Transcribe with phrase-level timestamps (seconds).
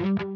[0.00, 0.29] Herzlich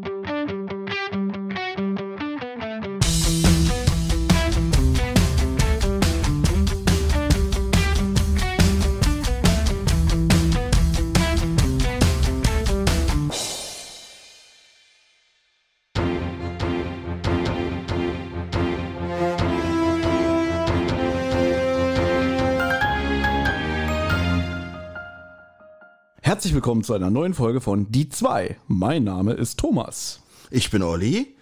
[26.65, 28.57] willkommen zu einer neuen Folge von Die 2.
[28.65, 30.23] Mein Name ist Thomas.
[30.49, 31.35] Ich bin Olli.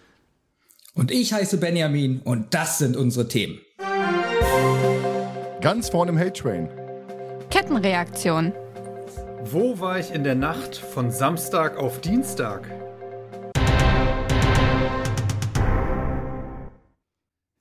[0.95, 3.61] Und ich heiße Benjamin und das sind unsere Themen.
[5.61, 6.67] Ganz vorne im Hate Train.
[7.49, 8.51] Kettenreaktion.
[9.45, 12.69] Wo war ich in der Nacht von Samstag auf Dienstag?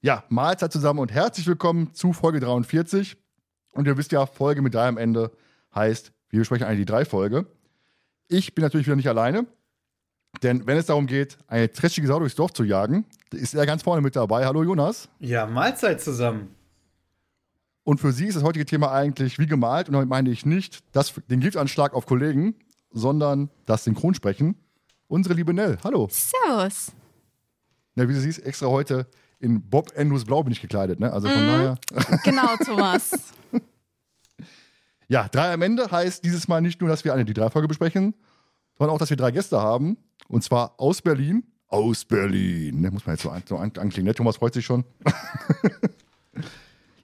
[0.01, 3.17] Ja, Mahlzeit zusammen und herzlich willkommen zu Folge 43.
[3.71, 5.31] Und ihr wisst ja, Folge mit drei am Ende
[5.73, 7.47] heißt, wir besprechen eigentlich die drei Folge.
[8.29, 9.47] Ich bin natürlich wieder nicht alleine,
[10.43, 13.83] denn wenn es darum geht, eine trashige Sau durchs Dorf zu jagen, ist er ganz
[13.83, 14.45] vorne mit dabei.
[14.47, 15.09] Hallo Jonas.
[15.21, 16.49] Ja, Mahlzeit zusammen.
[17.85, 19.89] Und für sie ist das heutige Thema eigentlich wie gemalt.
[19.89, 22.55] Und damit meine ich nicht das, den Giftanschlag auf Kollegen,
[22.93, 24.55] sondern das Synchronsprechen.
[25.09, 25.79] Unsere liebe Nell.
[25.85, 26.09] Hallo.
[26.11, 26.93] Servus.
[27.97, 29.07] Ja, wie du siehst, extra heute
[29.41, 31.01] in Bob Andrews Blau bin ich gekleidet.
[31.01, 31.13] Ne?
[31.13, 31.47] Also von Mhm.
[31.49, 31.79] daher.
[32.25, 33.11] Genau, Thomas.
[35.13, 37.69] Ja, drei am Ende heißt dieses Mal nicht nur, dass wir eine die drei Folge
[37.69, 38.15] besprechen,
[38.79, 39.99] sondern auch, dass wir drei Gäste haben.
[40.27, 41.45] Und zwar aus Berlin.
[41.69, 42.81] Aus Berlin.
[42.81, 44.07] Ne, muss man jetzt so, an, so an, anklingen.
[44.07, 44.15] Ne?
[44.15, 44.87] Thomas freut sich schon.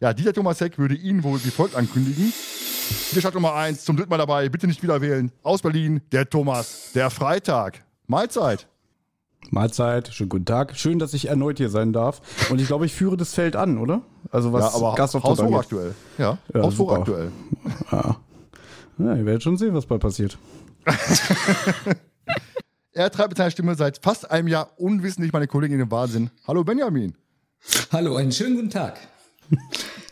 [0.00, 2.32] ja, dieser Thomas Heck würde Ihnen wohl wie folgt ankündigen.
[3.10, 5.30] Hier Stadt Nummer eins, zum dritten Mal dabei, bitte nicht wieder wählen.
[5.42, 7.84] Aus Berlin, der Thomas, der Freitag.
[8.06, 8.66] Mahlzeit.
[9.50, 10.76] Mahlzeit, schönen guten Tag.
[10.76, 12.20] Schön, dass ich erneut hier sein darf.
[12.50, 14.02] Und ich glaube, ich führe das Feld an, oder?
[14.30, 15.54] Also was ja, aber Gastauftritt angeht.
[15.54, 15.94] haushochaktuell.
[16.18, 17.32] Ja, Ja, haushochaktuell.
[17.90, 18.16] Ja.
[18.98, 20.38] ja, ihr werdet schon sehen, was bald passiert.
[22.92, 26.30] Er treibt mit seiner Stimme seit fast einem Jahr unwissentlich meine Kollegin in den Wahnsinn.
[26.48, 27.14] Hallo Benjamin.
[27.92, 28.98] Hallo, einen schönen guten Tag.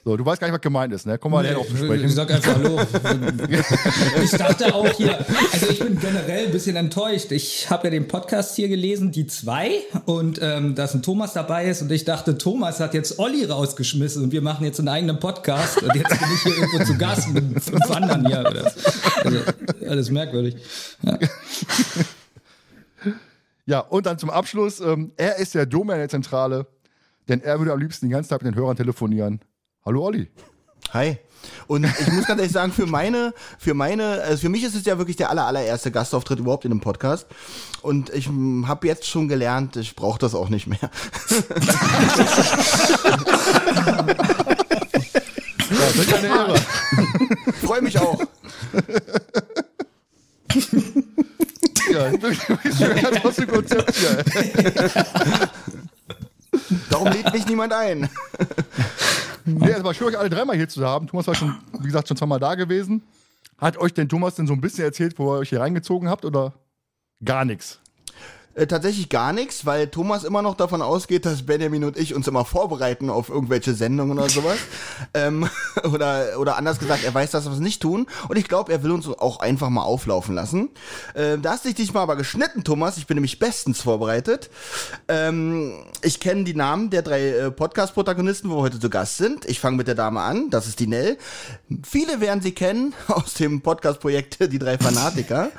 [0.07, 1.19] So, du weißt gar nicht, was gemeint ist, ne?
[1.19, 2.09] Komm mal näher auf zu ich sprechen.
[2.11, 2.79] sag einfach Hallo.
[4.23, 5.19] ich dachte auch hier,
[5.53, 7.33] also ich bin generell ein bisschen enttäuscht.
[7.33, 11.67] Ich habe ja den Podcast hier gelesen, die zwei, und ähm, dass ein Thomas dabei
[11.67, 11.83] ist.
[11.83, 15.83] Und ich dachte, Thomas hat jetzt Olli rausgeschmissen und wir machen jetzt einen eigenen Podcast.
[15.83, 18.45] Und jetzt bin ich hier irgendwo zu Gast mit fünf anderen hier.
[18.49, 18.73] Oder?
[19.25, 19.39] Also,
[19.89, 20.55] alles merkwürdig.
[21.03, 21.19] Ja.
[23.69, 26.69] Ja, und dann zum Abschluss, ähm, er ist der Domain der Zentrale,
[27.29, 29.41] denn er würde am liebsten die ganze Zeit mit den Hörern telefonieren.
[29.87, 30.29] Hallo Olli.
[30.95, 31.17] Hi.
[31.69, 34.85] Und ich muss ganz ehrlich sagen, für meine, für meine, also für mich ist es
[34.85, 37.29] ja wirklich der aller, allererste Gastauftritt überhaupt in einem Podcast.
[37.83, 40.81] Und ich habe jetzt schon gelernt, ich brauche das auch nicht mehr.
[40.81, 40.91] Ja,
[45.69, 46.57] das ist eine Ehre.
[47.63, 48.21] Freue mich auch.
[51.93, 54.25] Ja, du bist schon ganz aus dem Konzept hier.
[56.91, 58.09] Darum lädt mich niemand ein.
[59.49, 61.07] Nee, es war schön, euch alle dreimal hier zu haben.
[61.07, 63.03] Thomas war schon, wie gesagt, schon zweimal da gewesen.
[63.59, 66.25] Hat euch denn Thomas denn so ein bisschen erzählt, wo ihr euch hier reingezogen habt
[66.25, 66.53] oder
[67.25, 67.79] gar nichts?
[68.57, 72.27] Äh, tatsächlich gar nichts, weil Thomas immer noch davon ausgeht, dass Benjamin und ich uns
[72.27, 74.57] immer vorbereiten auf irgendwelche Sendungen oder sowas.
[75.15, 75.47] ähm,
[75.93, 78.07] oder, oder anders gesagt, er weiß, dass wir es nicht tun.
[78.29, 80.71] Und ich glaube, er will uns auch einfach mal auflaufen lassen.
[81.15, 82.97] Ähm, da hast du dich mal aber geschnitten, Thomas.
[82.97, 84.49] Ich bin nämlich bestens vorbereitet.
[85.09, 89.45] Ähm, ich kenne die Namen der drei äh, Podcast-Protagonisten, wo wir heute zu Gast sind.
[89.45, 90.49] Ich fange mit der Dame an.
[90.49, 91.19] Das ist die Nell.
[91.83, 95.51] Viele werden sie kennen aus dem Podcast-Projekt Die drei Fanatiker.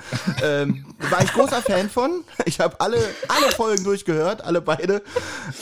[0.41, 2.23] ähm, war ich großer Fan von.
[2.45, 5.01] Ich habe alle, alle Folgen durchgehört, alle beide.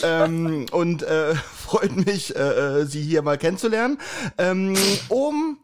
[0.04, 2.40] Ähm, und äh, freut mich, äh,
[2.82, 3.98] äh, sie hier mal kennenzulernen.
[4.38, 4.76] Ähm,
[5.10, 5.58] um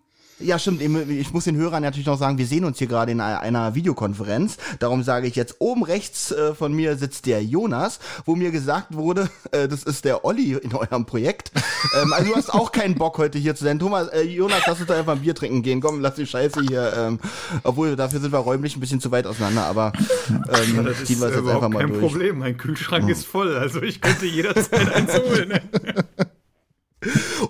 [0.44, 0.82] ja, stimmt.
[0.82, 4.58] Ich muss den Hörern natürlich noch sagen, wir sehen uns hier gerade in einer Videokonferenz.
[4.80, 8.96] Darum sage ich jetzt, oben rechts äh, von mir sitzt der Jonas, wo mir gesagt
[8.96, 11.52] wurde, äh, das ist der Olli in eurem Projekt.
[12.02, 13.80] ähm, also du hast auch keinen Bock heute hier zu sein.
[13.80, 15.82] Thomas, äh, Jonas, lass uns doch einfach ein Bier trinken gehen.
[15.82, 16.94] Komm, lass die Scheiße hier.
[16.98, 17.20] Ähm,
[17.64, 19.94] obwohl, dafür sind wir räumlich ein bisschen zu weit auseinander, aber
[20.30, 22.02] ähm, Das ziehen wir es jetzt einfach mal kein durch.
[22.02, 22.40] Problem.
[22.40, 25.60] Mein Kühlschrank ist voll, also ich könnte jederzeit eins holen.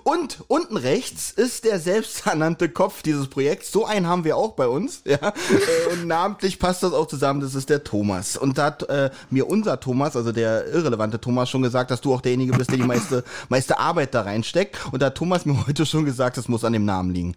[0.04, 3.70] Und unten rechts ist der selbsternannte Kopf dieses Projekts.
[3.70, 5.02] So einen haben wir auch bei uns.
[5.04, 5.16] Ja?
[5.16, 7.40] Äh, Und namentlich passt das auch zusammen.
[7.40, 8.36] Das ist der Thomas.
[8.36, 12.14] Und da hat äh, mir unser Thomas, also der irrelevante Thomas, schon gesagt, dass du
[12.14, 14.78] auch derjenige bist, der die meiste, meiste Arbeit da reinsteckt.
[14.90, 17.36] Und da hat Thomas mir heute schon gesagt, das muss an dem Namen liegen.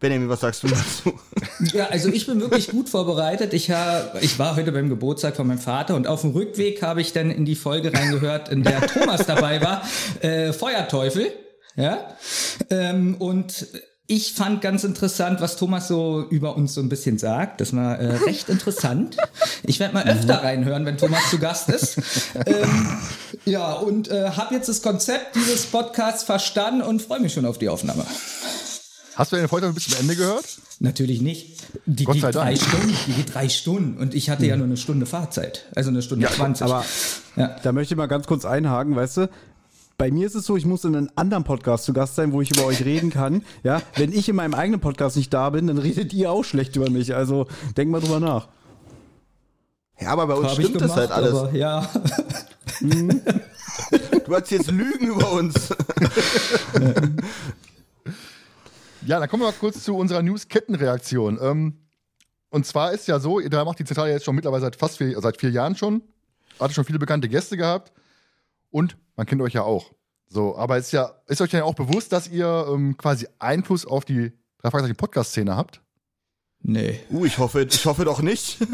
[0.00, 1.12] Benjamin, was sagst du dazu?
[1.74, 3.52] Ja, also ich bin wirklich gut vorbereitet.
[3.52, 7.02] Ich, hab, ich war heute beim Geburtstag von meinem Vater und auf dem Rückweg habe
[7.02, 9.82] ich dann in die Folge reingehört, in der Thomas dabei war,
[10.22, 11.30] äh, Feuerteufel.
[11.76, 12.14] Ja.
[12.70, 13.66] Ähm, und
[14.06, 17.60] ich fand ganz interessant, was Thomas so über uns so ein bisschen sagt.
[17.60, 19.16] Das war äh, recht interessant.
[19.62, 21.98] Ich werde mal öfter reinhören, wenn Thomas zu Gast ist.
[22.44, 22.98] Ähm,
[23.44, 27.58] ja, und äh, habe jetzt das Konzept dieses Podcasts verstanden und freue mich schon auf
[27.58, 28.04] die Aufnahme.
[29.14, 30.44] Hast du deine Folge bis zum Ende gehört?
[30.80, 31.58] Natürlich nicht.
[31.84, 32.58] Die Gott geht drei Dank.
[32.58, 32.96] Stunden.
[33.06, 33.98] Die geht drei Stunden.
[33.98, 35.66] Und ich hatte ja nur eine Stunde Fahrzeit.
[35.76, 36.64] Also eine Stunde zwanzig.
[36.64, 36.84] Aber
[37.36, 37.54] ja.
[37.62, 39.30] da möchte ich mal ganz kurz einhaken, weißt du?
[40.00, 42.40] Bei mir ist es so, ich muss in einem anderen Podcast zu Gast sein, wo
[42.40, 43.44] ich über euch reden kann.
[43.62, 46.74] Ja, wenn ich in meinem eigenen Podcast nicht da bin, dann redet ihr auch schlecht
[46.74, 47.14] über mich.
[47.14, 48.48] Also denk mal drüber nach.
[50.00, 51.34] Ja, aber bei uns Hab stimmt das halt alles.
[51.34, 51.86] Aber, ja.
[54.24, 55.68] Du hast jetzt Lügen über uns.
[59.06, 61.38] Ja, dann kommen wir mal kurz zu unserer News-Kettenreaktion.
[61.42, 61.74] Ähm,
[62.50, 65.18] und zwar ist ja so, da macht die Zentrale jetzt schon mittlerweile seit fast vier,
[65.20, 66.02] seit vier Jahren schon.
[66.58, 67.92] Hatte schon viele bekannte Gäste gehabt.
[68.70, 69.92] Und man kennt euch ja auch.
[70.26, 74.04] So, aber ist ja, ist euch ja auch bewusst, dass ihr ähm, quasi Einfluss auf
[74.04, 75.82] die drei Fragezeichen Podcast-Szene habt?
[76.62, 77.00] Nee.
[77.10, 78.58] Uh, ich hoffe, ich hoffe doch nicht.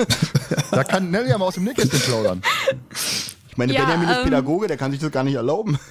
[0.71, 2.43] Da kann Nelly ja mal aus dem Nähkästchen plaudern.
[3.49, 5.79] Ich meine, Ja, Benjamin ist ähm, Pädagoge, der kann sich das gar nicht erlauben.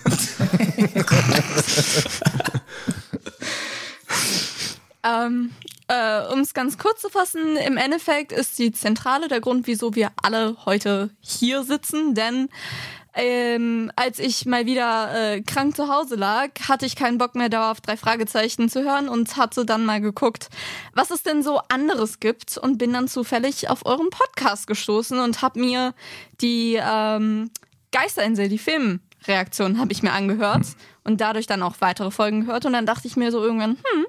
[5.05, 5.51] Ähm,
[5.87, 9.93] äh, um es ganz kurz zu fassen, im Endeffekt ist die Zentrale der Grund, wieso
[9.93, 12.49] wir alle heute hier sitzen, denn
[13.15, 17.49] ähm, als ich mal wieder äh, krank zu Hause lag, hatte ich keinen Bock mehr
[17.49, 20.49] darauf, drei Fragezeichen zu hören und hatte dann mal geguckt,
[20.93, 25.41] was es denn so anderes gibt und bin dann zufällig auf euren Podcast gestoßen und
[25.41, 25.93] habe mir
[26.41, 27.51] die ähm,
[27.91, 30.65] Geisterinsel, die Filmreaktion, habe ich mir angehört
[31.05, 34.05] und dadurch dann auch weitere Folgen gehört und dann dachte ich mir so irgendwann, hm,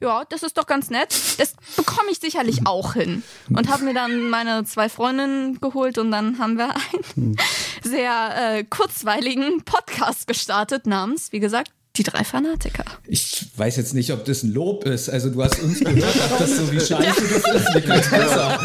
[0.00, 1.14] ja, das ist doch ganz nett.
[1.38, 3.22] Das bekomme ich sicherlich auch hin.
[3.50, 6.74] Und habe mir dann meine zwei Freundinnen geholt und dann haben wir
[7.14, 7.36] einen
[7.82, 12.84] sehr äh, kurzweiligen Podcast gestartet namens, wie gesagt, die drei Fanatiker.
[13.06, 15.08] Ich weiß jetzt nicht, ob das ein Lob ist.
[15.08, 17.74] Also du hast uns gehört, ob das so wie scheiße das ist.
[17.74, 18.58] Mir geht's besser.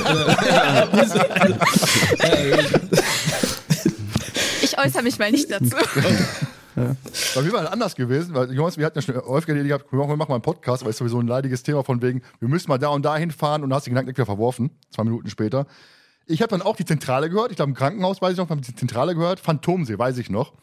[4.61, 5.75] Ich äußere mich mal nicht dazu.
[6.75, 9.69] Bei mir war das anders gewesen, weil Jungs, wir hatten ja schon häufiger die Idee
[9.69, 12.47] gehabt, wir machen mal einen Podcast, aber ist sowieso ein leidiges Thema von wegen, wir
[12.47, 15.03] müssen mal da und da hinfahren und da hast du den Gedanken wieder verworfen, zwei
[15.03, 15.65] Minuten später.
[16.27, 18.61] Ich habe dann auch die Zentrale gehört, ich glaube im Krankenhaus weiß ich noch, habe
[18.61, 20.53] die Zentrale gehört, Phantomsee weiß ich noch.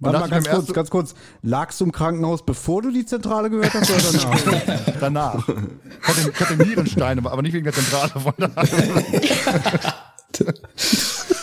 [0.00, 1.14] Und Warte mal ganz ich kurz, ganz kurz.
[1.42, 4.82] Lagst du im Krankenhaus, bevor du die Zentrale gehört hast oder danach?
[5.00, 5.48] danach.
[5.48, 9.94] Ich hatte, ich hatte Nierensteine, aber nicht wegen der Zentrale von daher.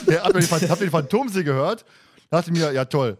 [0.07, 1.85] Der hat mir den, hab den Phantomsee gehört,
[2.29, 3.17] dachte mir, ja toll.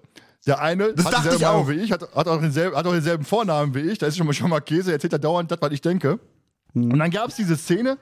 [0.48, 3.24] Der eine Das hat dieselbe Meinung wie ich, hat, hat, auch denselben, hat auch denselben
[3.24, 5.72] Vornamen wie ich, da ist schon mal, schon mal Käse, erzählt er dauernd das, was
[5.72, 6.20] ich denke.
[6.74, 7.98] Und dann gab es diese Szene,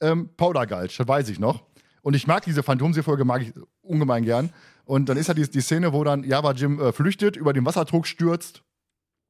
[0.00, 1.64] ähm, Powdergulch, das weiß ich noch.
[2.02, 4.50] Und ich mag diese Phantomsee-Folge, mag ich ungemein gern.
[4.84, 7.64] Und dann ist ja die, die Szene, wo dann Java Jim äh, flüchtet, über den
[7.64, 8.62] Wasserdruck stürzt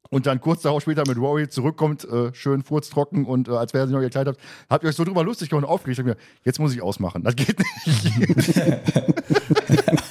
[0.09, 3.85] und dann kurz darauf später mit Rory zurückkommt, äh, schön furztrocken und äh, als wäre
[3.85, 4.37] er sich noch gekleidet.
[4.69, 5.97] Habt ihr euch so drüber lustig und aufgeregt?
[5.97, 7.23] Ich hab mir, jetzt muss ich ausmachen.
[7.23, 8.55] Das geht nicht.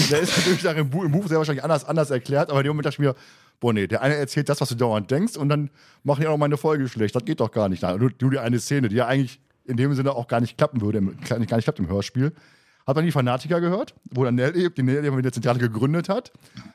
[0.10, 2.70] der ist natürlich im, Bu im Buch sehr wahrscheinlich anders, anders erklärt, aber in dem
[2.70, 3.14] Moment dachte ich mir,
[3.60, 5.70] boah, nee, der eine erzählt das, was du dauernd denkst und dann
[6.02, 7.14] machen die auch meine Folge schlecht.
[7.14, 7.82] Das geht doch gar nicht.
[7.82, 10.80] Nur, nur die eine Szene, die ja eigentlich in dem Sinne auch gar nicht klappen
[10.80, 12.32] würde, im, gar nicht klappt im Hörspiel.
[12.86, 16.32] Hat dann die Fanatiker gehört, wo dann Nelly, die Nelly die der Zentrale gegründet hat,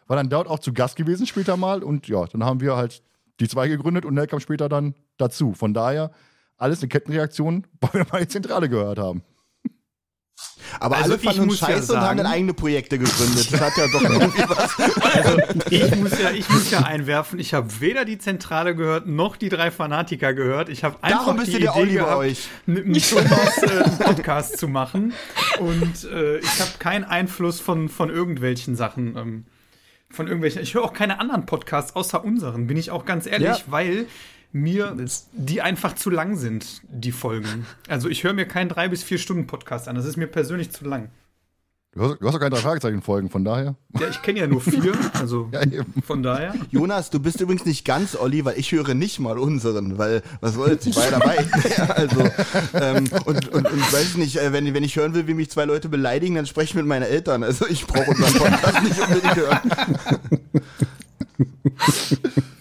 [0.07, 3.03] war dann dort auch zu Gast gewesen später mal und ja, dann haben wir halt
[3.41, 5.53] die zwei gegründet und Nell kam später dann dazu.
[5.53, 6.11] Von daher
[6.57, 9.23] alles eine Kettenreaktion, weil wir mal die Zentrale gehört haben.
[10.80, 13.00] Aber Also alle ich fanden uns muss ja scheiße und haben sagen- dann eigene Projekte
[13.00, 13.51] gegründet.
[13.51, 14.79] Das hat ja doch irgendwie was.
[15.15, 15.38] Also
[15.70, 19.50] ich muss ja, ich muss ja einwerfen, ich habe weder die Zentrale gehört, noch die
[19.50, 20.70] drei Fanatiker gehört.
[20.70, 22.48] Ich habe einfach Darum bist die du der Idee Olli bei gehabt, euch.
[22.65, 25.13] mit dem Thomas äh, einen Podcast zu machen.
[25.60, 29.15] Und äh, ich habe keinen Einfluss von, von irgendwelchen Sachen.
[29.17, 29.46] Ähm,
[30.10, 30.62] von irgendwelchen.
[30.62, 33.58] Ich höre auch keine anderen Podcasts außer unseren, bin ich auch ganz ehrlich, Ja.
[33.67, 34.06] weil
[34.61, 34.95] mir
[35.33, 37.65] die einfach zu lang sind, die Folgen.
[37.87, 39.95] Also ich höre mir keinen drei bis vier Stunden Podcast an.
[39.95, 41.09] Das ist mir persönlich zu lang.
[41.97, 43.75] Du hast, du hast doch keine drei Fragezeichen-Folgen, von daher.
[43.99, 45.61] Ja, ich kenne ja nur vier, also Ja,
[46.05, 46.53] von daher.
[46.69, 50.53] Jonas, du bist übrigens nicht ganz Olli, weil ich höre nicht mal unseren, weil was
[50.53, 51.37] soll's, ich war ja dabei.
[51.95, 52.29] also,
[52.75, 55.49] ähm, und, und, und weiß ich nicht, äh, wenn, wenn ich hören will, wie mich
[55.49, 57.43] zwei Leute beleidigen, dann spreche ich mit meinen Eltern.
[57.43, 59.59] Also ich brauche unseren Podcast nicht unbedingt hören.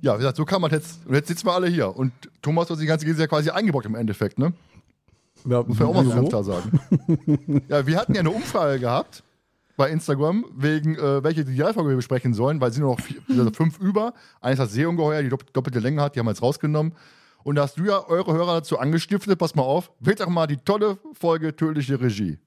[0.00, 1.04] Ja, wie gesagt, so kann man jetzt.
[1.06, 1.94] Und jetzt sitzen wir alle hier.
[1.96, 2.12] Und
[2.42, 4.52] Thomas hat die ganze Gese ja quasi eingebrockt im Endeffekt, ne?
[5.44, 6.80] Ja, Muss man auch mal so ganz klar sagen.
[7.68, 9.22] ja, wir hatten ja eine Umfrage gehabt
[9.76, 13.20] bei Instagram, wegen äh, welche Idealfolge wir besprechen sollen, weil es sind nur noch vier,
[13.28, 14.14] also fünf über.
[14.40, 16.92] Eines hat Seeungeheuer, die dopp doppelte Länge hat, die haben wir jetzt rausgenommen.
[17.44, 20.46] Und da hast du ja eure Hörer dazu angestiftet, pass mal auf, wählt doch mal
[20.48, 22.38] die tolle Folge Tödliche Regie.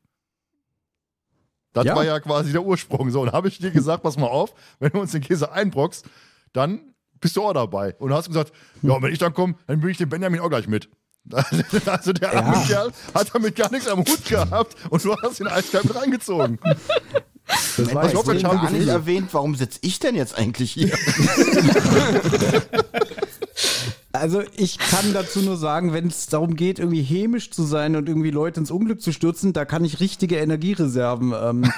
[1.74, 1.96] Das Ja.
[1.96, 3.10] war ja quasi der Ursprung.
[3.12, 6.06] So, und habe ich dir gesagt, pass mal auf, wenn du uns den Käse einbrockst,
[6.52, 6.91] dann
[7.22, 7.96] bist du auch dabei.
[8.00, 8.52] Und du hast gesagt,
[8.82, 10.90] ja, wenn ich dann komme, dann bringe ich den Benjamin auch gleich mit.
[11.86, 12.64] Also der arme Ja.
[12.66, 16.60] Kerl hat damit gar nichts am Hut gehabt und du hast ihn eiskalt mit reingezogen.
[17.78, 20.72] Das war ich extrem ich habe gar nicht erwähnt, warum sitze ich denn jetzt eigentlich
[20.72, 20.92] hier?
[24.14, 28.10] Also ich kann dazu nur sagen, wenn es darum geht, irgendwie hämisch zu sein und
[28.10, 31.64] irgendwie Leute ins Unglück zu stürzen, da kann ich richtige Energiereserven ähm,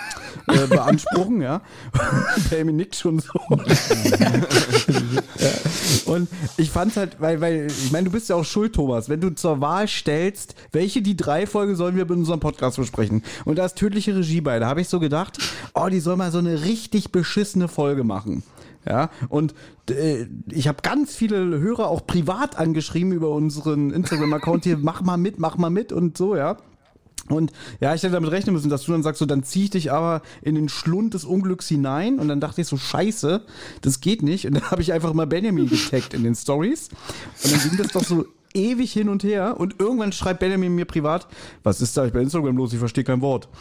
[0.48, 1.62] äh, beanspruchen, ja.
[2.50, 3.40] Payme nickt schon so.
[5.40, 5.52] ja.
[6.06, 9.22] Und ich fand's halt, weil, weil, ich meine, du bist ja auch schuld, Thomas, wenn
[9.22, 13.24] du zur Wahl stellst, welche die drei Folgen sollen wir in unserem Podcast besprechen.
[13.46, 14.58] Und da ist tödliche Regie bei.
[14.58, 15.38] Da habe ich so gedacht,
[15.76, 18.42] oh, die soll mal so eine richtig beschissene Folge machen.
[18.88, 19.54] Ja, und
[19.90, 25.18] äh, ich habe ganz viele Hörer auch privat angeschrieben über unseren Instagram-Account hier, mach mal
[25.18, 26.58] mit, mach mal mit und so, ja.
[27.30, 29.70] Und ja, ich hätte damit rechnen müssen, dass du dann sagst, so, dann zieh ich
[29.70, 32.20] dich aber in den Schlund des Unglücks hinein.
[32.20, 33.46] Und dann dachte ich so, scheiße,
[33.82, 34.46] das geht nicht.
[34.46, 36.90] Und dann habe ich einfach mal Benjamin getaggt in den Stories.
[37.44, 39.56] Und dann ging das doch so ewig hin und her.
[39.60, 41.28] Und irgendwann schreibt Benjamin mir privat,
[41.64, 42.74] was ist da eigentlich bei Instagram los?
[42.74, 43.48] Ich verstehe kein Wort.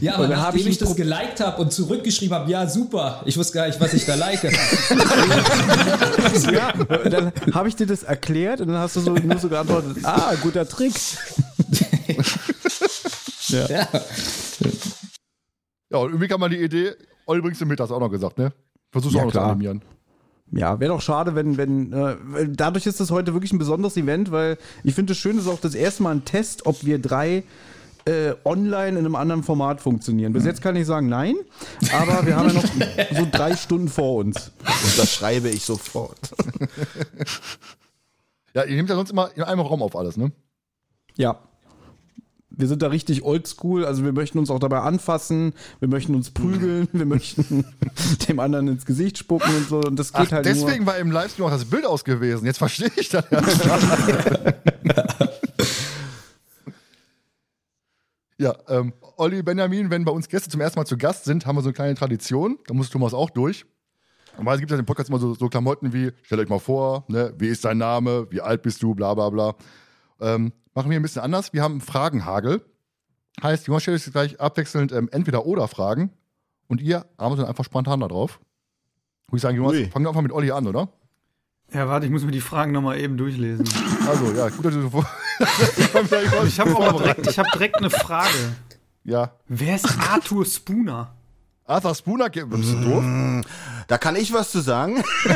[0.00, 2.66] Ja, aber Und dann hab nachdem ich ich, das geliked habe und zurückgeschrieben habe, ja,
[2.68, 4.42] super, ich wusste gar nicht, was ich da like.
[6.52, 6.72] Ja,
[7.08, 10.34] dann habe ich dir das erklärt und dann hast du so, nur so geantwortet, ah,
[10.42, 10.92] guter Trick.
[13.48, 13.66] ja.
[15.90, 16.92] Ja, und irgendwie kam mal die Idee,
[17.26, 18.52] Olli bringst du mit, hast du auch noch gesagt, ne?
[18.90, 19.50] Versuchst du Ja, auch noch zu klar.
[19.52, 19.82] animieren.
[20.50, 22.16] Ja, wäre doch schade, wenn, wenn, äh,
[22.48, 25.60] dadurch ist das heute wirklich ein besonderes Event, weil ich finde es schön, ist auch
[25.60, 27.44] das erste Mal ein Test, ob wir drei
[28.06, 30.32] äh, online in einem anderen Format funktionieren.
[30.32, 31.34] Bis jetzt kann ich sagen nein,
[31.92, 32.64] aber wir haben ja noch
[33.16, 34.52] so drei Stunden vor uns.
[34.60, 36.18] Und das schreibe ich sofort.
[38.54, 40.32] Ja, ihr nehmt ja sonst immer in einem Raum auf alles, ne?
[41.16, 41.38] Ja.
[42.50, 46.30] Wir sind da richtig oldschool, also wir möchten uns auch dabei anfassen, wir möchten uns
[46.30, 47.66] prügeln, wir möchten
[48.28, 49.80] dem anderen ins Gesicht spucken und so.
[49.80, 50.94] Und das geht Ach, halt deswegen nur.
[50.94, 52.46] war im Livestream auch das Bild aus gewesen.
[52.46, 53.24] Jetzt verstehe ich das.
[58.38, 61.56] ja, ähm, Olli, Benjamin, wenn bei uns Gäste zum ersten Mal zu Gast sind, haben
[61.56, 62.58] wir so eine kleine Tradition.
[62.66, 63.66] Da muss Thomas auch durch.
[64.38, 67.04] Normalerweise gibt es ja im Podcast immer so, so Klamotten wie, stellt euch mal vor,
[67.08, 69.54] ne, wie ist dein Name, wie alt bist du, bla bla bla.
[70.20, 71.52] Ähm, machen wir ein bisschen anders.
[71.52, 72.64] Wir haben einen Fragenhagel.
[73.42, 76.10] Heißt, Jonas stellt euch jetzt gleich abwechselnd ähm, entweder oder Fragen
[76.66, 78.40] und ihr arbeitet einfach spontan da drauf.
[79.28, 79.86] Würde ich sagen, Jonas, Ui.
[79.90, 80.88] fangen wir einfach mit Olli an, oder?
[81.72, 83.68] Ja, warte, ich muss mir die Fragen nochmal eben durchlesen.
[84.06, 85.06] Also, ja, gut, dass du so vor.
[86.46, 88.56] ich habe auch direkt, ich hab direkt eine Frage.
[89.04, 89.32] Ja.
[89.48, 91.14] Wer ist Arthur Spooner?
[91.68, 93.04] Arthur Spooner, bist du doof?
[93.88, 95.04] Da kann ich was zu sagen.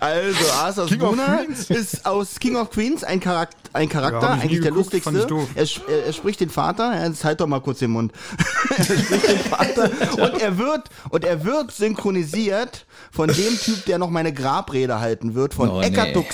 [0.00, 4.62] also, Arthur King Spooner ist aus King of Queens ein Charakter, ein Charakter Ja, eigentlich
[4.62, 5.46] der geguckt, lustigste.
[5.54, 8.12] Er, er, er spricht den Vater, jetzt halt doch mal kurz den Mund.
[8.76, 13.98] er spricht den Vater und er wird und er wird synchronisiert von dem Typ, der
[13.98, 16.26] noch meine Grabrede halten wird, von Oh, Eckart nee.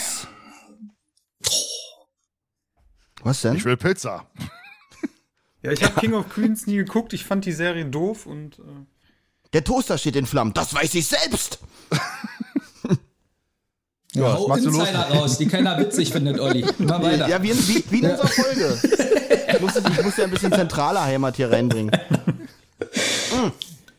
[3.22, 3.56] Was denn?
[3.56, 4.24] Ich will Pizza.
[5.62, 7.12] Ja, ich habe King of Queens nie geguckt.
[7.12, 8.62] Ich fand die Serie doof und äh,
[9.52, 10.54] Der Toaster steht in Flammen.
[10.54, 11.58] Das weiß ich selbst.
[14.12, 14.88] Ja, was Hau du los?
[14.88, 16.66] Insider raus, die keiner witzig findet, Olli.
[16.80, 17.28] Immer weiter.
[17.28, 18.80] Ja, wie in, wie, wie in unserer Folge.
[19.54, 21.90] Ich muss, ich muss ja ein bisschen zentrale Heimat hier reinbringen.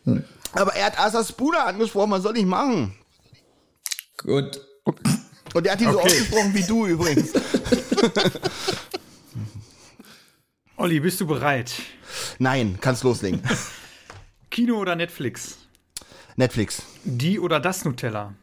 [0.04, 0.18] Mm.
[0.54, 2.96] Aber er hat Asa Spooner angesprochen, was soll ich machen?
[4.18, 4.60] Gut.
[5.54, 6.08] Und er hat ihn so Okay.
[6.08, 7.30] ausgesprochen wie du übrigens.
[10.82, 11.74] Olli, bist du bereit?
[12.40, 13.40] Nein, kannst loslegen.
[14.50, 15.60] Kino oder Netflix?
[16.38, 16.82] Netflix.
[17.04, 18.34] Die oder das Nutella?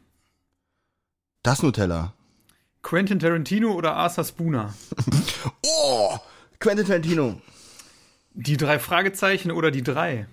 [1.43, 2.15] Das Nutella.
[2.83, 4.73] Quentin Tarantino oder Arthur Spooner?
[5.67, 6.17] Oh!
[6.61, 7.41] Quentin Tarantino.
[8.35, 10.29] Die drei Fragezeichen oder die drei?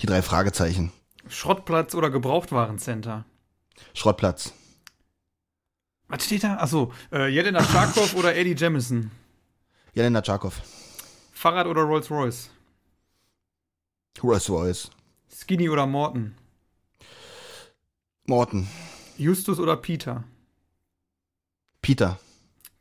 [0.00, 0.90] Die drei Fragezeichen.
[1.28, 3.26] Schrottplatz oder Gebrauchtwarencenter?
[3.92, 4.54] Schrottplatz.
[6.08, 6.56] Was steht da?
[6.56, 9.10] Achso, äh, Jelena Tscharkow oder Eddie Jemison?
[9.92, 10.62] Jelena Tscharkov.
[11.36, 12.48] Fahrrad oder Rolls Royce?
[14.22, 14.90] Rolls Royce.
[15.30, 16.34] Skinny oder Morton?
[18.26, 18.66] Morton.
[19.18, 20.24] Justus oder Peter?
[21.82, 22.18] Peter.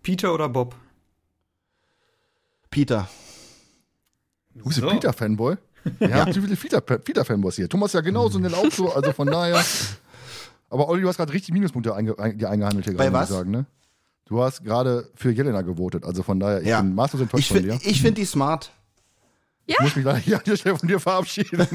[0.01, 0.73] Peter oder Bob?
[2.69, 3.09] Peter.
[4.53, 4.89] Du bist ein So.
[4.89, 5.57] Peter-Fanboy?
[5.99, 7.67] Wir haben zu viele Peter- Peter-Fanboys hier.
[7.69, 9.63] Thomas ja genauso den auch so, also von daher.
[10.69, 13.21] Aber Olli, du hast gerade richtig Minuspunkte einge ein, dir eingehandelt hier Bei gerade, muss
[13.23, 13.29] was?
[13.31, 13.65] ich sagen, ne?
[14.27, 16.81] Du hast gerade für Jelena gewotet, also von daher, ich Ja.
[16.81, 17.79] bin maßlos enttäuscht Ich, von dir.
[17.83, 18.71] ich finde die smart.
[19.67, 21.59] Ich muss mich leider hier an der Stelle von dir verabschieden.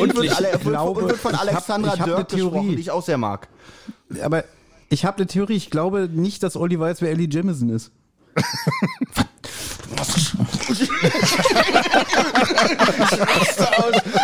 [0.00, 2.52] Und wird, alle, glaube, und wird von ich hab- Alexandra ich hab eine Dirk gesprochen,
[2.52, 2.74] Theorie.
[2.76, 3.48] die ich auch sehr mag.
[4.22, 4.44] Aber
[4.88, 5.54] ich habe eine Theorie.
[5.56, 7.90] Ich glaube nicht, dass Olli weiß, wer Ellie Jamison ist.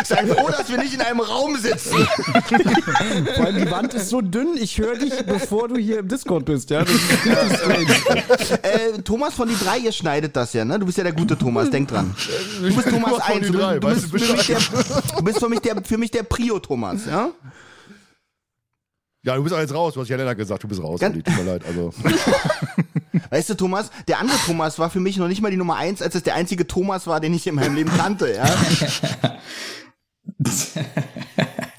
[0.03, 2.07] Sei froh, dass wir nicht in einem Raum sitzen.
[3.35, 6.45] Vor allem die Wand ist so dünn, ich höre dich, bevor du hier im Discord
[6.45, 6.81] bist, ja.
[8.61, 10.79] Äh, Thomas von die drei, ihr schneidet das ja, ne?
[10.79, 12.15] Du bist ja der gute Thomas, denk dran.
[12.61, 14.59] Du bist Thomas Thomas von 1, die du, du, bist für mich der,
[15.17, 17.29] du bist für mich der, für mich der Prio-Thomas, ja?
[19.25, 19.93] Ja, du bist auch jetzt raus.
[19.93, 20.99] Du hast ja Lennart gesagt, du bist raus.
[20.99, 21.63] Ganz- Tut mir leid.
[21.65, 21.93] Also,
[23.29, 26.01] Weißt du, Thomas, der andere Thomas war für mich noch nicht mal die Nummer 1,
[26.01, 28.45] als es der einzige Thomas war, den ich in meinem Leben kannte, ja?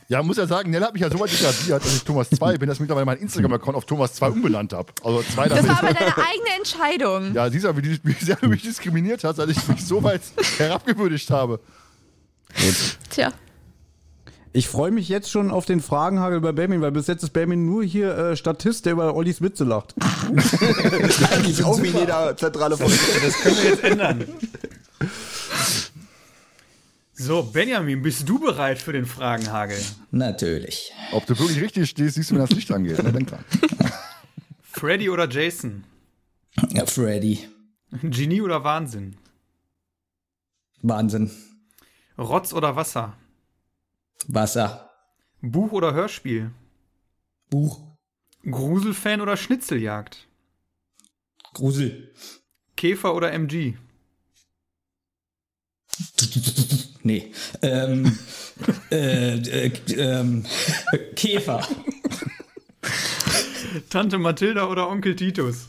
[0.09, 2.57] ja, muss ja sagen, Nell hat mich ja so weit degradiert, dass ich Thomas 2
[2.59, 4.93] bin, dass ich mittlerweile meinen Instagram-Account auf Thomas 2 umbenannt habe.
[5.03, 7.35] Also zwei Das war aber deine eigene Entscheidung.
[7.35, 10.23] Ja, siehst du, wie, wie sehr du mich diskriminiert hast, als ich mich so weit
[10.57, 11.61] herabgewürdigt habe.
[13.11, 13.33] Tja.
[14.57, 17.67] Ich freue mich jetzt schon auf den Fragenhagel bei Benjamin, weil bis jetzt ist Benjamin
[17.67, 19.97] nur hier äh, Statist, der über Ollis Witze lacht.
[21.33, 22.95] Eigentlich auch wie jeder zentrale Folge.
[23.21, 24.25] Das können wir jetzt ändern.
[27.15, 29.77] So, Benjamin, bist du bereit für den Fragenhagel?
[30.13, 30.93] Natürlich.
[31.11, 33.03] Ob du wirklich richtig stehst, siehst du, wenn das Licht angeht.
[33.03, 33.13] Ne?
[33.13, 33.45] Denk dran.
[34.63, 35.83] Freddy oder Jason?
[36.71, 37.49] Ja, Freddy.
[38.03, 39.17] Genie oder Wahnsinn?
[40.81, 41.33] Wahnsinn.
[42.17, 43.15] Rotz oder Wasser?
[44.29, 44.91] Wasser.
[45.41, 46.51] Buch oder Hörspiel?
[47.51, 47.81] Buch.
[48.51, 50.27] Gruselfan oder Schnitzeljagd?
[51.55, 52.13] Grusel.
[52.77, 53.75] Käfer oder MG?
[57.03, 57.33] Nee.
[57.63, 58.19] Ähm,
[58.91, 60.45] äh, äh, ähm,
[61.15, 61.67] Käfer.
[63.91, 65.69] Tante Mathilda oder Onkel Titus?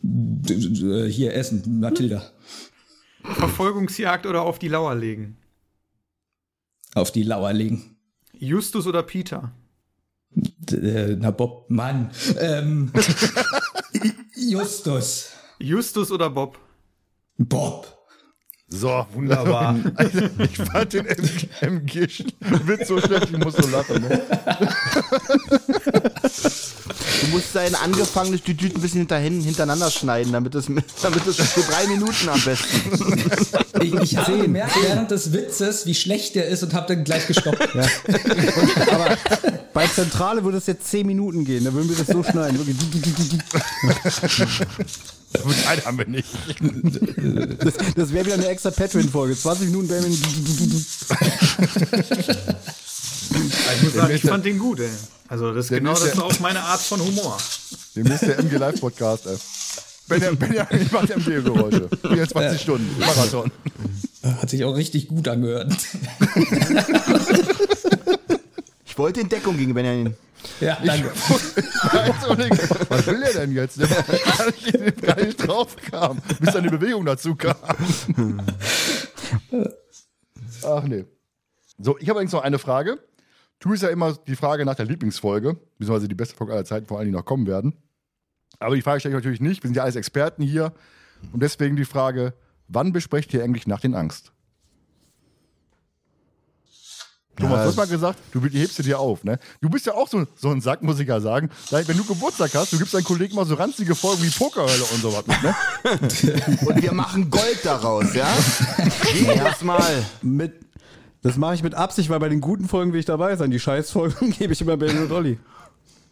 [0.00, 2.30] D- Hier Essen, Mathilda.
[3.22, 5.36] Verfolgungsjagd oder auf die Lauer legen?
[6.96, 7.96] Auf die Lauer legen.
[8.32, 9.52] Justus oder Peter?
[10.30, 12.10] D- äh, Na, Bob, Mann.
[12.40, 12.90] Ähm,
[14.34, 15.28] Justus.
[15.58, 16.58] Justus oder Bob?
[17.36, 17.92] Bob.
[18.68, 19.76] So, Wunderbar.
[19.94, 24.02] Also, ich fand den MG-Witz so schlecht, ich muss so lachen.
[24.02, 24.22] Ne?
[27.20, 30.66] Du musst dein angefangenes Düdüt ein bisschen hinterhin, hintereinander schneiden, damit es,
[31.02, 33.65] damit es für drei Minuten am besten.
[33.82, 37.26] Ich, ich habe gemerkt während des Witzes, wie schlecht der ist und habe dann gleich
[37.26, 37.68] gestoppt.
[38.90, 39.16] Aber
[39.72, 42.58] bei Zentrale würde es jetzt 10 Minuten gehen, da würden wir das so schneiden.
[42.58, 42.76] Wirklich.
[45.42, 46.28] Gut, nein, haben wir nicht.
[47.62, 49.36] Das, das wäre wieder eine extra Patreon-Folge.
[49.36, 50.12] 20 Minuten Benjamin.
[53.74, 54.88] Ich muss sagen, ich fand den gut, ey.
[55.28, 57.36] Also, das ist genau das ist auch meine Art von Humor.
[57.94, 59.36] Demnächst der MG Live Podcast, ey.
[60.08, 61.88] Benjamin, Benjamin macht MG-Geräusche.
[62.02, 62.98] 24 Stunden.
[62.98, 63.50] Marathon.
[64.22, 65.72] Hat sich auch richtig gut angehört.
[68.84, 70.14] Ich wollte in Deckung gegen Benjamin.
[70.60, 71.10] Ja, danke.
[72.88, 73.78] Was will der denn jetzt?
[73.80, 77.56] Der gar nicht, gar nicht drauf kam, bis dann die Bewegung dazu kam.
[80.62, 81.04] Ach nee.
[81.78, 82.98] So, ich habe übrigens noch eine Frage.
[83.58, 86.86] Tu ist ja immer die Frage nach der Lieblingsfolge, beziehungsweise die beste Folge aller Zeiten,
[86.86, 87.74] vor allem die noch kommen werden.
[88.58, 89.62] Aber die Frage stelle ich natürlich nicht.
[89.62, 90.72] Wir sind ja alles Experten hier.
[91.32, 92.34] Und deswegen die Frage:
[92.68, 94.32] Wann besprecht ihr eigentlich nach den Angst?
[97.38, 99.38] Thomas, du hast mal gesagt, du hebst sie dir auf, ne?
[99.60, 101.50] Du bist ja auch so, so ein Sack, muss ich ja sagen.
[101.70, 105.02] Wenn du Geburtstag hast, du gibst deinen Kollegen mal so ranzige Folgen wie Pokerhölle und
[105.02, 105.54] sowas mit, ne?
[106.66, 108.26] Und wir machen Gold daraus, ja?
[109.12, 110.02] Jedes Mal.
[110.22, 110.54] Mit,
[111.22, 113.50] das mache ich mit Absicht, weil bei den guten Folgen will ich dabei sein.
[113.50, 115.38] Die Scheißfolgen gebe ich immer Benjamin und Olli.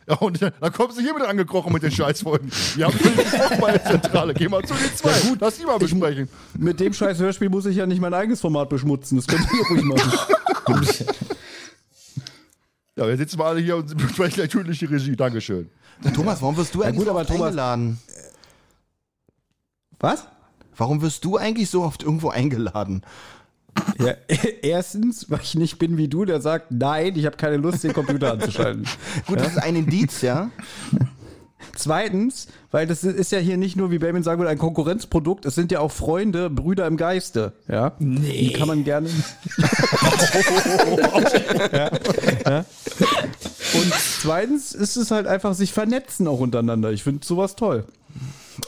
[0.07, 2.51] Ja, und dann kommst du hier wieder angekrochen mit den Scheißfolgen.
[2.77, 4.35] Wir haben gesprochen bei der Zentrale.
[4.35, 5.12] Geh mal zu den zwei.
[5.29, 6.29] gut, lass die mal besprechen.
[6.59, 9.17] Mit dem scheiß Hörspiel muss ich ja nicht mein eigenes Format beschmutzen.
[9.17, 10.12] Das könnt ihr ruhig machen.
[12.97, 15.17] Ja, wir sitzen mal alle hier und besprechen gleich tödliche Regie.
[15.17, 15.69] Dankeschön.
[16.14, 17.99] Thomas, warum wirst du eigentlich gut, so aber oft Thomas- eingeladen?
[19.99, 20.27] Was?
[20.77, 23.03] Warum wirst du eigentlich so oft irgendwo eingeladen?
[23.99, 24.15] Ja,
[24.63, 27.93] erstens, weil ich nicht bin wie du, der sagt, nein, ich habe keine Lust, den
[27.93, 28.87] Computer anzuschalten.
[29.27, 30.51] Gut, das ist ein Indiz, ja?
[31.77, 35.57] Zweitens, weil das ist ja hier nicht nur, wie Benjamin sagen würde, ein Konkurrenzprodukt, es
[35.57, 37.53] sind ja auch Freunde, Brüder im Geiste.
[37.67, 37.93] Ja?
[37.99, 38.49] Nee.
[38.49, 39.09] Die kann man gerne.
[41.73, 41.91] ja,
[42.47, 42.65] ja.
[43.75, 46.93] Und zweitens ist es halt einfach sich vernetzen auch untereinander.
[46.93, 47.85] Ich finde sowas toll.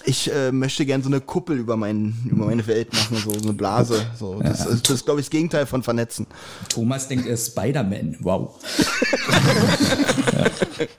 [0.04, 3.52] Ich äh, möchte gerne so eine Kuppel über, mein, über meine Welt machen, so eine
[3.52, 4.06] Blase.
[4.18, 4.40] So.
[4.42, 6.26] Das, ist, das ist, glaube ich, das Gegenteil von vernetzen.
[6.68, 8.16] Thomas denkt, er ist Spider-Man.
[8.20, 8.58] Wow.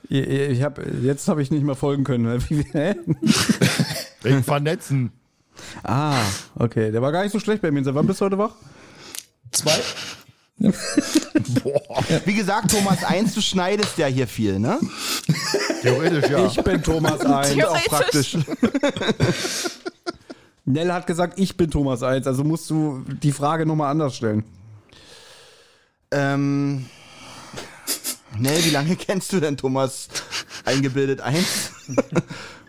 [0.10, 2.42] Ich, ich hab, jetzt habe ich nicht mehr folgen können.
[4.22, 5.12] Wegen Vernetzen.
[5.84, 6.22] ah,
[6.56, 6.92] okay.
[6.92, 7.84] Der war gar nicht so schlecht bei mir.
[7.94, 8.56] Wann bist du heute wach?
[9.52, 9.80] Zwei.
[10.60, 14.80] Wie gesagt, Thomas 1, du schneidest ja hier viel, ne?
[15.82, 16.48] Theoretisch ja.
[16.48, 17.64] Ich bin Thomas 1.
[17.64, 18.38] Auch praktisch.
[20.66, 24.44] Nell hat gesagt, ich bin Thomas 1, also musst du die Frage nochmal anders stellen.
[26.12, 26.86] Ähm.
[28.40, 30.10] Nee, wie lange kennst du denn Thomas
[30.66, 31.72] eingebildet 1?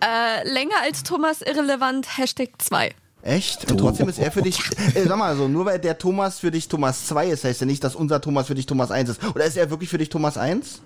[0.00, 2.94] Äh, länger als Thomas irrelevant, Hashtag 2.
[3.22, 3.70] Echt?
[3.70, 4.58] Und trotzdem ist er für dich.
[4.94, 7.66] Äh, sag mal so, nur weil der Thomas für dich Thomas 2 ist, heißt ja
[7.66, 9.24] nicht, dass unser Thomas für dich Thomas 1 ist.
[9.34, 10.80] Oder ist er wirklich für dich Thomas 1?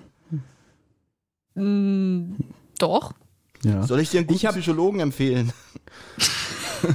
[2.78, 3.12] Doch.
[3.64, 3.82] Ja.
[3.86, 5.52] Soll ich dir einen guten Ich hab- Psychologen empfehlen?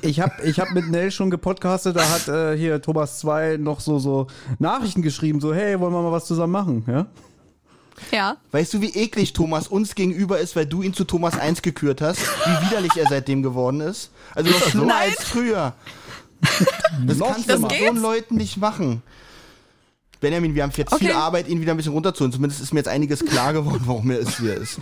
[0.01, 3.79] Ich habe ich hab mit Nell schon gepodcastet, da hat äh, hier Thomas 2 noch
[3.79, 4.27] so, so
[4.59, 7.07] Nachrichten geschrieben, so, hey, wollen wir mal was zusammen machen, ja?
[8.11, 8.37] Ja.
[8.51, 12.01] Weißt du, wie eklig Thomas uns gegenüber ist, weil du ihn zu Thomas 1 gekürt
[12.01, 12.19] hast?
[12.21, 14.09] Wie widerlich er seitdem geworden ist?
[14.35, 15.09] Also noch schlimmer Nein.
[15.11, 15.73] als früher.
[17.05, 17.67] Das kannst du schlimmer.
[17.67, 19.01] mit so einen Leuten nicht machen.
[20.19, 21.17] Benjamin, wir haben jetzt viel Okay.
[21.17, 22.31] Arbeit, ihn wieder ein bisschen runterzuholen.
[22.33, 24.79] Zumindest ist mir jetzt einiges klar geworden, warum er ist, wie er ist.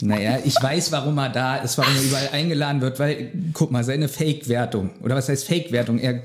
[0.00, 3.84] Naja, ich weiß, warum er da ist, warum er überall eingeladen wird, weil, guck mal,
[3.84, 5.98] seine Fake-Wertung, oder was heißt Fake-Wertung?
[5.98, 6.22] Er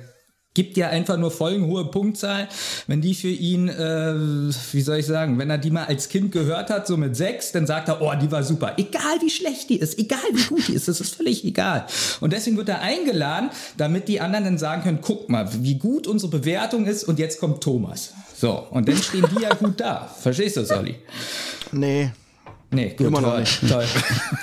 [0.56, 2.50] gibt ja einfach nur folgenhohe Punktzahl,
[2.88, 4.14] wenn die für ihn, äh,
[4.72, 7.52] wie soll ich sagen, wenn er die mal als Kind gehört hat, so mit sechs,
[7.52, 8.74] dann sagt er, oh, die war super.
[8.78, 11.86] Egal wie schlecht die ist, egal wie gut die ist, das ist völlig egal.
[12.20, 16.08] Und deswegen wird er eingeladen, damit die anderen dann sagen können, guck mal, wie gut
[16.08, 18.14] unsere Bewertung ist und jetzt kommt Thomas.
[18.36, 20.10] So, und dann stehen die ja gut da.
[20.20, 20.96] Verstehst du, Solly?
[21.72, 22.12] Nee.
[22.72, 23.68] Nee, gut, Immer noch toll, nicht.
[23.70, 23.86] toll.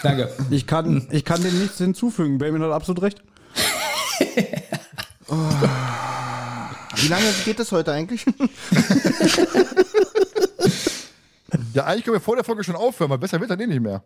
[0.03, 0.31] Danke.
[0.51, 2.38] Ich kann, ich kann dem nichts hinzufügen.
[2.38, 3.23] Benjamin hat absolut recht.
[5.29, 8.25] Wie lange geht das heute eigentlich?
[11.75, 13.83] Ja, eigentlich können wir vor der Folge schon aufhören, weil besser wird dann eh nicht
[13.83, 14.03] mehr.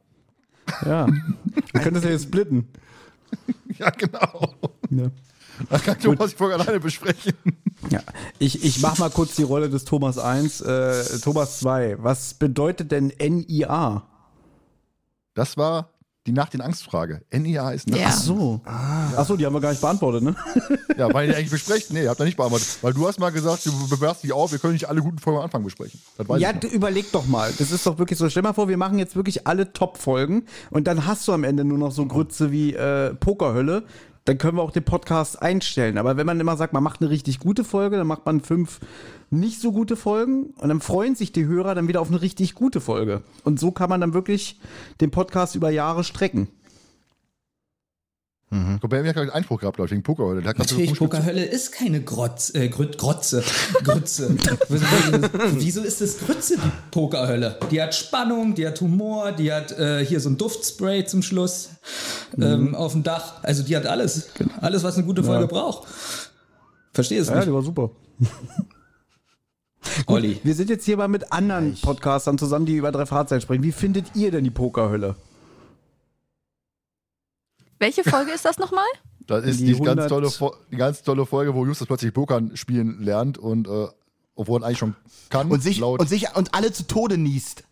[0.84, 1.06] Ja.
[1.72, 2.68] Wir können das ja jetzt splitten.
[3.78, 4.52] Ja, genau.
[4.90, 5.10] Ja.
[5.70, 7.32] Dann kann Thomas die Folge alleine besprechen.
[7.88, 8.02] Ja,
[8.38, 10.60] ich, ich mach mal kurz die Rolle des Thomas 1.
[10.60, 14.06] Äh, Thomas 2, was bedeutet denn NIA?
[15.32, 15.94] Das war
[16.26, 17.22] die Nach den Angstfrage.
[17.32, 17.96] NIA ist nach.
[17.96, 18.06] Ja.
[18.08, 18.60] Ach so.
[18.66, 20.36] Ach so, die haben wir gar nicht beantwortet, ne?
[20.98, 21.90] Ja, weil ihr eigentlich besprecht.
[21.92, 22.68] Nee, ihr habt da nicht beantwortet.
[22.82, 25.38] Weil du hast mal gesagt, du bewerst dich auf, wir können nicht alle guten Folgen
[25.38, 25.98] am Anfang besprechen.
[26.18, 27.50] Das weiß Ja, überleg doch mal.
[27.58, 28.28] Das ist doch wirklich so.
[28.28, 31.64] Stell mal vor, wir machen jetzt wirklich alle Top-Folgen und dann hast du am Ende
[31.64, 33.84] nur noch so Grütze wie äh, Pokerhölle.
[34.30, 35.98] Dann können wir auch den Podcast einstellen.
[35.98, 38.78] Aber wenn man immer sagt, man macht eine richtig gute Folge, dann macht man fünf
[39.28, 42.54] nicht so gute Folgen und dann freuen sich die Hörer dann wieder auf eine richtig
[42.54, 43.22] gute Folge.
[43.42, 44.60] Und so kann man dann wirklich
[45.00, 46.46] den Podcast über Jahre strecken.
[48.52, 50.24] Guck, Benjamin hat gerade einen Einspruch gehabt, glaube ich, wegen Poker.
[50.24, 50.40] heute.
[50.40, 50.98] Der hat gerade so Natürlich.
[50.98, 53.44] Pokerhölle ist keine Grotz, äh, Grüt, Grotze.
[53.84, 54.36] Grütze.
[55.54, 57.60] Wieso ist es Grütze, die Pokerhölle?
[57.70, 61.68] Die hat Spannung, die hat Humor, die hat äh, hier so ein Duftspray zum Schluss
[62.38, 63.34] ähm, auf dem Dach.
[63.44, 64.30] Also die hat alles.
[64.60, 65.86] Alles, was eine gute Folge braucht.
[66.92, 67.90] Verstehe es Ja, nicht, die war super.
[70.06, 70.40] Olli.
[70.42, 73.62] Wir sind jetzt hier mal mit anderen Podcastern zusammen, die über drei Fahrzeuge sprechen.
[73.62, 75.14] Wie findet ihr denn die Pokerhölle?
[77.80, 78.84] Welche Folge ist das nochmal?
[79.26, 82.56] Das ist Die die, ganz 100 tolle, die ganz tolle Folge, wo Justus plötzlich Pokern
[82.56, 83.86] spielen lernt und äh,
[84.36, 84.94] obwohl er eigentlich schon
[85.30, 85.98] kann, Und sich, laut.
[85.98, 87.64] und sich und alle zu Tode niest.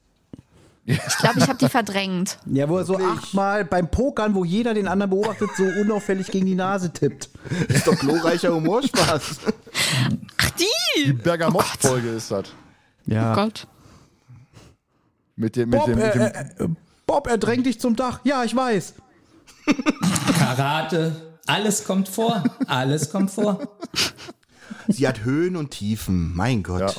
[0.87, 2.38] Ich glaube, ich habe die verdrängt.
[2.47, 6.47] Ja, wo er so achtmal beim Pokern, wo jeder den anderen beobachtet, so unauffällig gegen
[6.47, 7.29] die Nase tippt.
[7.68, 9.40] Ist doch glorreicher Humorspaß.
[10.38, 11.05] Ach, die!
[11.05, 12.47] die Bergamott-Folge ist das.
[13.05, 13.35] Ja.
[13.35, 13.66] Gott.
[15.37, 16.68] Mit dem, mit Bob, dem, mit dem äh, äh,
[17.07, 18.21] Bob, er drängt dich zum Dach.
[18.25, 18.94] Ja, ich weiß.
[20.39, 21.39] Karate.
[21.47, 22.43] Alles kommt vor.
[22.67, 23.79] Alles kommt vor.
[24.89, 26.35] Sie hat Höhen und Tiefen.
[26.35, 26.81] Mein Gott.
[26.81, 26.93] Ja.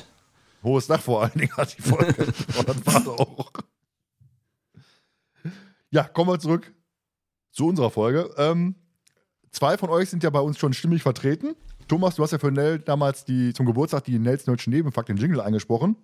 [0.63, 2.25] Hohes Dach vor allen Dingen hat die Folge.
[2.57, 3.51] Und das war sie auch.
[5.91, 6.71] Ja, kommen wir zurück
[7.51, 8.29] zu unserer Folge.
[8.37, 8.75] Ähm,
[9.51, 11.55] zwei von euch sind ja bei uns schon stimmig vertreten.
[11.87, 15.17] Thomas, du hast ja für Nell damals die, zum Geburtstag die Nels Deutschen Nebenfakt, den
[15.17, 15.95] Jingle eingesprochen.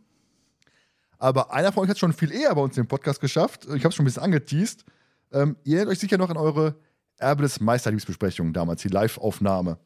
[1.18, 3.66] Aber einer von euch hat schon viel eher bei uns den Podcast geschafft.
[3.66, 4.86] Ich habe es schon ein bisschen angeteased.
[5.32, 6.76] Ähm, ihr erinnert euch sicher noch an eure
[7.18, 9.80] Erbe des Meisterliebsbesprechung damals, die Live-Aufnahme.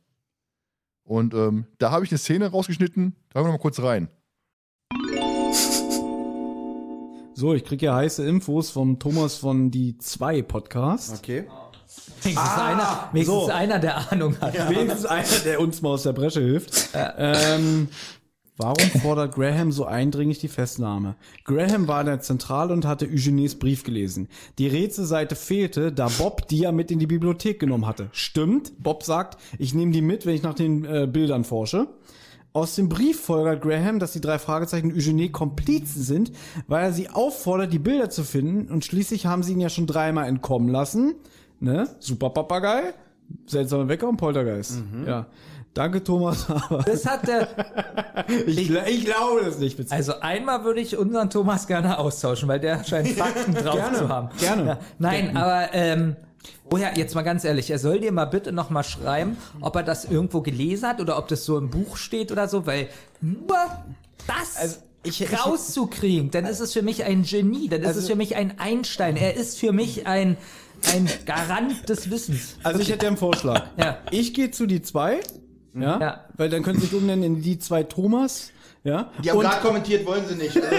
[1.04, 3.16] Und ähm, da habe ich eine Szene rausgeschnitten.
[3.30, 4.10] Da hören wir noch mal kurz rein.
[7.40, 11.20] So, ich kriege ja heiße Infos vom Thomas von die 2 Podcast.
[11.20, 11.48] Okay.
[12.22, 13.50] Wenigstens, einer, wenigstens so.
[13.50, 14.54] einer, der Ahnung hat.
[14.70, 16.90] Wenigstens einer, der uns mal aus der Bresche hilft.
[16.94, 17.88] Ähm,
[18.60, 21.16] warum fordert Graham so eindringlich die Festnahme?
[21.46, 24.28] Graham war in der Zentrale und hatte Eugenies Brief gelesen.
[24.60, 28.10] Die Rätselseite fehlte, da Bob die ja mit in die Bibliothek genommen hatte.
[28.12, 31.88] Stimmt, Bob sagt, ich nehme die mit, wenn ich nach den äh, Bildern forsche.
[32.52, 36.32] Aus dem Brief folgert Graham, dass die drei Fragezeichen Eugenie Komplizen sind,
[36.68, 39.88] weil er sie auffordert, die Bilder zu finden und schließlich haben sie ihn ja schon
[39.88, 41.16] dreimal entkommen lassen.
[41.60, 41.88] Ne?
[42.00, 42.94] Super Papagei,
[43.46, 44.84] seltsamer Wecker und Poltergeist.
[45.06, 45.28] Ja.
[45.80, 46.46] Danke, Thomas.
[46.86, 47.48] Das hat der,
[48.46, 49.78] ich, ich glaube das nicht.
[49.78, 49.92] Witz.
[49.94, 54.10] Also einmal würde ich unseren Thomas gerne austauschen, weil der scheint Fakten drauf Gerne, zu
[54.10, 54.30] haben.
[54.38, 54.66] gerne.
[54.66, 56.16] Ja, nein, aber ähm,
[56.70, 59.84] Woher, jetzt mal ganz ehrlich, er soll dir mal bitte noch mal schreiben, ob er
[59.84, 62.90] das irgendwo gelesen hat oder ob das so im Buch steht oder so, weil
[63.22, 63.58] nur
[64.28, 68.08] das Also, ich- rauszukriegen, dann ist es für mich ein Genie, dann ist Also- es
[68.08, 70.36] für mich ein Einstein, er ist für mich ein,
[70.94, 72.56] ein Garant des Wissens.
[72.64, 73.66] Also ich hätte einen Vorschlag.
[73.78, 73.98] Ja.
[74.12, 75.20] Ich gehe zu die zwei,
[75.74, 76.26] ja, Ja.
[76.36, 78.52] weil dann können sie sich umnennen in die zwei Thomas,
[78.84, 79.12] ja.
[79.24, 80.56] Die haben Und- gerade kommentiert, wollen sie nicht.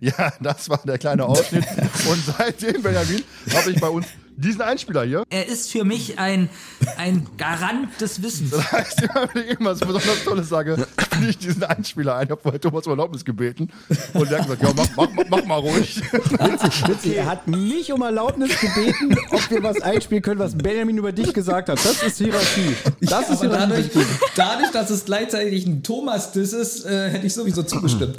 [0.00, 1.64] Ja, das war der kleine Ausschnitt.
[2.08, 3.22] Und seitdem, Benjamin,
[3.52, 4.06] habe ich bei uns
[4.38, 5.24] diesen Einspieler hier.
[5.30, 6.48] Er ist für mich ein,
[6.96, 8.50] ein Garant des Wissens.
[8.50, 12.26] Das heißt, immer wenn ich irgendwas besonders Tolles sage, spiele ich diesen Einspieler ein.
[12.26, 13.70] Ich habe vorher Thomas um Erlaubnis gebeten.
[14.14, 16.00] Und der hat gesagt, ja, mach, mach, mach, mach mal ruhig.
[16.12, 21.12] Witzig, er hat mich um Erlaubnis gebeten, ob wir was einspielen können, was Benjamin über
[21.12, 21.78] dich gesagt hat.
[21.84, 22.74] Das ist Hierarchie.
[23.00, 23.90] Das ist Aber Hierarchie.
[23.94, 28.16] dadurch, dadurch, dass es gleichzeitig ein Thomas-Diss ist, äh, hätte ich sowieso zugestimmt.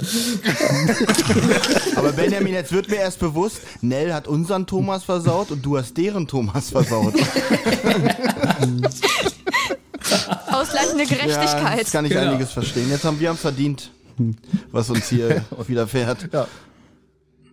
[1.96, 5.96] Aber Benjamin, jetzt wird mir erst bewusst, Nell hat unseren Thomas versaut und du hast
[5.96, 7.14] deren Thomas versaut.
[10.50, 11.78] Ausgleichende Ja, Gerechtigkeit.
[11.78, 12.30] jetzt kann ich Genau.
[12.32, 12.90] einiges verstehen.
[12.90, 13.90] Jetzt haben wir haben verdient,
[14.72, 16.28] was uns hier widerfährt.
[16.32, 16.46] Ja.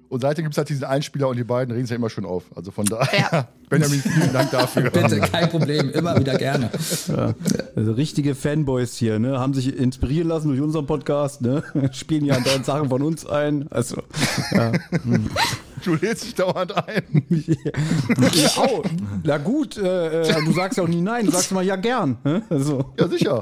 [0.10, 2.24] Und seitdem gibt es halt diesen Einspieler und die beiden regen sich ja immer schön
[2.26, 2.46] auf.
[2.56, 3.48] Also von daher, Ja.
[3.70, 4.84] Benjamin, vielen Dank dafür.
[4.92, 6.70] Bitte, kein Problem, immer wieder gerne.
[7.76, 9.38] Also richtige Fanboys hier, ne?
[9.40, 11.64] Haben sich inspirieren lassen durch unseren Podcast, ne?
[11.92, 13.68] Spielen ja andauernd Sachen von uns ein.
[13.70, 14.02] Also,
[15.84, 17.04] Du lädst dich dauernd ein.
[17.30, 18.84] ja, au.
[19.24, 22.18] Na gut, äh, äh, du sagst ja auch nie nein, du sagst immer ja gern.
[22.24, 22.42] Ne?
[22.50, 23.42] Also, Ja, sicher.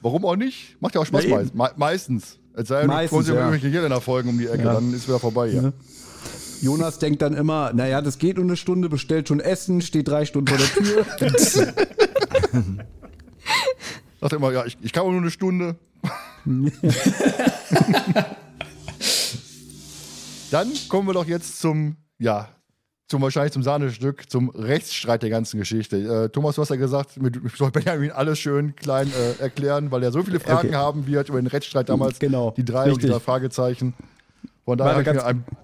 [0.00, 0.76] Warum auch nicht?
[0.80, 2.38] Macht ja auch Spaß Ja, meist, meistens.
[2.54, 3.38] Es sei denn, Meistens, kommen sie ja.
[3.38, 4.74] irgendwelche Jelena-Folgen um die Ecke, Ja.
[4.74, 5.72] dann ist wieder vorbei hier.
[6.60, 10.24] Jonas denkt dann immer, naja, das geht nur eine Stunde, bestellt schon Essen, steht drei
[10.24, 11.04] Stunden vor der Tür.
[14.20, 15.76] Sagt er immer, ja, ich, ich kann auch nur eine Stunde.
[20.50, 22.48] Dann kommen wir doch jetzt zum, ja,
[23.08, 25.96] zum wahrscheinlich zum Sahnestück, zum Rechtsstreit der ganzen Geschichte.
[25.96, 30.02] Äh, Thomas, du hast ja gesagt, mit, soll Benjamin alles schön klein äh, erklären, weil
[30.02, 30.76] er so viele Fragen Okay.
[30.76, 32.18] haben wird über den Rechtsstreit damals.
[32.18, 33.10] Genau, Die drei und die richtig.
[33.12, 33.94] drei Fragezeichen.
[34.64, 35.58] Von daher Warte, habe ich mir ganz- ein.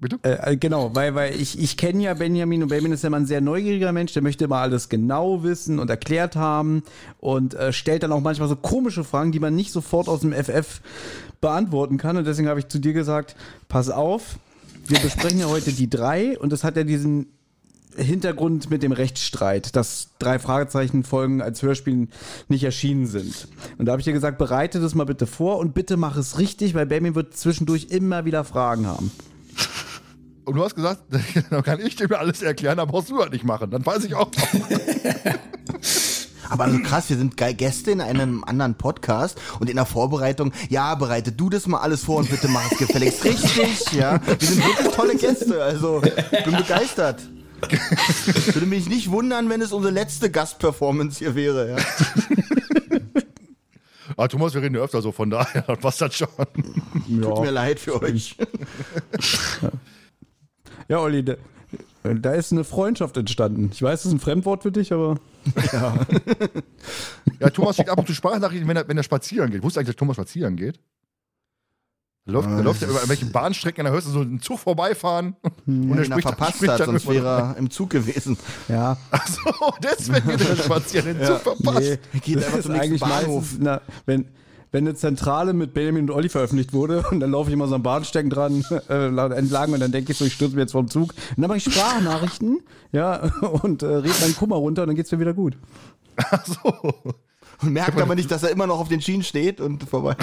[0.00, 0.18] Bitte?
[0.22, 3.16] Äh, äh, genau, weil, weil ich, ich kenne ja Benjamin und Benjamin ist ja immer
[3.16, 6.84] ein sehr neugieriger Mensch, der möchte immer alles genau wissen und erklärt haben
[7.18, 10.32] und äh, stellt dann auch manchmal so komische Fragen, die man nicht sofort aus dem
[10.32, 10.82] FF
[11.40, 12.16] beantworten kann.
[12.16, 13.34] Und deswegen habe ich zu dir gesagt,
[13.68, 14.38] pass auf,
[14.88, 17.26] wir besprechen ja heute die drei und das hat ja diesen
[17.96, 22.08] Hintergrund mit dem Rechtsstreit, dass drei Fragezeichen Folgen als Hörspiel
[22.48, 23.48] nicht erschienen sind.
[23.76, 26.38] Und da habe ich dir gesagt, bereite das mal bitte vor und bitte mach es
[26.38, 29.10] richtig, weil Benjamin wird zwischendurch immer wieder Fragen haben.
[30.44, 31.02] Und du hast gesagt,
[31.50, 33.70] dann kann ich dir alles erklären, aber brauchst du halt nicht machen.
[33.70, 34.30] Dann weiß ich auch.
[36.50, 40.94] Aber so krass, wir sind Gäste in einem anderen Podcast und in der Vorbereitung, ja,
[40.94, 44.20] bereite du das mal alles vor und bitte mach es gefälligst richtig, ja.
[44.26, 47.22] Wir sind wirklich tolle Gäste, also ich bin begeistert.
[48.52, 51.76] Würde mich nicht wundern, wenn es unsere letzte Gastperformance hier wäre, ja.
[54.16, 56.28] Ah, Thomas, wir reden ja öfter so, von daher passt das schon.
[57.22, 58.36] Tut mir leid für euch.
[60.88, 61.34] Ja, Olli, da,
[62.02, 63.70] da ist eine Freundschaft entstanden.
[63.72, 65.18] Ich weiß, das ist ein Fremdwort für dich, aber
[67.40, 69.62] Ja, Thomas schickt ab und zu Sprachnachrichten, wenn er, wenn er spazieren geht.
[69.62, 70.80] Wusstest du eigentlich, dass Thomas spazieren geht?
[72.26, 75.34] Da läuft, da läuft er über welche Bahnstrecken, da hörst du so einen Zug vorbeifahren.
[75.66, 78.36] Und Wenn er spricht- verpasst spricht hat, dann sonst über- wäre er im Zug gewesen.
[78.68, 78.96] ja.
[79.10, 79.40] Achso,
[79.82, 81.80] deswegen geht er spazieren, den Zug verpasst.
[81.80, 83.42] Nee, Er geht das einfach ist zum nächsten eigentlich Bahnhof.
[83.42, 84.28] meistens, na, wenn,
[84.70, 87.74] wenn eine Zentrale mit Benjamin und Olli veröffentlicht wurde und dann laufe ich immer so
[87.74, 90.88] am Bahnstecken dran äh, entlang und dann denke ich so, ich stürze mir jetzt vom
[90.88, 91.12] Zug.
[91.12, 92.60] Und dann mache ich Sprachnachrichten,
[92.92, 93.16] ja,
[93.62, 95.56] und äh, rede meinen Kummer runter und dann geht's mir wieder gut.
[96.16, 96.94] Achso.
[97.60, 100.14] Und merkt aber nicht, dass er immer noch auf den Schienen steht und vorbei.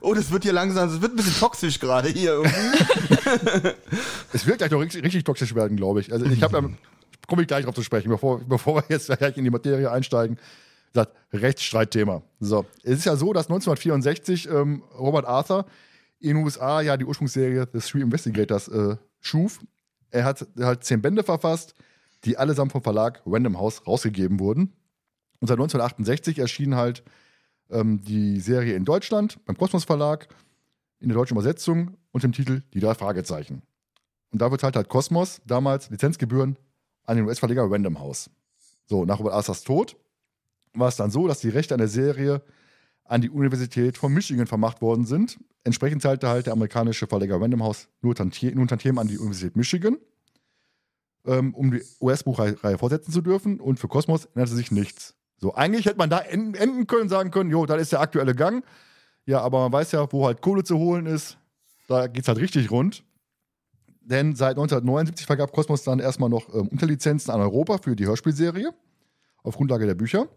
[0.00, 3.68] Oh, das wird hier langsam, das wird ein bisschen toxisch gerade hier irgendwie.
[4.32, 6.12] Es wird gleich noch richtig, richtig toxisch werden, glaube ich.
[6.12, 6.68] Also ich habe ja,
[7.30, 10.36] komme ich gleich drauf zu sprechen, bevor, bevor wir jetzt gleich in die Materie einsteigen.
[10.92, 12.22] Das Rechtsstreitthema.
[12.40, 15.64] So, es ist ja so, dass 1964 ähm, Robert Arthur
[16.18, 19.60] in den USA ja die Ursprungsserie The Three Investigators äh, schuf.
[20.10, 21.74] Er hat halt zehn Bände verfasst,
[22.24, 24.72] die allesamt vom Verlag Random House rausgegeben wurden.
[25.38, 27.04] Und seit 1968 erschien halt
[27.70, 30.26] ähm, die Serie in Deutschland beim Kosmos Verlag
[30.98, 33.62] in der deutschen Übersetzung und dem Titel Die drei Fragezeichen.
[34.32, 36.56] Und da wird halt halt Kosmos damals Lizenzgebühren
[37.10, 38.30] an den US-Verleger Random House.
[38.86, 39.96] So, nach Robert Arthurs Tod
[40.74, 42.42] war es dann so, dass die Rechte an der Serie
[43.04, 45.38] an die Universität von Michigan vermacht worden sind.
[45.64, 49.56] Entsprechend zahlte halt der amerikanische Verleger Random House nur, Tantie nur Tantiemen an die Universität
[49.56, 49.98] Michigan,
[51.26, 53.58] ähm, um die US-Buchreihe fortsetzen zu dürfen.
[53.58, 55.16] Und für Kosmos änderte sich nichts.
[55.38, 58.64] So, eigentlich hätte man da enden, können, sagen können, jo, das ist der aktuelle Gang.
[59.26, 61.38] Ja, aber man weiß ja, wo halt Kohle zu holen ist.
[61.88, 63.02] da geht es halt richtig rund.
[64.00, 68.74] Denn seit 1979 vergab Cosmos dann erstmal noch ähm, Unterlizenzen an Europa für die Hörspielserie
[69.42, 70.28] auf Grundlage der Bücher.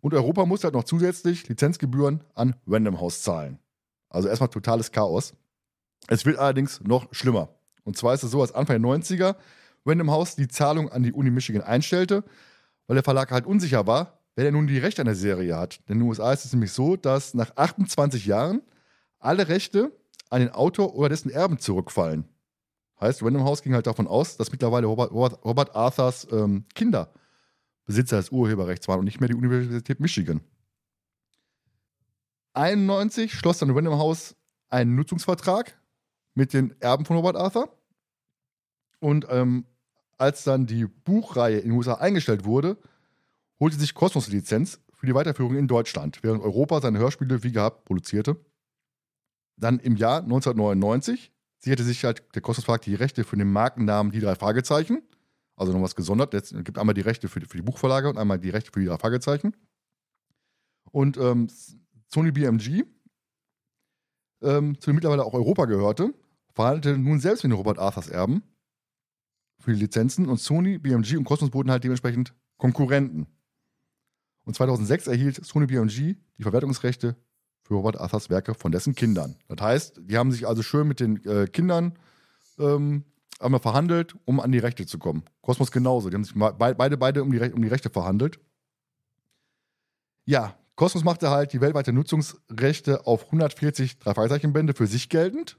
[0.00, 3.58] Und Europa musste halt noch zusätzlich Lizenzgebühren an Random House zahlen.
[4.10, 5.34] Also erstmal totales Chaos.
[6.06, 7.48] Es wird allerdings noch schlimmer.
[7.84, 9.36] Und zwar ist es so, dass Anfang der 90er
[9.84, 12.24] Random House die Zahlung an die Uni Michigan einstellte,
[12.86, 15.80] weil der Verlag halt unsicher war, wer denn nun die Rechte an der Serie hat.
[15.88, 18.62] Denn in den USA ist es nämlich so, dass nach 28 Jahren
[19.18, 19.92] alle Rechte
[20.30, 22.24] an den Autor oder dessen Erben zurückfallen.
[23.00, 27.12] Heißt, Random House ging halt davon aus, dass mittlerweile Robert, Robert, Robert Arthurs ähm, Kinder
[27.84, 30.42] Besitzer des Urheberrechts waren und nicht mehr die Universität Michigan.
[32.52, 34.36] 91 schloss dann Random House
[34.68, 35.80] einen Nutzungsvertrag
[36.34, 37.74] mit den Erben von Robert Arthur.
[39.00, 39.64] Und ähm,
[40.18, 42.76] als dann die Buchreihe in den USA eingestellt wurde,
[43.58, 47.52] holte sich Cosmos die Lizenz für die Weiterführung in Deutschland, während Europa seine Hörspiele wie
[47.52, 48.36] gehabt produzierte.
[49.56, 54.12] Dann im Jahr 1999 sicherte sich halt der Kosmos Verlag die Rechte für den Markennamen
[54.12, 55.02] Die drei Fragezeichen.
[55.56, 56.34] Also noch was gesondert.
[56.34, 58.80] Es gibt einmal die Rechte für die, für die Buchverlage und einmal die Rechte für
[58.80, 59.56] die drei Fragezeichen.
[60.92, 61.48] Und ähm,
[62.06, 62.84] Sony BMG,
[64.42, 66.14] ähm, zu dem mittlerweile auch Europa gehörte,
[66.54, 68.42] verhandelte nun selbst mit den Robert Arthurs Erben
[69.60, 73.26] für die Lizenzen und Sony, BMG und Cosmos wurden halt dementsprechend Konkurrenten.
[74.44, 77.16] Und 2006 erhielt Sony BMG die Verwertungsrechte
[77.68, 79.36] für Robert Arthurs Werke von dessen Kindern.
[79.46, 81.98] Das heißt, die haben sich also schön mit den äh, Kindern
[82.58, 83.04] ähm,
[83.38, 85.22] einmal verhandelt, um an die Rechte zu kommen.
[85.42, 86.08] Kosmos genauso.
[86.08, 88.40] Die haben sich beide, beide um die, um die Rechte verhandelt.
[90.24, 95.58] Ja, Kosmos machte halt die weltweite Nutzungsrechte auf 140 Drei-Fragezeichen-Bände für sich geltend,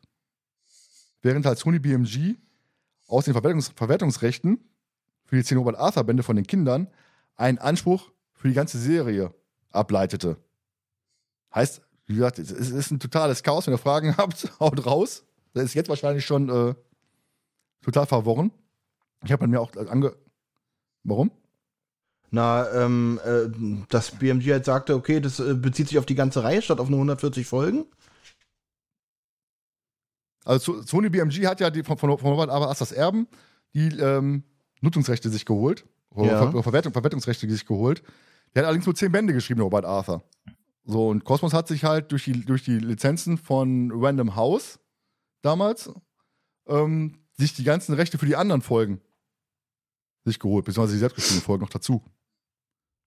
[1.21, 2.37] während halt Sony BMG
[3.07, 4.67] aus den Verwertungs Verwertungsrechten
[5.25, 6.87] für die 10 Robert Arthur-Bände von den Kindern
[7.35, 9.31] einen Anspruch für die ganze Serie
[9.69, 10.37] ableitete.
[11.53, 13.67] Heißt, wie gesagt, es ist ein totales Chaos.
[13.67, 15.23] Wenn ihr Fragen habt, haut raus.
[15.53, 16.73] Das ist jetzt wahrscheinlich schon äh,
[17.83, 18.51] total verworren.
[19.23, 20.15] Ich habe mir auch ange.
[21.03, 21.31] Warum?
[22.31, 23.49] Na, ähm, äh,
[23.89, 26.89] dass BMG halt sagte, okay, das äh, bezieht sich auf die ganze Reihe statt auf
[26.89, 27.85] nur 140 Folgen.
[30.45, 33.27] Also Sony BMG hat ja die, von, von, von Robert Aber das Erben
[33.75, 34.43] die ähm,
[34.81, 35.85] Nutzungsrechte sich geholt.
[36.15, 36.51] Ja.
[36.51, 38.01] Ver Verwertung, Verwertungsrechte sich geholt.
[38.53, 40.23] Der hat allerdings nur zehn Bände geschrieben, Robert Arthur.
[40.89, 44.80] So, und Cosmos hat sich halt durch die, durch die Lizenzen von Random House
[45.43, 45.91] damals
[46.67, 48.99] ähm, sich die ganzen Rechte für die anderen Folgen
[50.25, 52.04] sich geholt, beziehungsweise die selbstgeschriebenen Folgen noch dazu.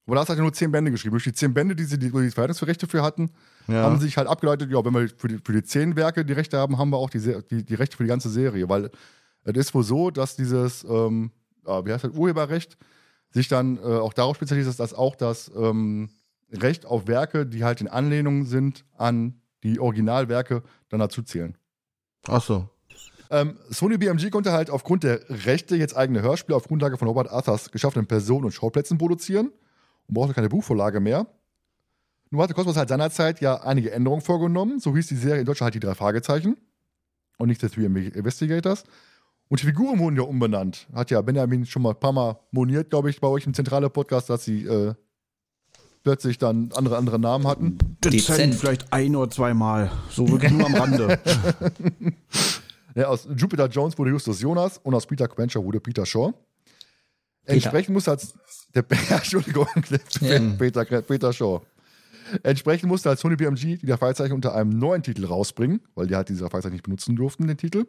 [0.07, 1.15] Aber da hat er nur zehn Bände geschrieben.
[1.15, 3.33] Durch die zehn Bände, die sie die, die Verhaltensrechte für hatten,
[3.67, 3.83] ja.
[3.83, 6.35] haben sie sich halt abgeleitet, ja, wenn wir für die, für die zehn Werke die
[6.35, 8.69] Rechte haben, haben wir auch die, die, die Rechte für die ganze Serie.
[8.69, 8.91] Weil
[9.43, 11.33] es ist wohl so, dass dieses, ähm,
[11.65, 12.79] wie heißt das, Urheberrecht
[13.31, 16.11] sich dann äh, auch darauf spezialisiert, dass auch das ähm,
[16.53, 21.57] Recht auf Werke, die halt in Anlehnung sind an die Originalwerke, dann dazu zählen.
[22.27, 22.69] Ach so.
[23.31, 27.31] Ähm, Sony BMG konnte halt aufgrund der Rechte jetzt eigene Hörspiele auf Grundlage von Robert
[27.31, 29.51] Arthurs geschaffenen Personen und Schauplätzen produzieren
[30.07, 31.27] und brauchte keine Buchvorlage mehr.
[32.31, 34.81] Nun hatte Cosmos halt seinerzeit ja einige Änderungen vorgenommen.
[34.81, 36.57] So hieß die Serie in Deutschland halt die drei Fragezeichen
[37.39, 38.85] und nicht das wie Investigators.
[39.49, 40.89] Und die Figuren wurden ja umbenannt.
[40.95, 43.91] Hat ja Benjamin schon mal ein paar Mal moniert, glaube ich, bei euch im zentralen
[43.91, 44.95] Podcast, dass sie äh,
[46.03, 47.79] plötzlich dann andere, andere Namen hatten.
[48.05, 49.91] Dezent vielleicht ein oder zweimal.
[50.11, 51.19] So wirklich nur am Rande.
[52.95, 56.33] ja, aus Jupiter Jones wurde Justus Jonas und aus Peter Quencher wurde Peter Shaw.
[57.45, 57.55] Peter.
[57.55, 58.35] Entsprechend muss als
[58.75, 59.67] der Entschuldigung,
[60.21, 60.39] ja.
[60.59, 61.61] Peter, Peter Shaw.
[62.43, 66.29] Entsprechend musste als Sony BMG die Freizeichen unter einem neuen Titel rausbringen, weil die halt
[66.29, 67.87] diese Freizeichen nicht benutzen durften, den Titel.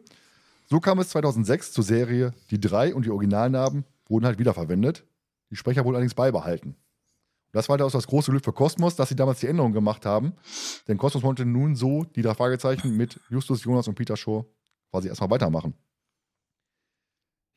[0.68, 5.04] So kam es 2006 zur Serie Die drei und die Originalnamen wurden halt wiederverwendet.
[5.50, 6.76] Die Sprecher wurden allerdings beibehalten.
[7.54, 10.32] Das war das große Glück für Kosmos, dass sie damals die Änderung gemacht haben.
[10.88, 14.44] Denn Kosmos wollte nun so die drei Fragezeichen mit Justus, Jonas und Peter Shaw
[14.90, 15.72] quasi erstmal weitermachen.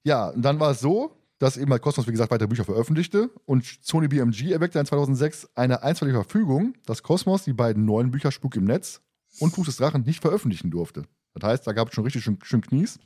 [0.03, 3.31] Ja, und dann war es so, dass eben halt Kosmos, wie gesagt, weitere Bücher veröffentlichte
[3.45, 8.31] und Sony BMG erweckte in 2006 eine einstweilige Verfügung, dass Kosmos die beiden neuen Bücher
[8.31, 9.01] Spuk im Netz
[9.39, 11.05] und Fuß des Drachen nicht veröffentlichen durfte.
[11.33, 12.99] Das heißt, da gab es schon richtig schön, schön Knies.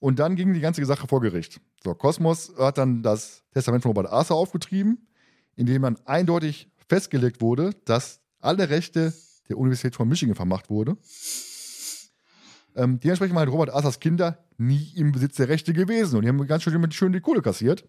[0.00, 1.60] Und dann ging die ganze Sache vor Gericht.
[1.84, 5.06] So, Kosmos hat dann das Testament von Robert Arthur aufgetrieben
[5.56, 9.12] in dem man eindeutig festgelegt wurde, dass alle Rechte
[9.48, 10.96] der Universität von Michigan vermacht wurde.
[12.76, 16.46] Ähm, dementsprechend waren Robert Arthurs Kinder nie im Besitz der Rechte gewesen und die haben
[16.46, 17.84] ganz schön, schön die Kohle kassiert.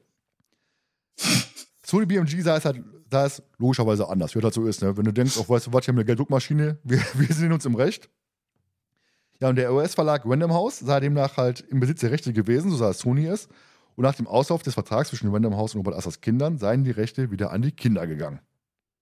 [1.85, 4.81] Sony BMG sah es halt sah es logischerweise anders, wie das halt so ist.
[4.81, 4.95] Ne?
[4.95, 7.65] Wenn du denkst, auch weißt du was, ich habe eine Gelddruckmaschine, wir, wir sind uns
[7.65, 8.09] im Recht.
[9.39, 12.77] Ja, und der US-Verlag Random House sei demnach halt im Besitz der Rechte gewesen, so
[12.77, 13.49] sah es Sony es.
[14.01, 16.89] Und nach dem Auslauf des Vertrags zwischen Random House und Robert Assers Kindern seien die
[16.89, 18.39] Rechte wieder an die Kinder gegangen.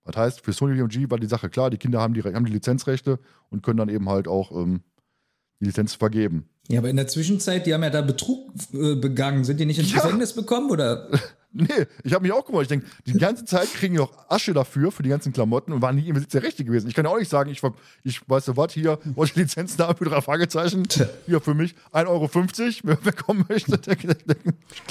[0.03, 2.51] Das heißt, für Sony BMG war die Sache klar, die Kinder haben die, haben die
[2.51, 3.17] Lizenzrechte
[3.49, 4.81] und können dann eben halt auch ähm,
[5.61, 6.49] die Lizenz vergeben.
[6.67, 9.45] Ja, aber in der Zwischenzeit, die haben ja da Betrug äh, begangen.
[9.45, 10.01] Sind die nicht ins Ja.
[10.01, 11.07] Gefängnis bekommen oder?
[11.51, 12.63] Nee, ich habe mich auch gewundert.
[12.63, 15.81] Ich denke, die ganze Zeit kriegen die auch Asche dafür, für die ganzen Klamotten und
[15.81, 16.87] waren nie im Besitz der Rechte gewesen.
[16.87, 17.59] Ich kann ja auch nicht sagen, ich,
[18.03, 20.87] ich weißt du was, hier, wollte Lizenz da für drei Fragezeichen,
[21.25, 22.29] hier für mich 1,50 Euro,
[22.83, 24.35] wer, wer kommen möchte, der, der, der,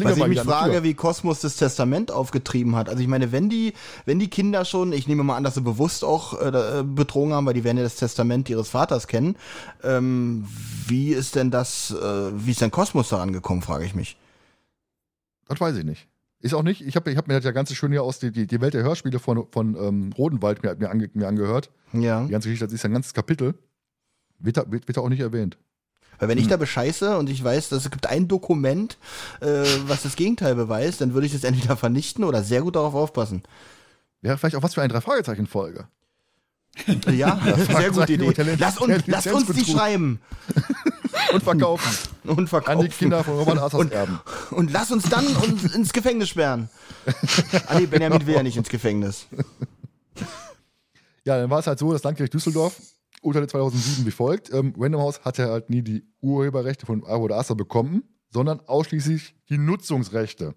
[0.02, 2.88] Was ich mich frage, wie Kosmos das Testament aufgetrieben hat.
[2.88, 5.60] Also ich meine, wenn die, wenn die Kinder schon, ich nehme mal an, dass sie
[5.60, 9.36] bewusst auch äh, betrogen haben, weil die werden ja das Testament ihres Vaters kennen.
[9.84, 10.44] Ähm,
[10.88, 14.16] wie ist denn das, äh, wie ist denn Kosmos daran gekommen, frage ich mich.
[15.46, 16.08] Das weiß ich nicht.
[16.40, 16.86] Ist auch nicht.
[16.86, 18.74] Ich habe ich hab mir das ja ganz schön hier aus die, die, die Welt
[18.74, 21.70] der Hörspiele von, von ähm, Rodenwald mir, mir, ange, mir angehört.
[21.92, 22.24] Ja.
[22.24, 23.54] Die ganze Geschichte, das ist ein ganzes Kapitel.
[24.38, 25.58] Wird da, wird, wird da auch nicht erwähnt.
[26.18, 28.98] Weil wenn ich da bescheiße und ich weiß, dass es gibt ein Dokument,
[29.40, 32.94] äh, was das Gegenteil beweist, dann würde ich das entweder vernichten oder sehr gut darauf
[32.94, 33.42] aufpassen.
[34.20, 35.86] Wäre vielleicht auch was für eine Drei-Fragezeichen-Folge.
[37.12, 38.32] Ja, sehr gute Idee.
[38.58, 40.20] Lass, uns, lass uns die schreiben
[41.32, 42.08] Und verkaufen.
[42.24, 42.80] und An verkaufen.
[42.82, 44.20] die Kinder von Robert Assers Und- Erben.
[44.50, 46.68] Und lass uns dann uns ins Gefängnis sperren.
[47.66, 49.26] Ah nee, Benjamin will ja nicht ins Gefängnis.
[51.24, 52.80] Ja, dann war es halt so, das Landgericht Düsseldorf
[53.22, 54.52] urteilte 2007 wie folgt.
[54.52, 59.58] Ähm, Random House hatte halt nie die Urheberrechte von Robert Asser bekommen, sondern ausschließlich die
[59.58, 60.54] Nutzungsrechte.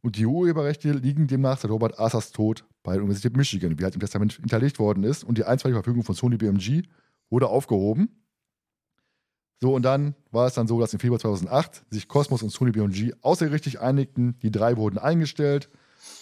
[0.00, 3.94] Und die Urheberrechte liegen demnach seit Robert Assers Tod bei der Universität Michigan, wie halt
[3.94, 5.24] im Testament hinterlegt worden ist.
[5.24, 6.82] Und die einstweilige Verfügung von Sony BMG
[7.30, 8.08] wurde aufgehoben.
[9.60, 12.70] So, und dann war es dann so, dass im Februar 2008 sich Cosmos und Sony
[12.70, 14.38] BMG außergerichtlich einigten.
[14.42, 15.68] Die drei wurden eingestellt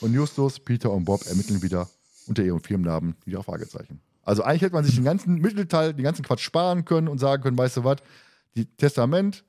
[0.01, 1.89] und Justus, Peter und Bob ermitteln wieder
[2.27, 4.01] unter ihrem Firmennamen wieder Fragezeichen.
[4.23, 7.43] Also eigentlich hätte man sich den ganzen Mittelteil, den ganzen Quatsch sparen können und sagen
[7.43, 7.99] können, weißt du was,
[8.57, 9.45] die Testament,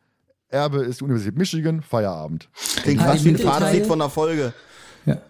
[0.49, 2.49] Erbe ist die Universität Michigan, Feierabend.
[2.83, 4.53] Klingt fast die wie ein Fazit von der Folge.
[5.05, 5.21] Ja.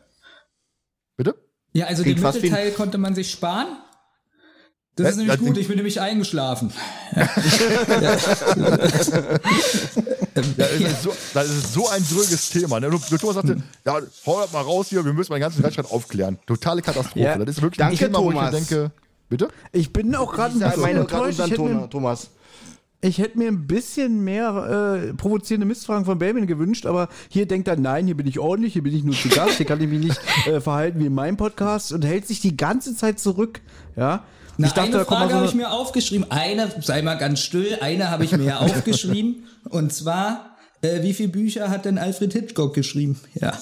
[1.16, 1.36] Bitte?
[1.74, 3.68] Ja, also Klingt den Mittelteil konnte man sich sparen.
[4.98, 6.72] Das Ja, ist nämlich gut, ich bin nämlich eingeschlafen.
[7.16, 7.30] Ja,
[10.34, 12.80] das, ist so, das ist so ein dröges Thema.
[12.80, 12.90] Ne?
[12.90, 15.62] Du, du Thomas sagte, ja, hau das mal raus hier, wir müssen mal den ganzen
[15.62, 16.40] Rechtsstreit aufklären.
[16.48, 17.20] Totale Katastrophe.
[17.20, 17.38] Ja.
[17.38, 18.68] Das ist wirklich Danke, ein Thema, wo ich mir Thomas.
[18.68, 18.92] denke,
[19.30, 19.50] bitte?
[19.72, 21.40] Ich bin auch gerade ein bisschen meine enttäuscht.
[21.40, 22.30] Ich hätte, Thomas.
[23.02, 27.68] ich hätte mir ein bisschen mehr äh, provozierende Mistfragen von Belmin gewünscht, aber hier denkt
[27.68, 29.88] er, nein, hier bin ich ordentlich, hier bin ich nur zu Gast, hier kann ich
[29.88, 33.62] mich nicht äh, verhalten wie in meinem Podcast und hält sich die ganze Zeit zurück.
[33.96, 34.24] Ja.
[34.58, 36.32] Na, ich dachte, eine Frage so habe ich mir aufgeschrieben.
[36.32, 39.46] Eine, sei mal ganz still, eine habe ich mir ja aufgeschrieben.
[39.70, 43.20] Und zwar, äh, wie viele Bücher hat denn Alfred Hitchcock geschrieben?
[43.36, 43.54] Ja.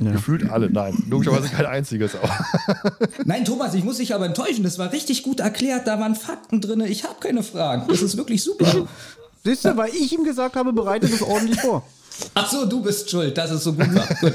[0.00, 1.04] Gefühlt alle, nein.
[1.08, 2.14] Logischerweise kein einziges.
[2.14, 2.30] Aber
[3.24, 4.62] Nein, Thomas, ich muss dich aber enttäuschen.
[4.62, 5.86] Das war richtig gut erklärt.
[5.86, 6.80] Da waren Fakten drin.
[6.82, 7.84] Ich habe keine Fragen.
[7.88, 8.86] Das ist wirklich super.
[9.44, 11.84] Siehst du, weil ich ihm gesagt habe, bereite das ordentlich vor.
[12.34, 14.08] Ach so, du bist schuld, dass es so gut war.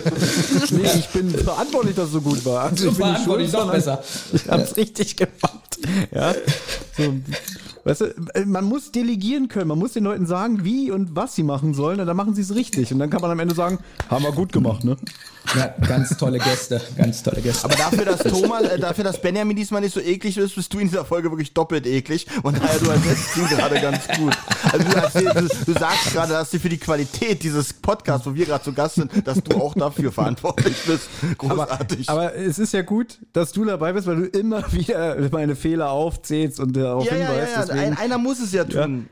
[0.71, 2.63] Nee, ich bin verantwortlich, dass es so gut war.
[2.65, 4.03] Also So ich bin verantwortlich, schuld, noch besser.
[4.33, 5.77] Ich hab's richtig gemacht.
[6.13, 6.33] Ja.
[6.97, 7.13] So,
[7.83, 9.67] weißt du, äh, man muss delegieren können.
[9.67, 11.99] Man muss den Leuten sagen, wie und was sie machen sollen.
[11.99, 12.91] Und dann machen sie es richtig.
[12.93, 13.79] Und dann kann man am Ende sagen,
[14.09, 14.97] haben wir gut gemacht, ne?
[15.55, 16.81] Ja, ganz tolle Gäste.
[16.95, 17.65] Ganz tolle Gäste.
[17.65, 20.79] Aber dafür, dass Thomas, äh, dafür, dass Benjamin diesmal nicht so eklig ist, bist du
[20.79, 22.27] in dieser Folge wirklich doppelt eklig.
[22.43, 24.35] Und daher du ersetzt ihn gerade ganz gut.
[24.71, 28.33] Also du, erzählst, du, du sagst gerade, dass du für die Qualität dieses Podcasts, wo
[28.33, 31.09] wir gerade zu Gast sind, dass du auch dafür verantwortlich bist.
[31.37, 32.09] Großartig.
[32.09, 35.91] Aber es ist ja gut, dass du dabei bist, weil du immer wieder meine Fehler
[35.91, 37.69] aufzählst und darauf ja, ja, ja, hinweist.
[37.69, 37.72] ja.
[37.79, 39.07] Ein, einer muss es ja tun.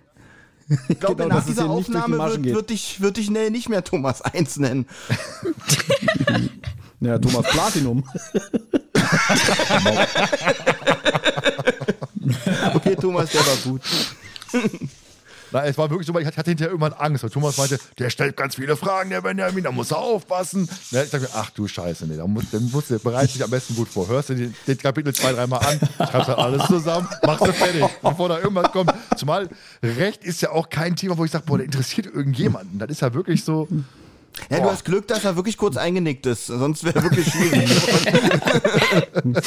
[0.87, 4.21] Ich glaube, Genau, nach dieser Aufnahme wird, wird, dich, wird dich Nell nicht mehr Thomas
[4.21, 4.85] 1 nennen.
[7.03, 8.03] Ja, Thomas Platinum.
[12.75, 13.81] Okay, Thomas, der war gut.
[15.51, 18.09] Nein, es war wirklich so, weil ich hatte hinterher irgendwann Angst, weil Thomas meinte, der
[18.09, 20.69] stellt ganz viele Fragen, der Benjamin, da muss er aufpassen.
[20.91, 23.43] Ja, ich dachte mir, ach du Scheiße, nee, da muss, dann musst du, bereite dich
[23.43, 24.07] am besten gut vor.
[24.07, 27.85] Hörst du den, den Kapitel zwei, dreimal an, schreibst dann alles zusammen, machst du fertig,
[28.01, 28.93] bevor da irgendwas kommt.
[29.17, 29.49] Zumal
[29.83, 32.79] Recht ist ja auch kein Thema, wo ich sage, boah, der interessiert irgendjemanden.
[32.79, 33.67] Das ist ja wirklich so,
[34.49, 34.71] Ja, du Boah.
[34.73, 36.47] hast Glück, dass er wirklich kurz eingenickt ist.
[36.47, 37.69] Sonst wäre wirklich schwierig.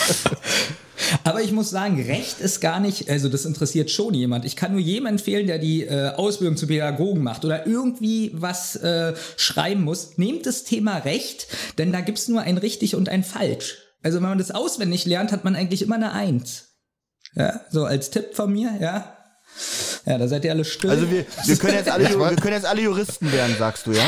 [1.24, 4.44] Aber ich muss sagen, Recht ist gar nicht, also das interessiert schon jemand.
[4.44, 8.76] Ich kann nur jedem empfehlen, der die äh, Ausbildung zu Pädagogen macht oder irgendwie was
[8.76, 10.16] äh, schreiben muss.
[10.18, 11.46] Nehmt das Thema Recht,
[11.78, 13.78] denn da gibt's nur ein richtig und ein falsch.
[14.02, 16.74] Also wenn man das auswendig lernt, hat man eigentlich immer eine Eins.
[17.34, 19.16] Ja, so als Tipp von mir, ja.
[20.06, 20.90] Ja, da seid ihr alle still.
[20.90, 24.04] Also wir, wir, können jetzt alle, wir können jetzt alle Juristen werden, sagst du, ja?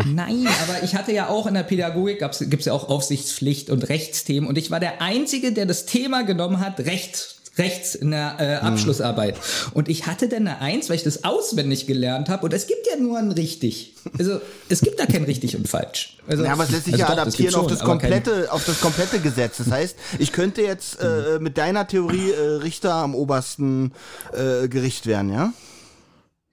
[0.14, 3.88] Nein, aber ich hatte ja auch in der Pädagogik, gibt es ja auch Aufsichtspflicht und
[3.88, 8.36] Rechtsthemen und ich war der Einzige, der das Thema genommen hat, Recht rechts in der
[8.38, 9.36] äh, Abschlussarbeit.
[9.74, 12.46] Und ich hatte dann eine Eins, weil ich das auswendig gelernt habe.
[12.46, 13.92] Und es gibt ja nur ein richtig.
[14.18, 14.40] Also
[14.70, 16.16] es gibt da kein richtig und falsch.
[16.26, 17.98] Also, Ja, aber es lässt sich also ja doch, das adaptieren auf schon, das aber
[17.98, 19.58] kein- komplette, auf das komplette Gesetz.
[19.58, 23.92] Das heißt, ich könnte jetzt äh, mit deiner Theorie äh, Richter am obersten
[24.32, 25.52] äh, Gericht werden, ja?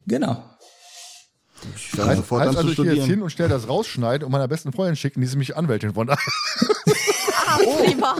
[0.05, 0.43] Genau.
[1.75, 3.09] Ich fange sofort heißt an also, zu ich gehe jetzt studieren.
[3.09, 6.07] hin und stelle das rausschneiden und meiner besten Freundin schicken, die ist nämlich Anwältin von
[6.07, 6.19] daher.
[7.51, 8.15] Ah, prima.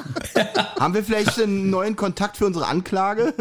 [0.80, 3.32] Haben wir vielleicht einen neuen Kontakt für unsere Anklage?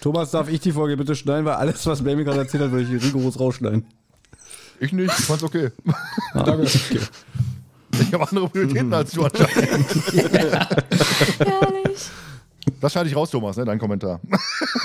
[0.00, 2.90] Thomas, darf ich die Folge bitte schneiden, weil alles, was Baby gerade erzählt hat, würde
[2.90, 3.84] ich rigoros rausschneiden.
[4.80, 5.70] Ich nicht, ich fand's okay.
[6.32, 6.62] Danke.
[6.62, 7.00] Okay.
[8.00, 9.58] Ich habe andere Prioritäten als du anscheinend.
[11.38, 11.98] Herrlich.
[12.80, 14.20] Das schneide ich raus, Thomas, ne, dein Kommentar.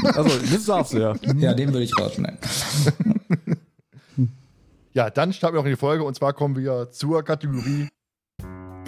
[0.04, 1.14] Also, das darfst du ja.
[1.38, 2.40] Ja, den würde ich rausschneiden.
[4.96, 7.88] Ja, dann starten wir auch in die Folge und zwar kommen wir zur Kategorie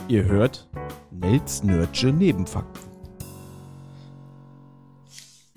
[0.07, 0.67] Ihr hört
[1.09, 2.94] Nels Nerdsche Nebenfakten.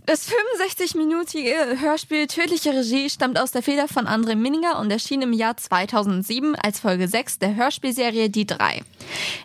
[0.08, 5.34] Das 65-minütige Hörspiel Tödliche Regie stammt aus der Feder von André Minninger und erschien im
[5.34, 8.80] Jahr 2007 als Folge 6 der Hörspielserie Die Drei.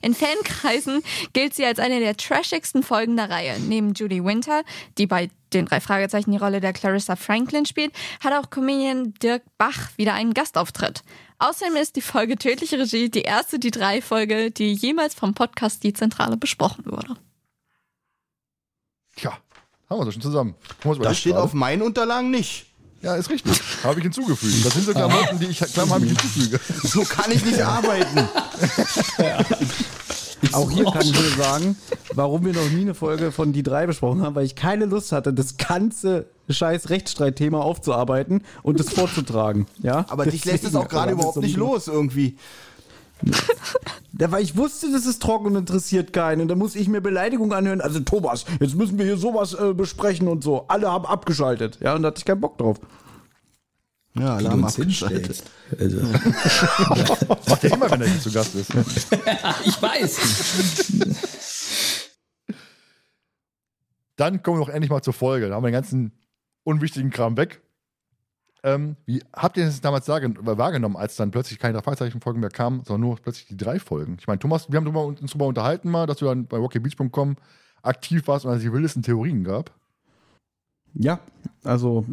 [0.02, 1.04] In Fankreisen
[1.34, 3.60] gilt sie als eine der trashigsten Folgen der Reihe.
[3.60, 4.64] Neben Judy Winter,
[4.98, 7.92] die bei den drei Fragezeichen die Rolle der Clarissa Franklin spielt,
[8.24, 11.04] hat auch Comedian Dirk Bach wieder einen Gastauftritt.
[11.40, 15.84] Außerdem ist die Folge Tödliche Regie die erste Die Drei Folge, die jemals vom Podcast
[15.84, 17.18] Die Zentrale besprochen wurde.
[19.18, 19.38] Tja,
[19.94, 20.56] haben wir das schon zusammen.
[21.02, 21.44] Das steht gerade.
[21.44, 22.68] auf meinen Unterlagen nicht.
[23.02, 23.60] Ja, ist richtig.
[23.84, 24.66] Habe ich hinzugefügt.
[24.66, 26.60] Das sind so Klamotten, die ich klammheimlich hinzufüge.
[26.84, 28.30] So kann ich nicht arbeiten.
[30.54, 31.76] Auch hier kann ich nur sagen,
[32.14, 35.12] warum wir noch nie eine Folge von Die drei besprochen haben, weil ich keine Lust
[35.12, 39.68] hatte, das ganze scheiß Rechtsstreitthema aufzuarbeiten und das vorzutragen.
[39.82, 40.06] Ja?
[40.10, 42.38] Aber dich lässt es auch gerade überhaupt nicht los irgendwie.
[44.20, 46.42] Ja, weil ich wusste, das ist trocken und interessiert keinen.
[46.42, 47.82] Und da muss ich mir Beleidigungen anhören.
[47.82, 50.66] Also Thomas, jetzt müssen wir hier sowas äh, besprechen und so.
[50.68, 51.80] Alle haben abgeschaltet.
[51.82, 52.80] Ja, und da hatte ich keinen Bock drauf.
[54.16, 55.44] Ja, Alarm uns abgeschaltet.
[55.80, 55.98] Also,
[57.48, 58.72] macht er immer, wenn er hier zu Gast ist.
[59.66, 60.20] ich weiß.
[64.16, 65.50] Dann kommen wir doch endlich mal zur Folge.
[65.50, 66.12] Da haben wir den ganzen
[66.64, 67.63] unwichtigen Kram weg.
[68.66, 73.02] Ähm, wie habt ihr das damals wahrgenommen, als dann plötzlich keine Fragezeichen-Folgen mehr kamen, sondern
[73.02, 74.16] nur plötzlich die drei Folgen?
[74.20, 77.36] Ich meine, Thomas, wir haben uns darüber unterhalten mal, dass du dann bei rockybeats.com
[77.82, 79.72] aktiv warst und es die wildesten Theorien gab.
[80.94, 81.20] Ja,
[81.64, 82.06] also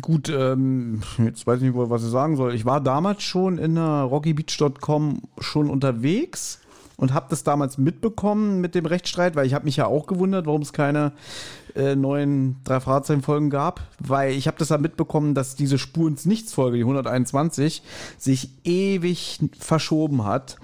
[0.00, 2.54] gut, ähm, jetzt weiß ich nicht, was ich sagen soll.
[2.54, 6.60] Ich war damals schon in der rockybeach.com schon unterwegs
[6.98, 10.46] und habe das damals mitbekommen mit dem Rechtsstreit, weil ich habe mich ja auch gewundert,
[10.46, 11.12] warum es keine
[11.76, 16.26] äh, neuen drei Fragezeichen-Folgen gab, weil ich habe das ja mitbekommen, dass diese Spur ins
[16.26, 17.82] Nichts-Folge, die 121,
[18.18, 20.56] sich ewig verschoben hat.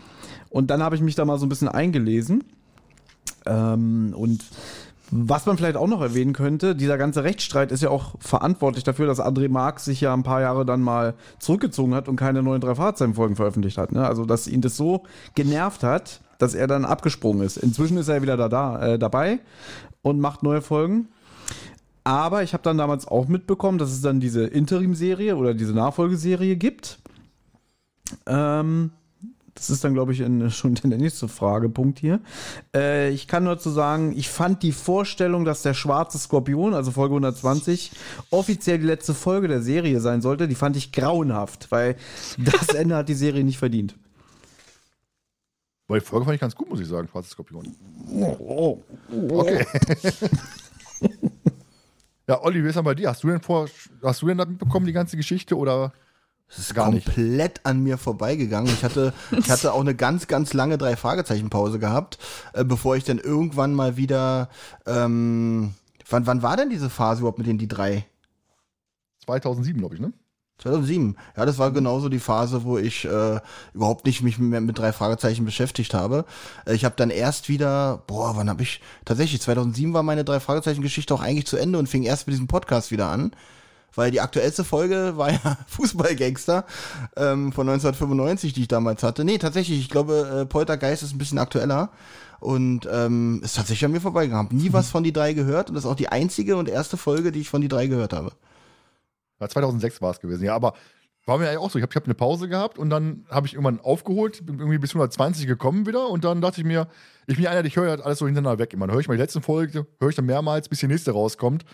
[0.50, 2.42] Und dann habe ich mich da mal so ein bisschen eingelesen.
[3.46, 4.44] Ähm, und
[5.12, 9.06] was man vielleicht auch noch erwähnen könnte, dieser ganze Rechtsstreit ist ja auch verantwortlich dafür,
[9.06, 12.60] dass André Marx sich ja ein paar Jahre dann mal zurückgezogen hat und keine neuen
[12.60, 13.92] drei Fahrzeugenfolgen veröffentlicht hat.
[13.92, 14.04] Ne?
[14.04, 15.04] Also, dass ihn das so
[15.36, 17.56] genervt hat, dass er dann abgesprungen ist.
[17.56, 19.40] Inzwischen ist er wieder da, da äh, dabei
[20.02, 21.08] und macht neue Folgen.
[22.04, 26.56] Aber ich habe dann damals auch mitbekommen, dass es dann diese Interim-Serie oder diese Nachfolgeserie
[26.56, 26.98] gibt.
[28.26, 28.90] Ähm,
[29.54, 32.20] das ist dann, glaube ich, in, schon der nächste Fragepunkt hier.
[32.74, 36.90] Äh, ich kann nur zu sagen, ich fand die Vorstellung, dass der schwarze Skorpion, also
[36.90, 37.92] Folge 120,
[38.30, 41.96] offiziell die letzte Folge der Serie sein sollte, die fand ich grauenhaft, weil
[42.38, 43.94] das Ende hat die Serie nicht verdient.
[45.94, 47.72] Weil die Folge fand ich ganz gut, muss ich sagen, Schwarzes Skorpion.
[48.40, 48.82] Oh,
[49.30, 49.64] Okay.
[52.26, 53.10] ja, Olli, wie ist denn bei dir?
[53.10, 53.68] Hast du denn vor,
[54.02, 55.92] hast du denn da mitbekommen, die ganze Geschichte oder?
[56.48, 57.04] Das ist Gar nicht.
[57.04, 58.72] komplett an mir vorbeigegangen.
[58.74, 62.18] Ich hatte, ich hatte auch eine ganz, ganz lange drei Fragezeichen Pause gehabt,
[62.54, 64.48] äh, bevor ich dann irgendwann mal wieder.
[64.86, 65.74] Ähm,
[66.10, 68.04] wann, wann war denn diese Phase überhaupt mit den die drei?
[69.26, 70.12] 2007, glaube ich, ne?
[70.64, 71.16] 2007.
[71.36, 73.40] Ja, das war genauso die Phase, wo ich äh,
[73.74, 76.24] überhaupt nicht mich mehr mit drei Fragezeichen beschäftigt habe.
[76.66, 80.40] Äh, ich habe dann erst wieder, boah, wann habe ich tatsächlich 2007 war meine drei
[80.40, 83.32] Fragezeichen Geschichte auch eigentlich zu Ende und fing erst mit diesem Podcast wieder an,
[83.94, 86.64] weil die aktuellste Folge war ja Fußballgangster
[87.16, 89.24] ähm, von 1995, die ich damals hatte.
[89.24, 91.90] Nee, tatsächlich, ich glaube, äh, Poltergeist ist ein bisschen aktueller.
[92.40, 94.44] Und ähm, ist tatsächlich an mir vorbeigegangen.
[94.44, 96.98] Hab nie was von die drei gehört und das ist auch die einzige und erste
[96.98, 98.32] Folge, die ich von die drei gehört habe.
[99.44, 100.74] Ja, 2006 war es gewesen, ja, aber
[101.26, 101.78] war mir ja auch so.
[101.78, 104.90] Ich habe hab eine Pause gehabt und dann habe ich irgendwann aufgeholt, bin irgendwie bis
[104.90, 106.88] 120 gekommen wieder und dann dachte ich mir,
[107.26, 108.72] ich bin ja einer, ich höre halt alles so hintereinander weg.
[108.74, 111.64] Immer höre ich mal die letzten Folge, höre ich dann mehrmals, bis die nächste rauskommt.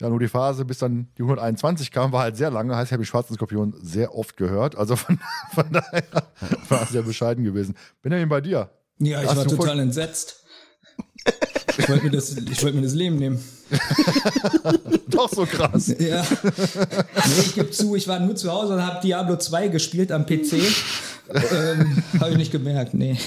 [0.00, 2.74] Ja, nur die Phase, bis dann die 121 kam, war halt sehr lange.
[2.74, 4.76] Heißt, ich habe die Schwarzen Skorpion sehr oft gehört.
[4.76, 5.18] Also von,
[5.54, 6.02] von daher
[6.68, 7.76] war es sehr bescheiden gewesen.
[8.02, 8.70] Benjamin, bei dir?
[8.98, 10.41] Ja, ich Hast war total entsetzt.
[11.78, 13.42] Ich wollte mir, das- ich wollte mir das Leben nehmen.
[15.08, 15.88] Doch so krass.
[15.98, 16.24] Ja.
[16.42, 20.26] Nee, ich gebe zu, ich war nur zu Hause und habe Diablo 2 gespielt am
[20.26, 20.52] PC.
[21.34, 23.16] ähm, habe ich nicht gemerkt, nee.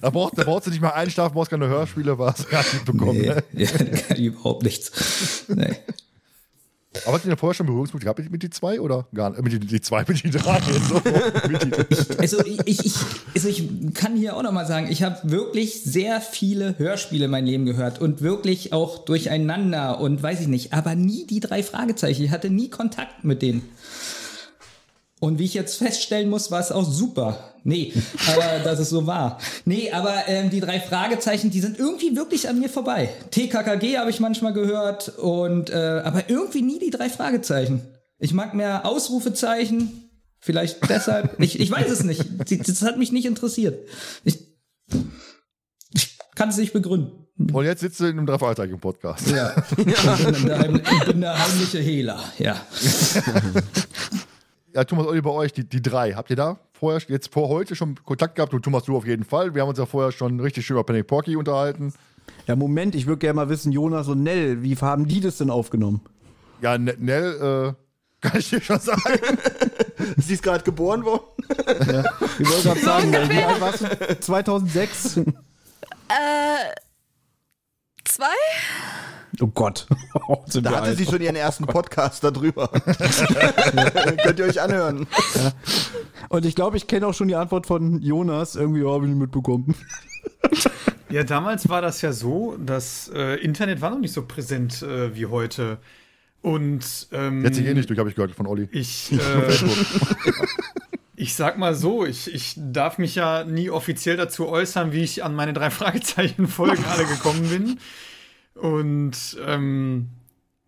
[0.00, 3.18] Da brauchst, da brauchst du nicht mal einschlafen, brauchst keine Hörspiele, was gar nicht bekommen.
[3.20, 3.28] nee.
[3.28, 3.42] Ne?
[4.10, 4.92] Ja, überhaupt nichts.
[5.48, 5.74] Nee.
[7.06, 9.42] Aber du denn vorher schon Berührungspunkte gehabt mit, mit die zwei oder gar nicht?
[9.42, 10.60] Mit die, die zwei, mit die drei.
[10.60, 12.94] So, die, Also ich, ich, ich,
[13.34, 17.46] also ich kann hier auch nochmal sagen, ich habe wirklich sehr viele Hörspiele in meinem
[17.46, 22.24] Leben gehört und wirklich auch durcheinander und weiß ich nicht, aber nie die drei Fragezeichen.
[22.24, 23.68] Ich hatte nie Kontakt mit denen.
[25.20, 27.54] Und wie ich jetzt feststellen muss, war es auch super.
[27.64, 27.92] Nee,
[28.32, 29.38] aber dass es so war.
[29.64, 33.10] Nee, aber ähm, die drei Fragezeichen, die sind irgendwie wirklich an mir vorbei.
[33.32, 37.82] TKKG habe ich manchmal gehört und äh, aber irgendwie nie die drei Fragezeichen.
[38.20, 40.08] Ich mag mehr Ausrufezeichen,
[40.38, 41.38] vielleicht deshalb.
[41.40, 42.24] ich, ich weiß es nicht.
[42.68, 43.88] Das hat mich nicht interessiert.
[44.24, 44.38] Ich,
[45.94, 47.26] ich kann es nicht begründen.
[47.52, 49.28] und jetzt sitzt du in einem Drei-Fragezeichen-Podcast.
[49.30, 49.52] Ja.
[49.76, 52.22] Ich, bin der, heim- ich bin der heimliche Hehler.
[52.38, 52.56] Ja.
[54.78, 56.12] Ja, Thomas, Olli, bei euch, die, die drei.
[56.12, 58.52] Habt ihr da vorher, jetzt vor heute schon Kontakt gehabt?
[58.52, 59.52] Du, Thomas, du auf jeden Fall.
[59.52, 61.92] Wir haben uns ja vorher schon richtig schön über Penny Porky unterhalten.
[62.46, 65.50] Ja, Moment, ich würde gerne mal wissen, Jonas und Nell, wie haben die das denn
[65.50, 66.00] aufgenommen?
[66.60, 69.00] Ja, N- Nell, äh, kann ich dir schon sagen.
[70.16, 71.24] Sie ist gerade geboren worden.
[71.48, 74.20] Ich wollte gerade sagen, wie alt warst du?
[74.20, 75.16] 2006?
[75.16, 75.24] Äh,
[78.08, 78.24] zwei?
[79.40, 79.86] Oh Gott.
[80.46, 80.98] Sind Da wir hatte alt.
[80.98, 82.68] sie schon ihren ersten Podcast darüber.
[84.22, 85.06] Könnt ihr euch anhören.
[86.28, 88.56] Und ich glaube, ich kenne auch schon die Antwort von Jonas.
[88.56, 89.74] Irgendwie habe ich nicht mitbekommen.
[91.10, 95.14] Ja, damals war das ja so, das äh, Internet war noch nicht so präsent äh,
[95.14, 95.78] wie heute.
[96.42, 98.68] Und ähm, Jetzt eh nicht durch, habe ich gehört von Olli.
[98.72, 99.16] ich, äh,
[101.18, 105.24] ich sag mal so, ich, ich darf mich ja nie offiziell dazu äußern, wie ich
[105.24, 107.78] an meine drei Fragezeichen-Folgen alle gekommen bin.
[108.54, 110.10] Und ähm,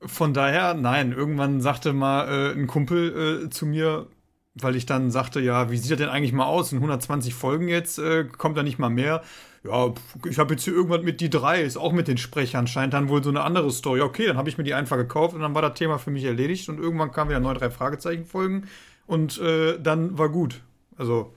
[0.03, 4.09] von daher, nein, irgendwann sagte mal äh, ein Kumpel äh, zu mir,
[4.55, 6.72] weil ich dann sagte, ja, wie sieht er denn eigentlich mal aus?
[6.72, 9.22] In 120 Folgen jetzt äh, kommt da nicht mal mehr.
[9.62, 9.92] Ja,
[10.28, 13.09] ich habe jetzt hier irgendwas mit die drei, ist auch mit den Sprechern, scheint dann
[13.09, 14.01] wohl so eine andere Story.
[14.01, 16.24] Okay, dann habe ich mir die einfach gekauft und dann war das Thema für mich
[16.24, 18.66] erledigt und irgendwann kamen wieder neue drei Fragezeichen-Folgen
[19.11, 20.62] und äh, dann war gut.
[20.96, 21.34] Also,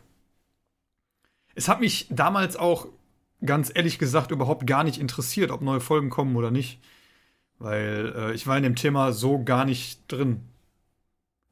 [1.55, 2.87] es hat mich damals auch
[3.43, 6.79] ganz ehrlich gesagt überhaupt gar nicht interessiert, ob neue Folgen kommen oder nicht.
[7.57, 10.41] Weil äh, ich war in dem Thema so gar nicht drin.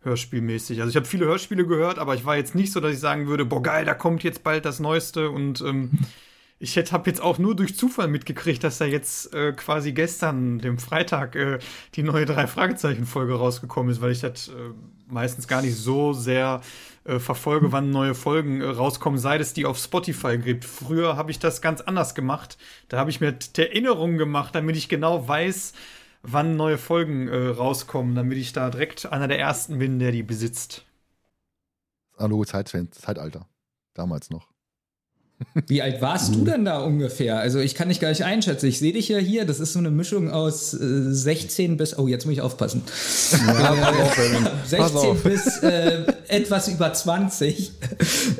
[0.01, 0.80] Hörspielmäßig.
[0.80, 3.26] Also ich habe viele Hörspiele gehört, aber ich war jetzt nicht so, dass ich sagen
[3.26, 5.91] würde, boah geil, da kommt jetzt bald das Neueste und ähm,
[6.62, 10.78] ich habe jetzt auch nur durch Zufall mitgekriegt, dass da jetzt äh, quasi gestern, dem
[10.78, 11.57] Freitag, äh,
[11.95, 14.51] die neue drei Fragezeichen Folge rausgekommen ist, weil ich das äh,
[15.07, 16.62] meistens gar nicht so sehr
[17.03, 20.64] äh, verfolge, wann neue Folgen äh, rauskommen, sei es die auf Spotify gibt.
[20.64, 22.59] Früher habe ich das ganz anders gemacht.
[22.89, 25.74] Da habe ich mir Erinnerungen gemacht, damit ich genau weiß,
[26.22, 30.22] wann neue Folgen äh, rauskommen, damit ich da direkt einer der ersten bin, der die
[30.22, 30.86] besitzt.
[32.18, 33.47] Analoge Zeit, Zeitalter.
[33.95, 34.51] Damals noch.
[35.68, 37.39] Wie alt warst du denn da ungefähr?
[37.39, 38.68] Also ich kann dich gar nicht einschätzen.
[38.68, 39.46] Ich sehe dich ja hier.
[39.46, 40.78] Das ist so eine Mischung aus äh,
[41.14, 41.98] 16 bis.
[41.98, 42.84] Oh, jetzt muss ich aufpassen.
[43.34, 47.72] äh, 16 bis äh, etwas über 20.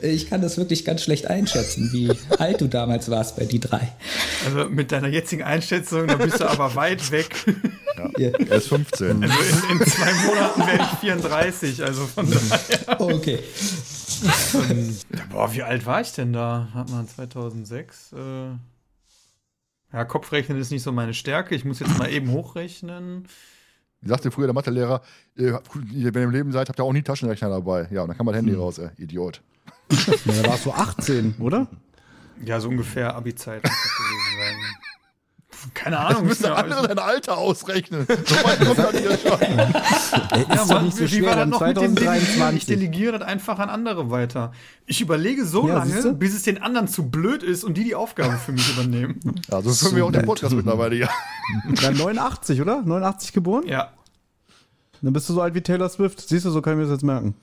[0.02, 3.91] Ich kann das wirklich ganz schlecht einschätzen, wie alt du damals warst bei die drei.
[4.45, 7.30] Also mit deiner jetzigen Einschätzung, da bist du aber weit weg.
[8.18, 8.30] Ja.
[8.30, 9.24] Er ist 15.
[9.24, 9.36] Also
[9.70, 13.02] in, in zwei Monaten werde ich 34, also von daher.
[13.02, 13.39] Okay.
[15.30, 16.70] Boah, wie alt war ich denn da?
[16.74, 18.14] Hat man 2006?
[18.14, 18.51] Äh
[19.93, 21.53] ja, Kopfrechnen ist nicht so meine Stärke.
[21.55, 23.28] Ich muss jetzt mal eben hochrechnen.
[24.01, 25.01] Wie sagte früher der Mathelehrer,
[25.38, 27.88] äh, wenn ihr im Leben seid, habt ihr auch nie Taschenrechner dabei.
[27.91, 29.41] Ja, und dann kann man Handy raus, ey, Idiot.
[30.26, 31.68] Ja, da warst du 18, oder?
[32.43, 35.51] Ja, so ungefähr Abi-Zeit muss das gewesen sein.
[35.74, 36.26] Keine Ahnung.
[36.26, 38.05] Müssen ist mir- andere dein Alter ausrechnen.
[38.07, 39.39] So weit kommt das hier schon.
[40.55, 41.93] Ja, Mann, nicht so wie schwer, war das dann noch mit dem?
[41.93, 42.66] Ich 2023.
[42.66, 44.51] delegiere das einfach an andere weiter.
[44.86, 47.95] Ich überlege so Ja, lange, bis es den anderen zu blöd ist und die die
[47.95, 49.20] Aufgabe für mich übernehmen.
[49.51, 51.09] Ja, so können wir auch den Podcast mittlerweile, ja.
[51.82, 52.82] Ja, 89, oder?
[52.82, 53.64] 89 geboren?
[53.68, 53.91] Ja.
[55.01, 56.22] Dann bist du so alt wie Taylor Swift.
[56.28, 57.36] Siehst du, so kann ich mir das jetzt merken.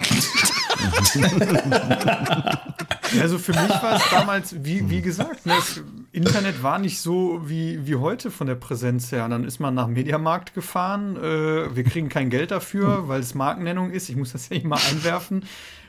[3.20, 7.42] Also für mich war es damals, wie, wie gesagt, ne, das Internet war nicht so
[7.44, 9.24] wie, wie heute von der Präsenz her.
[9.24, 11.16] Und dann ist man nach Mediamarkt gefahren.
[11.16, 14.08] Äh, wir kriegen kein Geld dafür, weil es Markennennung ist.
[14.08, 15.44] Ich muss das ja immer einwerfen.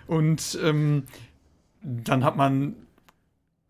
[0.08, 1.04] Und ähm,
[1.82, 2.76] dann hat man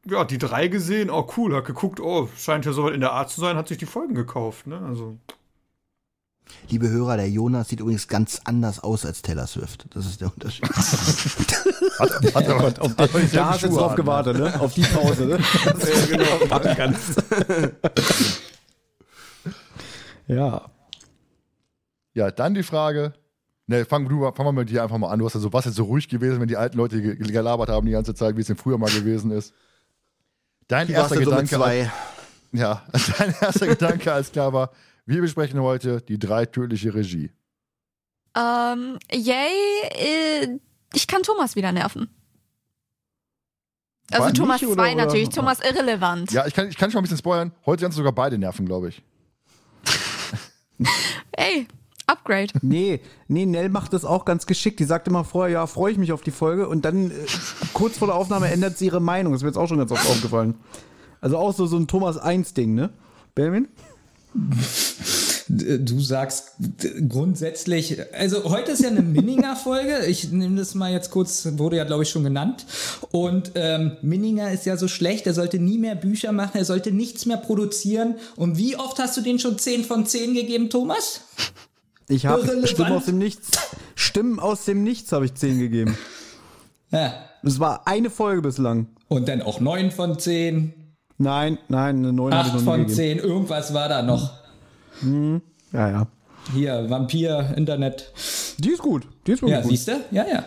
[0.06, 1.10] ja die drei gesehen.
[1.10, 3.78] Oh, cool, hat geguckt, oh, scheint ja so in der Art zu sein, hat sich
[3.78, 4.68] die Folgen gekauft.
[4.68, 4.80] Ne?
[4.80, 5.18] Also
[6.70, 9.86] Liebe Hörer, der Jonas sieht übrigens ganz anders aus als Taylor Swift.
[9.94, 10.66] Das ist der Unterschied.
[12.00, 14.60] Hat, hat Auf hat aber den, dieselben da hast du drauf an, gewartet, ne?
[14.60, 15.40] Auf die Pause, ne?
[15.66, 16.46] ja, genau.
[16.50, 17.24] Machen kannst.
[20.28, 20.70] ja.
[22.14, 23.14] Ja, dann die Frage.
[23.68, 25.20] Ne, fang, du, fang mal mit dir einfach mal an.
[25.20, 27.70] Du hast ja so, was jetzt so ruhig gewesen, wenn die alten Leute ge- gelabert
[27.70, 29.54] haben die ganze Zeit, wie es denn früher mal gewesen ist.
[30.68, 31.90] Dein erster so Gedanke.
[32.52, 32.84] Ja,
[33.18, 34.72] dein erster Gedanke, als klar war,
[35.06, 37.32] wir besprechen heute die drei tödliche Regie.
[38.36, 39.52] Ähm, yay,
[39.92, 40.60] äh,
[40.94, 42.10] ich kann Thomas wieder nerven.
[44.12, 46.32] Also War Thomas nicht, oder- 2 oder- natürlich, Thomas irrelevant.
[46.32, 47.52] Ja, ich kann, ich kann schon mal ein bisschen spoilern.
[47.66, 49.02] Heute kannst du sogar beide nerven, glaube ich.
[51.32, 51.68] Ey,
[52.06, 52.52] Upgrade.
[52.62, 54.80] Nee, nee, Nell macht das auch ganz geschickt.
[54.80, 57.14] Die sagt immer vorher, ja, freue ich mich auf die Folge und dann äh,
[57.74, 59.32] kurz vor der Aufnahme ändert sie ihre Meinung.
[59.34, 60.56] Das ist mir jetzt auch schon ganz oft aufgefallen.
[61.22, 62.92] Also auch so, so ein Thomas 1-Ding, ne?
[63.36, 63.68] Benjamin?
[65.48, 66.54] Du sagst
[67.10, 70.06] grundsätzlich, also heute ist ja eine Minninger-Folge.
[70.08, 72.66] Ich nehme das mal jetzt kurz, wurde ja, glaube ich, schon genannt.
[73.12, 76.92] Und ähm, Minninger ist ja so schlecht, er sollte nie mehr Bücher machen, er sollte
[76.92, 78.16] nichts mehr produzieren.
[78.36, 81.22] Und wie oft hast du den schon 10 von 10 gegeben, Thomas?
[82.08, 82.68] Ich habe.
[82.68, 83.52] Stimmen aus dem Nichts.
[83.96, 85.98] Stimmen aus dem Nichts habe ich 10 gegeben.
[86.92, 87.14] Ja.
[87.44, 88.88] Es war eine Folge bislang.
[89.08, 90.74] Und dann auch 9 von 10,
[91.18, 92.96] Nein, nein, eine 9 habe ich 8 noch nie von gegeben.
[92.96, 94.32] 10, irgendwas war da noch.
[95.72, 96.08] Ja, ja.
[96.54, 98.12] Hier, Vampir, Internet.
[98.58, 99.08] Die ist gut.
[99.28, 99.72] Die ist wirklich Ja, gut.
[99.72, 99.92] siehst du?
[100.12, 100.44] Ja, ja.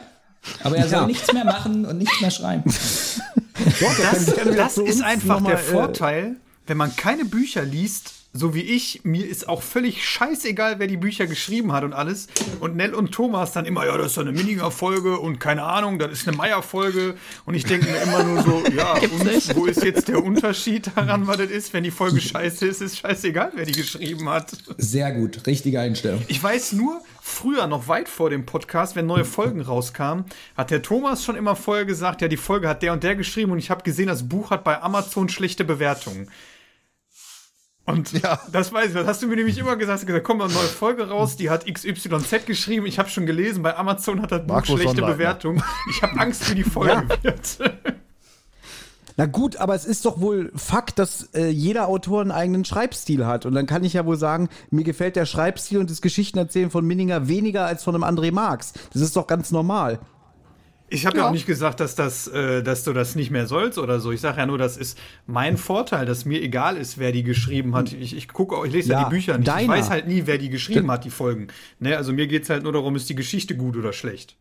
[0.63, 1.07] Aber er soll Ja.
[1.07, 2.65] nichts mehr machen und nichts mehr schreiben.
[3.81, 6.37] Doch, Das, das ist einfach der Vorteil,
[6.67, 10.97] wenn man keine Bücher liest, so wie ich, mir ist auch völlig scheißegal, wer die
[10.97, 12.29] Bücher geschrieben hat und alles.
[12.61, 15.99] Und Nell und Thomas dann immer, ja, das ist doch eine Minninger-Folge und keine Ahnung,
[15.99, 17.15] das ist eine Meier-Folge.
[17.45, 21.27] Und ich denke mir immer nur so, ja, und wo ist jetzt der Unterschied daran,
[21.27, 21.73] was das ist?
[21.73, 24.53] Wenn die Folge scheiße ist, ist scheißegal, wer die geschrieben hat.
[24.77, 26.23] Sehr gut, richtige Einstellung.
[26.29, 30.25] Ich weiß nur, früher, noch weit vor dem Podcast, wenn neue Folgen rauskamen,
[30.57, 33.53] hat der Thomas schon immer vorher gesagt, ja, die Folge hat der und der geschrieben
[33.53, 36.29] und ich habe gesehen, das Buch hat bei Amazon schlechte Bewertungen.
[37.87, 38.41] Und Ja.
[38.53, 40.55] das weiß ich, das hast du mir nämlich immer gesagt, hast gesagt, kommt mal eine
[40.55, 44.41] neue Folge raus, die hat XYZ geschrieben, ich habe schon gelesen, bei Amazon hat das
[44.43, 45.13] Buch Markus schlechte Sonnleitner.
[45.15, 45.63] Bewertungen.
[45.91, 47.59] Ich habe Angst, wie die Folge wird.
[49.19, 53.25] Na gut, aber es ist doch wohl Fakt, dass äh, jeder Autor einen eigenen Schreibstil
[53.25, 53.47] hat.
[53.47, 56.85] Und dann kann ich ja wohl sagen, mir gefällt der Schreibstil und das Geschichtenerzählen von
[56.85, 58.75] Minninger weniger als von einem André Marx.
[58.93, 60.01] Das ist doch ganz normal.
[60.89, 61.25] Ich habe ja.
[61.25, 61.29] Ja.
[61.29, 64.13] auch nicht gesagt, dass, das, äh, dass du das nicht mehr sollst oder so.
[64.13, 67.75] Ich sage ja nur, das ist mein Vorteil, dass mir egal ist, wer die geschrieben
[67.75, 67.93] hat.
[67.93, 69.49] Ich, ich gucke, auch- ich lese ja, Ja, die Bücher nicht.
[69.49, 69.69] Ich deiner.
[69.73, 71.49] weiß halt nie, wer die geschrieben hat, die Folgen.
[71.81, 74.37] Ne, also mir geht's halt nur darum, ist die Geschichte gut oder schlecht.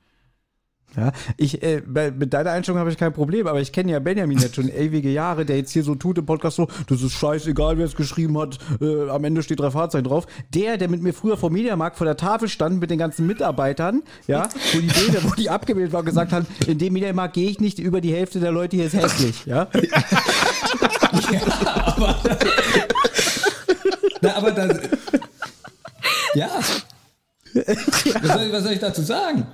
[0.95, 3.99] Ja, ich, äh, bei, mit deiner Einstellung habe ich kein Problem, aber ich kenne ja
[3.99, 7.13] Benjamin jetzt schon ewige Jahre, der jetzt hier so tut im Podcast so, das ist
[7.13, 10.25] scheißegal, wer es geschrieben hat, äh, am Ende steht drei Fahrzeichen drauf.
[10.53, 14.03] Der, der mit mir früher vor Mediamarkt vor der Tafel stand mit den ganzen Mitarbeitern,
[14.27, 17.59] ja, wo die Bilder, wo die abgebildet waren, gesagt haben, in dem Mediamarkt gehe ich
[17.59, 19.67] nicht, über die Hälfte der Leute hier ist hässlich, ja.
[24.21, 24.79] Na, aber das.
[26.35, 26.49] Ja.
[27.53, 29.47] Was soll, was soll ich dazu sagen?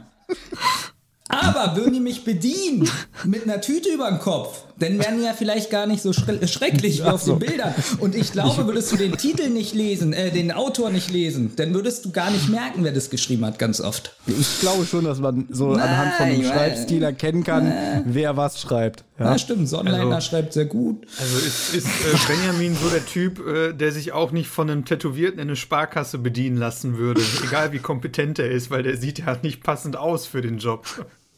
[1.31, 2.89] Aber würden die mich bedienen
[3.23, 6.45] mit einer Tüte über dem Kopf, dann wären die ja vielleicht gar nicht so schre-
[6.47, 7.73] schrecklich wie auf den Bildern.
[7.99, 11.73] Und ich glaube, würdest du den Titel nicht lesen, äh, den Autor nicht lesen, dann
[11.75, 14.15] würdest du gar nicht merken, wer das geschrieben hat, ganz oft.
[14.25, 17.71] Ich glaube schon, dass man so anhand von dem Nein, Schreibstil erkennen kann,
[18.05, 19.03] wer was schreibt.
[19.19, 19.37] Ja, Ja.
[19.37, 21.05] stimmt, Sonnleitner Also- schreibt sehr gut.
[21.19, 24.83] Also ist, ist äh, Benjamin so der Typ, äh, der sich auch nicht von einem
[24.85, 29.19] Tätowierten in eine Sparkasse bedienen lassen würde, egal wie kompetent er ist, weil der sieht
[29.19, 30.87] ja nicht passend aus für den Job.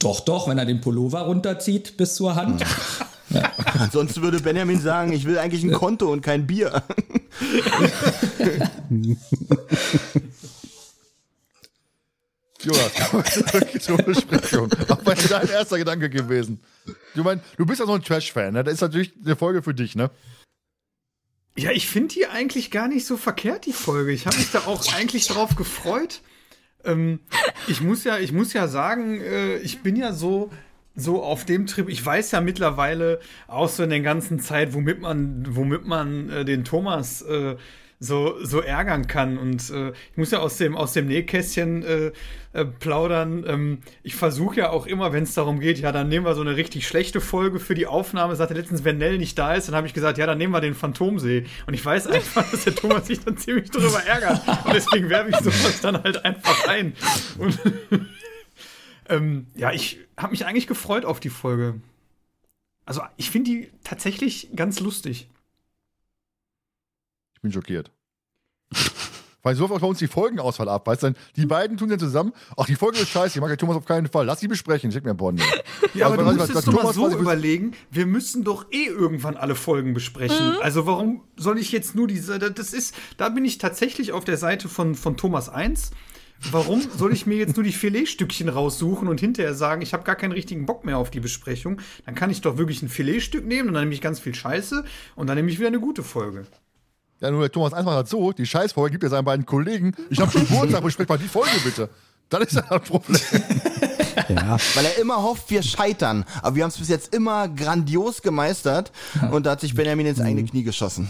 [0.03, 2.63] Doch, doch, wenn er den Pullover runterzieht bis zur Hand.
[3.79, 6.83] Ansonsten würde Benjamin sagen, ich will eigentlich ein Konto und kein Bier.
[12.61, 14.69] Jonas, kommen wir zurück zur Besprechung.
[14.87, 16.61] Was war dein erster Gedanke gewesen?
[17.15, 18.63] Du meinst, du bist ja so ein Trash-Fan, ne?
[18.63, 20.11] Das ist natürlich eine Folge für dich, ne?
[21.55, 24.11] Ja, ich finde die eigentlich gar nicht so verkehrt, die Folge.
[24.11, 26.21] Ich habe mich da auch eigentlich drauf gefreut.
[26.85, 27.19] Ähm,
[27.67, 30.51] ich muss ja, ich muss ja sagen, äh, ich bin ja so
[30.95, 31.89] so auf dem Trip.
[31.89, 36.45] Ich weiß ja mittlerweile auch so in der ganzen Zeit, womit man, womit man äh,
[36.45, 37.55] den Thomas äh,
[38.03, 39.37] so so ärgern kann.
[39.37, 42.11] Und äh, ich muss ja aus dem aus dem Nähkästchen äh,
[42.53, 43.43] äh, plaudern.
[43.47, 46.41] Ähm, ich versuche ja auch immer, wenn es darum geht, ja, dann nehmen wir so
[46.41, 48.35] eine richtig schlechte Folge für die Aufnahme.
[48.35, 50.61] Sagte letztens, wenn Nell nicht da ist, dann habe ich gesagt, ja, dann nehmen wir
[50.61, 51.45] den Phantomsee.
[51.65, 54.41] Und ich weiß einfach, dass der Thomas sich dann ziemlich drüber ärgert.
[54.65, 56.93] Und deswegen werfe ich sowas dann halt einfach ein.
[57.37, 57.57] Und
[59.09, 61.81] ähm, ja, ich habe mich eigentlich gefreut auf die Folge.
[62.85, 65.29] Also, ich finde die tatsächlich ganz lustig.
[67.43, 67.91] Ich bin schockiert.
[69.45, 70.87] Weil so läuft bei uns die Folgenauswahl ab.
[70.87, 73.49] Weißt du, dann, die beiden tun dann zusammen, ach, die Folge ist scheiße, die mag
[73.49, 74.25] der Thomas auf keinen Fall.
[74.25, 75.37] Lass sie besprechen, schick mir einen Bonn.
[75.93, 78.71] Ja, aber Also, du was- musst jetzt doch mal Thomas so überlegen, wir müssen doch
[78.71, 80.51] eh irgendwann alle Folgen besprechen.
[80.53, 80.57] Mhm.
[80.61, 84.37] Also warum soll ich jetzt nur diese, das ist, da bin ich tatsächlich auf der
[84.37, 85.91] Seite von, von Thomas 1.
[86.51, 90.15] Warum soll ich mir jetzt nur die Filetstückchen raussuchen und hinterher sagen, ich habe gar
[90.15, 91.79] keinen richtigen Bock mehr auf die Besprechung?
[92.05, 94.83] Dann kann ich doch wirklich ein Filetstück nehmen und dann nehme ich ganz viel Scheiße
[95.15, 96.45] und dann nehme ich wieder eine gute Folge.
[97.23, 100.19] Ja, nur der Thomas einfach hat so, die Scheißfolge gibt er seinen beiden Kollegen, ich
[100.19, 101.89] habe Geburtstag, besprech mal die Folge bitte.
[102.27, 103.21] Das ist ja ein Problem.
[104.27, 104.57] Ja.
[104.73, 106.25] Weil er immer hofft, wir scheitern.
[106.41, 108.91] Aber wir haben es bis jetzt immer grandios gemeistert.
[109.31, 111.07] Und da hat sich Benjamin ins eigene Knie geschossen.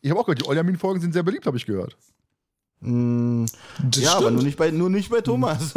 [0.00, 1.96] Ich habe auch gehört, die Oljamin-Folgen sind sehr beliebt, habe ich gehört.
[2.80, 2.90] Das
[4.02, 4.34] ja, aber stimmt.
[4.36, 5.58] nur nicht bei, nur nicht bei Thomas.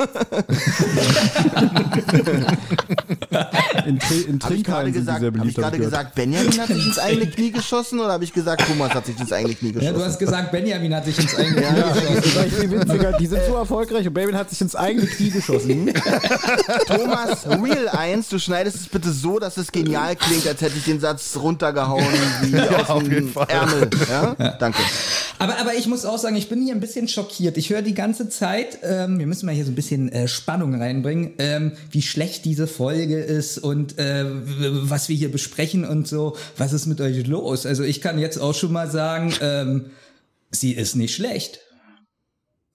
[3.86, 5.58] In, Tri in Habe ich gerade Trinkhallen sind die gesagt, sehr hab ich beliebt.
[5.58, 5.92] hab gerade ich gehört.
[5.94, 9.20] gesagt, Benjamin hat sich ins eigene Knie geschossen oder habe ich gesagt, Thomas hat sich
[9.20, 9.96] ins eigene Knie Ja, geschossen?
[9.96, 12.20] du hast gesagt, Benjamin hat sich ins eigene Ja, Knie ja.
[12.22, 13.16] geschossen.
[13.20, 15.92] Die sind so erfolgreich und Baby hat sich ins eigene Knie geschossen.
[16.88, 20.86] Thomas, Real 1, du schneidest es bitte so, dass es genial klingt, als hätte ich
[20.86, 22.04] den Satz runtergehauen
[22.44, 23.32] wie aus auf dem.
[23.48, 23.90] Ärmel.
[24.10, 24.36] Ja?
[24.60, 24.80] Danke.
[25.40, 27.58] Aber, aber ich muss auch sagen, ich bin hier ein bisschen schockiert.
[27.58, 30.76] Ich höre die ganze Zeit, ähm, wir müssen mal hier so ein bisschen äh, Spannung
[30.76, 36.36] reinbringen, ähm, wie schlecht diese Folge ist und äh, was wir hier besprechen und so.
[36.58, 37.66] Was ist mit euch los?
[37.66, 39.92] Also ich kann jetzt auch schon mal sagen, ähm,
[40.52, 41.60] sie ist nicht schlecht.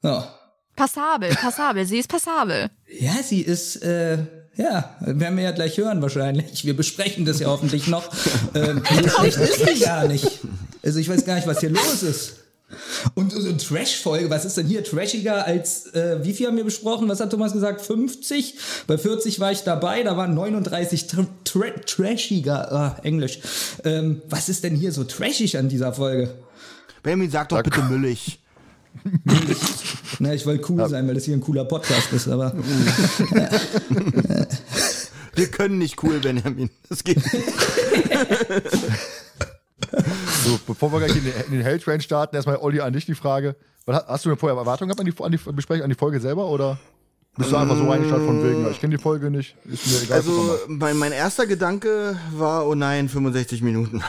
[0.02, 0.34] Ja.
[0.76, 2.70] Passabel, passabel, sie ist passabel.
[2.98, 4.18] Ja, sie ist, äh,
[4.56, 6.64] ja, werden wir ja gleich hören wahrscheinlich.
[6.64, 8.10] Wir besprechen das ja hoffentlich noch.
[8.54, 10.26] Ähm, so schlecht ist sie gar nicht.
[10.82, 12.43] Also ich weiß gar nicht, was hier los ist.
[13.14, 16.64] Und so eine Trash-Folge, was ist denn hier trashiger als, äh, wie viel haben wir
[16.64, 17.08] besprochen?
[17.08, 17.80] Was hat Thomas gesagt?
[17.82, 18.56] 50?
[18.86, 23.38] Bei 40 war ich dabei, da waren 39 tra tra trashiger, ah, Englisch.
[23.84, 26.34] Ähm, was ist denn hier so trashig an dieser Folge?
[27.02, 28.40] Benjamin, sag doch bitte müllig.
[30.18, 32.54] Na, ich wollte cool sein, weil das hier ein cooler Podcast ist, aber.
[35.34, 36.70] Wir können nicht cool, Benjamin.
[36.88, 37.44] Das geht nicht.
[40.44, 43.14] So, bevor wir gleich in den, in den Helltrain starten, erstmal Olli an dich die
[43.14, 43.56] Frage.
[43.86, 46.20] Was, hast- du eine vorher Erwartung gehabt an die, an die Besprechung, an die Folge
[46.20, 46.78] selber oder
[47.36, 50.16] bist du einfach so reingestartet von wegen, ich kenne die Folge nicht, ist mir egal.
[50.18, 54.02] Also mein, mein erster Gedanke war, oh nein, 65 Minuten.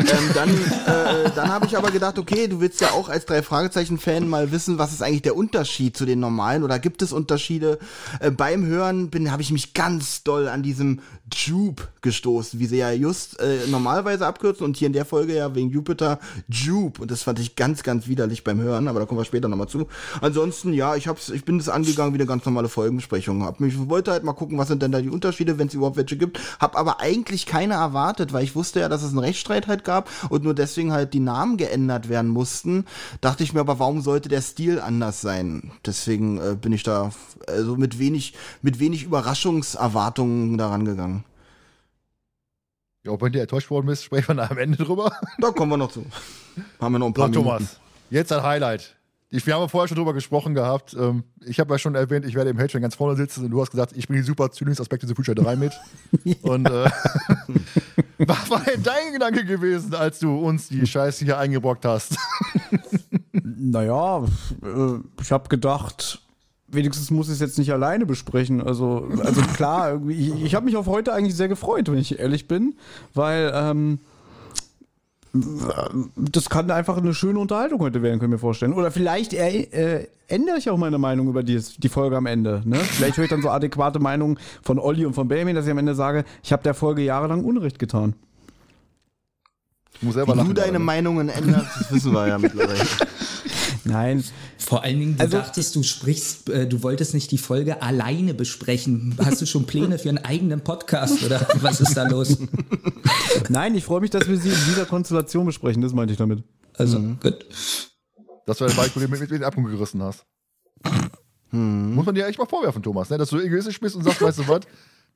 [0.00, 3.42] Ähm, dann äh, dann habe ich aber gedacht, okay, du willst ja auch als drei
[3.42, 7.78] Fragezeichen-Fan mal wissen, was ist eigentlich der Unterschied zu den normalen oder gibt es Unterschiede?
[8.20, 11.00] Äh, beim Hören bin habe ich mich ganz doll an diesem
[11.32, 15.54] Jupe gestoßen, wie sie ja just äh, normalerweise abkürzen und hier in der Folge ja
[15.54, 19.20] wegen Jupiter Jupe und das fand ich ganz ganz widerlich beim Hören, aber da kommen
[19.20, 19.86] wir später nochmal zu.
[20.20, 23.44] Ansonsten ja, ich hab's, ich bin das angegangen wie eine ganz normale Folgenbesprechung.
[23.44, 25.96] Hab mich wollte halt mal gucken, was sind denn da die Unterschiede, wenn es überhaupt
[25.96, 26.40] welche gibt.
[26.58, 29.89] Hab aber eigentlich keine erwartet, weil ich wusste ja, dass es einen Rechtsstreit halt gab
[30.28, 32.84] und nur deswegen halt die Namen geändert werden mussten.
[33.20, 35.72] Dachte ich mir aber, warum sollte der Stil anders sein?
[35.84, 37.12] Deswegen äh, bin ich da
[37.46, 41.24] also mit wenig mit wenig Überraschungserwartungen daran gegangen.
[43.04, 45.12] Ja, wenn du enttäuscht worden bist, sprechen wir dann am Ende drüber.
[45.38, 46.04] Da kommen wir noch zu.
[46.80, 47.58] Haben wir noch ein paar So, Minuten.
[47.58, 47.80] Thomas,
[48.10, 48.96] jetzt ein Highlight.
[49.32, 50.96] Ich, wir haben ja vorher schon drüber gesprochen gehabt.
[50.98, 53.60] Ähm, ich habe ja schon erwähnt, ich werde im Helltrain ganz vorne sitzen und du
[53.60, 55.72] hast gesagt, ich bringe die super Zyklingsaspekte zu Future 3 mit.
[56.42, 56.90] Und äh,
[58.18, 62.16] was war denn dein Gedanke gewesen, als du uns die Scheiße hier eingebrockt hast?
[63.62, 66.20] Naja, äh, ich habe gedacht,
[66.66, 68.60] wenigstens muss ich es jetzt nicht alleine besprechen.
[68.60, 72.48] Also, also klar, ich, ich habe mich auf heute eigentlich sehr gefreut, wenn ich ehrlich
[72.48, 72.74] bin,
[73.14, 74.00] weil ähm,
[75.32, 78.72] das kann einfach eine schöne Unterhaltung heute werden, können wir vorstellen.
[78.72, 82.62] Oder vielleicht äh, äh, ändere ich auch meine Meinung über die, die Folge am Ende.
[82.64, 82.78] Ne?
[82.78, 85.78] Vielleicht höre ich dann so adäquate Meinungen von Olli und von Benjamin, dass ich am
[85.78, 88.14] Ende sage, ich habe der Folge jahrelang Unrecht getan.
[89.94, 90.54] Ich muss selber Wie du lachen.
[90.54, 90.84] deine gerade.
[90.84, 92.80] Meinungen änderst, das wissen wir ja mittlerweile.
[93.90, 94.24] Nein,
[94.58, 98.34] Vor allen Dingen, du Also- dachtest, du sprichst, äh, du wolltest nicht die Folge alleine
[98.34, 99.14] besprechen.
[99.18, 102.38] Hast du schon Pläne für einen eigenen Podcast oder was ist da los?
[103.48, 106.42] nein, ich freue mich, dass wir sie in dieser Konstellation besprechen, das meinte ich damit.
[106.76, 107.18] Also, Mhm.
[107.20, 107.44] gut.
[108.46, 110.24] Dass du deine beiden Kollegen mit, mit in den Abgrund gerissen hast.
[111.52, 113.18] Muss man dir echt mal vorwerfen, Thomas, ne?
[113.18, 114.60] dass du egoistisch bist und sagst, weißt du was,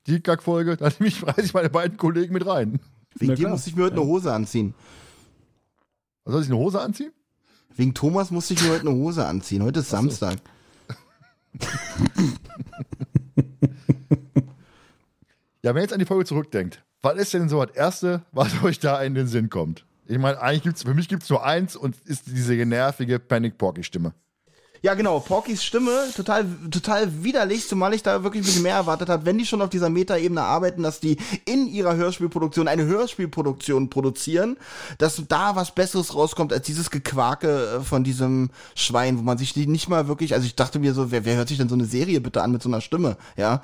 [0.06, 2.80] die Kackfolge, da nehme ich, reiß ich meine beiden Kollegen mit rein.
[3.16, 4.74] Wegen dir musste ich mir heute eine Hose anziehen.
[6.24, 7.12] Was soll ich eine Hose anziehen?
[7.76, 9.62] Wegen Thomas musste ich mir heute eine Hose anziehen.
[9.62, 10.38] Heute ist Samstag.
[15.62, 18.52] Ja, wenn ihr jetzt an die Folge zurückdenkt, was ist denn so das Erste, was
[18.62, 19.86] euch da in den Sinn kommt?
[20.06, 23.56] Ich meine, eigentlich gibt's, für mich gibt es nur eins und ist diese nervige Panic
[23.56, 24.12] Porky Stimme.
[24.84, 25.18] Ja, genau.
[25.18, 29.38] Porkys Stimme, total, total widerlich, zumal ich da wirklich ein bisschen mehr erwartet habe, wenn
[29.38, 31.16] die schon auf dieser Metaebene arbeiten, dass die
[31.46, 34.58] in ihrer Hörspielproduktion eine Hörspielproduktion produzieren,
[34.98, 39.56] dass da was Besseres rauskommt als dieses Gequake äh, von diesem Schwein, wo man sich
[39.56, 41.86] nicht mal wirklich, also ich dachte mir so, wer, wer hört sich denn so eine
[41.86, 43.62] Serie bitte an mit so einer Stimme, ja?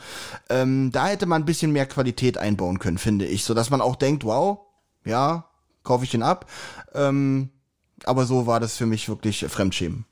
[0.49, 3.83] Ähm, da hätte man ein bisschen mehr Qualität einbauen können, finde ich, so dass man
[3.83, 4.61] auch denkt, wow,
[5.05, 5.51] ja,
[5.83, 6.47] kaufe ich den ab.
[6.95, 7.51] Ähm,
[8.05, 10.07] aber so war das für mich wirklich Fremdschämen.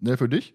[0.00, 0.54] Ne, für dich?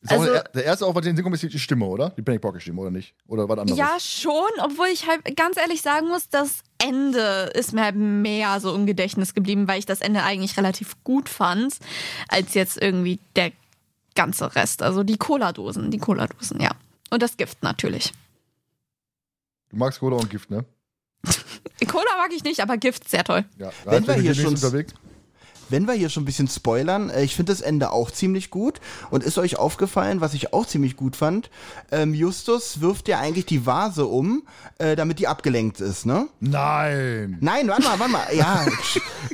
[0.00, 2.10] Ist Also- der, der erste Aufwand, den Sinn kommt, ist die Stimme, oder?
[2.10, 3.14] Die Panic Pocket Stimme, oder nicht?
[3.28, 3.78] Oder was anderes?
[3.78, 8.58] Ja, schon, obwohl ich halt ganz ehrlich sagen muss, das Ende ist mir halt mehr
[8.58, 11.76] so im Gedächtnis geblieben, weil ich das Ende eigentlich relativ gut fand,
[12.28, 13.52] als jetzt irgendwie der
[14.16, 14.82] ganze Rest.
[14.82, 16.72] Also die Cola-Dosen, die Cola-Dosen, ja.
[17.10, 18.12] Und das Gift natürlich.
[19.70, 20.64] Du magst Cola und Gift, ne?
[21.88, 23.44] Cola mag ich nicht, aber Gift sehr toll.
[23.58, 23.70] Ja.
[23.84, 24.92] Wenn wir sind hier schon- unterwegs.
[25.72, 28.80] Wenn wir hier schon ein bisschen spoilern, äh, ich finde das Ende auch ziemlich gut.
[29.10, 31.50] Und ist euch aufgefallen, was ich auch ziemlich gut fand?
[31.90, 34.42] Ähm, Justus wirft ja eigentlich die Vase um,
[34.78, 36.28] äh, damit die abgelenkt ist, ne?
[36.40, 37.38] Nein!
[37.40, 38.26] Nein, warte mal, warte mal.
[38.34, 38.64] Ja,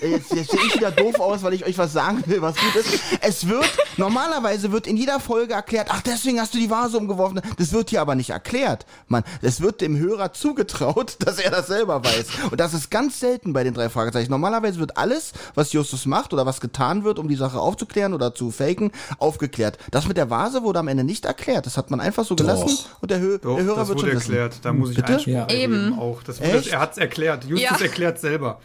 [0.00, 2.76] jetzt, jetzt sehe ich wieder doof aus, weil ich euch was sagen will, was gut
[2.76, 3.00] ist.
[3.20, 7.40] Es wird, normalerweise wird in jeder Folge erklärt, ach, deswegen hast du die Vase umgeworfen.
[7.58, 8.86] Das wird hier aber nicht erklärt.
[9.08, 12.26] Man, es wird dem Hörer zugetraut, dass er das selber weiß.
[12.50, 14.30] Und das ist ganz selten bei den drei Fragezeichen.
[14.30, 18.34] Normalerweise wird alles, was Justus macht oder was getan wird, um die Sache aufzuklären oder
[18.34, 19.78] zu faken, aufgeklärt.
[19.90, 21.66] Das mit der Vase wurde am Ende nicht erklärt.
[21.66, 22.70] Das hat man einfach so gelassen
[23.00, 24.32] und der, Hö Doch, der Hörer wird schon wissen.
[24.32, 24.58] erklärt.
[24.62, 25.18] Da muss ich Bitte?
[25.30, 25.48] Ja.
[25.48, 25.98] Eben.
[25.98, 26.22] auch.
[26.22, 26.68] Das wurde, Echt?
[26.68, 27.44] er hat es erklärt.
[27.44, 27.84] Justus Ja.
[27.84, 28.60] erklärt selber.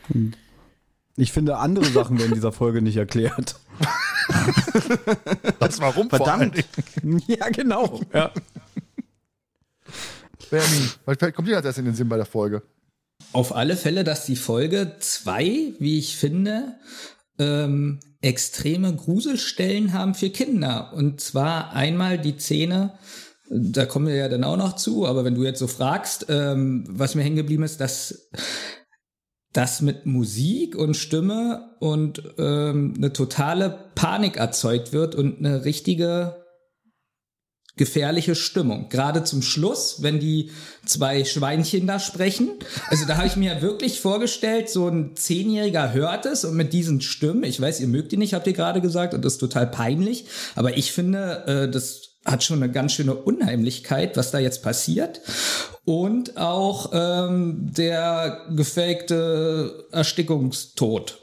[1.16, 3.56] Ich finde, andere Sachen werden in dieser Folge nicht erklärt.
[5.60, 6.64] Das warum Verdammt.
[7.28, 8.00] Ja, genau.
[8.14, 8.32] Ja.
[10.50, 12.62] Benjamin, was kommt dir als erstes in den Sinn bei der Folge?
[13.32, 16.76] Auf alle Fälle, dass die Folge zwei, wie ich finde,
[17.40, 20.94] ähm, extreme Gruselstellen haben für Kinder.
[20.94, 22.94] Und zwar einmal die Szene,
[23.50, 26.86] da kommen wir ja dann auch noch zu, aber wenn du jetzt so fragst, ähm,
[26.88, 28.30] was mir hängen geblieben ist, dass
[29.52, 36.43] das mit Musik und Stimme und ähm, eine totale Panik erzeugt wird und eine richtige
[37.76, 38.90] gefährliche Stimmung.
[38.90, 40.52] Gerade zum Schluss, wenn die
[40.86, 42.52] zwei Schweinchen da sprechen.
[42.88, 47.02] Also da habe ich mir wirklich vorgestellt, so ein Zehnjähriger hört es und mit diesen
[47.02, 49.68] Stimmen, ich weiß, ihr mögt die nicht, habt ihr gerade gesagt, und das ist total
[49.68, 54.64] peinlich, aber ich finde, äh, das hat schon eine ganz schöne Unheimlichkeit, was da jetzt
[54.64, 55.22] passiert.
[55.84, 61.20] Und auch ähm, der gefakte Erstickungstod.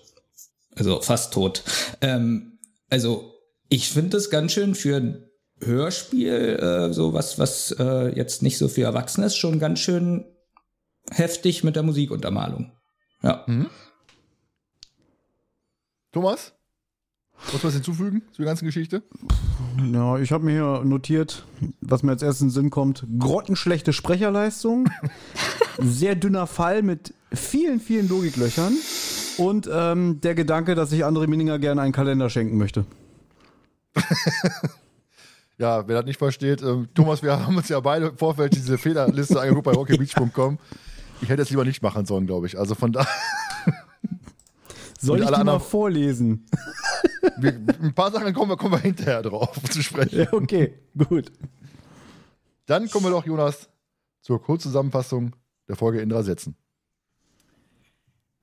[0.76, 1.62] Also fast tot.
[2.02, 2.58] Ähm,
[2.90, 3.32] also
[3.70, 5.29] ich finde das ganz schön für
[5.62, 10.24] Hörspiel, äh, so was, was äh, jetzt nicht so für Erwachsene ist, schon ganz schön
[11.10, 12.72] heftig mit der Musikuntermalung.
[13.22, 13.44] Ja.
[16.12, 16.52] Thomas?
[17.52, 19.02] Muss was hinzufügen zur ganzen Geschichte?
[19.92, 21.44] Ja, ich habe mir hier notiert,
[21.80, 23.06] was mir als erstes in den Sinn kommt.
[23.18, 24.90] Grottenschlechte Sprecherleistung,
[25.78, 28.74] sehr dünner Fall mit vielen, vielen Logiklöchern
[29.38, 32.84] und ähm, der Gedanke, dass ich André Mininger gerne einen Kalender schenken möchte.
[35.60, 38.78] Ja, wer das nicht versteht, ähm, Thomas, wir haben uns ja beide im Vorfeld diese
[38.78, 40.58] Fehlerliste angeguckt bei rockybeach.com.
[41.20, 42.58] Ich hätte es lieber nicht machen sollen, glaube ich.
[42.58, 43.06] Also von da,
[44.98, 46.46] Soll ich alle die mal vorlesen?
[47.38, 47.52] wir,
[47.82, 50.18] ein paar Sachen kommen wir, kommen wir hinterher drauf zu sprechen.
[50.18, 51.32] Ja, okay, gut.
[52.66, 53.68] Dann kommen wir doch, Jonas,
[54.20, 55.34] zur Kurzzusammenfassung
[55.68, 56.56] der Folge in drei Sätzen.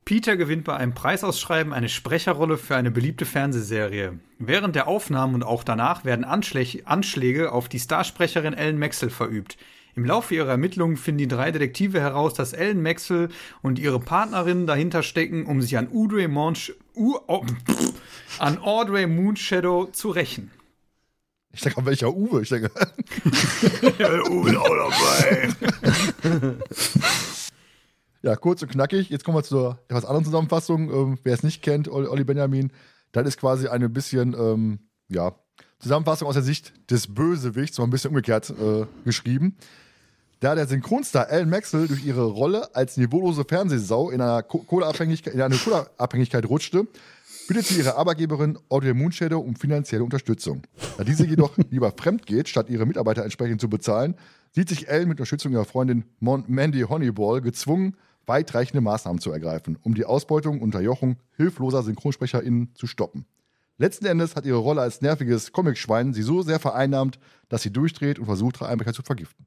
[0.07, 4.17] Peter gewinnt bei einem Preisausschreiben eine Sprecherrolle für eine beliebte Fernsehserie.
[4.39, 9.57] Während der Aufnahmen und auch danach werden Anschläge, Anschläge auf die Starsprecherin Ellen Maxwell verübt.
[9.97, 13.27] Im Laufe ihrer Ermittlungen finden die drei Detektive heraus, dass Ellen Maxwell
[13.61, 17.91] und ihre Partnerin dahinter stecken, um sich an Audrey, Monch, U, oh, pff,
[18.39, 20.51] an Audrey Moonshadow zu rächen.
[21.51, 22.43] Ich denke, an welcher Uwe?
[22.43, 22.71] Ich denke,
[24.29, 25.49] Uwe auch dabei.
[28.21, 29.09] ja, kurz und knackig.
[29.09, 30.91] Jetzt kommen wir zur etwas anderen Zusammenfassung.
[30.91, 32.71] Ähm, wer es nicht kennt, Ol- Olli Benjamin,
[33.11, 35.33] das ist quasi eine bisschen, ähm, ja,
[35.79, 39.55] Zusammenfassung aus der Sicht des Bösewichts, mal ein bisschen umgekehrt äh, geschrieben.
[40.39, 45.41] Da der Synchronstar Alan Maxwell durch ihre Rolle als niveaulose Fernsehsau in, einer Kohleabhängigkeit, in
[45.41, 46.87] eine Kohleabhängigkeit rutschte,
[47.47, 50.63] bittet sie ihre Arbeitgeberin Audrey Moonshadow um finanzielle Unterstützung.
[50.97, 54.15] Da diese jedoch lieber fremd geht, statt ihre Mitarbeiter entsprechend zu bezahlen,
[54.53, 57.95] sieht sich Ellen mit Unterstützung ihrer Freundin Mon Mandy Honeyball gezwungen,
[58.27, 63.25] weitreichende Maßnahmen zu ergreifen, um die Ausbeutung und Unterjochung hilfloser SynchronsprecherInnen zu stoppen.
[63.77, 68.19] Letzten Endes hat ihre Rolle als nerviges Comicschwein sie so sehr vereinnahmt, dass sie durchdreht
[68.19, 69.45] und versucht, ihre Einbrecher zu vergiften.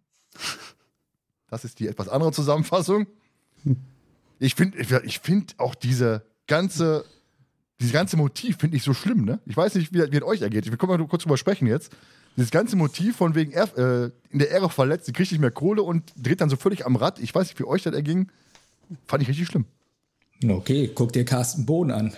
[1.48, 3.06] Das ist die etwas andere Zusammenfassung.
[4.38, 7.04] Ich finde ich find auch diese ganze
[7.80, 9.40] dieses ganze Motiv finde ich so schlimm, ne?
[9.46, 10.70] Ich weiß nicht, wie, wie es euch ergeht.
[10.70, 11.92] Wir können mal kurz drüber sprechen jetzt.
[12.36, 15.50] Dieses ganze Motiv von wegen er, äh, in der Ehre verletzt, sie kriegt nicht mehr
[15.50, 17.18] Kohle und dreht dann so völlig am Rad.
[17.18, 18.30] Ich weiß nicht, wie euch das erging.
[19.06, 19.66] Fand ich richtig schlimm.
[20.46, 22.14] Okay, guck dir Carsten Bohn an.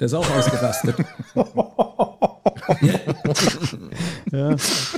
[0.00, 0.96] Der ist auch ausgerastet.
[4.32, 4.56] ja.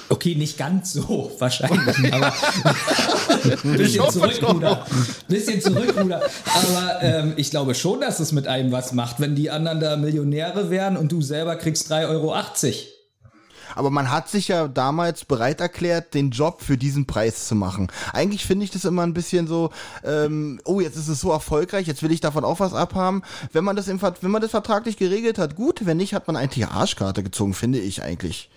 [0.09, 2.33] Okay, nicht ganz so wahrscheinlich, aber
[3.77, 4.87] bisschen zurück, Bruder.
[5.29, 6.23] Bisschen zurück, Bruder.
[6.47, 9.97] Aber ähm, ich glaube schon, dass es mit einem was macht, wenn die anderen da
[9.97, 12.35] Millionäre wären und du selber kriegst 3,80 Euro.
[13.77, 17.89] Aber man hat sich ja damals bereit erklärt, den Job für diesen Preis zu machen.
[18.13, 19.71] Eigentlich finde ich das immer ein bisschen so,
[20.03, 23.23] ähm, oh, jetzt ist es so erfolgreich, jetzt will ich davon auch was abhaben.
[23.53, 25.85] Wenn man das im, wenn man das vertraglich geregelt hat, gut.
[25.85, 28.51] Wenn nicht, hat man eigentlich Arschkarte gezogen, finde ich eigentlich.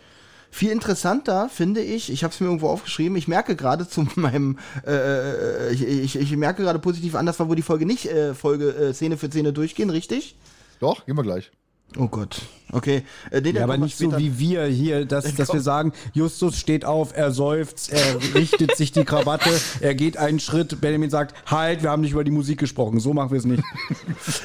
[0.52, 4.58] Viel interessanter finde ich, ich habe es mir irgendwo aufgeschrieben, ich merke gerade zu meinem,
[4.86, 8.08] äh, äh, ich, ich, ich merke gerade positiv an, das war, wo die Folge nicht
[8.08, 10.36] äh, Folge äh, Szene für Szene durchgehen, richtig?
[10.80, 11.52] Doch, gehen wir gleich.
[11.98, 12.42] Oh Gott.
[12.72, 13.04] Okay.
[13.32, 16.86] Äh, den ja, aber nicht so wie wir hier, dass, dass wir sagen, Justus steht
[16.86, 21.82] auf, er seufzt, er richtet sich die Krawatte, er geht einen Schritt, Benjamin sagt, halt,
[21.82, 23.00] wir haben nicht über die Musik gesprochen.
[23.00, 23.64] So machen wir es nicht.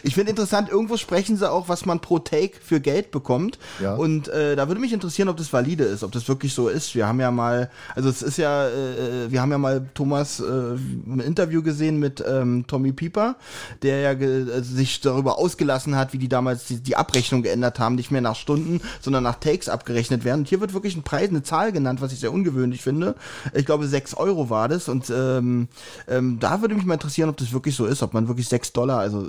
[0.02, 3.58] Ich finde interessant, irgendwo sprechen sie auch, was man pro Take für Geld bekommt.
[3.80, 3.94] Ja.
[3.94, 6.94] Und äh, da würde mich interessieren, ob das valide ist, ob das wirklich so ist.
[6.94, 10.44] Wir haben ja mal, also es ist ja, äh, wir haben ja mal Thomas äh,
[10.44, 13.36] ein Interview gesehen mit ähm, Tommy Pieper,
[13.82, 17.94] der ja äh, sich darüber ausgelassen hat, wie die damals die, die Abrechnung geändert haben,
[17.94, 20.40] nicht mehr nach Stunden, sondern nach Takes abgerechnet werden.
[20.40, 23.14] Und hier wird wirklich ein Preis, eine Zahl genannt, was ich sehr ungewöhnlich finde.
[23.52, 24.88] Ich glaube, 6 Euro war das.
[24.88, 25.68] Und ähm,
[26.08, 28.72] ähm, da würde mich mal interessieren, ob das wirklich so ist, ob man wirklich 6
[28.72, 29.26] Dollar, also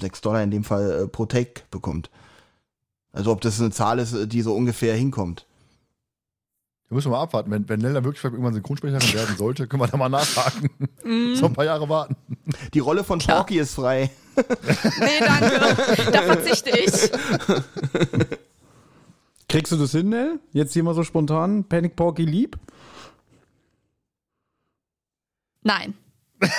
[0.00, 2.10] 6 Dollar in dem Fall äh, pro Take bekommt.
[3.12, 5.46] Also ob das eine Zahl ist, die so ungefähr hinkommt.
[6.88, 7.50] Da müssen wir mal abwarten.
[7.50, 10.70] Wenn, wenn Nella wirklich irgendwann Synchronsprecherin werden sollte, können wir da mal nachhaken.
[11.04, 11.34] Mm.
[11.34, 12.16] so ein paar Jahre warten.
[12.74, 14.10] Die Rolle von Porky ist frei.
[14.36, 16.10] nee, danke.
[16.12, 17.10] Da verzichte ich.
[19.48, 20.38] Kriegst du das hin, Nell?
[20.52, 22.56] Jetzt hier mal so spontan Panic Porky lieb?
[25.62, 25.94] Nein.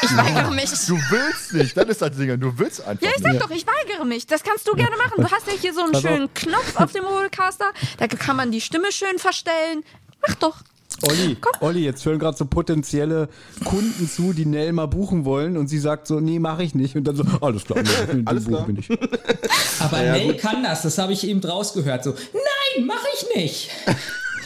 [0.02, 0.72] Ich weigere mich.
[0.88, 2.40] Du willst nicht, das ist das Ding.
[2.40, 3.44] Du willst einfach Ja, ich sag nicht.
[3.44, 4.26] doch, ich weigere mich.
[4.26, 5.14] Das kannst du gerne machen.
[5.18, 7.72] Du hast ja hier so einen schönen Knopf auf dem Rollcaster.
[7.98, 9.84] Da kann man die Stimme schön verstellen.
[10.26, 10.64] Mach doch.
[11.04, 13.30] Olli, Olli, jetzt hören gerade so potenzielle
[13.64, 16.96] Kunden zu, die Nell mal buchen wollen und sie sagt so, nee, mache ich nicht.
[16.96, 18.66] Und dann so, alles klar, nee, alles klar.
[18.66, 18.90] Bin ich.
[19.80, 20.40] Aber ja, Nell gut.
[20.40, 22.04] kann das, das habe ich eben rausgehört.
[22.04, 23.70] So, nein, mache ich nicht.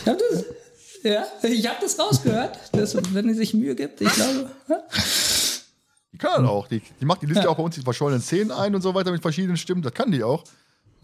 [0.03, 0.45] Ich habe das,
[1.03, 4.49] ja, ich habe das rausgehört, dass, wenn sie sich Mühe gibt, ich glaube.
[4.67, 4.84] Ja.
[6.11, 6.67] Die kann das auch.
[6.67, 7.49] Die, die macht die Liste ja.
[7.49, 9.84] auch bei uns die verschollenen Szenen ein und so weiter mit verschiedenen Stimmen.
[9.84, 10.43] Das kann die auch.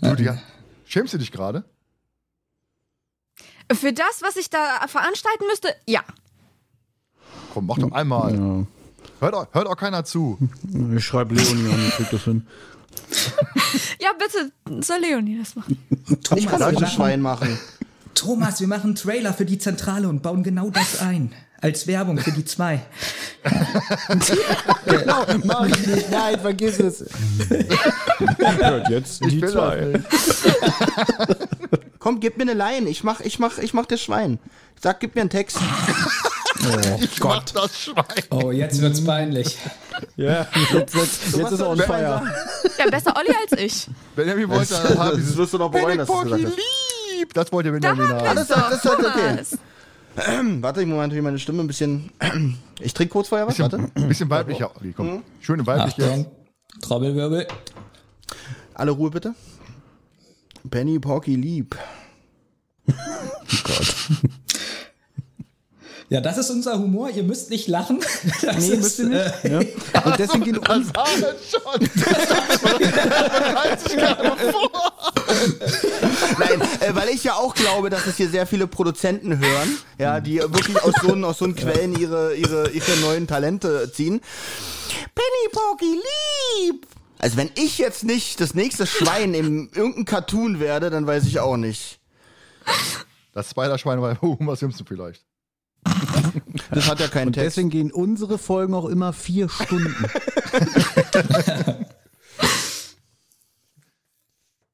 [0.01, 0.31] Du, die,
[0.85, 1.63] schämst du dich gerade?
[3.71, 6.01] Für das, was ich da veranstalten müsste, ja.
[7.53, 8.33] Komm, mach doch einmal.
[8.33, 8.65] Ja.
[9.19, 10.37] Hört, auch, hört auch keiner zu.
[10.95, 12.47] Ich schreibe Leonie an, ich krieg das hin.
[13.99, 14.51] ja, bitte,
[14.85, 15.77] soll Leonie das machen.
[16.23, 17.57] Thomas, ich kann euch ein Schwein machen.
[18.13, 21.33] Thomas, wir machen einen Trailer für die Zentrale und bauen genau das ein.
[21.59, 22.81] Als Werbung für die zwei.
[24.85, 26.11] genau, mach ich nicht.
[26.11, 27.05] Nein, vergiss es.
[28.37, 29.99] Hört jetzt die zwei.
[31.99, 32.89] Komm, gib mir eine Line.
[32.89, 34.39] Ich mach, ich mach, ich mach das Schwein.
[34.81, 35.57] Sag, gib mir einen Text.
[36.59, 37.51] Oh ich Gott.
[37.55, 38.23] Mach das Schwein.
[38.29, 39.57] Oh, jetzt wird's peinlich.
[40.15, 42.23] Ja, jetzt, jetzt, jetzt ist er on fire.
[42.77, 43.87] Ja, besser Olli als ich.
[44.15, 45.23] Benjamin wollte das haben.
[45.25, 46.55] Das wirst du noch bereuen, dass du gesagt hast.
[46.55, 47.33] Lieb.
[47.33, 48.35] Das wollte Benjamin haben.
[48.35, 49.43] Das, das, das ist halt okay.
[50.61, 52.09] Warte, ich muss natürlich meine Stimme ein bisschen.
[52.79, 53.57] ich trinke kurz vorher was.
[53.57, 53.91] Bisschen, warte.
[53.95, 54.71] Ein bisschen weiblicher.
[54.75, 55.07] Okay, komm.
[55.07, 55.23] Mhm.
[55.41, 56.03] Schöne weibliche.
[56.09, 56.25] Achtung.
[56.81, 57.47] Trommelwirbel.
[58.73, 59.35] Alle Ruhe bitte.
[60.69, 61.75] Penny Porky Lieb.
[62.87, 62.93] oh
[63.63, 64.07] Gott.
[66.09, 67.09] Ja, das ist unser Humor.
[67.09, 67.99] Ihr müsst nicht lachen.
[68.41, 69.43] Das nee, müsst ihr nicht.
[69.43, 69.59] Äh, ja.
[70.05, 70.87] Und deswegen gehen uns.
[71.51, 71.89] schon.
[76.39, 80.19] Nein, äh, weil ich ja auch glaube, dass es hier sehr viele Produzenten hören, ja,
[80.21, 84.21] die wirklich aus so, aus so Quellen ihre, ihre, ihre neuen Talente ziehen.
[85.13, 85.99] Penny Porky
[86.61, 86.87] lieb!
[87.19, 91.39] Also wenn ich jetzt nicht das nächste Schwein im irgendeinem Cartoon werde, dann weiß ich
[91.39, 91.99] auch nicht.
[93.33, 95.26] Das Spider-Schwein war Homer Simpson vielleicht.
[96.71, 97.57] Das hat ja keinen Und Text.
[97.57, 99.95] Deswegen gehen unsere Folgen auch immer vier Stunden.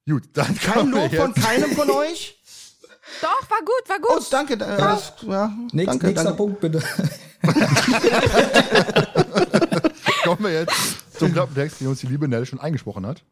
[0.07, 2.37] Gut, dann Kein Lob von keinem von euch?
[3.21, 4.17] Doch, war gut, war gut.
[4.17, 4.55] Oh, danke.
[4.55, 6.37] Äh, das, ja, Nächst, danke, nächster danke.
[6.37, 6.83] Punkt, bitte.
[10.23, 10.73] Kommen wir jetzt
[11.17, 13.23] zum Klappentext, den uns die liebe Nell schon eingesprochen hat.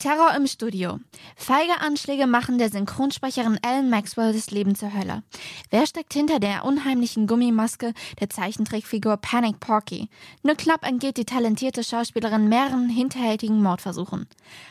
[0.00, 0.98] Terror im Studio.
[1.36, 5.22] Feige Anschläge machen der Synchronsprecherin Alan Maxwell das Leben zur Hölle.
[5.68, 10.08] Wer steckt hinter der unheimlichen Gummimaske der Zeichentrickfigur Panic Porky?
[10.42, 14.26] Nur knapp entgeht die talentierte Schauspielerin mehreren hinterhältigen Mordversuchen.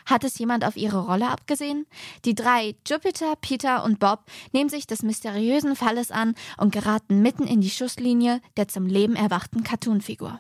[0.08, 1.86] Hat es jemand auf ihre Rolle abgesehen?
[2.26, 7.46] Die drei, Jupiter, Peter und Bob, nehmen sich des mysteriösen Falles an und geraten mitten
[7.46, 10.40] in die Schusslinie der zum Leben erwachten Cartoonfigur.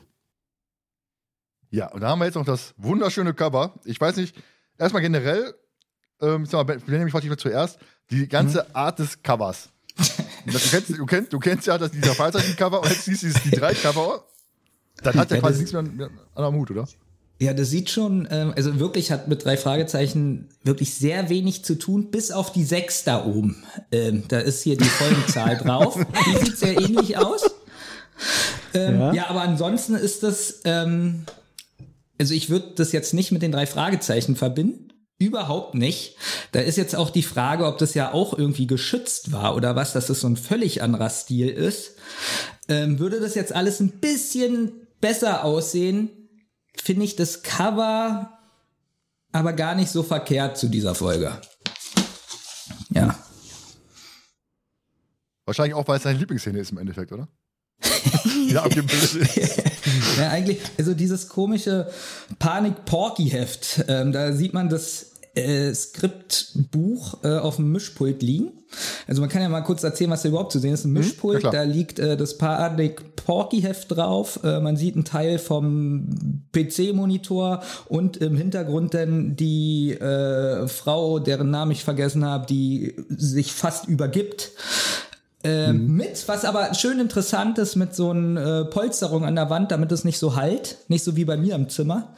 [1.69, 3.75] Ja, und da haben wir jetzt noch das wunderschöne Cover.
[3.85, 4.35] Ich weiß nicht,
[4.79, 5.53] erstmal generell,
[6.21, 7.77] ähm, ich sag mal, nämlich ich zuerst,
[8.09, 8.75] die ganze Mhm.
[8.75, 9.69] Art des Covers.
[10.45, 13.27] Das, du, kennst, du, kennst, du kennst ja das, dieser Freizeichen-Cover und jetzt siehst du
[13.27, 14.23] dieses die drei Cover.
[15.03, 16.87] Dann hat der Ja, quasi nichts mehr an der Mut, oder?
[17.41, 21.75] Ja, das sieht schon, ähm, also wirklich hat mit drei Fragezeichen wirklich sehr wenig zu
[21.75, 23.63] tun, bis auf die sechs da oben.
[23.91, 25.97] Ähm, da ist hier die Folgenzahl drauf.
[26.25, 27.49] Die sieht sehr ähnlich aus.
[28.73, 29.13] Ähm, ja.
[29.13, 29.27] Ja.
[29.29, 31.25] aber ansonsten ist das, ähm,
[32.19, 34.93] also ich würde das jetzt nicht mit den drei Fragezeichen verbinden.
[35.17, 36.15] Überhaupt nicht.
[36.53, 39.91] Da ist jetzt auch die Frage, ob das ja auch irgendwie geschützt war oder was,
[39.91, 41.95] dass das so ein völlig anderer Stil ist.
[42.69, 46.09] Ähm, würde das jetzt alles ein bisschen besser aussehen,
[46.75, 48.39] finde ich das Cover
[49.31, 51.39] aber gar nicht so verkehrt zu dieser Folge.
[52.89, 53.17] Ja.
[55.45, 57.27] Wahrscheinlich auch, weil es seine Lieblingsszene ist im Endeffekt, oder?
[58.49, 59.63] ja, abgebildet ist.
[60.17, 61.89] Ja, eigentlich, also dieses komische
[62.39, 68.51] Panik-Porky-Heft, ähm, da sieht man das äh, Skriptbuch äh, auf dem Mischpult liegen.
[69.07, 70.85] Also man kann ja mal kurz erzählen, was da überhaupt zu sehen ist.
[70.85, 74.39] Ein Mischpult, ja da liegt äh, das Panik-Porky-Heft drauf.
[74.43, 81.49] Äh, man sieht einen Teil vom PC-Monitor und im Hintergrund dann die äh, Frau, deren
[81.49, 84.51] Namen ich vergessen habe, die sich fast übergibt.
[85.41, 89.71] Äh, Mit, was aber schön interessant ist, mit so einer äh, Polsterung an der Wand,
[89.71, 92.13] damit es nicht so halt, nicht so wie bei mir im Zimmer.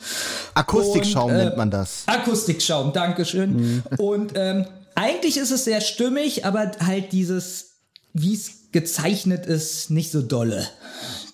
[0.56, 2.04] Akustikschaum Und, äh, nennt man das.
[2.08, 3.84] Akustikschaum, Dankeschön.
[3.98, 4.66] Und ähm,
[4.96, 7.74] eigentlich ist es sehr stimmig, aber halt dieses,
[8.14, 10.68] wie es gezeichnet ist, nicht so dolle.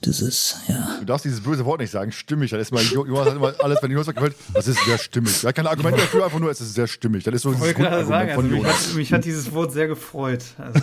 [0.02, 0.98] Das ist, ja.
[1.00, 2.52] Du darfst dieses böse Wort nicht sagen, stimmig.
[2.52, 5.44] Das ist mal, Jonas hat immer alles, wenn Jonas sagt, gefällt, das ist sehr stimmig.
[5.44, 7.24] Er hat keine Argumente dafür, einfach nur, es ist sehr stimmig.
[7.24, 9.74] Das ist so Ich dieses wollte gerade sagen, also mich, hat, mich hat dieses Wort
[9.74, 10.44] sehr gefreut.
[10.58, 10.80] Also,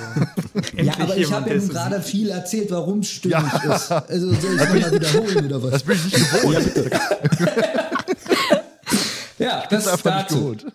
[0.83, 3.75] Ja, aber ich habe es gerade viel erzählt, warum es stimmig Ja.
[3.75, 3.91] ist.
[3.93, 5.71] Also soll ich nochmal wiederholen oder was?
[5.71, 6.91] Das bin ich nicht gewohnt.
[9.39, 10.67] ja, Das das ist einfach nicht gewohnt.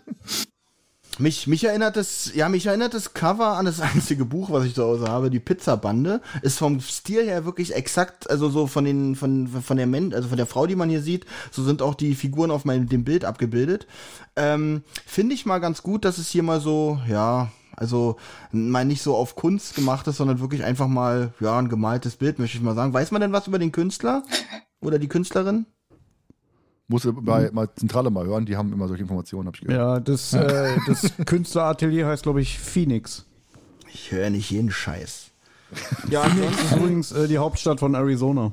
[1.19, 4.73] Mich, mich erinnert das, ja, mich erinnert das Cover an das einzige Buch, was ich
[4.73, 6.21] zu Hause habe, die Pizzabande.
[6.41, 10.29] Ist vom Stil her wirklich exakt, also so von den, von, von der Men also
[10.29, 13.03] von der Frau, die man hier sieht, so sind auch die Figuren auf meinem, dem
[13.03, 13.85] Bild abgebildet.
[14.37, 18.15] Ähm, Finde ich mal ganz gut, dass es hier mal so, ja, also
[18.53, 22.39] mal nicht so auf Kunst gemacht ist, sondern wirklich einfach mal, ja, ein gemaltes Bild,
[22.39, 22.93] möchte ich mal sagen.
[22.93, 24.23] Weiß man denn was über den Künstler?
[24.79, 25.65] Oder die Künstlerin?
[26.89, 29.79] Muss bei mal Zentrale mal hören, die haben immer solche Informationen, hab ich gehört.
[29.79, 33.25] Ja, das, äh, das Künstleratelier heißt, glaube ich, Phoenix.
[33.93, 35.27] Ich höre nicht jeden Scheiß.
[36.09, 38.51] Ja, Phoenix ist übrigens äh, die Hauptstadt von Arizona.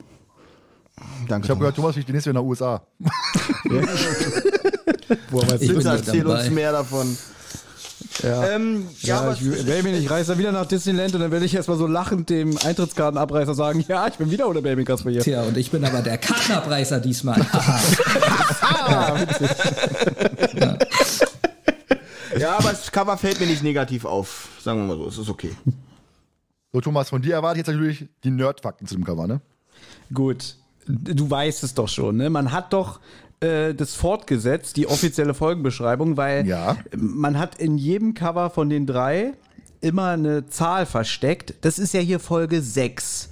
[1.26, 1.46] danke.
[1.46, 2.82] Ich habe gehört, Thomas fliegt demnächst wieder in den USA.
[5.30, 7.16] Woher weißt Ich du bin Bitte erzähl uns mehr davon.
[8.22, 8.46] Ja.
[8.48, 11.30] Ähm, ja, Ja, aber ich will mir nicht, reiß da wieder nach Disneyland und dann
[11.30, 15.10] werde ich erstmal so lachend dem Eintrittskartenabreißer sagen, ja, ich bin wieder oder Baby Kasper
[15.10, 15.22] hier.
[15.22, 17.40] Tja, und ich bin aber der Kartenabreißer diesmal.
[22.38, 24.48] Ja, aber das Cover fällt mir nicht negativ auf.
[24.60, 25.52] Sagen wir mal so, es ist okay.
[26.72, 29.40] So, Thomas, von dir erwarte ich jetzt natürlich die Nerdfakten zu dem Cover, ne?
[30.12, 30.56] Gut,
[30.86, 32.28] du weißt es doch schon, ne?
[32.28, 33.00] Man hat doch
[33.40, 36.76] äh, das fortgesetzt, die offizielle Folgenbeschreibung, weil Ja.
[36.96, 39.34] man hat in jedem Cover von den drei
[39.80, 41.54] immer eine Zahl versteckt.
[41.60, 43.28] Das ist ja hier Folge 6.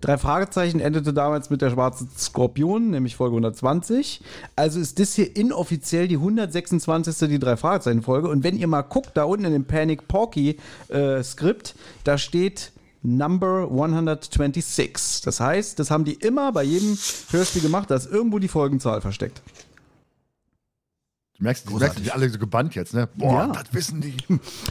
[0.00, 4.20] Drei Fragezeichen endete damals mit der schwarzen Skorpion, nämlich Folge 120.
[4.54, 7.28] Also ist das hier inoffiziell die 126.
[7.28, 8.28] die drei Fragezeichen Folge.
[8.28, 10.56] Und wenn ihr mal guckt, da unten in dem Panic Porky
[10.88, 11.74] äh, Skript,
[12.04, 12.70] da steht
[13.02, 15.22] Number 126.
[15.24, 16.98] Das heißt, das haben die immer bei jedem
[17.30, 19.40] Hörspiel gemacht, da ist irgendwo die Folgenzahl versteckt.
[21.36, 23.08] Du merkst, du merkst die alle so gebannt jetzt, ne?
[23.14, 23.46] Boah, Ja.
[23.52, 24.16] das wissen die.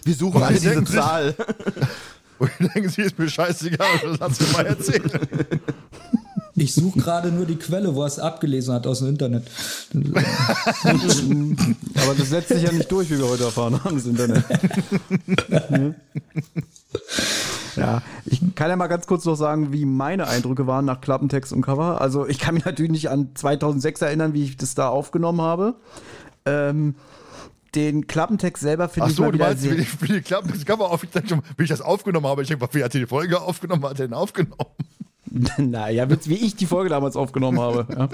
[0.04, 1.34] Wir suchen alle diese Zahl.
[2.40, 5.12] Und die denken sie, ist mir scheißegal, das hast du mal erzählt.
[6.60, 9.44] Ich suche gerade nur die Quelle, wo er es abgelesen hat aus dem Internet.
[9.94, 10.24] Aber
[12.18, 14.44] das setzt sich ja nicht durch, wie wir heute erfahren haben, das Internet.
[17.78, 21.54] Ja, ich kann ja mal ganz kurz noch sagen, wie meine Eindrücke waren nach Klappentext
[21.54, 22.02] und Cover.
[22.02, 25.76] Also ich kann mich natürlich nicht an 2006 erinnern, wie ich das da aufgenommen habe.
[26.46, 26.96] Ähm,
[27.76, 30.14] den Klappentext selber finde Ach ich mal so, du wieder meinst, sehr- wie die, wie
[30.14, 32.42] die Klappen, das Cover auf, ich dachte schon, wie ich das aufgenommen habe.
[32.42, 34.56] Ich denke, wie hat die die Folge aufgenommen, hat er den aufgenommen?
[35.58, 37.86] naja, wie ich die Folge damals aufgenommen habe.
[37.94, 38.10] Ja.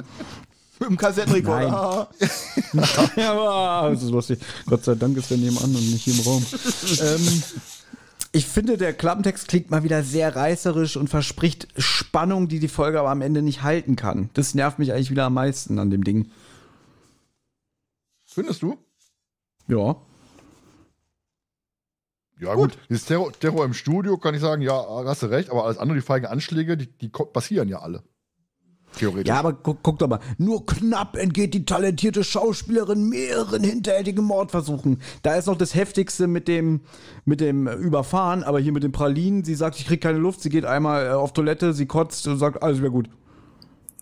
[0.79, 2.09] Mit dem Kassettenrekorder.
[3.15, 4.39] ja, das ist lustig.
[4.65, 6.45] Gott sei Dank ist er nebenan und nicht hier im Raum.
[7.01, 7.43] ähm,
[8.35, 12.99] ich finde, der Klappentext klingt mal wieder sehr reißerisch und verspricht Spannung, die die Folge
[12.99, 14.31] aber am Ende nicht halten kann.
[14.33, 16.31] Das nervt mich eigentlich wieder am meisten an dem Ding.
[18.25, 18.77] Findest du?
[19.67, 19.95] Ja.
[22.39, 22.75] Ja, gut.
[22.89, 25.99] Dieses Terror, Terror im Studio kann ich sagen, ja, hast du recht, aber alles andere,
[25.99, 28.03] die feigen Anschläge, die, die passieren ja alle.
[28.97, 29.27] Theoretisch.
[29.27, 30.19] Ja, aber guck, guck doch mal.
[30.37, 34.99] Nur knapp entgeht die talentierte Schauspielerin mehreren hinterhältigen Mordversuchen.
[35.21, 36.81] Da ist noch das Heftigste mit dem,
[37.25, 39.43] mit dem Überfahren, aber hier mit dem Pralinen.
[39.43, 40.41] Sie sagt, ich krieg keine Luft.
[40.41, 43.09] Sie geht einmal äh, auf Toilette, sie kotzt und sagt, alles wäre gut.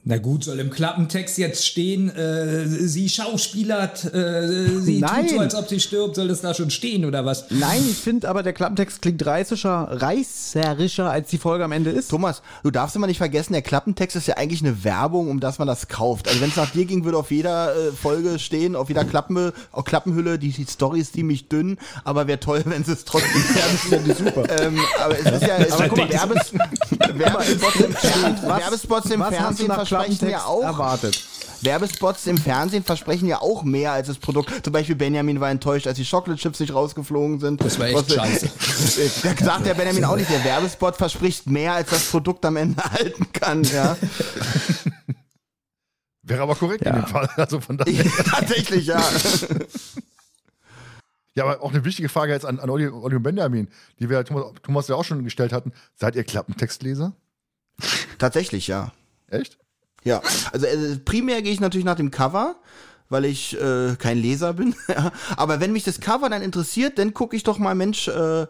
[0.03, 5.27] Na gut, soll im Klappentext jetzt stehen, äh, sie schauspielert, äh, sie Nein.
[5.27, 7.51] tut so, als ob sie stirbt, soll das da schon stehen oder was?
[7.51, 12.09] Nein, ich finde aber, der Klappentext klingt reißischer, reißerischer, als die Folge am Ende ist.
[12.09, 15.59] Thomas, du darfst immer nicht vergessen, der Klappentext ist ja eigentlich eine Werbung, um dass
[15.59, 16.27] man das kauft.
[16.27, 19.51] Also wenn es nach dir ging, würde auf jeder äh, Folge stehen, auf jeder Klappen,
[19.71, 23.43] auf Klappenhülle, die, die Story ist ziemlich dünn, aber wäre toll, wenn sie es trotzdem
[23.53, 24.15] werden.
[24.15, 24.41] super.
[24.61, 29.23] Ähm, aber es ist ja, es aber guck mal, Werbes, Werbespots im, Fernsehen, Werbespots im
[29.23, 30.63] Fernsehen versprechen Klappentext ja auch.
[30.63, 31.23] erwartet?
[31.63, 34.51] Werbespots im Fernsehen versprechen ja auch mehr als das Produkt.
[34.63, 37.63] Zum Beispiel Benjamin war enttäuscht, als die Chocolate Chips nicht rausgeflogen sind.
[37.63, 38.49] Das war echt Was- scheiße.
[39.23, 42.83] Da sagt der Benjamin auch nicht, der Werbespot verspricht mehr, als das Produkt am Ende
[42.91, 43.63] halten kann.
[43.63, 43.95] Ja,
[46.23, 46.99] Wäre aber korrekt in Ja.
[47.01, 47.29] dem Fall.
[47.35, 48.05] Also von daher.
[48.05, 49.03] tatsächlich, ja.
[51.35, 53.69] Ja, aber auch eine wichtige Frage jetzt an, an Olli, Olli und Benjamin,
[53.99, 55.71] die wir Thomas, Thomas ja auch schon gestellt hatten.
[55.95, 57.13] Seid ihr Klappentextleser?
[58.17, 58.91] Tatsächlich, ja.
[59.27, 59.57] Echt?
[60.03, 60.21] Ja,
[60.51, 62.55] also äh, primär gehe ich natürlich nach dem Cover,
[63.09, 64.75] weil ich äh, kein Leser bin.
[65.37, 68.45] Aber wenn mich das Cover dann interessiert, dann gucke ich doch mal, Mensch, äh,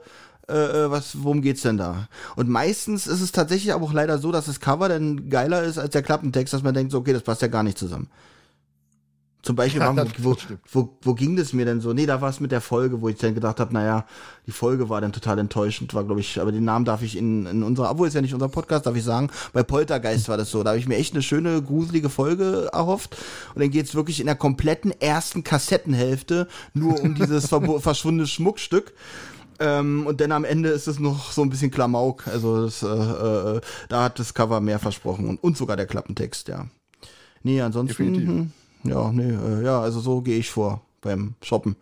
[0.48, 2.07] äh, äh, was, worum geht's denn da?
[2.36, 5.78] Und meistens ist es tatsächlich aber auch leider so, dass das Cover dann geiler ist
[5.78, 8.10] als der Klappentext, dass man denkt, so, okay, das passt ja gar nicht zusammen.
[9.43, 10.35] Zum Beispiel, Ja, wo,
[10.72, 11.93] wo, wo ging das mir denn so?
[11.93, 14.05] Nee, da war es mit der Folge, wo ich dann gedacht habe, naja,
[14.45, 17.47] die Folge war dann total enttäuschend, war, glaube ich, aber den Namen darf ich in,
[17.47, 20.51] in unserer, obwohl es ja nicht unser Podcast, darf ich sagen, bei Poltergeist war das
[20.51, 20.61] so.
[20.63, 23.18] Da habe ich mir echt eine schöne, gruselige Folge erhofft.
[23.55, 27.49] Und dann geht's wirklich in der kompletten ersten Kassettenhälfte nur um dieses
[27.80, 28.93] verschwundene Schmuckstück.
[29.59, 32.27] Ähm, und dann am Ende ist es noch so ein bisschen Klamauk.
[32.27, 36.47] Also das, äh, äh, da hat das Cover mehr versprochen und, und sogar der Klappentext,
[36.47, 36.68] ja.
[37.43, 38.53] Nee, ansonsten.
[38.84, 41.76] Ja, nee, äh, ja, also so gehe ich vor beim Shoppen.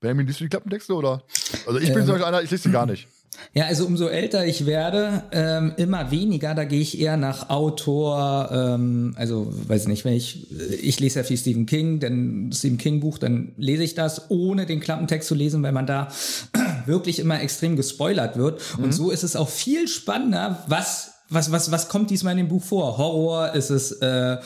[0.00, 1.22] Benjamin, liest du die Klappentexte oder?
[1.66, 2.04] Also ich bin Ähm.
[2.06, 3.08] zum Beispiel einer, ich lese sie gar nicht.
[3.52, 8.48] Ja, also umso älter ich werde, ähm, immer weniger, da gehe ich eher nach Autor,
[8.50, 10.50] ähm, also weiß nicht, wenn ich,
[10.82, 14.64] ich lese ja viel Stephen King, dann Stephen King Buch, dann lese ich das, ohne
[14.64, 16.08] den Klappentext zu lesen, weil man da
[16.86, 18.62] wirklich immer extrem gespoilert wird.
[18.78, 22.48] Und so ist es auch viel spannender, was, was, was, was kommt diesmal in dem
[22.48, 22.96] Buch vor?
[22.96, 24.38] Horror, ist es, äh,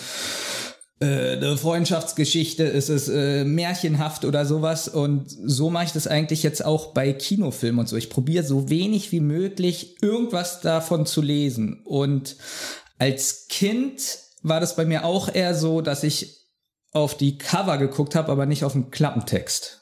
[1.00, 4.86] äh, eine Freundschaftsgeschichte, ist es äh, märchenhaft oder sowas.
[4.86, 7.96] Und so mache ich das eigentlich jetzt auch bei Kinofilmen und so.
[7.96, 11.80] Ich probiere so wenig wie möglich irgendwas davon zu lesen.
[11.84, 12.36] Und
[12.98, 16.36] als Kind war das bei mir auch eher so, dass ich
[16.92, 19.79] auf die Cover geguckt habe, aber nicht auf den Klappentext.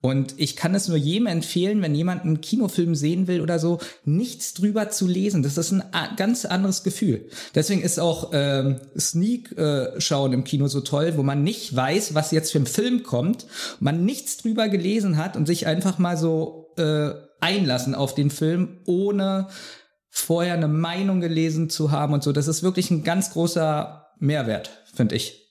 [0.00, 3.78] Und ich kann es nur jedem empfehlen, wenn jemand einen Kinofilm sehen will oder so,
[4.04, 5.42] nichts drüber zu lesen.
[5.42, 5.82] Das ist ein
[6.16, 7.28] ganz anderes Gefühl.
[7.54, 12.52] Deswegen ist auch ähm, Sneak-Schauen im Kino so toll, wo man nicht weiß, was jetzt
[12.52, 13.46] für ein Film kommt,
[13.80, 17.10] man nichts drüber gelesen hat und sich einfach mal so äh,
[17.40, 19.48] einlassen auf den Film, ohne
[20.08, 22.32] vorher eine Meinung gelesen zu haben und so.
[22.32, 25.45] Das ist wirklich ein ganz großer Mehrwert, finde ich.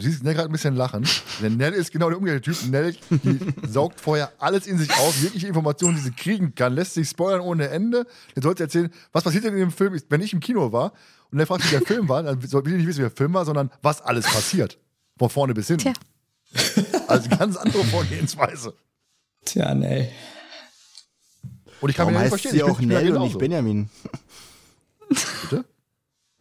[0.00, 1.06] Du siehst Nell gerade ein bisschen lachen.
[1.42, 2.70] Denn Nell ist genau der umgekehrte Typ.
[2.70, 6.94] Nell, die saugt vorher alles in sich auf, jegliche Informationen, die sie kriegen kann, lässt
[6.94, 8.06] sich spoilern ohne Ende.
[8.34, 10.92] Dann sollst du erzählen, was passiert denn in dem Film, wenn ich im Kino war
[11.30, 13.10] und dann fragst du, wie der Film war, dann will ich nicht wissen, wie der
[13.10, 14.78] Film war, sondern was alles passiert.
[15.18, 15.92] Von vorne bis hinten.
[15.92, 16.84] Tja.
[17.06, 18.74] Also ganz andere Vorgehensweise.
[19.44, 20.10] Tja, nee.
[21.80, 22.52] Und ich kann Darum mir nicht heißt verstehen.
[22.52, 23.90] sie auch Nell und nicht Benjamin.
[25.42, 25.64] Bitte?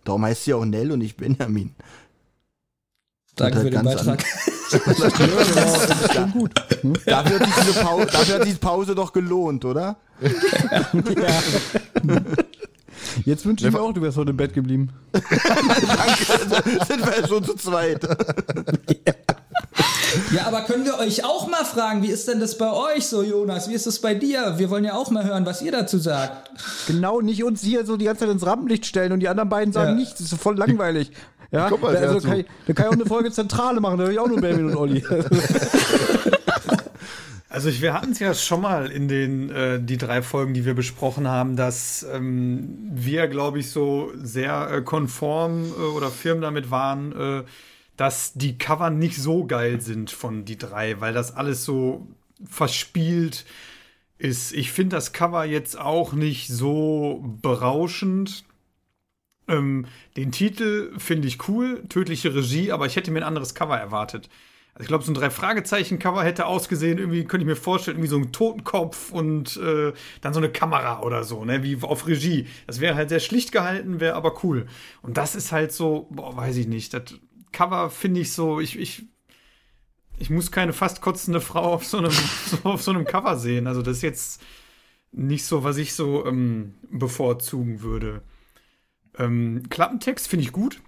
[0.03, 1.75] Darum heißt sie auch Nell und nicht Benjamin.
[3.39, 4.23] Danke halt für den Beitrag.
[7.05, 9.97] Dafür hat, diese Pause, dafür hat sich die Pause doch gelohnt, oder?
[13.25, 14.89] Jetzt wünsche ich mir auch, du wärst heute im Bett geblieben.
[15.13, 15.25] Danke,
[16.87, 18.07] sind wir ja schon zu zweit.
[20.33, 23.21] Ja, aber können wir euch auch mal fragen, wie ist denn das bei euch so,
[23.23, 23.69] Jonas?
[23.69, 24.55] Wie ist das bei dir?
[24.57, 26.49] Wir wollen ja auch mal hören, was ihr dazu sagt.
[26.87, 29.71] Genau, nicht uns hier so die ganze Zeit ins Rampenlicht stellen und die anderen beiden
[29.71, 29.95] sagen Ja.
[29.95, 30.19] nichts.
[30.19, 31.11] Das ist voll langweilig.
[31.51, 34.03] Ja, Guck mal, also kann ich, dann kann ich auch eine Folge Zentrale machen, da
[34.03, 35.03] habe ich auch nur Benjamin und Olli.
[37.51, 40.65] Also Also wir hatten es ja schon mal in den äh, die drei Folgen, die
[40.65, 46.41] wir besprochen haben, dass ähm, wir, glaube ich, so sehr äh, konform äh, oder firm
[46.41, 47.43] damit waren, äh,
[47.97, 52.07] dass die Cover nicht so geil sind von die drei, weil das alles so
[52.47, 53.45] verspielt
[54.19, 54.53] ist.
[54.53, 58.45] Ich finde das Cover jetzt auch nicht so berauschend.
[59.49, 59.85] Ähm,
[60.15, 64.29] den Titel finde ich cool, tödliche Regie, aber ich hätte mir ein anderes Cover erwartet.
[64.73, 68.17] Also ich glaube, so ein Drei-Fragezeichen-Cover hätte ausgesehen, irgendwie könnte ich mir vorstellen, irgendwie so
[68.17, 72.47] ein Totenkopf und äh, dann so eine Kamera oder so, ne, wie auf Regie.
[72.65, 74.67] Das wäre halt sehr schlicht gehalten, wäre aber cool.
[75.01, 76.93] Und das ist halt so, boah, weiß ich nicht.
[76.93, 77.03] Das
[77.51, 79.03] Cover finde ich so, ich, ich,
[80.17, 82.11] ich muss keine fast kotzende Frau auf so einem,
[82.45, 83.67] so, auf so einem Cover sehen.
[83.67, 84.41] Also das ist jetzt
[85.11, 88.21] nicht so, was ich so ähm, bevorzugen würde.
[89.19, 90.81] Ähm, Klappentext finde ich gut.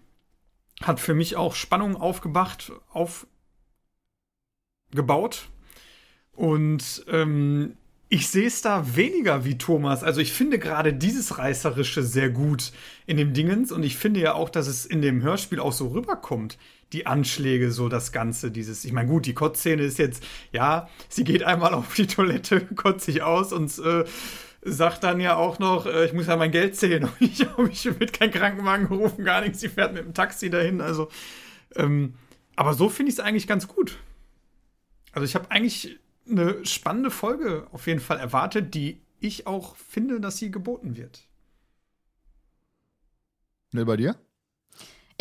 [0.82, 2.72] Hat für mich auch Spannung aufgebracht,
[4.90, 5.50] aufgebaut.
[6.32, 7.78] Und ähm,
[8.14, 10.04] ich sehe es da weniger wie Thomas.
[10.04, 12.74] Also ich finde gerade dieses Reißerische sehr gut
[13.06, 13.72] in dem Dingens.
[13.72, 16.58] Und ich finde ja auch, dass es in dem Hörspiel auch so rüberkommt.
[16.92, 21.24] Die Anschläge, so das Ganze, dieses, ich meine, gut, die Kotzszene ist jetzt, ja, sie
[21.24, 24.04] geht einmal auf die Toilette, kotzt sich aus und äh,
[24.62, 27.04] sagt dann ja auch noch, äh, ich muss ja mein Geld zählen.
[27.20, 29.60] Und ich habe mich mit kein Krankenwagen gerufen, gar nichts.
[29.60, 30.82] Sie fährt mit dem Taxi dahin.
[30.82, 31.10] Also,
[31.76, 32.16] ähm,
[32.56, 33.98] aber so finde ich es eigentlich ganz gut.
[35.14, 40.20] Also ich habe eigentlich eine spannende Folge auf jeden Fall erwartet, die ich auch finde,
[40.20, 41.28] dass sie geboten wird.
[43.72, 44.16] Ne, bei dir?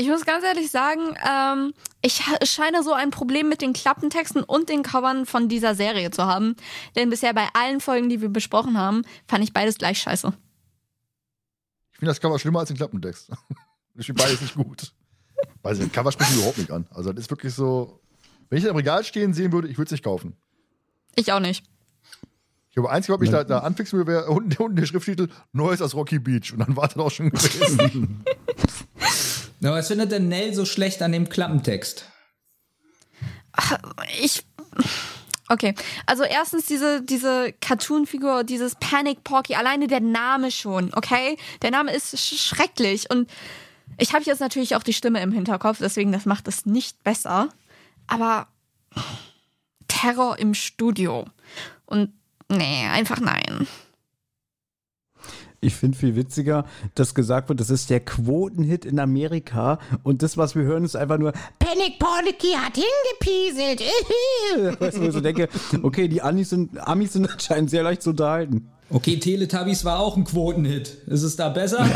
[0.00, 4.70] Ich muss ganz ehrlich sagen, ähm, ich scheine so ein Problem mit den Klappentexten und
[4.70, 6.56] den Covern von dieser Serie zu haben.
[6.96, 10.32] Denn bisher bei allen Folgen, die wir besprochen haben, fand ich beides gleich scheiße.
[11.92, 13.30] Ich finde das Cover schlimmer als den Klappentext.
[13.96, 14.94] Ich finde beides nicht gut.
[15.62, 16.86] Weil das Cover spricht mich überhaupt nicht an.
[16.90, 18.00] Also, das ist wirklich so.
[18.48, 20.34] Wenn ich das im Regal stehen sehen würde, ich würde es nicht kaufen.
[21.16, 21.66] Ich auch nicht.
[22.68, 25.82] Ich glaube, einzige, was mich da, da anfixen würde, wäre unten, unten der Schrifttitel Neues
[25.82, 26.52] aus Rocky Beach.
[26.52, 28.24] Und dann war das auch schon gewesen.
[29.60, 32.06] Na, was findet denn Nell so schlecht an dem Klappentext?
[34.22, 34.42] Ich.
[35.48, 35.74] Okay,
[36.06, 41.36] also erstens diese, diese Cartoon-Figur, dieses Panic Porky, alleine der Name schon, okay?
[41.62, 43.28] Der Name ist sch schrecklich und
[43.98, 47.48] ich habe jetzt natürlich auch die Stimme im Hinterkopf, deswegen das macht es nicht besser.
[48.06, 48.46] Aber
[49.88, 51.26] Terror im Studio.
[51.84, 52.12] Und
[52.48, 53.66] nee, einfach nein.
[55.62, 56.64] Ich finde viel witziger,
[56.94, 60.96] dass gesagt wird, das ist der Quotenhit in Amerika und das, was wir hören, ist
[60.96, 63.82] einfach nur Panic Porky hat hingepieselt.
[64.80, 65.50] weißt du, wo ich so denke,
[65.82, 68.70] okay, die Amis sind, Amis sind anscheinend sehr leicht zu unterhalten.
[68.88, 70.96] Okay, Teletubbies war auch ein Quotenhit.
[71.06, 71.86] Ist es da besser?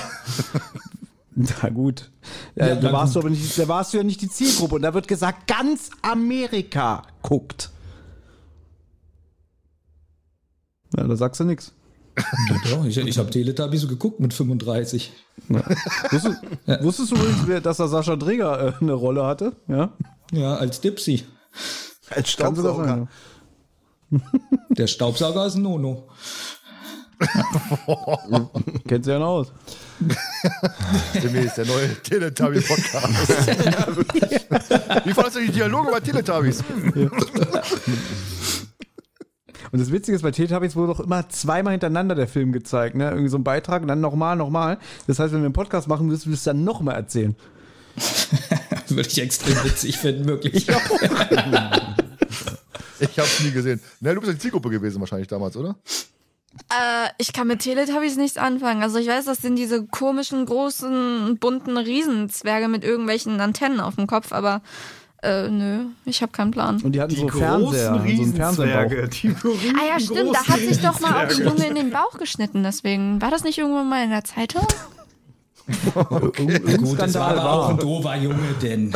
[1.34, 2.10] Na gut.
[2.54, 4.74] Ja, Ja, da, na warst du aber nicht, da warst du ja nicht die Zielgruppe
[4.76, 7.70] und da wird gesagt, ganz Amerika guckt.
[10.96, 11.72] Ja, da sagst du nichts.
[12.64, 15.12] Ja, ich ich habe Teletubbies geguckt mit 35.
[16.10, 16.38] Wusstest,
[16.82, 19.56] wusstest du übrigens, dass da Sascha Dreger äh, eine Rolle hatte?
[19.68, 19.92] Ja.
[20.32, 21.24] Ja, als Dipsy.
[22.10, 23.08] Als Staubsauger.
[24.70, 26.08] Der Staubsauger ist ein Nono.
[28.88, 29.52] Kennt sie ja noch aus.
[31.22, 33.46] Demnächst der neue Teletubby-Podcast.
[35.06, 36.62] Wie fandest du die Dialoge bei Teletubbies?
[39.74, 42.94] Und das Witzige ist, bei Teletubbies wurde doch immer zweimal hintereinander der Film gezeigt.
[42.94, 43.08] Ne?
[43.10, 44.78] Irgendwie so ein Beitrag und dann nochmal, nochmal.
[45.08, 47.34] Das heißt, wenn wir einen Podcast machen, müssen wir es dann nochmal erzählen.
[48.88, 50.68] Würde ich extrem witzig finden, wirklich.
[53.00, 53.80] Ich hab's nie gesehen.
[53.98, 55.74] Ne, du bist ja die Zielgruppe gewesen wahrscheinlich damals, oder?
[56.70, 58.80] Äh, ich kann mit Teletubbies nichts anfangen.
[58.80, 64.06] Also ich weiß, das sind diese komischen, großen, bunten Riesenzwerge mit irgendwelchen Antennen auf dem
[64.06, 64.62] Kopf, aber
[65.24, 66.82] äh, nö, ich habe keinen Plan.
[66.82, 68.36] Und die hatten Die so Fernseher, großen so einen berühmten
[69.78, 71.44] Ah ja, stimmt, da hat sich doch mal auch ein.
[71.44, 73.22] Junge in den Bauch geschnitten, deswegen.
[73.22, 74.66] War das nicht irgendwann mal in der Zeitung?
[75.66, 78.90] Irgendein Gut, das war aber auch ein doofer Junge, denn.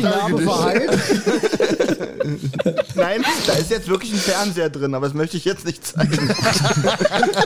[0.00, 0.90] Narbe verheilt.
[2.94, 6.12] Nein, da ist jetzt wirklich ein Fernseher drin, aber das möchte ich jetzt nicht zeigen.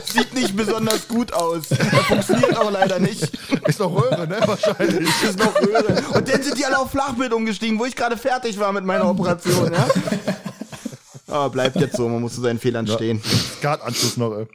[0.05, 1.71] Sieht nicht besonders gut aus.
[1.71, 3.31] Er funktioniert auch leider nicht.
[3.65, 4.37] Ist doch Röhre, ne?
[4.45, 5.09] Wahrscheinlich.
[5.21, 6.03] Das ist noch Röhre.
[6.13, 9.09] Und dann sind die alle auf Flachbild umgestiegen, wo ich gerade fertig war mit meiner
[9.09, 9.87] Operation, ja?
[11.27, 13.21] Aber bleibt jetzt so, man muss zu seinen Fehlern stehen.
[13.57, 14.47] Skatanschluss noch, ey.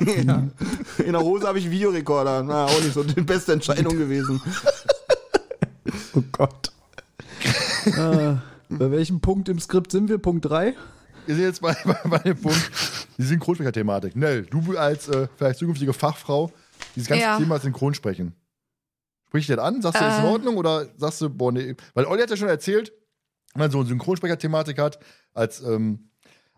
[1.04, 2.42] In der Hose habe ich einen Videorekorder.
[2.42, 4.40] Na, auch nicht so die beste Entscheidung gewesen.
[6.14, 6.72] Oh Gott.
[7.86, 8.36] äh,
[8.78, 10.18] bei welchem Punkt im Skript sind wir?
[10.18, 10.74] Punkt 3?
[11.26, 12.70] Wir sind jetzt bei, bei, bei dem Punkt,
[13.16, 14.14] die Synchronsprecher-Thematik.
[14.16, 16.52] Nell, du als äh, vielleicht zukünftige Fachfrau,
[16.94, 17.38] dieses ganze Ja.
[17.38, 18.34] Thema Synchronsprechen.
[19.28, 19.82] Sprich dich das an?
[19.82, 20.28] Sagst du, ist in Äh.
[20.28, 21.74] Ordnung oder sagst du, boah, nee.
[21.94, 22.92] Weil Olli hat ja schon erzählt,
[23.54, 24.98] wenn man so eine Synchronsprecher-Thematik hat,
[25.32, 26.10] als, ähm,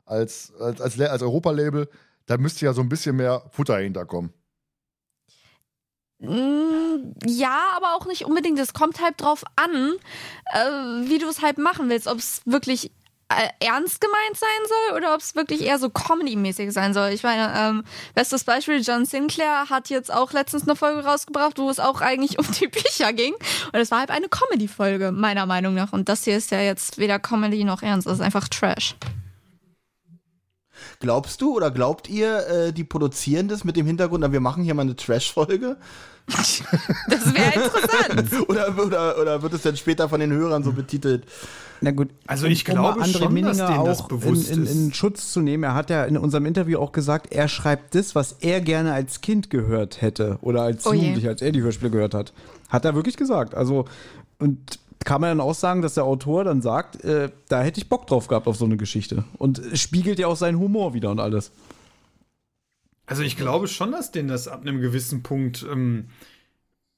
[0.05, 1.89] als, als, als, als Europa-Label,
[2.27, 4.33] da müsste ja so ein bisschen mehr Futter hinterkommen.
[6.19, 8.59] Mm, Ja, aber auch nicht unbedingt.
[8.59, 9.93] Es kommt halt drauf an,
[10.53, 12.07] äh, wie du es halt machen willst.
[12.07, 12.91] Ob es wirklich
[13.29, 17.11] äh, ernst gemeint sein soll oder ob es wirklich eher so Comedy-mäßig sein soll.
[17.11, 17.85] Ich meine, ähm,
[18.15, 22.39] bestes Beispiel, John Sinclair hat jetzt auch letztens eine Folge rausgebracht, wo es auch eigentlich
[22.39, 23.35] um die Bücher ging.
[23.35, 25.93] Und es war halt eine Comedy-Folge, meiner Meinung nach.
[25.93, 28.07] Und das hier ist ja jetzt weder Comedy noch ernst.
[28.07, 28.95] Das ist einfach Trash.
[31.01, 34.63] Glaubst du oder glaubt ihr, äh, die produzieren das mit dem Hintergrund, na, wir machen
[34.65, 35.77] hier mal eine Trash-Folge?
[37.09, 38.49] Das wäre interessant.
[38.49, 41.25] Oder, oder, oder wird es dann später von den Hörern so betitelt?
[41.81, 42.09] Na gut.
[42.27, 44.87] Also ich um glaube mal André schon, dass Minninger denen das auch bewusst in, in,
[44.87, 44.93] in.
[44.93, 45.63] Schutz zu nehmen.
[45.63, 49.21] Er hat ja in unserem Interview auch gesagt, er schreibt das, was er gerne als
[49.21, 50.93] Kind gehört hätte oder als Oh.
[50.93, 52.33] Jugendlicher, als er die Hörspiele gehört hat.
[52.69, 53.55] Hat er wirklich gesagt.
[53.55, 53.85] Also
[54.39, 57.89] und kann man dann auch sagen, dass der Autor dann sagt, äh, da hätte ich
[57.89, 59.25] Bock drauf gehabt auf so eine Geschichte.
[59.39, 61.53] Und spiegelt ja auch seinen Humor wieder und alles.
[63.07, 66.09] Also ich glaube schon, dass denen das ab einem gewissen Punkt ähm,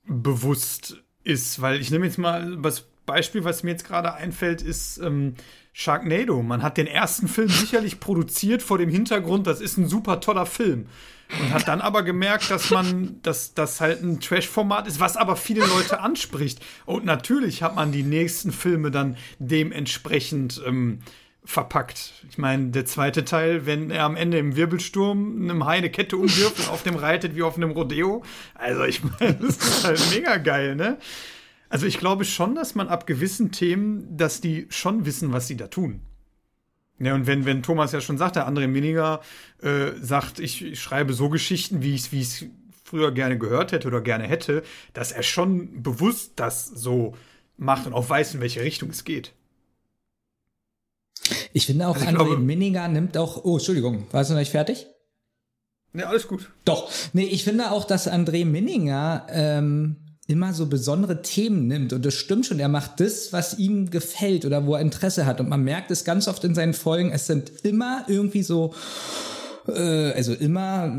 [0.06, 4.96] bewusst ist, weil ich nehme jetzt mal das Beispiel, was mir jetzt gerade einfällt, ist
[4.98, 5.34] ähm,
[5.78, 6.42] Sharknado.
[6.42, 10.44] Man hat den ersten Film sicherlich produziert vor dem Hintergrund, das ist ein super toller
[10.44, 10.86] Film.
[11.40, 15.36] Und hat dann aber gemerkt, dass man, dass das halt ein Trash-Format ist, was aber
[15.36, 16.58] viele Leute anspricht.
[16.84, 20.98] Und natürlich hat man die nächsten Filme dann dementsprechend ähm,
[21.44, 22.24] verpackt.
[22.28, 26.16] Ich meine, der zweite Teil, wenn er am Ende im Wirbelsturm einem Hai eine Kette
[26.16, 28.24] umwirft und auf dem reitet wie auf einem Rodeo.
[28.54, 30.98] Also ich meine, das ist halt mega geil, ne?
[31.68, 35.56] Also ich glaube schon, dass man ab gewissen Themen, dass die schon wissen, was sie
[35.56, 36.00] da tun.
[36.98, 39.20] Ja, und wenn, wenn Thomas ja schon sagt, der André Miniger
[39.62, 42.44] äh, sagt, ich, ich schreibe so Geschichten, wie ich es
[42.84, 44.62] früher gerne gehört hätte oder gerne hätte,
[44.94, 47.14] dass er schon bewusst das so
[47.56, 49.32] macht und auch weiß, in welche Richtung es geht.
[51.52, 53.44] Ich finde auch, Also ich André glaube- Minninger nimmt auch.
[53.44, 54.86] Oh, Entschuldigung, warst du noch nicht fertig?
[55.92, 56.50] Ja, alles gut.
[56.64, 56.90] Doch.
[57.12, 59.96] Nee, ich finde auch, dass André Minninger ähm,
[60.28, 61.92] immer so besondere Themen nimmt.
[61.92, 62.60] Und das stimmt schon.
[62.60, 65.40] Er macht das, was ihm gefällt oder wo er Interesse hat.
[65.40, 67.10] Und man merkt es ganz oft in seinen Folgen.
[67.10, 68.74] Es sind immer irgendwie so.
[69.66, 70.94] äh, Also immer,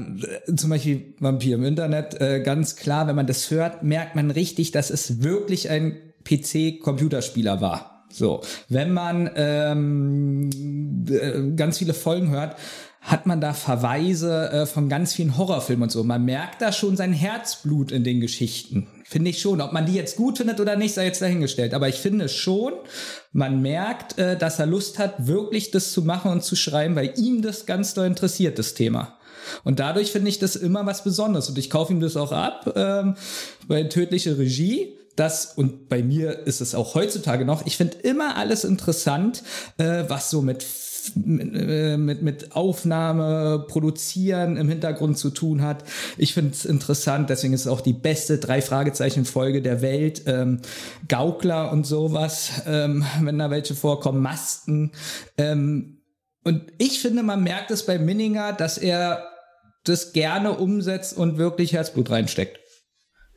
[0.47, 4.31] äh, zum Beispiel Vampir im Internet, äh, ganz klar, wenn man das hört, merkt man
[4.31, 8.05] richtig, dass es wirklich ein PC-Computerspieler war.
[8.11, 10.49] So, wenn man ähm,
[11.07, 12.55] äh, ganz viele Folgen hört,
[13.09, 16.03] hat man da Verweise äh, von ganz vielen Horrorfilmen und so.
[16.03, 18.87] Man merkt da schon sein Herzblut in den Geschichten.
[19.03, 19.61] Finde ich schon.
[19.61, 21.73] Ob man die jetzt gut findet oder nicht, sei jetzt dahingestellt.
[21.73, 22.73] Aber ich finde schon,
[23.31, 27.13] man merkt, äh, dass er Lust hat, wirklich das zu machen und zu schreiben, weil
[27.17, 29.17] ihm das ganz doll interessiert, das Thema.
[29.63, 31.49] Und dadurch finde ich das immer was Besonderes.
[31.49, 33.15] Und ich kaufe ihm das auch ab ähm,
[33.67, 34.95] bei Tödliche Regie.
[35.15, 39.43] Das, und bei mir ist es auch heutzutage noch, ich finde immer alles interessant,
[39.77, 40.63] äh, was so mit
[41.15, 45.83] mit, äh, mit, mit Aufnahme, Produzieren im Hintergrund zu tun hat.
[46.17, 50.23] Ich finde es interessant, deswegen ist es auch die beste Drei-Fragezeichen-Folge der Welt.
[50.25, 50.59] Ähm,
[51.07, 54.91] Gaukler und sowas, ähm, wenn da welche vorkommen, Masken.
[55.37, 56.01] Ähm,
[56.43, 59.25] und ich finde, man merkt es bei Minninger, dass er
[59.83, 62.58] das gerne umsetzt und wirklich Herzblut reinsteckt.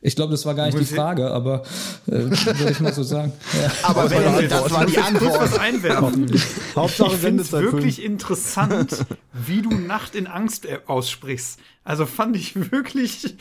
[0.05, 1.63] Ich glaube, das war gar nicht die Frage, aber
[2.07, 3.31] äh, würde ich mal so sagen.
[3.53, 3.71] Ja.
[3.83, 5.39] Aber wenn, das war die Antwort.
[5.39, 6.31] was einwerfen.
[6.75, 8.07] Hauptsache ich finde es wirklich fünf.
[8.07, 11.59] interessant, wie du Nacht in Angst äh, aussprichst.
[11.83, 13.35] Also fand ich wirklich,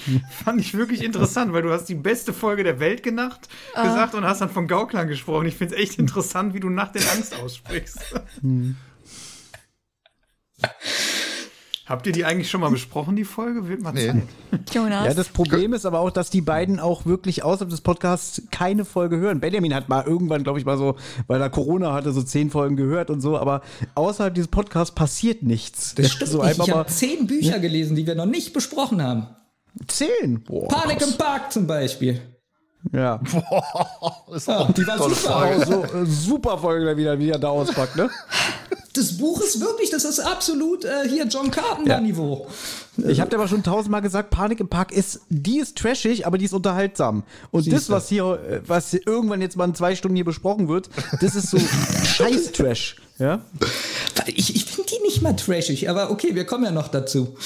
[0.44, 4.24] fand ich wirklich interessant, weil du hast die beste Folge der Welt genacht, gesagt und
[4.24, 5.46] hast dann von Gauklan gesprochen.
[5.46, 8.00] Ich finde es echt interessant, wie du Nacht in Angst aussprichst.
[11.84, 13.66] Habt ihr die eigentlich schon mal besprochen, die Folge?
[13.68, 14.06] Wird mal Nee.
[14.06, 14.22] Zeit.
[14.72, 15.04] Jonas.
[15.04, 18.84] Ja, das Problem ist aber auch, dass die beiden auch wirklich außerhalb des Podcasts keine
[18.84, 19.40] Folge hören.
[19.40, 20.94] Benjamin hat mal irgendwann, glaube ich, mal so,
[21.26, 23.62] weil er Corona hatte, so zehn Folgen gehört und so, aber
[23.96, 25.96] außerhalb dieses Podcasts passiert nichts.
[25.96, 26.58] Das stimmt so nicht.
[26.60, 29.26] Ich habe zehn Bücher gelesen, die wir noch nicht besprochen haben.
[29.88, 30.44] zehn.
[30.44, 30.68] Boah.
[30.68, 32.20] Panik im Park zum Beispiel.
[32.92, 33.20] Ja.
[34.34, 35.50] ist Ja, die war super.
[35.58, 38.08] Oh, so, äh, super Folge wieder, wie er da auspackt, ne?
[38.94, 42.46] Das Buch ist wirklich, das ist absolut äh, hier John Carpenter-Niveau.
[43.08, 46.36] Ich habe dir aber schon tausendmal gesagt, Panik im Park ist, die ist trashig, aber
[46.36, 47.22] die ist unterhaltsam.
[47.50, 47.92] Und das, Siehste.
[47.92, 50.90] was hier, äh, was irgendwann jetzt mal in zwei Stunden hier besprochen wird,
[51.20, 51.58] das ist so
[52.04, 52.96] Scheiß-Trash.
[53.18, 53.40] Ja?
[54.26, 57.36] Ich, ich finde die nicht mal trashig, aber okay, wir kommen ja noch dazu.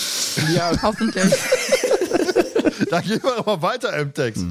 [0.54, 1.24] Ja, Hoffentlich.
[2.90, 4.44] Da gehen wir aber weiter im Text.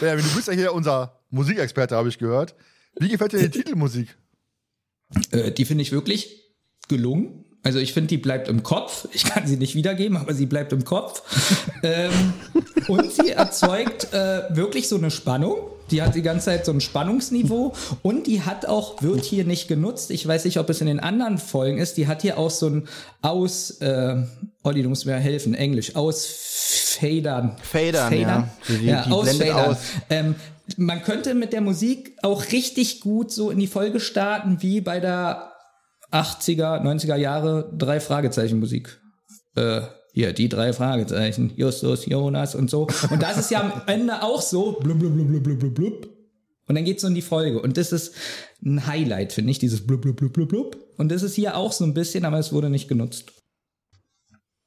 [0.00, 2.54] Benjamin, du bist ja hier unser Musikexperte, habe ich gehört.
[2.98, 4.16] Wie gefällt dir die Titelmusik?
[5.30, 6.42] Äh, die finde ich wirklich
[6.88, 7.44] gelungen.
[7.62, 9.08] Also ich finde, die bleibt im Kopf.
[9.14, 11.22] Ich kann sie nicht wiedergeben, aber sie bleibt im Kopf.
[11.82, 12.34] ähm,
[12.88, 15.56] und sie erzeugt äh, wirklich so eine Spannung.
[15.90, 19.68] Die hat die ganze Zeit so ein Spannungsniveau und die hat auch, wird hier nicht
[19.68, 20.10] genutzt.
[20.10, 21.98] Ich weiß nicht, ob es in den anderen Folgen ist.
[21.98, 22.88] Die hat hier auch so ein
[23.20, 24.16] Aus, äh,
[24.62, 26.26] Olli, du musst mir helfen, Englisch, aus
[26.98, 27.56] Fadern.
[27.62, 28.48] Fadern, ja.
[28.66, 29.70] Die, die, ja, ausfadern.
[29.70, 29.76] aus.
[30.08, 30.34] Ähm,
[30.76, 35.00] man könnte mit der Musik auch richtig gut so in die Folge starten, wie bei
[35.00, 35.52] der
[36.10, 39.00] 80er, 90er Jahre drei Fragezeichen Musik.
[39.56, 39.82] Äh,
[40.12, 42.86] hier, die drei Fragezeichen, Justus, Jonas und so.
[43.10, 46.08] Und das ist ja am Ende auch so, blub, blub, blub, blub, blub, blub.
[46.66, 47.60] Und dann geht's so in die Folge.
[47.60, 48.14] Und das ist
[48.64, 50.76] ein Highlight, finde ich, dieses blub, blub, blub, blub, blub.
[50.96, 53.32] Und das ist hier auch so ein bisschen, aber es wurde nicht genutzt.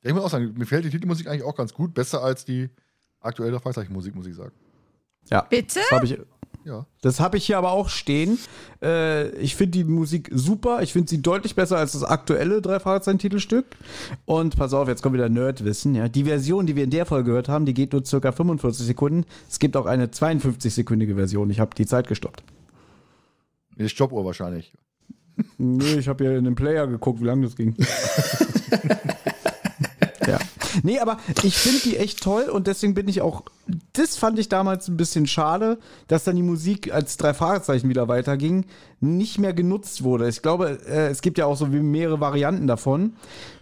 [0.02, 1.94] Ich muss auch sagen, mir gefällt die Titelmusik eigentlich auch ganz gut.
[1.94, 2.70] Besser als die
[3.22, 4.54] aktuelle Freizeichenmusik, muss ich sagen.
[5.30, 5.42] Ja.
[5.42, 5.80] Bitte?
[5.80, 6.18] Das habe ich,
[6.64, 6.86] Ja.
[7.02, 8.38] das hab ich hier aber auch stehen.
[8.82, 10.82] Äh, ich finde die Musik super.
[10.82, 13.66] Ich finde sie deutlich besser als das aktuelle drei Fragezeichen Titelstück.
[14.26, 15.96] Und pass auf, jetzt kommt wieder Nerdwissen.
[15.96, 16.08] Ja.
[16.10, 19.26] Die Version, die wir in der Folge gehört haben, die geht nur circa 45 Sekunden.
[19.50, 21.50] Es gibt auch eine 52-sekündige Version.
[21.50, 22.44] Ich habe die Zeit gestoppt.
[23.76, 24.74] Nee, Stoppuhr wahrscheinlich.
[25.60, 27.76] Nee, ich habe ja in den Player geguckt, wie lange das ging.
[30.28, 30.40] ja.
[30.84, 33.44] Nee, aber ich finde die echt toll und deswegen bin ich auch.
[33.94, 35.78] Das fand ich damals ein bisschen schade,
[36.08, 38.66] dass dann die Musik als drei Fragezeichen wieder weiterging,
[39.00, 40.28] nicht mehr genutzt wurde.
[40.28, 43.14] Ich glaube, äh, es gibt ja auch so mehrere Varianten davon.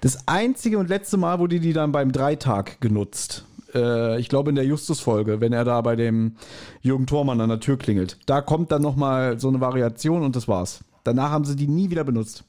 [0.01, 3.45] Das einzige und letzte Mal wurde die dann beim Dreitag genutzt.
[3.73, 6.35] Äh, ich glaube in der Justus-Folge, wenn er da bei dem
[6.81, 8.17] Jürgen Thormann an der Tür klingelt.
[8.25, 10.79] Da kommt dann nochmal so eine Variation und das war's.
[11.03, 12.43] Danach haben sie die nie wieder benutzt.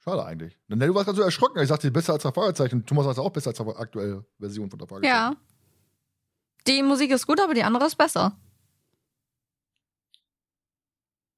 [0.00, 0.58] Schade eigentlich.
[0.68, 1.60] Ne, du warst ganz so erschrocken.
[1.60, 2.86] Ich sagte, besser als der Fragezeichen.
[2.86, 5.14] Thomas sagt auch besser als die aktuelle Version von der Fragezeichen.
[5.14, 5.36] Ja.
[6.66, 8.36] Die Musik ist gut, aber die andere ist besser.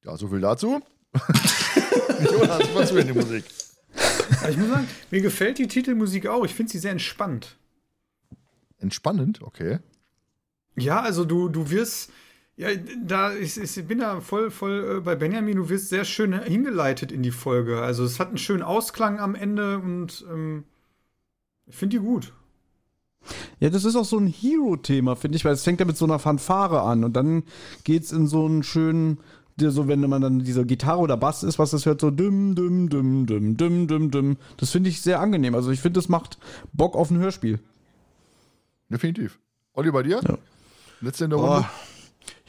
[0.05, 0.81] Ja, so viel dazu.
[2.25, 3.45] Jonas, was du in die Musik?
[4.49, 6.45] Ich muss sagen, mir gefällt die Titelmusik auch.
[6.45, 7.57] Ich finde sie sehr entspannt.
[8.79, 9.81] Entspannend, okay.
[10.77, 12.11] Ja, also du, du wirst,
[12.61, 12.69] ja,
[13.03, 17.11] da, ich, ich bin da voll, voll äh, bei Benjamin, du wirst sehr schön hingeleitet
[17.11, 17.81] in die Folge.
[17.81, 20.65] Also es hat einen schönen Ausklang am Ende und ähm,
[21.65, 22.35] ich finde die gut.
[23.61, 26.05] Ja, das ist auch so ein Hero-Thema, finde ich, weil es fängt ja mit so
[26.05, 27.45] einer Fanfare an und dann
[27.85, 29.21] geht's in so einen schönen,
[29.59, 32.91] so, wenn man dann diese Gitarre oder Bass ist, was das hört, so düm, düm,
[32.91, 34.37] düm, düm, düm, düm, düm.
[34.59, 35.55] Das finde ich sehr angenehm.
[35.55, 36.37] Also ich finde, das macht
[36.75, 37.59] Bock auf ein Hörspiel.
[38.91, 39.39] Definitiv.
[39.73, 40.21] Olli, bei dir?
[40.23, 40.37] Ja.
[41.01, 41.39] Letzte in der.
[41.39, 41.67] Runde?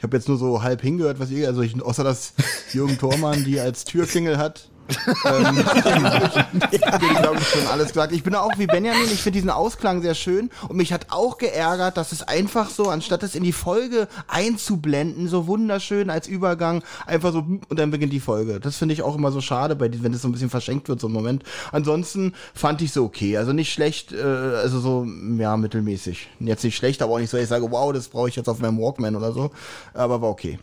[0.02, 2.32] Ich habe jetzt nur so halb hingehört, was ihr, also ich, außer dass
[2.72, 4.68] Jürgen Thormann die als Türklingel hat,
[5.24, 5.56] ähm,
[6.70, 8.12] bin, glaube ich, schon alles gesagt.
[8.12, 11.38] Ich bin auch wie Benjamin, ich finde diesen Ausklang sehr schön und mich hat auch
[11.38, 16.82] geärgert, dass es einfach so, anstatt es in die Folge einzublenden, so wunderschön als Übergang,
[17.06, 18.60] einfach so und dann beginnt die Folge.
[18.60, 21.00] Das finde ich auch immer so schade, bei, wenn das so ein bisschen verschenkt wird,
[21.00, 21.42] so ein Moment.
[21.70, 25.06] Ansonsten fand ich so okay, also nicht schlecht, äh, also so,
[25.38, 26.28] ja, mittelmäßig.
[26.40, 28.58] Jetzt nicht schlecht, aber auch nicht so, ich sage, wow, das brauche ich jetzt auf
[28.58, 29.50] meinem Walkman oder so,
[29.94, 30.58] aber war okay.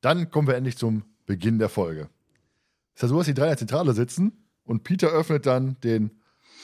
[0.00, 2.08] Dann kommen wir endlich zum Beginn der Folge.
[2.92, 4.32] Es ist ja so, dass die drei in der Zentrale sitzen
[4.64, 6.10] und Peter öffnet dann den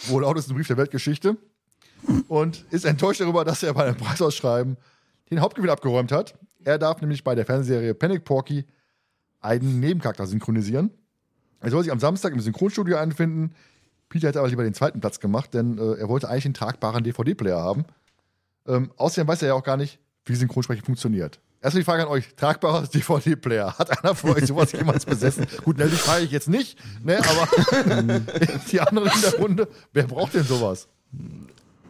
[0.08, 1.36] wohl lautesten Brief der Weltgeschichte
[2.26, 4.76] und ist enttäuscht darüber, dass er bei einem Preisausschreiben
[5.30, 6.36] den Hauptgewinn abgeräumt hat.
[6.64, 8.64] Er darf nämlich bei der Fernsehserie Panic Porky
[9.38, 10.90] einen Nebencharakter synchronisieren.
[11.60, 13.54] Er soll sich am Samstag im Synchronstudio einfinden.
[14.08, 17.04] Peter hätte aber lieber den zweiten Platz gemacht, denn äh, er wollte eigentlich einen tragbaren
[17.04, 17.84] DVD-Player haben.
[18.66, 21.38] Ähm, außerdem weiß er ja auch gar nicht, wie Synchronsprechen funktioniert.
[21.66, 23.76] Erstmal die Frage an euch: tragbarer DVD-Player.
[23.76, 25.48] Hat einer von euch sowas jemals besessen?
[25.64, 27.48] Gut, natürlich frage ich jetzt nicht, ne, aber
[28.70, 30.86] die anderen in der Runde, wer braucht denn sowas?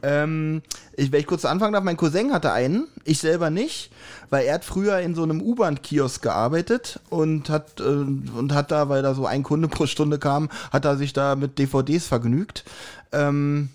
[0.03, 0.62] Ähm,
[0.97, 3.90] ich, wenn ich kurz anfangen darf, mein Cousin hatte einen, ich selber nicht,
[4.31, 8.89] weil er hat früher in so einem U-Bahn-Kiosk gearbeitet und hat, äh, und hat da,
[8.89, 12.65] weil da so ein Kunde pro Stunde kam, hat er sich da mit DVDs vergnügt.
[13.12, 13.69] Ähm,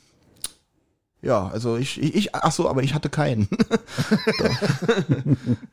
[1.21, 3.47] ja, also ich, ich, ich, ach so, aber ich hatte keinen.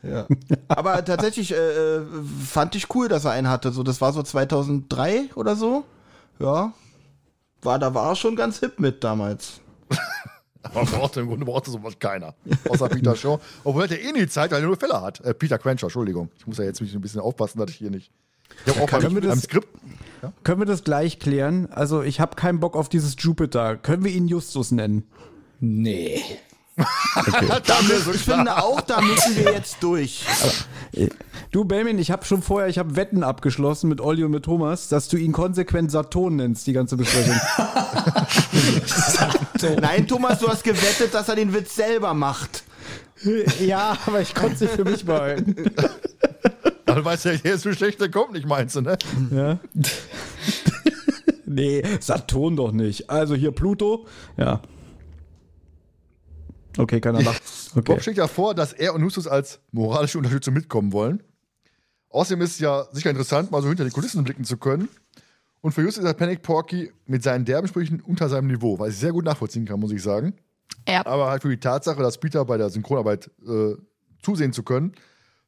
[0.03, 0.27] ja.
[0.69, 2.03] Aber tatsächlich äh, äh,
[2.45, 3.73] fand ich cool, dass er einen hatte.
[3.73, 5.85] So, das war so 2003 oder so.
[6.39, 6.73] Ja,
[7.63, 9.61] war da war er schon ganz hip mit damals.
[10.63, 12.35] Aber brauchte, im Grunde brauchte sowas keiner.
[12.69, 13.39] Außer Peter Shaw.
[13.65, 15.21] Obwohl er eh nie Zeit, weil er nur Fälle hat.
[15.21, 16.29] Äh, Peter Quencher, Entschuldigung.
[16.39, 18.11] Ich muss ja jetzt mich ein bisschen aufpassen, dass ich hier nicht.
[18.67, 19.69] Ich habe auch Können wir das- Skript.
[20.43, 21.69] Können wir das gleich klären?
[21.71, 23.77] Also ich habe keinen Bock auf dieses Jupiter.
[23.77, 25.05] Können wir ihn Justus nennen?
[25.61, 26.23] Nee.
[27.67, 30.25] Da müssen, ich finde auch, da müssen wir jetzt durch.
[31.51, 34.89] Du, Benjamin, ich habe schon vorher, ich habe Wetten abgeschlossen mit Olli und mit Thomas,
[34.89, 37.41] dass du ihn konsequent Saturn nennst, die ganze Besprechung.
[39.81, 42.65] Nein, Thomas, du hast gewettet, dass er den Witz selber macht.
[43.61, 45.71] ja, aber ich konnte sie für mich behalten.
[46.85, 48.99] Dann weiß ja, der ist so schlecht, der kommt nicht, meinst du, ne?
[49.31, 49.59] Ja.
[51.47, 53.09] nee, Saturn doch nicht.
[53.09, 54.07] Also hier Pluto,
[54.37, 54.61] ja.
[56.79, 57.43] Okay, keiner lacht.
[57.73, 57.83] Okay.
[57.83, 61.23] Bob schlägt ja vor, dass er und Justus als moralische Unterstützung mitkommen wollen.
[62.09, 64.89] Außerdem ist es ja sicher interessant, mal so hinter die Kulissen blicken zu können.
[65.61, 68.91] Und für Justus ist der Panic Porky mit seinen derben Sprüchen unter seinem Niveau, was
[68.91, 70.35] ich sehr gut nachvollziehen kann, muss ich sagen.
[70.89, 71.05] Ja.
[71.05, 73.75] Aber halt für die Tatsache, dass Peter bei der Synchronarbeit äh,
[74.23, 74.93] zusehen zu können,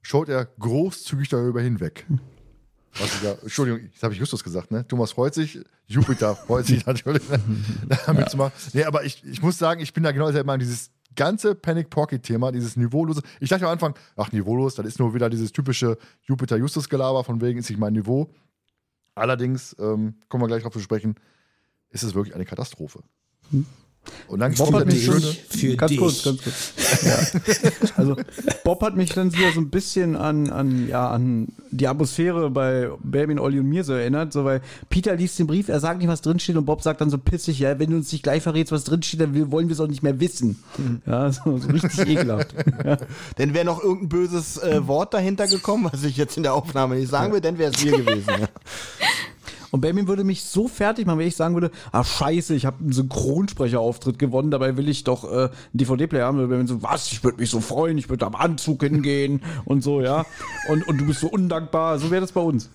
[0.03, 2.07] schaut er großzügig darüber hinweg.
[2.99, 4.87] Was ich ja, Entschuldigung, das habe ich Justus gesagt, ne?
[4.87, 7.41] Thomas freut sich, Jupiter freut sich natürlich, ne?
[8.07, 8.53] da mitzumachen.
[8.73, 11.91] Nee, aber ich, ich muss sagen, ich bin da genau selber Meinung, dieses ganze Panic
[11.91, 13.23] Pocket-Thema, dieses niveaulose.
[13.41, 17.59] Ich dachte am Anfang, ach, niveaulos, das ist nur wieder dieses typische Jupiter-Justus-Gelaber, von wegen
[17.59, 18.31] ist nicht mein Niveau.
[19.15, 21.17] Allerdings, ähm, kommen wir gleich drauf zu sprechen,
[21.91, 23.03] ist es wirklich eine Katastrophe.
[24.29, 25.21] Und dann Bob hat mich schöne.
[25.21, 25.99] Für ganz dich.
[25.99, 26.73] kurz, ganz kurz.
[27.03, 27.19] Ja.
[27.97, 28.17] Also
[28.65, 32.91] Bob hat mich dann wieder so ein bisschen an, an, ja, an die Atmosphäre bei
[33.03, 36.09] Baby, Olli und mir so erinnert, so weil Peter liest den Brief, er sagt nicht,
[36.09, 38.73] was drinsteht und Bob sagt dann so pissig, ja, wenn du uns nicht gleich verrätst,
[38.73, 40.63] was drinsteht, dann wollen wir es auch nicht mehr wissen.
[41.07, 42.55] Ja, so, so richtig ekelhaft.
[42.85, 42.97] Ja.
[43.39, 46.97] Denn wäre noch irgendein böses äh, Wort dahinter gekommen, was ich jetzt in der Aufnahme
[46.97, 48.29] nicht sagen will, dann wäre es wir gewesen.
[48.29, 48.49] Ja.
[49.71, 52.79] Und Benjamin würde mich so fertig machen, wenn ich sagen würde, ah scheiße, ich habe
[52.81, 56.39] einen Synchronsprecherauftritt gewonnen, dabei will ich doch äh, einen DVD-Player haben.
[56.39, 59.83] Und Benjamin so, was, ich würde mich so freuen, ich würde am Anzug hingehen und
[59.83, 60.27] so, ja.
[60.69, 62.69] Und, und du bist so undankbar, so wäre das bei uns.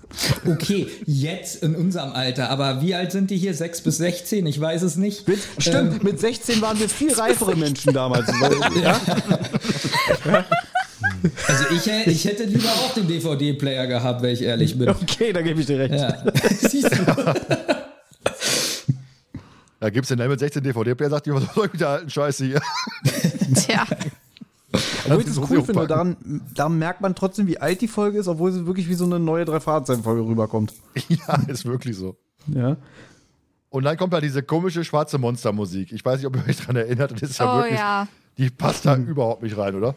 [0.45, 2.49] Okay, jetzt in unserem Alter.
[2.49, 3.53] Aber wie alt sind die hier?
[3.53, 4.45] 6 bis 16?
[4.45, 5.27] Ich weiß es nicht.
[5.27, 8.27] Mit, stimmt, mit 16 waren wir viel reifere Menschen damals.
[8.27, 8.99] Weil, ja?
[11.47, 14.89] Also ich, ich hätte lieber auch den DVD-Player gehabt, wenn ich ehrlich bin.
[14.89, 15.93] Okay, da gebe ich dir recht.
[15.93, 16.23] Ja.
[16.59, 17.05] Siehst du?
[19.79, 22.09] Da gibt es den mit 16 DVD-Player, sagt die, was soll ich mit der alten
[22.09, 22.61] Scheiße hier?
[23.55, 23.85] Tja.
[25.05, 25.87] Obwohl ich Das cool ich finde, hochpacken.
[25.87, 29.05] daran, daran merkt man trotzdem, wie alt die Folge ist, obwohl sie wirklich wie so
[29.05, 30.73] eine neue Drei-Fragezeichen-Folge rüberkommt.
[31.09, 32.17] ja, ist wirklich so.
[32.47, 32.77] Ja.
[33.69, 35.91] Und dann kommt da diese komische schwarze Monstermusik.
[35.91, 37.11] Ich weiß nicht, ob ihr euch daran erinnert.
[37.21, 38.07] Das ist ja Oh wirklich, ja.
[38.37, 39.95] die passt da überhaupt nicht rein, oder?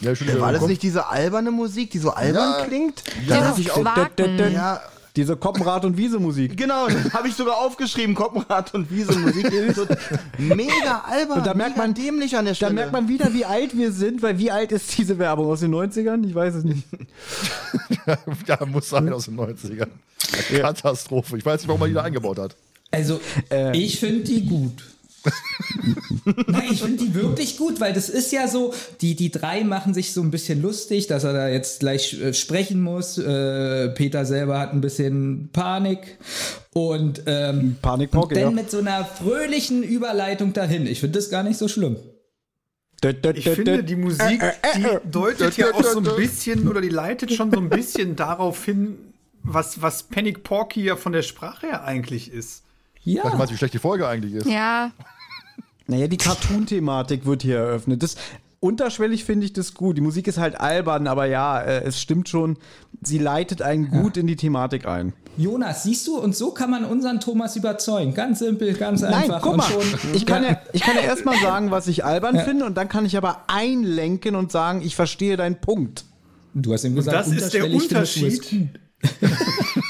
[0.00, 2.64] Ja, schon War das nicht diese alberne Musik, die so albern Ja.
[2.64, 3.02] klingt?
[3.28, 3.36] Ja.
[3.40, 3.84] Da hab ich auch,
[4.52, 4.80] ja,
[5.14, 6.56] Diese Koppenrad- und Wiese-Musik.
[6.56, 9.46] genau, habe ich sogar aufgeschrieben, Koppenrad und Wiese Musik.
[9.76, 9.86] So
[10.38, 12.72] mega albern, Und da merkt mega man- dämlich an der Da Stelle.
[12.72, 15.70] merkt man wieder, wie alt wir sind, weil wie alt ist diese Werbung aus den
[15.70, 16.24] 90ern?
[16.26, 16.82] Ich weiß es nicht.
[18.46, 19.88] ja, muss sein aus den 90ern.
[20.60, 21.36] Katastrophe.
[21.36, 22.56] Ich weiß nicht, warum man die da eingebaut hat.
[22.90, 23.20] Also,
[23.50, 23.76] Äh.
[23.76, 24.82] ich finde die gut.
[26.46, 29.94] Nein, ich finde die wirklich gut, weil das ist ja so, die, die drei machen
[29.94, 33.18] sich so ein bisschen lustig, dass er da jetzt gleich äh, sprechen muss.
[33.18, 36.18] Äh, Peter selber hat ein bisschen Panik.
[36.74, 38.62] Und, ähm, Panikpauke, und dann ja.
[38.62, 40.86] mit so einer fröhlichen Überleitung dahin.
[40.86, 41.96] Ich finde das gar nicht so schlimm.
[43.34, 44.40] Ich finde, die Musik,
[44.76, 48.64] die deutet ja auch so ein bisschen oder die leitet schon so ein bisschen darauf
[48.64, 48.96] hin,
[49.42, 52.62] was, was Panic Porky ja von der Sprache her eigentlich ist.
[53.02, 53.34] Vielleicht Ja.
[53.36, 54.46] meinst du, wie schlecht die Folge eigentlich ist.
[54.46, 54.90] Ja.
[55.88, 58.02] Naja, die Cartoon-Thematik wird hier eröffnet.
[58.04, 58.14] Das,
[58.60, 59.96] unterschwellig finde ich das gut.
[59.96, 62.56] Die Musik ist halt albern, aber ja, äh, es stimmt schon.
[63.02, 65.12] Sie leitet einen gut in die Thematik ein.
[65.36, 68.14] Jonas, siehst du, und so kann man unseren Thomas überzeugen.
[68.14, 69.42] Ganz simpel, ganz Nein, einfach.
[69.42, 69.82] guck und mal, schon,
[70.14, 73.04] ich kann ja, ich kann ja erstmal sagen, was ich albern finde und dann kann
[73.04, 76.04] ich aber einlenken und sagen, ich verstehe deinen Punkt.
[76.54, 78.68] Du hast ihm gesagt, das ist der Unterschied.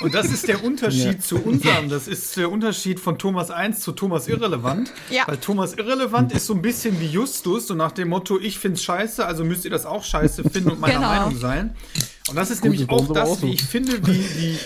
[0.02, 1.88] Und das ist der Unterschied zu unserem.
[1.88, 4.92] Das ist der Unterschied von Thomas 1 zu Thomas Irrelevant.
[5.10, 5.24] Ja.
[5.26, 8.82] Weil Thomas Irrelevant ist so ein bisschen wie Justus, so nach dem Motto, ich find's
[8.82, 11.08] scheiße, also müsst ihr das auch scheiße finden und meiner Genau.
[11.08, 11.76] Meinung sein.
[12.28, 14.58] Und das ist Gut, nämlich auch das, auch wie ich finde, wie, wie,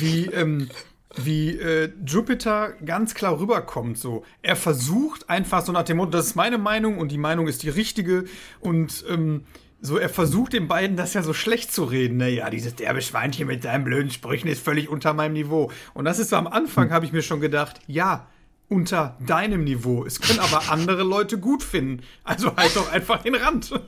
[0.00, 0.68] wie, ähm,
[1.16, 3.98] wie äh, Jupiter ganz klar rüberkommt.
[3.98, 7.48] So, er versucht einfach so nach dem Motto, das ist meine Meinung und die Meinung
[7.48, 8.24] ist die richtige
[8.60, 9.44] und ähm,
[9.80, 12.16] so, er versucht den beiden das ja so schlecht zu reden.
[12.16, 15.70] Naja, dieses derbe Schweinchen mit seinen blöden Sprüchen ist völlig unter meinem Niveau.
[15.94, 18.26] Und das ist so am Anfang, habe ich mir schon gedacht, ja,
[18.68, 20.04] unter deinem Niveau.
[20.04, 22.02] Es können aber andere Leute gut finden.
[22.24, 23.72] Also halt doch einfach den Rand.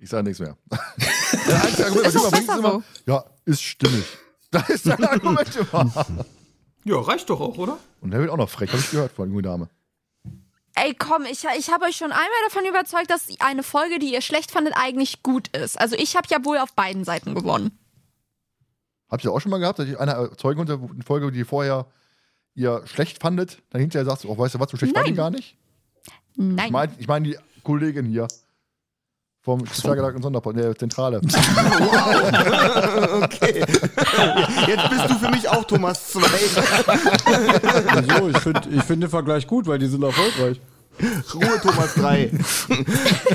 [0.00, 0.56] Ich sage nichts mehr.
[0.70, 4.04] Der einzige Argument, was Ist immer doch bringt, ist besser immer, ja, ist stimmig.
[4.50, 6.06] Da ist dein Argument immer.
[6.84, 7.78] ja, reicht doch auch, oder?
[8.00, 9.68] Und der wird auch noch frech, habe ich gehört von der jungen Dame.
[10.80, 14.20] Ey, komm, ich, ich habe euch schon einmal davon überzeugt, dass eine Folge, die ihr
[14.20, 15.80] schlecht fandet, eigentlich gut ist.
[15.80, 17.76] Also ich habe ja wohl auf beiden Seiten gewonnen.
[19.10, 21.86] Habt ihr auch schon mal gehabt, dass ich einer erzeugen konnte, eine Folge, die vorher
[22.54, 25.12] ihr schlecht fandet, dann hinterher sagst du, oh, weißt du was, so schlecht fand ich
[25.12, 25.16] Nein.
[25.16, 25.56] gar nicht?
[26.36, 26.66] Nein.
[26.66, 28.28] Ich meine ich mein die Kollegin hier
[29.48, 31.22] vom Spezialgedanken Sonderpod, der Zentrale.
[33.18, 33.64] Okay.
[34.66, 36.20] Jetzt bist du für mich auch Thomas 2.
[37.88, 40.60] Also, ich finde ich find den Vergleich gut, weil die sind erfolgreich.
[41.34, 42.30] Ruhe Thomas 3.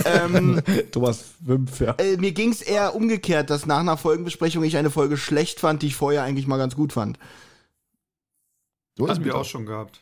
[0.05, 0.61] ähm,
[0.91, 1.95] Thomas 5, ja.
[1.97, 5.81] äh, mir ging es eher umgekehrt, dass nach einer Folgenbesprechung ich eine Folge schlecht fand,
[5.81, 7.17] die ich vorher eigentlich mal ganz gut fand.
[8.99, 9.37] Hatten wir Peter.
[9.37, 10.01] auch schon gehabt.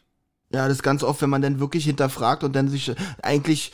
[0.53, 3.71] Ja, das ist ganz oft, wenn man dann wirklich hinterfragt und dann sich eigentlich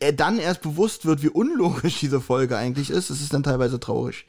[0.00, 3.10] äh, dann erst bewusst wird, wie unlogisch diese Folge eigentlich ist.
[3.10, 4.24] Es ist dann teilweise traurig.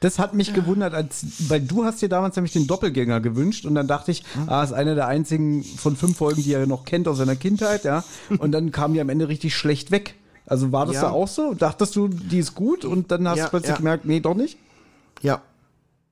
[0.00, 3.74] Das hat mich gewundert, als, weil du hast dir damals nämlich den Doppelgänger gewünscht und
[3.74, 7.08] dann dachte ich, ah, ist eine der einzigen von fünf Folgen, die er noch kennt
[7.08, 8.04] aus seiner Kindheit, ja.
[8.38, 10.14] Und dann kam die am Ende richtig schlecht weg.
[10.46, 11.02] Also war das Ja.
[11.02, 11.54] da auch so?
[11.54, 13.76] Dachtest du, die ist gut und dann hast Ja, du plötzlich ja.
[13.76, 14.56] gemerkt, nee, doch nicht?
[15.22, 15.42] Ja,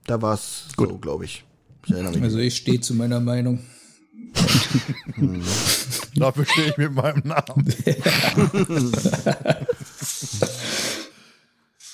[0.06, 1.44] da war es so, glaube ich.
[1.86, 1.94] Ich.
[1.94, 3.60] Also ich stehe zu meiner Meinung.
[6.17, 7.75] Dafür stehe ich mit meinem Namen.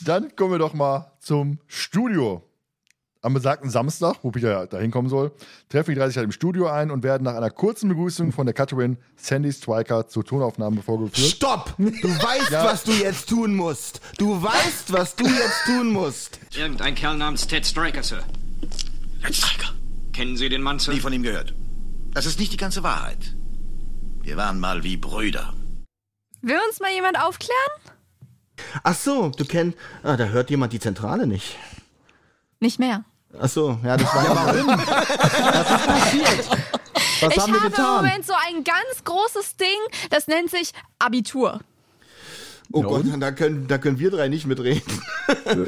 [0.05, 2.43] Dann kommen wir doch mal zum Studio.
[3.25, 5.31] Am besagten Samstag, wo Peter ja da hinkommen soll,
[5.69, 8.55] treffen die 30 halt im Studio ein und werden nach einer kurzen Begrüßung von der
[8.55, 11.31] Cutterin Sandy Striker zur Tonaufnahme vorgeführt.
[11.37, 11.75] Stopp!
[11.79, 14.01] Du weißt, was du jetzt tun musst.
[14.19, 16.41] Du weißt, was du jetzt tun musst.
[16.57, 18.25] Irgendein Kerl namens Ted Striker, Sir.
[19.23, 19.69] Ted Striker.
[20.13, 20.93] Kennen Sie den Mann, Sir?
[20.93, 21.55] Nie von ihm gehört.
[22.15, 23.35] Das ist nicht die ganze Wahrheit.
[24.21, 25.55] Wir waren mal wie Brüder.
[26.43, 27.73] Will uns mal jemand aufklären?
[28.83, 29.79] Ach so, du kennst.
[30.03, 31.57] Ah, da hört jemand die Zentrale nicht.
[32.61, 33.05] Nicht mehr.
[33.41, 34.69] Ach so, ja, das war warum?
[37.21, 37.97] Was ich haben wir habe im getan?
[37.97, 39.69] Moment so ein ganz großes Ding,
[40.11, 41.61] das nennt sich Abitur.
[42.73, 44.83] Oh Gott, da können, da können wir drei nicht mitreden.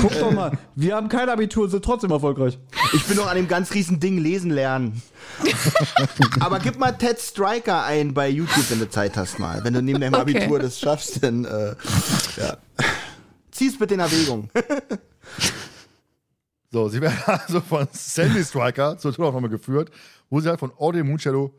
[0.00, 2.58] Guck doch mal, wir haben kein Abitur, sind trotzdem erfolgreich.
[2.94, 5.02] Ich bin noch an dem ganz riesen Ding lesen lernen.
[6.40, 9.62] Aber gib mal Ted Striker ein bei YouTube, wenn du Zeit hast mal.
[9.64, 10.36] Wenn du neben deinem Okay.
[10.38, 11.74] Abitur das schaffst, dann äh,
[12.36, 12.56] ja.
[13.50, 14.50] Zieh's bitte in Erwägung.
[16.70, 19.90] So, sie werden also von Sandy Striker zur Tonaufnahme geführt,
[20.30, 21.54] wo sie halt von Audrey Moonshadow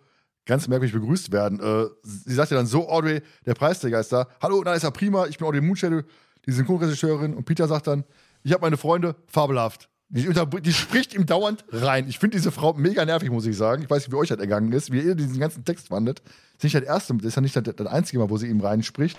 [0.47, 1.59] ganz merkwürdig begrüßt werden.
[1.59, 4.27] Äh, sie sagt ja dann so, Audrey, der Preisträger ist da.
[4.41, 6.01] Hallo, na ist ja prima, ich bin Audrey Moonshadow,
[6.45, 7.35] die Synchronregisseurin.
[7.35, 8.03] Und Peter sagt dann,
[8.43, 9.89] ich habe meine Freunde, fabelhaft.
[10.09, 10.29] Die,
[10.61, 12.07] die spricht ihm dauernd rein.
[12.07, 13.83] Ich finde diese Frau mega nervig, muss ich sagen.
[13.83, 16.21] Ich weiß nicht, wie euch das ergangen ist, wie ihr diesen ganzen Text fandet.
[16.21, 18.47] Das ist nicht das erste, das ist ja nicht das, das einzige Mal, wo sie
[18.47, 19.17] ihm reinspricht.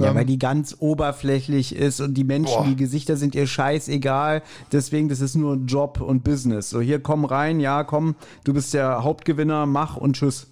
[0.00, 2.64] Ja, weil die ganz oberflächlich ist und die Menschen, Boah.
[2.64, 4.42] die Gesichter sind ihr scheißegal.
[4.72, 6.70] Deswegen, das ist nur Job und Business.
[6.70, 10.46] So, hier komm rein, ja, komm, du bist der Hauptgewinner, mach und tschüss.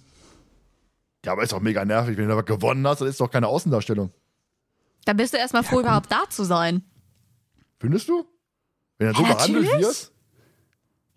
[1.25, 3.47] Ja, aber ist doch mega nervig, wenn du aber gewonnen hast, das ist doch keine
[3.47, 4.11] Außendarstellung.
[5.05, 6.83] Da bist du erstmal froh, überhaupt da zu sein.
[7.79, 8.25] Findest du?
[8.97, 10.11] Wenn er so Ja, behandelt wird?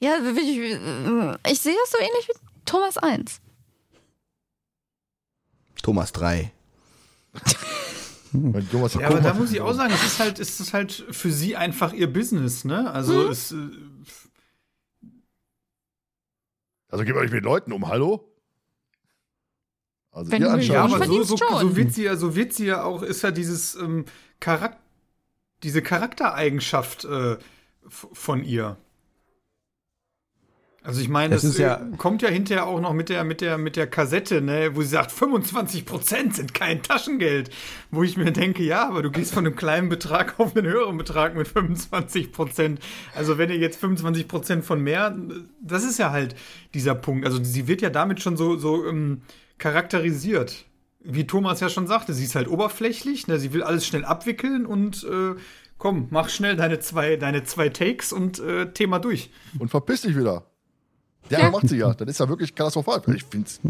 [0.00, 0.58] Ja, ich,
[1.52, 2.32] ich sehe das so ähnlich wie
[2.64, 3.40] Thomas 1.
[5.82, 6.52] Thomas 3.
[8.70, 11.30] Thomas Ja, aber da muss ich auch sagen, es ist halt, es ist halt für
[11.30, 12.90] sie einfach ihr Business, ne?
[12.90, 13.56] Also es, äh,
[16.88, 18.32] Also geht man nicht mit Leuten um, hallo?
[20.12, 20.90] Also Wenn ihr anscheinend.
[20.90, 21.60] ja, aber so, so, schon.
[21.60, 24.06] so wird sie ja, so wird sie ja auch, ist ja dieses ähm,
[24.40, 24.78] Charak
[25.62, 27.36] diese Charaktereigenschaft äh,
[27.88, 28.76] von ihr.
[30.86, 33.24] Also ich meine, Das das, ist ja- äh, kommt ja hinterher auch noch mit der,
[33.24, 37.50] mit der, mit der Kassette, ne, wo sie sagt, 25% sind kein Taschengeld.
[37.90, 40.96] Wo ich mir denke, ja, aber du gehst von einem kleinen Betrag auf einen höheren
[40.96, 42.78] Betrag mit 25%.
[43.14, 45.16] Also wenn ihr jetzt 25% von mehr,
[45.60, 46.36] das ist ja halt
[46.74, 47.26] dieser Punkt.
[47.26, 49.22] Also sie wird ja damit schon so, so ähm,
[49.58, 50.66] charakterisiert.
[51.00, 54.66] Wie Thomas ja schon sagte, sie ist halt oberflächlich, ne, sie will alles schnell abwickeln
[54.66, 55.34] und äh,
[55.78, 59.30] komm, mach schnell deine zwei, deine zwei Takes und äh, Thema durch.
[59.58, 60.46] Und verpiss dich wieder.
[61.30, 61.50] Ja, Ja.
[61.50, 61.92] macht sie ja.
[61.94, 63.02] Das ist ja wirklich katastrophal.
[63.14, 63.60] Ich find's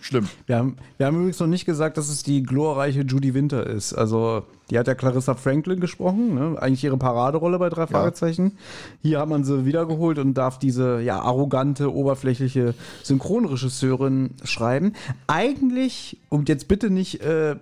[0.00, 0.28] schlimm.
[0.46, 3.92] Wir haben, wir haben übrigens noch nicht gesagt, dass es die glorreiche Judy Winter ist.
[3.94, 6.60] Also, die hat ja Clarissa Franklin gesprochen, ne?
[6.60, 8.58] eigentlich ihre Paraderolle bei drei Fragezeichen.
[9.02, 14.92] Hier hat man sie wiedergeholt und darf diese ja, arrogante, oberflächliche Synchronregisseurin schreiben.
[15.26, 17.56] Eigentlich, und jetzt bitte nicht äh,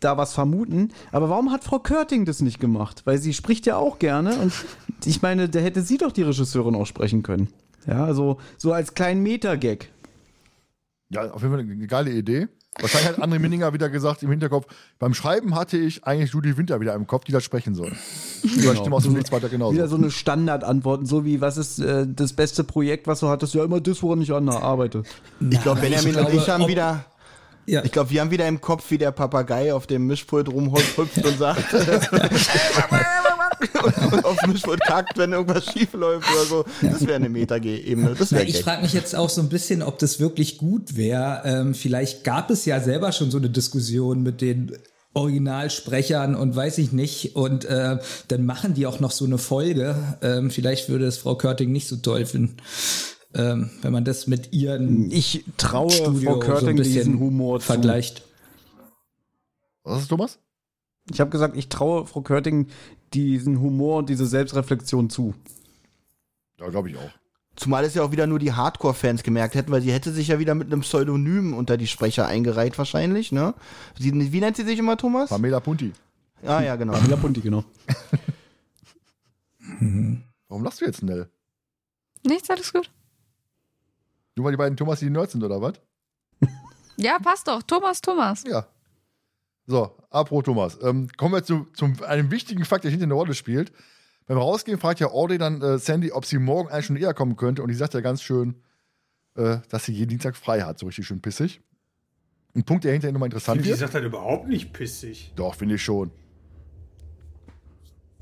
[0.00, 3.02] da was vermuten, aber warum hat Frau Körting das nicht gemacht?
[3.04, 4.52] Weil sie spricht ja auch gerne und
[5.04, 7.48] ich meine, da hätte sie doch die Regisseurin auch sprechen können.
[7.86, 9.90] Ja, also so als kleinen Meta-Gag.
[11.10, 12.48] Ja, auf jeden Fall eine geile Idee.
[12.80, 14.66] Wahrscheinlich hat André Minninger wieder gesagt im Hinterkopf,
[14.98, 17.92] beim Schreiben hatte ich eigentlich Judy Winter wieder im Kopf, die das sprechen soll.
[18.42, 18.74] Genau.
[18.74, 19.74] Stimme aus dem Nichts weiter genauso.
[19.74, 23.54] Wieder so eine Standardantwort, so wie, was ist äh, das beste Projekt, was du hattest?
[23.54, 25.04] Ja, immer das, woran ich an arbeite.
[25.50, 27.04] Ich glaube, Benjamin und ich haben wieder.
[27.66, 27.82] Ja.
[27.84, 31.38] Ich glaube, wir haben wieder im Kopf, wie der Papagei auf dem Mischpult rumhüpft und
[31.38, 31.64] sagt.
[34.12, 36.64] und aufs Mischpult kackt, wenn irgendwas schief läuft oder so.
[36.82, 38.14] Das wäre eine Meta-Ebene.
[38.18, 41.42] Das wäre ich frage mich jetzt auch so ein bisschen, ob das wirklich gut wäre.
[41.44, 44.72] Ähm, vielleicht gab es ja selber schon so eine Diskussion mit den
[45.14, 47.36] Originalsprechern und weiß ich nicht.
[47.36, 47.98] Und äh,
[48.28, 49.96] dann machen die auch noch so eine Folge.
[50.22, 52.56] Ähm, vielleicht würde es Frau Körting nicht so toll finden,
[53.34, 57.20] ähm, wenn man das mit ihren Ich traue Studio Frau Körting so ein bisschen diesen
[57.20, 57.66] Humor zu.
[57.66, 58.22] vergleicht.
[59.84, 60.38] Was ist Thomas?
[61.12, 62.68] Ich habe gesagt, ich traue Frau Körting
[63.14, 65.34] diesen Humor und diese Selbstreflexion zu.
[66.58, 67.10] Ja, glaube ich auch.
[67.56, 70.40] Zumal es ja auch wieder nur die Hardcore-Fans gemerkt hätten, weil sie hätte sich ja
[70.40, 73.54] wieder mit einem Pseudonym unter die Sprecher eingereiht wahrscheinlich, ne?
[73.98, 75.30] Sie, wie nennt sie sich immer, Thomas?
[75.30, 75.92] Pamela Punti.
[76.44, 76.94] Ah ja, genau.
[76.94, 77.64] Pamela Punti, genau.
[80.48, 81.28] Warum lachst du jetzt, Nell?
[82.24, 82.90] Nichts, alles gut.
[84.36, 85.74] Nur weil die beiden Thomas die Nerds sind, oder was?
[86.96, 87.62] Ja, passt doch.
[87.62, 88.44] Thomas, Thomas.
[88.46, 88.66] Ja.
[89.66, 90.78] So, apro Thomas.
[90.82, 93.72] Ähm, kommen wir zu, zu einem wichtigen Fakt, der hinter eine Rolle spielt.
[94.26, 97.36] Beim Rausgehen fragt ja Audrey dann äh, Sandy, ob sie morgen eigentlich schon eher kommen
[97.36, 97.62] könnte.
[97.62, 98.56] Und die sagt ja ganz schön,
[99.36, 100.78] äh, dass sie jeden Dienstag frei hat.
[100.78, 101.60] So richtig schön pissig.
[102.54, 103.78] Ein Punkt, der hinterher nochmal interessant Die wird.
[103.78, 105.32] sagt halt überhaupt nicht pissig.
[105.36, 106.10] Doch, finde ich schon.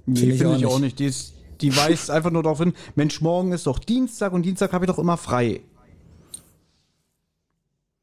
[0.07, 0.99] Nee, Finde ich auch ich auch nicht.
[0.99, 0.99] nicht.
[1.01, 4.73] Die, ist, die weist einfach nur darauf hin, Mensch, morgen ist doch Dienstag und Dienstag
[4.73, 5.61] habe ich doch immer frei.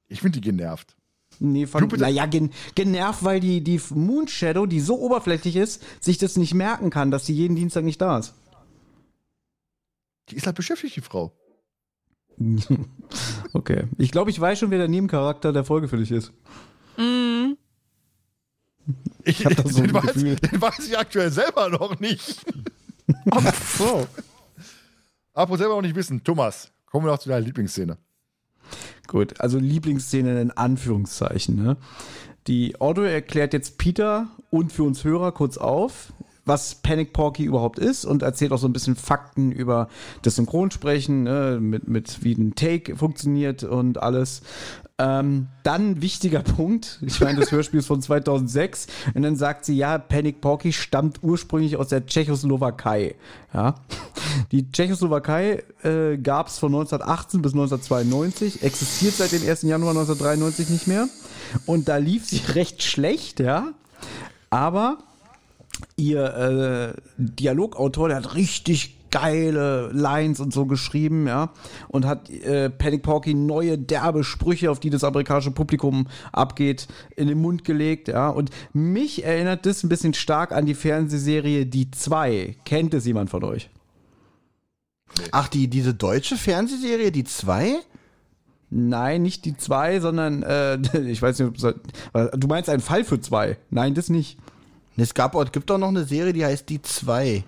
[0.07, 0.95] Ich finde die genervt.
[1.40, 6.18] Nee, von, Jupiter- naja, gen, genervt, weil die, die Moonshadow, die so oberflächlich ist, sich
[6.18, 8.34] das nicht merken kann, dass sie jeden Dienstag nicht da ist.
[10.30, 11.34] Die ist halt beschäftigt, die Frau.
[13.53, 13.86] Okay.
[13.98, 16.32] Ich glaube, ich weiß schon, wer der Nebencharakter der Folge für dich ist.
[16.98, 17.53] Mm.
[19.24, 22.45] Ich, hab da so den, weiß, den weiß ich aktuell selber noch nicht.
[23.78, 24.07] So.
[25.34, 26.24] Apropos selber noch nicht wissen.
[26.24, 27.98] Thomas, kommen wir noch zu deiner Lieblingsszene.
[29.08, 31.56] Gut, also Lieblingsszene in Anführungszeichen.
[31.56, 31.78] Ne?
[32.48, 36.14] Die Audrey erklärt jetzt Peter und für uns Hörer kurz auf,
[36.46, 39.88] was Panic Porky überhaupt ist und erzählt auch so ein bisschen Fakten über
[40.24, 41.60] das Synchronsprechen, ne?
[41.62, 44.41] mit, mit wie ein Take funktioniert und alles.
[45.01, 49.77] Ähm, dann wichtiger Punkt, ich meine, das Hörspiel ist von 2006 und dann sagt sie,
[49.77, 53.15] ja, Panic Porky stammt ursprünglich aus der Tschechoslowakei.
[53.53, 53.76] Ja?
[54.51, 59.61] Die Tschechoslowakei äh, gab es von 1918 bis 1992, existiert seit dem 1.
[59.61, 61.07] Januar 1993 nicht mehr
[61.65, 63.69] und da lief sie recht schlecht, ja,
[64.49, 64.97] aber
[65.95, 71.52] ihr äh, Dialogautor, der hat richtig geile Lines und so geschrieben, ja,
[71.88, 77.27] und hat äh, Panic Porky neue derbe Sprüche, auf die das amerikanische Publikum abgeht, in
[77.27, 81.91] den Mund gelegt, ja, und mich erinnert das ein bisschen stark an die Fernsehserie Die
[81.91, 82.56] Zwei.
[82.65, 83.69] Kennt es jemand von euch?
[85.31, 87.80] Ach, die, diese deutsche Fernsehserie, die zwei?
[88.69, 90.76] Nein, nicht die zwei, sondern äh,
[91.07, 93.57] ich weiß nicht, du meinst einen Fall für zwei.
[93.69, 94.38] Nein, das nicht.
[94.98, 97.44] Es gab, es gibt auch noch eine Serie, die heißt Die zwei.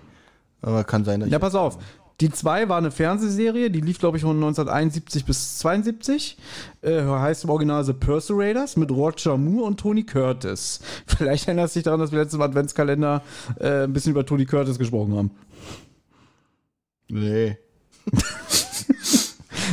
[0.62, 1.78] Aber kann sein, dass Ja, pass auf.
[2.20, 6.36] Die 2 war eine Fernsehserie, die lief, glaube ich, von 1971 bis 72.
[6.82, 10.80] Äh, heißt im Original The Persuaders mit Roger Moore und Tony Curtis.
[11.06, 13.22] Vielleicht erinnerst du dich daran, dass wir letzten Adventskalender
[13.58, 15.30] äh, ein bisschen über Tony Curtis gesprochen haben.
[17.08, 17.58] Nee.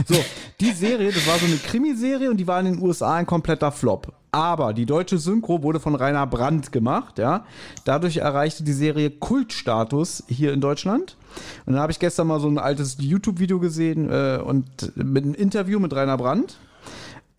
[0.08, 0.16] So,
[0.60, 3.72] die Serie, das war so eine Krimiserie und die war in den USA ein kompletter
[3.72, 4.14] Flop.
[4.32, 7.46] Aber die deutsche Synchro wurde von Rainer Brandt gemacht, ja.
[7.86, 11.18] Dadurch erreichte die Serie Kultstatus hier in Deutschland.
[11.66, 15.34] Und dann habe ich gestern mal so ein altes YouTube-Video gesehen äh, und mit einem
[15.34, 16.58] Interview mit Rainer Brandt.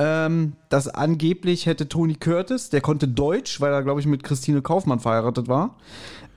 [0.02, 4.62] Ähm, dass angeblich hätte Tony Curtis, der konnte Deutsch, weil er, glaube ich, mit Christine
[4.62, 5.76] Kaufmann verheiratet war.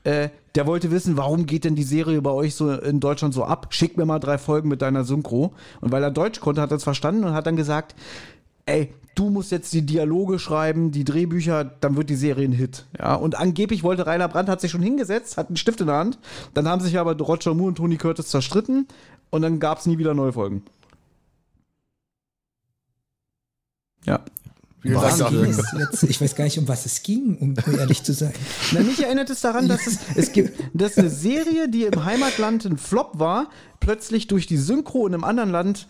[0.03, 3.43] Äh, der wollte wissen, warum geht denn die Serie bei euch so in Deutschland so
[3.43, 3.67] ab?
[3.69, 5.53] Schick mir mal drei Folgen mit deiner Synchro.
[5.81, 7.95] Und weil er Deutsch konnte, hat er es verstanden und hat dann gesagt,
[8.65, 12.85] ey, du musst jetzt die Dialoge schreiben, die Drehbücher, dann wird die Serie ein Hit.
[12.97, 15.97] Ja, und angeblich wollte Rainer Brandt, hat sich schon hingesetzt, hat einen Stift in der
[15.97, 16.19] Hand.
[16.53, 18.87] Dann haben sich aber Roger Moore und Tony Curtis zerstritten
[19.29, 20.63] und dann gab es nie wieder neue Folgen.
[24.05, 24.19] Ja.
[24.83, 25.57] Vielen Dank.
[25.79, 28.33] Jetzt, ich weiß gar nicht, um was es ging, um ehrlich zu sein.
[28.73, 32.65] Na, mich erinnert es daran, dass es, es gibt, dass eine Serie, die im Heimatland
[32.65, 33.49] ein Flop war,
[33.79, 35.87] plötzlich durch die Synchro in einem anderen Land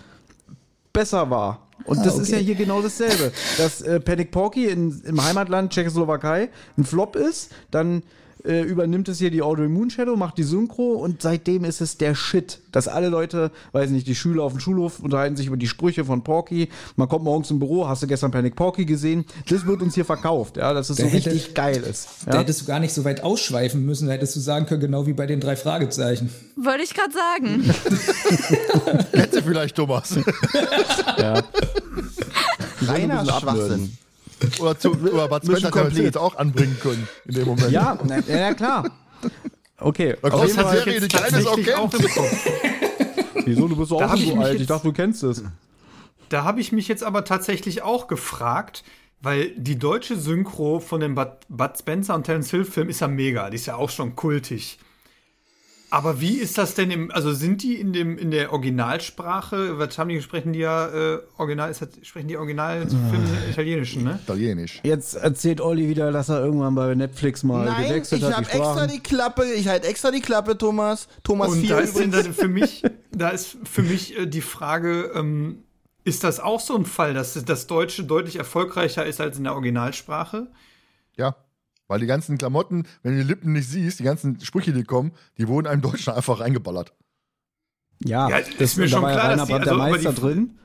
[0.94, 1.68] besser war.
[1.86, 2.46] Und Ah, das ist ja okay.
[2.46, 3.32] hier genau dasselbe.
[3.58, 8.04] Dass äh, Panic Porky in, im Heimatland Tschechoslowakei ein Flop ist, dann
[8.46, 12.14] äh, übernimmt es hier die Audrey Moonshadow, macht die Synchro und seitdem ist es der
[12.16, 12.60] Shit.
[12.72, 16.04] Dass alle Leute, weiß nicht, die Schüler auf dem Schulhof unterhalten sich über die Sprüche
[16.06, 16.70] von Porky.
[16.96, 19.26] Man kommt morgens im Büro, hast du gestern Panic Porky gesehen?
[19.50, 22.08] Das wird uns hier verkauft, ja, dass es so Da hätte- richtig geil ist.
[22.26, 22.40] Da Ja?
[22.40, 25.14] hättest du gar nicht so weit ausschweifen müssen, da hättest du sagen können, genau wie
[25.14, 26.30] bei den drei Fragezeichen.
[26.56, 27.64] Wollte ich gerade sagen.
[29.34, 30.16] Du vielleicht, Thomas?
[32.82, 33.98] Reiner bisschen Schwachsinn.
[34.60, 36.04] Oder, zu, oder Bud Spencer hätte complete.
[36.04, 37.72] jetzt auch anbringen können in dem Moment.
[37.72, 38.90] Ja, na, ja, klar.
[39.80, 40.16] Okay.
[40.22, 42.04] Da auf kommt eine Serie, die auch tatsächlich auch kennt.
[43.46, 43.68] Wieso?
[43.68, 44.60] Du bist doch Da auch so alt.
[44.60, 45.44] Ich dachte, du kennst es.
[46.30, 48.84] Da habe ich mich jetzt aber tatsächlich auch gefragt,
[49.22, 53.08] weil die deutsche Synchro von dem Bud, Bud Spencer und Terence Hill Film ist ja
[53.08, 53.50] mega.
[53.50, 54.80] Die ist ja auch schon kultig.
[55.94, 59.96] Aber wie ist das denn im, also sind die in dem, in der Originalsprache, was
[60.00, 64.20] haben die, sprechen die ja, äh, Original, ist das, sprechen die Originalfilme italienischen, ne?
[64.24, 64.82] Italienisch.
[64.84, 68.38] Jetzt erzählt Olli wieder, dass er irgendwann bei Netflix mal Nein, gewechselt ich hat.
[68.38, 71.08] habe die extra die Klappe, ich halte extra die Klappe, Thomas.
[71.22, 75.12] Thomas Und 4 da ist, dann für mich, da ist für mich äh, die Frage,
[75.14, 75.60] ähm,
[76.06, 79.54] ist das auch so ein Fall, dass das Deutsche deutlich erfolgreicher ist als in der
[79.54, 80.48] Originalsprache?
[81.18, 81.36] Ja.
[81.94, 85.12] Weil die ganzen Klamotten, wenn du die Lippen nicht siehst, die ganzen Sprüche, die kommen,
[85.38, 86.92] die wurden einem Deutschen einfach reingeballert.
[88.04, 90.14] Ja, Ja, ist mir da schon war ja klar, Rainer dass die- der also, Meister
[90.14, 90.58] drin.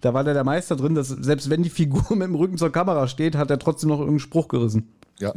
[0.00, 2.72] Da war der, der Meister drin, dass selbst wenn die Figur mit dem Rücken zur
[2.72, 4.94] Kamera steht, hat er trotzdem noch irgendeinen Spruch gerissen.
[5.20, 5.34] Ja.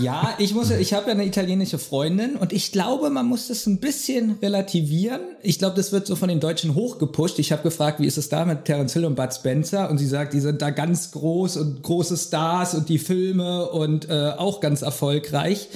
[0.00, 3.66] Ja, ich muss, ich habe ja eine italienische Freundin und ich glaube, man muss das
[3.66, 5.20] ein bisschen relativieren.
[5.42, 7.40] Ich glaube, das wird so von den Deutschen hochgepusht.
[7.40, 9.90] Ich habe gefragt, wie ist es da mit Terence Hill und Bud Spencer?
[9.90, 14.08] Und sie sagt, die sind da ganz groß und große Stars und die Filme und
[14.08, 15.68] äh, auch ganz erfolgreich.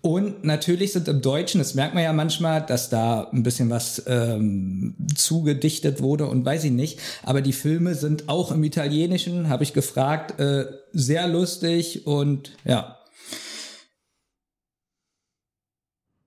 [0.00, 4.02] Und natürlich sind im Deutschen, das merkt man ja manchmal, dass da ein bisschen was
[4.06, 7.00] ähm, zugedichtet wurde und weiß ich nicht.
[7.24, 10.66] Aber die Filme sind auch im Italienischen, habe ich gefragt, äh,
[10.96, 12.96] sehr lustig und ja.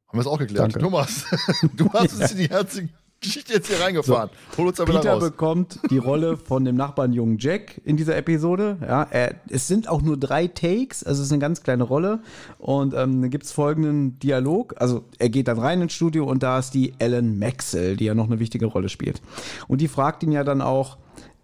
[0.07, 0.63] Haben wir es auch geklärt.
[0.63, 0.79] Danke.
[0.79, 1.25] Thomas,
[1.75, 2.89] du hast uns in die herzige
[3.21, 4.29] Geschichte jetzt hier reingefahren.
[4.57, 5.23] Hol uns da Peter raus.
[5.23, 8.77] bekommt die Rolle von dem Nachbarn jungen Jack in dieser Episode.
[8.81, 12.21] Ja, er, es sind auch nur drei Takes, also es ist eine ganz kleine Rolle.
[12.59, 14.75] Und ähm, dann gibt es folgenden Dialog.
[14.79, 18.15] Also er geht dann rein ins Studio und da ist die Ellen Maxwell, die ja
[18.15, 19.21] noch eine wichtige Rolle spielt.
[19.67, 20.97] Und die fragt ihn ja dann auch,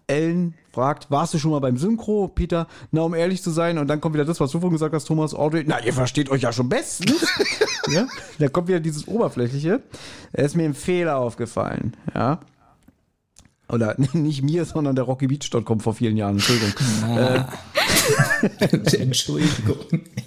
[0.06, 2.66] Ellen fragt, warst du schon mal beim Synchro, Peter?
[2.90, 5.06] Na, um ehrlich zu sein, und dann kommt wieder das, was du vorhin gesagt hast,
[5.06, 5.64] Thomas Audrey.
[5.66, 7.26] Na, ihr versteht euch ja schon bestens.
[7.88, 8.06] ja?
[8.38, 9.80] Da kommt wieder dieses Oberflächliche.
[10.32, 12.40] Da ist mir ein Fehler aufgefallen, ja.
[13.70, 16.74] Oder nicht mir, sondern der RockyBeach.com vor vielen Jahren, Entschuldigung.
[18.98, 19.76] Entschuldigung.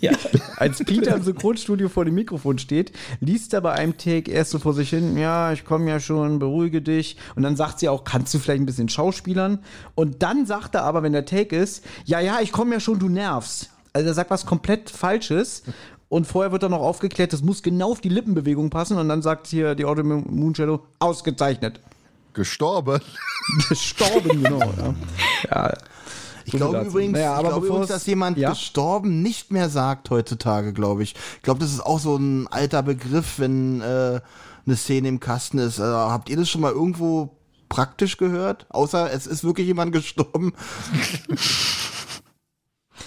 [0.02, 0.12] Ja.
[0.58, 4.60] Als Peter im Synchronstudio vor dem Mikrofon steht, liest er bei einem Take erst so
[4.60, 7.18] vor sich hin, ja, ich komme ja schon, beruhige dich.
[7.36, 9.60] Und dann sagt sie auch, kannst du vielleicht ein bisschen schauspielern?
[9.96, 13.00] Und dann sagt er aber, wenn der Take ist, ja, ja, ich komme ja schon,
[13.00, 13.70] du nervst.
[13.94, 15.64] Also er sagt was komplett Falsches.
[16.10, 18.98] Und vorher wird dann noch aufgeklärt, das muss genau auf die Lippenbewegung passen.
[18.98, 21.80] Und dann sagt hier die Audio Moonshadow, ausgezeichnet.
[22.34, 23.00] Gestorben.
[23.70, 24.60] Gestorben, genau.
[24.60, 24.96] Ja.
[25.70, 25.74] ja.
[26.54, 26.90] Ich glaube dazu.
[26.90, 28.50] übrigens, Naja, aber ich glaube übrigens, es- dass jemand Ja?
[28.52, 31.16] gestorben nicht mehr sagt heutzutage, glaube ich.
[31.38, 34.20] Ich glaube, das ist auch so ein alter Begriff, wenn äh,
[34.66, 35.80] eine Szene im Kasten ist.
[35.80, 37.36] Äh, habt ihr das schon mal irgendwo
[37.70, 38.66] praktisch gehört?
[38.70, 40.54] Außer es ist wirklich jemand gestorben.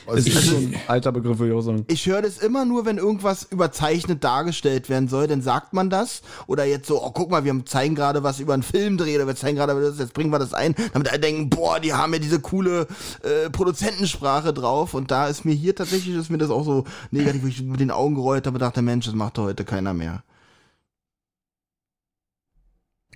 [0.06, 1.84] Also ist so ein alter Begriff, würde ich auch sagen.
[1.88, 6.22] Ich höre das immer nur, wenn irgendwas überzeichnet dargestellt werden soll, dann sagt man das.
[6.46, 9.36] Oder jetzt so, oh, guck mal, wir zeigen gerade was über einen Filmdreh oder wir
[9.36, 12.18] zeigen gerade das, jetzt bringen wir das ein, damit alle denken, boah, die haben ja
[12.18, 12.86] diese coole
[13.22, 14.94] äh, Produzentensprache drauf.
[14.94, 17.80] Und da ist mir hier tatsächlich, ist mir das auch so negativ, wo ich mit
[17.80, 20.22] den Augen gerollt habe dachte, Mensch, das macht heute keiner mehr.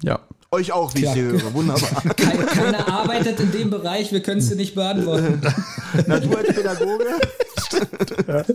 [0.03, 0.21] Ja.
[0.57, 1.13] Euch auch, wie ich Tja.
[1.13, 1.53] sie höre.
[1.53, 2.03] Wunderbar.
[2.17, 5.43] Kein, keiner arbeitet in dem Bereich, wir können es dir nicht beantworten.
[6.07, 7.05] Na, du als Pädagoge?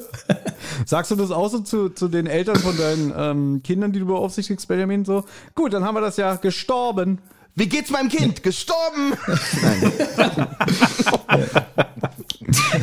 [0.87, 4.07] Sagst du das auch so zu, zu den Eltern von deinen ähm, Kindern, die du
[4.07, 5.05] beaufsichtigst, Benjamin?
[5.05, 7.19] So, gut, dann haben wir das ja gestorben.
[7.53, 8.41] Wie geht's meinem Kind?
[8.41, 9.13] Gestorben!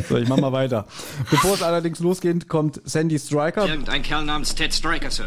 [0.08, 0.86] So, ich mach mal weiter.
[1.28, 3.66] Bevor es allerdings losgeht, kommt Sandy Striker.
[3.66, 5.26] Irgendein Kerl namens Ted Striker, Sir.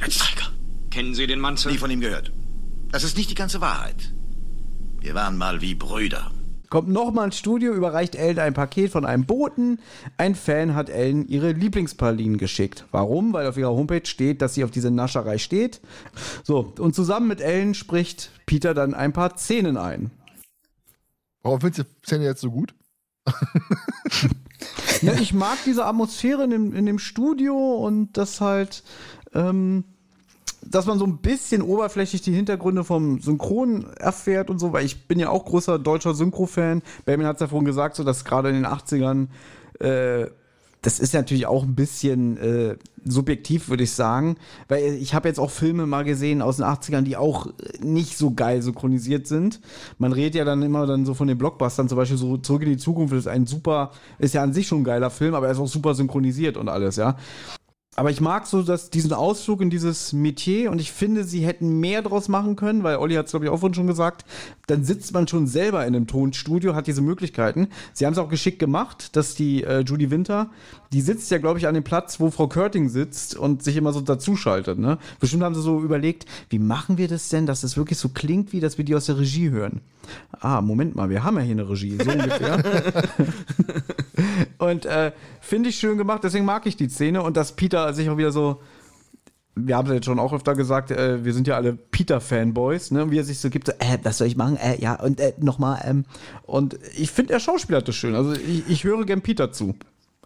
[0.00, 0.46] Ted Striker.
[0.90, 1.70] Kennen Sie den Mann, Sir?
[1.70, 2.32] Nie von ihm gehört.
[2.90, 4.12] Das ist nicht die ganze Wahrheit.
[5.00, 6.30] Wir waren mal wie Brüder.
[6.70, 9.80] Kommt nochmal ins Studio, überreicht Ellen ein Paket von einem Boten.
[10.18, 12.84] Ein Fan hat Ellen ihre Lieblingspralinen geschickt.
[12.90, 13.32] Warum?
[13.32, 15.80] Weil auf ihrer Homepage steht, dass sie auf diese Nascherei steht.
[16.42, 20.10] So, und zusammen mit Ellen spricht Peter dann ein paar Szenen ein.
[21.42, 22.74] Warum findest du die Szene jetzt so gut?
[25.02, 28.82] Ja, ich mag diese Atmosphäre in dem, in dem Studio und das halt,
[29.34, 29.84] ähm,
[30.70, 35.06] dass man so ein bisschen oberflächlich die Hintergründe vom Synchron erfährt und so, weil ich
[35.06, 36.82] bin ja auch großer deutscher Synchro-Fan.
[37.04, 39.28] Benjamin hat es ja vorhin gesagt, so dass gerade in den 80ern,
[39.80, 40.26] äh,
[40.82, 44.36] das ist natürlich auch ein bisschen äh, subjektiv, würde ich sagen,
[44.68, 47.48] weil ich habe jetzt auch Filme mal gesehen aus den 80ern, die auch
[47.80, 49.60] nicht so geil synchronisiert sind.
[49.98, 52.70] Man redet ja dann immer dann so von den Blockbustern, zum Beispiel so Zurück in
[52.70, 55.52] die Zukunft ist ein super, ist ja an sich schon ein geiler Film, aber er
[55.52, 57.16] ist auch super synchronisiert und alles, ja.
[57.98, 61.80] Aber ich mag so dass diesen Ausflug in dieses Metier und ich finde, sie hätten
[61.80, 64.24] mehr draus machen können, weil Olli hat es, glaube ich, auch vorhin schon gesagt,
[64.68, 67.66] dann sitzt man schon selber in einem Tonstudio, hat diese Möglichkeiten.
[67.92, 70.48] Sie haben es auch geschickt gemacht, dass die äh, Judy Winter,
[70.92, 73.92] die sitzt ja, glaube ich, an dem Platz, wo Frau Körting sitzt und sich immer
[73.92, 74.78] so dazuschaltet.
[74.78, 74.98] Ne?
[75.18, 78.52] Bestimmt haben sie so überlegt, wie machen wir das denn, dass es wirklich so klingt,
[78.52, 79.80] wie dass wir die aus der Regie hören.
[80.40, 82.62] Ah, Moment mal, wir haben ja hier eine Regie, so ungefähr.
[84.58, 85.12] Und äh,
[85.48, 88.32] finde ich schön gemacht, deswegen mag ich die Szene und dass Peter sich auch wieder
[88.32, 88.60] so
[89.66, 93.10] wir haben es jetzt schon auch öfter gesagt, äh, wir sind ja alle Peter-Fanboys, ne?
[93.10, 94.56] Wie er sich so gibt, so, äh, was soll ich machen?
[94.56, 96.04] Äh, ja, und äh, nochmal, ähm,
[96.44, 98.14] und ich finde, er schauspielert das schön.
[98.14, 99.74] Also ich, ich höre gern Peter zu.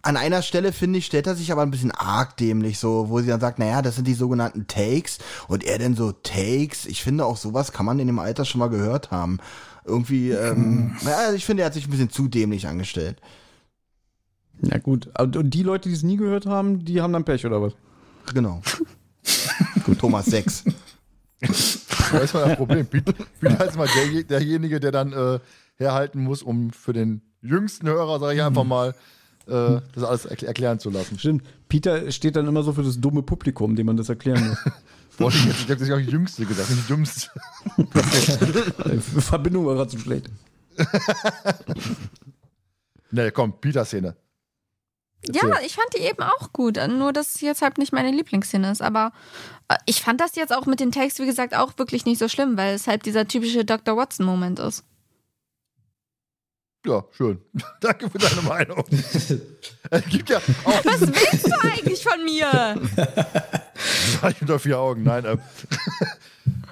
[0.01, 3.21] An einer Stelle, finde ich, stellt er sich aber ein bisschen arg dämlich, so, wo
[3.21, 5.19] sie dann sagt, naja, das sind die sogenannten Takes.
[5.47, 6.85] Und er denn so Takes.
[6.85, 9.39] Ich finde auch sowas kann man in dem Alter schon mal gehört haben.
[9.85, 13.17] Irgendwie, ähm, ja, ich finde, er hat sich ein bisschen zu dämlich angestellt.
[14.61, 17.61] Ja gut, und, die Leute, die es nie gehört haben, die haben dann Pech, oder
[17.61, 17.73] was?
[18.33, 18.61] Genau.
[19.85, 20.65] Gut, Thomas 6.
[21.41, 22.87] Da ist mal das Problem.
[22.87, 25.39] Peter ist mal der, derjenige, der dann äh,
[25.75, 28.95] herhalten muss, um für den jüngsten Hörer, sage ich einfach mal,
[29.47, 31.19] äh, das alles erkl erklären zu lassen.
[31.19, 34.57] Stimmt, Peter steht dann immer so für das dumme Publikum, dem man das erklären muss.
[35.17, 37.29] Wollte ich jetzt, ich habe das auch die Jüngste gesagt, nicht die Dümmste.
[39.21, 40.29] Verbindung war gerade zu schlecht.
[43.11, 44.15] Nee, komm, Peter-Szene.
[45.31, 46.77] Ja, ich fand die eben auch gut.
[46.89, 48.81] Nur, dass es jetzt halt nicht meine Lieblingsszene ist.
[48.81, 49.11] Aber
[49.69, 52.27] äh, ich fand das jetzt auch mit den Takes, wie gesagt, auch wirklich nicht so
[52.27, 53.95] schlimm, weil es halt dieser typische Dr.
[53.95, 54.83] Watson-Moment ist.
[56.85, 57.39] Ja, schön.
[57.79, 58.83] Danke für deine Meinung.
[58.91, 62.81] es gibt ja auch Was willst du eigentlich von mir?
[64.29, 65.03] Ich unter vier Augen.
[65.03, 65.39] Nein, ähm,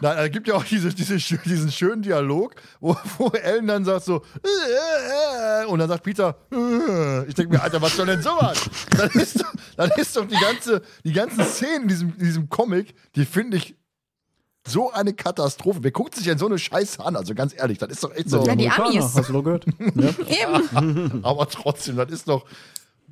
[0.02, 4.06] Nein, es gibt ja auch diese, diese, diesen schönen Dialog, wo, wo Ellen dann sagt
[4.06, 7.27] so, äh, äh, und dann sagt Peter, äh.
[7.27, 8.69] ich denke mir, Alter, was soll denn sowas?
[8.98, 12.49] Dann ist doch, dann ist doch die ganze, die ganzen Szenen in diesem, in diesem
[12.49, 13.76] Comic, die finde ich
[14.68, 15.80] so eine Katastrophe.
[15.81, 17.15] Wer guckt sich denn so eine Scheiße an?
[17.15, 18.45] Also ganz ehrlich, das ist doch echt so.
[18.45, 19.15] Ja, die Amis.
[19.15, 19.65] Hast du gehört?
[19.95, 20.61] Ja.
[20.80, 21.23] Eben.
[21.23, 22.45] Aber trotzdem, das ist doch,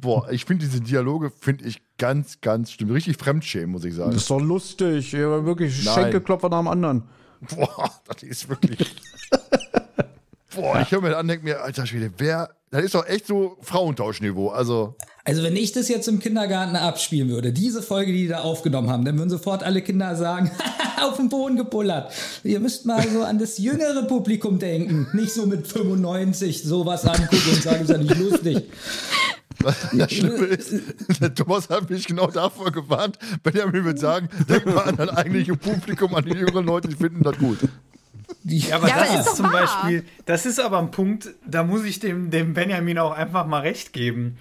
[0.02, 2.92] boah, ich finde diese Dialoge, finde ich ganz, ganz schlimm.
[2.92, 4.12] Richtig Fremdschämen, muss ich sagen.
[4.12, 5.12] Das ist doch lustig.
[5.12, 5.96] Ja, wirklich Nein.
[5.96, 7.04] Schenkelklopfer nach dem anderen.
[7.56, 8.80] Boah, das ist wirklich.
[10.56, 12.50] Boah, ich höre mir an, denke mir, alter Schwede, wer.
[12.72, 14.50] Das ist doch echt so Frauentauschniveau.
[14.50, 18.42] Also, Also wenn ich das jetzt im Kindergarten abspielen würde, diese Folge, die die da
[18.42, 20.52] aufgenommen haben, dann würden sofort alle Kinder sagen,
[21.02, 22.12] auf den Boden gepullert.
[22.44, 25.08] Ihr müsst mal so an das jüngere Publikum denken.
[25.14, 28.64] Nicht so mit 95 sowas angucken und sagen, ist ja nicht lustig.
[29.94, 30.74] das Schlimme ist,
[31.22, 35.56] der Thomas hat mich genau davor gewarnt, Benjamin würde sagen, denk mal an das eigentliche
[35.56, 37.60] Publikum, an die jüngeren Leute, die finden das gut.
[38.44, 39.52] Ja, aber Ja, aber das ist ist zum wahr.
[39.52, 43.62] Beispiel, das ist aber ein Punkt, da muss ich dem, dem Benjamin auch einfach mal
[43.62, 44.38] recht geben.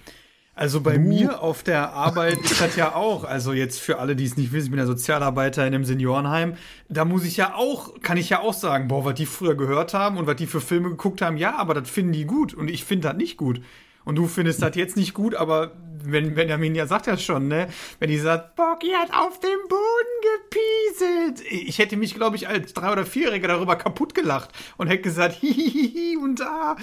[0.55, 4.25] Also bei mir auf der Arbeit ist das ja auch, also jetzt für alle, die
[4.25, 6.55] es nicht wissen, ich bin ja Sozialarbeiter in einem Seniorenheim,
[6.89, 9.93] da muss ich ja auch, kann ich ja auch sagen, boah, was die früher gehört
[9.93, 12.69] haben und was die für Filme geguckt haben, ja, aber das finden die gut und
[12.69, 13.61] ich finde das nicht gut.
[14.09, 15.73] Und du findest das jetzt nicht gut, aber
[16.03, 17.67] wenn Benjamin ja sagt ja schon, ne,
[17.99, 21.51] wenn die sagt, Bocky hat auf dem Boden gepieselt.
[21.51, 25.35] Ich hätte mich, glaube ich, als drei oder vierjähriger darüber kaputt gelacht und hätte gesagt,
[25.41, 26.75] hihihihi und da.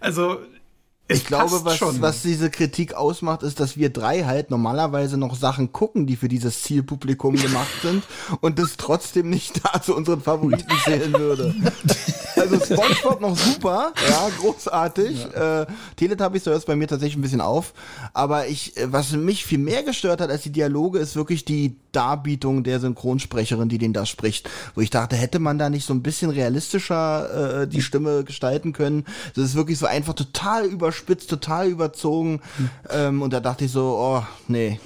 [0.00, 0.40] Also
[1.08, 2.00] Ich glaube, was, schon.
[2.00, 6.28] was diese Kritik ausmacht, ist, dass wir drei halt normalerweise noch Sachen gucken, die für
[6.28, 8.04] dieses Zielpublikum gemacht sind
[8.40, 11.54] und das trotzdem nicht da zu unseren Favoriten zählen würde.
[12.36, 15.26] Also Spongebob noch super, ja, großartig.
[15.34, 15.66] Äh,
[15.96, 17.74] Teletubbies, hört es bei mir tatsächlich ein bisschen auf.
[18.14, 21.76] Aber ich, äh, was mich viel mehr gestört hat als die Dialoge, ist wirklich die
[21.92, 24.48] Darbietung der Synchronsprecherin, die den da spricht.
[24.74, 28.72] Wo ich dachte, hätte man da nicht so ein bisschen realistischer äh, die Stimme gestalten
[28.72, 29.04] können.
[29.34, 32.40] Das ist wirklich so einfach total überspitzt, total überzogen.
[32.90, 34.80] Ähm, und da dachte ich so, oh, nee.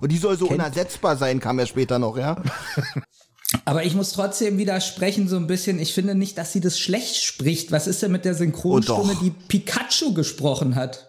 [0.00, 2.42] Und die soll so unersetzbar sein, kam ja später noch, ja.
[3.64, 5.78] Aber ich muss trotzdem widersprechen so ein bisschen.
[5.78, 7.72] Ich finde nicht, dass sie das schlecht spricht.
[7.72, 11.07] Was ist denn mit der Synchronstimme, Oh, die Pikachu gesprochen hat?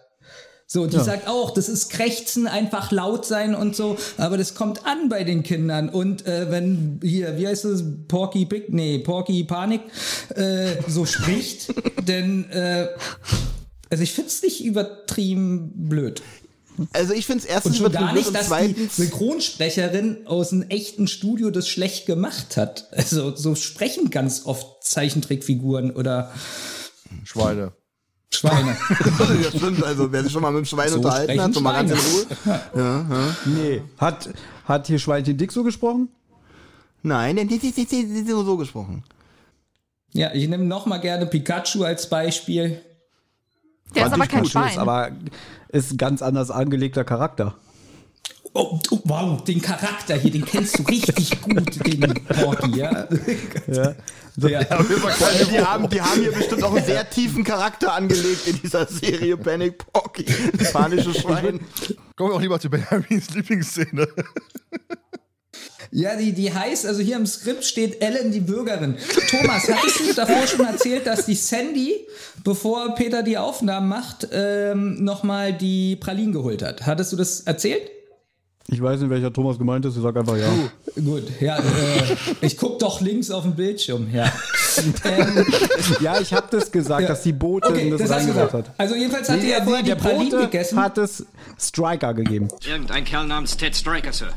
[0.72, 4.86] So, die sagt auch, das ist Krächzen, einfach laut sein und so, aber das kommt
[4.86, 5.88] an bei den Kindern.
[5.88, 9.80] Und äh, wenn hier, wie heißt es, Porky Big, nee, Porky Panik
[10.36, 11.74] äh, so spricht,
[12.06, 12.86] denn äh,
[13.90, 16.22] also ich find's nicht übertrieben blöd.
[16.92, 19.02] Also ich finde es Und erstens schon übertrieben gar nicht, und dass die.
[19.02, 22.86] Synchronsprecherin aus einem echten Studio das schlecht gemacht hat.
[22.92, 26.32] Also so sprechen ganz oft Zeichentrickfiguren oder
[27.24, 27.72] Schweine.
[28.32, 28.76] Schweine.
[29.42, 31.72] ja, stimmt, also wer sich schon mal mit dem Schwein So unterhalten hat, so mal
[31.72, 31.98] ganz in.
[31.98, 33.26] Ruhe.
[33.46, 33.82] Nee.
[33.98, 34.30] Hat,
[34.64, 36.08] hat hier Schweinchen Dick so gesprochen?
[37.02, 39.02] Nein, die, die, die, die, die, die so gesprochen.
[40.12, 42.80] ja, ich nehme noch mal gerne Pikachu als Beispiel.
[43.94, 44.70] Der ist Fand aber ich kein gut, Schwein.
[44.70, 45.10] Ist aber
[45.68, 47.56] ist ein ganz anders angelegter Charakter.
[48.52, 53.06] Oh, oh, wow, den Charakter hier, den kennst du richtig gut, den Porky, ja?
[53.68, 53.94] Ja.
[54.36, 58.60] Der, Also die haben, die haben hier bestimmt auch einen sehr tiefen Charakter angelegt in
[58.60, 60.24] dieser Serie Panic Pocky.
[60.56, 61.60] Das panische Schwein.
[62.16, 64.08] Kommen wir auch lieber zu Benjamins Lieblingsszene.
[65.92, 68.96] Ja, die, die heißt, also hier im Skript steht Ellen die Bürgerin.
[69.28, 72.06] Thomas, hattest du davor schon erzählt, dass die Sandy,
[72.44, 76.86] bevor Peter die Aufnahmen macht, ähm, nochmal die Pralinen geholt hat?
[76.86, 77.82] Hattest du das erzählt?
[78.72, 79.96] Ich weiß nicht, welcher Thomas gemeint ist.
[79.96, 80.48] Ich sag einfach ja.
[81.02, 81.62] Gut, ja, äh,
[82.40, 84.32] ich guck doch links auf dem Bildschirm, ja.
[85.04, 85.44] ähm,
[86.00, 88.68] Ja, ich habe das gesagt, dass die Bote okay, das, das reingesagt gesagt.
[88.68, 88.74] hat.
[88.78, 90.78] Also jedenfalls hat Nee, die ja vorher die Pralinen Bote gegessen.
[90.78, 91.26] hat es
[91.58, 92.48] Striker gegeben.
[92.64, 94.28] Irgendein Kerl namens Ted Striker, Sir.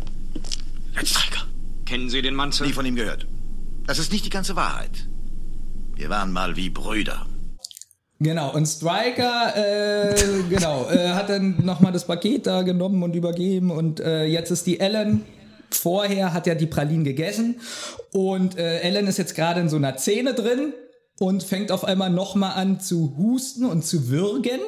[0.97, 1.43] Ted Stryker.
[1.85, 2.65] Kennen Sie den Mann, Sir?
[2.65, 3.27] Nie von ihm gehört.
[3.85, 5.07] Das ist nicht die ganze Wahrheit.
[5.95, 7.27] Wir waren mal wie Brüder.
[8.23, 10.15] Genau, und Striker, äh,
[10.49, 14.65] genau, äh, hat dann nochmal das Paket da genommen und übergeben und äh, jetzt ist
[14.65, 15.25] die Ellen.
[15.71, 17.59] Vorher hat ja die Pralinen gegessen
[18.13, 20.71] und äh, Ellen ist jetzt gerade in so einer Szene drin
[21.19, 24.59] und fängt auf einmal nochmal an zu husten und zu würgen.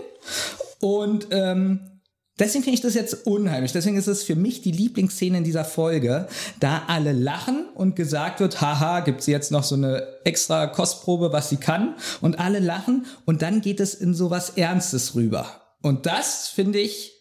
[0.81, 1.94] Und ähm,
[2.39, 3.71] deswegen finde ich das jetzt unheimlich.
[3.71, 6.27] Deswegen ist es für mich die Lieblingsszene in dieser Folge,
[6.59, 11.49] da alle lachen und gesagt wird, haha, gibt's jetzt noch so eine extra Kostprobe, was
[11.49, 11.95] sie kann.
[12.21, 15.61] Und alle lachen und dann geht es in so was Ernstes rüber.
[15.81, 17.15] Und das finde ich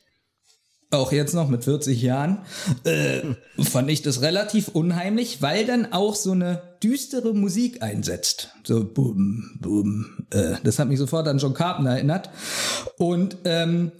[0.95, 2.39] auch jetzt noch mit 40 Jahren,
[2.85, 3.21] äh,
[3.63, 8.51] fand ich das relativ unheimlich, weil dann auch so eine düstere Musik einsetzt.
[8.65, 10.27] So bum, bum.
[10.31, 12.31] Äh, das hat mich sofort an John Carpenter erinnert.
[12.97, 13.93] Und ähm,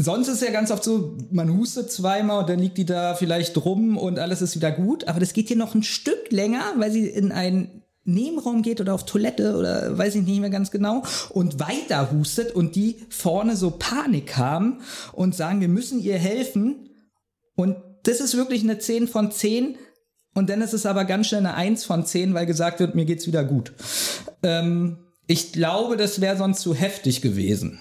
[0.00, 3.56] sonst ist ja ganz oft so, man hustet zweimal und dann liegt die da vielleicht
[3.64, 5.08] rum und alles ist wieder gut.
[5.08, 8.94] Aber das geht hier noch ein Stück länger, weil sie in einen Nebenraum geht oder
[8.94, 13.56] auf Toilette oder weiß ich nicht mehr ganz genau und weiter hustet und die vorne
[13.56, 14.80] so Panik haben
[15.12, 16.88] und sagen, wir müssen ihr helfen.
[17.56, 19.76] Und das ist wirklich eine 10 von 10.
[20.32, 23.04] Und dann ist es aber ganz schnell eine 1 von 10, weil gesagt wird, mir
[23.04, 23.72] geht's wieder gut.
[24.44, 27.80] Ähm, ich glaube, das wäre sonst zu heftig gewesen.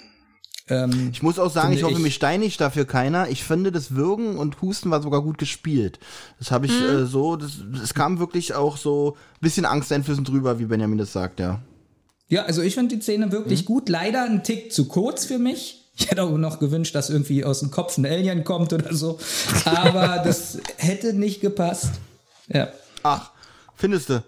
[0.69, 1.99] Ähm, Ich muss auch sagen, ich hoffe, ich.
[1.99, 3.29] mich steinigt dafür keiner.
[3.29, 5.99] Ich finde, das Würgen und Husten war sogar gut gespielt.
[6.39, 10.59] Das habe ich äh, so, das, es kam wirklich auch so ein bisschen angsteinflößend drüber,
[10.59, 11.61] wie Benjamin das sagt, ja.
[12.29, 13.87] Ja, also ich finde die Szene wirklich gut.
[13.87, 15.85] Leider ein Tick zu kurz für mich.
[15.97, 19.17] Ich hätte auch noch gewünscht, dass irgendwie aus dem Kopf ein Alien kommt oder so.
[19.65, 21.91] Aber das hätte nicht gepasst.
[22.49, 22.67] Ja.
[23.03, 23.31] Ach,
[23.75, 24.23] findest du?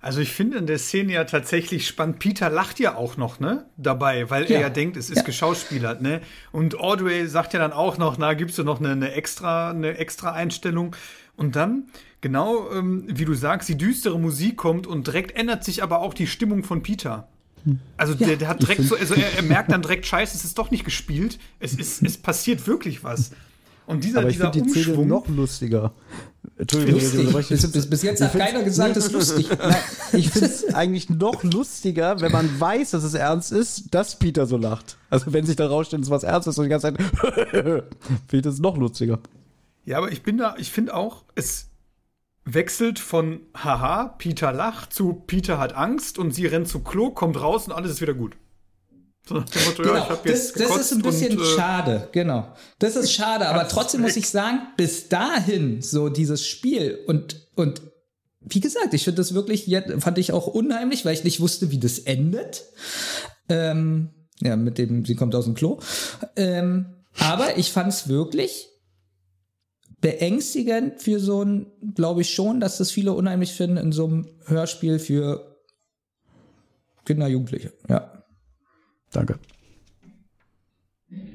[0.00, 2.20] Also ich finde in der Szene ja tatsächlich spannend.
[2.20, 3.66] Peter lacht ja auch noch, ne?
[3.76, 4.60] Dabei, weil er Ja.
[4.60, 5.22] ja denkt, es ist Ja.
[5.24, 6.20] geschauspielert, ne?
[6.52, 9.98] Und Audrey sagt ja dann auch noch, na, gibst du noch eine, eine extra, eine
[9.98, 10.94] extra Einstellung.
[11.36, 11.88] Und dann,
[12.20, 16.14] genau, ähm, wie du sagst, die düstere Musik kommt und direkt ändert sich aber auch
[16.14, 17.26] die Stimmung von Peter.
[17.96, 20.56] Also der, der hat direkt so, also er, er merkt dann direkt, scheiße, es ist
[20.58, 21.38] doch nicht gespielt.
[21.58, 23.32] Es ist, es passiert wirklich was.
[23.88, 25.08] Und dieser, Aber ich dieser finde die Szene Umschwung.
[25.08, 25.94] noch lustiger.
[26.58, 27.48] Entschuldigung, Lustig.
[27.48, 29.48] Bis, bis, bis jetzt hat keiner gesagt, es ist lustig.
[29.58, 29.74] Nein,
[30.12, 34.44] ich finde es eigentlich noch lustiger, wenn man weiß, dass es ernst ist, dass Peter
[34.44, 34.98] so lacht.
[35.08, 37.02] Also wenn sich da rausstellt, es ist was Ernstes und die ganze Zeit
[37.50, 37.86] finde
[38.32, 39.20] ich das noch lustiger.
[39.86, 41.70] Ja, aber ich bin da, ich finde auch, es
[42.44, 47.40] wechselt von haha, Peter lacht zu Peter hat Angst und sie rennt zu Klo, kommt
[47.40, 48.36] raus und alles ist wieder gut.
[49.28, 52.54] So Motto, ja, Genau, hab das, das ist ein bisschen und, äh, schade, genau.
[52.78, 57.82] Das ist schade, aber trotzdem muss ich sagen, bis dahin so dieses Spiel und, und
[58.40, 61.70] wie gesagt, ich finde das wirklich, jetzt fand ich auch unheimlich, weil ich nicht wusste,
[61.70, 62.64] wie das endet.
[63.48, 64.10] Ähm,
[64.40, 65.80] ja, mit dem, sie kommt aus dem Klo.
[66.36, 66.86] Ähm,
[67.18, 68.68] aber ich fand es wirklich
[70.00, 74.28] beängstigend für so ein, glaube ich schon, dass das viele unheimlich finden in so einem
[74.46, 75.56] Hörspiel für
[77.04, 77.72] Kinder, Jugendliche.
[77.88, 78.17] Ja.
[79.10, 79.38] Danke.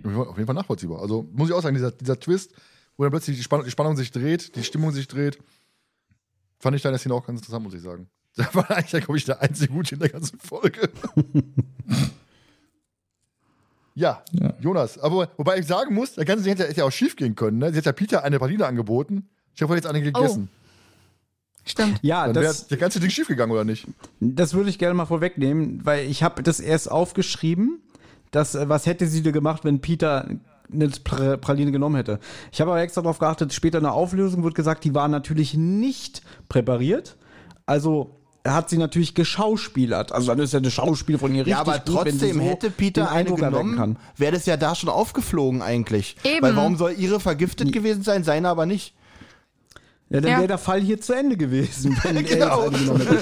[0.04, 1.02] Auf jeden Fall nachvollziehbar.
[1.02, 2.54] Also muss ich auch sagen, dieser, dieser Twist,
[2.98, 5.40] wo dann plötzlich die Spannung, die Spannung sich dreht, die Stimmung sich dreht,
[6.60, 8.10] fand ich da in der Szene auch ganz interessant, muss ich sagen.
[8.36, 10.90] Das war eigentlich, glaube ich, der einzige Gute in der ganzen Folge.
[13.94, 14.54] ja, Ja.
[14.60, 14.98] Jonas.
[14.98, 17.60] Aber wobei ich sagen muss, der ganze Ding hätte, hätte ja auch schief gehen können.
[17.60, 17.72] Ne?
[17.72, 19.30] Sie hat ja Peter eine Praline angeboten.
[19.54, 20.50] Ich habe jetzt eine gegessen.
[21.66, 22.00] Stimmt.
[22.02, 23.88] Ja, Dann wäre das, der ganze Ding schief gegangen, oder nicht?
[24.20, 27.80] das würde ich gerne mal vorwegnehmen, weil ich habe das erst aufgeschrieben,
[28.32, 30.28] dass, äh, was hätte sie dir gemacht, wenn Peter
[30.72, 32.20] eine Pra- Praline genommen hätte.
[32.52, 35.54] Ich habe aber extra darauf geachtet, später in der Auflösung wird gesagt, die war natürlich
[35.54, 37.16] nicht präpariert.
[37.66, 40.12] Also hat sie natürlich geschauspielert.
[40.12, 42.38] Also dann ist ja eine Schauspiel von ihr richtig Ja, aber gut, wenn sie trotzdem
[42.40, 46.18] so hätte Peter eine genommen, wäre das ja da schon aufgeflogen eigentlich.
[46.26, 46.42] Eben.
[46.42, 48.94] Weil warum soll ihre vergiftet gewesen sein, seine aber nicht?
[50.14, 50.38] Ja, dann Ja.
[50.38, 52.72] wäre der Fall hier zu Ende gewesen, wenn er Genau.
[52.72, 53.20] hätte.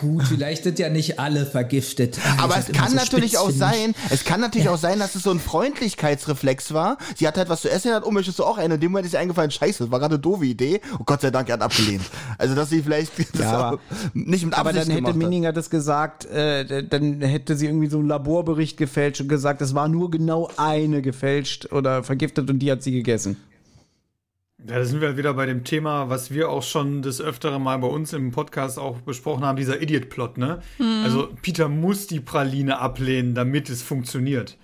[0.00, 2.18] Gut, vielleicht sind ja nicht alle vergiftet.
[2.40, 5.24] Aber Ich es kann so natürlich auch sein, es kann natürlich auch sein, dass es
[5.24, 6.98] so ein Freundlichkeitsreflex war.
[7.16, 8.74] Sie hat halt was zu essen, hat, oh, möchtest du auch eine?
[8.74, 10.80] In dem Moment ist ihr eingefallen, scheiße, das war gerade eine doofe Idee.
[10.98, 12.02] Und Gott sei Dank, er hat abgelehnt.
[12.38, 13.78] Also, dass sie vielleicht das Ja, aber-
[14.14, 15.18] nicht mit Aber Absicht dann hätte.
[15.18, 19.74] Minninger das gesagt, äh, dann hätte sie irgendwie so einen Laborbericht gefälscht und gesagt, es
[19.74, 23.36] war nur genau eine gefälscht oder vergiftet und die hat sie gegessen.
[24.66, 27.78] Ja, da sind wir wieder bei dem Thema, was wir auch schon des Öfteren mal
[27.78, 30.60] bei uns im Podcast auch besprochen haben, dieser Idiot-Plot, ne?
[31.04, 34.58] Also Peter muss die Praline ablehnen, damit es funktioniert.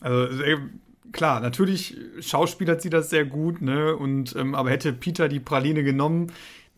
[0.00, 0.42] Also
[1.12, 3.94] klar, natürlich schauspielert sie das sehr gut, ne?
[3.94, 6.32] Und ähm, aber hätte Peter die Praline genommen,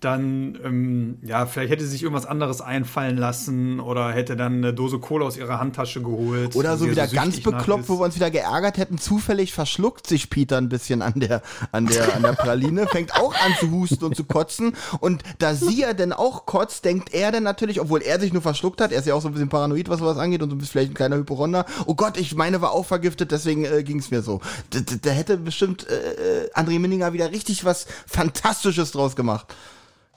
[0.04, 4.74] dann, ähm, ja, vielleicht hätte sie sich irgendwas anderes einfallen lassen oder hätte dann eine
[4.74, 6.54] Dose Cola aus ihrer Handtasche geholt.
[6.54, 8.98] Oder so er wieder ganz süchtig nach bekloppt, wo wir uns wieder geärgert hätten.
[8.98, 13.34] Zufällig verschluckt sich Peter ein bisschen an der, an der, an der Praline, fängt auch
[13.34, 14.74] an zu husten und zu kotzen.
[15.00, 18.42] Und da sie ja dann auch kotzt, denkt er dann natürlich, obwohl er sich nur
[18.42, 20.56] verschluckt hat, er ist ja auch so ein bisschen paranoid, was sowas angeht und so
[20.56, 21.64] ein bisschen vielleicht ein kleiner Hypochonder.
[21.86, 24.40] Oh Gott, ich meine, war auch vergiftet, deswegen äh, ging es mir so.
[24.70, 29.54] Da, da- da hätte bestimmt äh, äh, André Minninger wieder richtig was Fantastisches draus gemacht.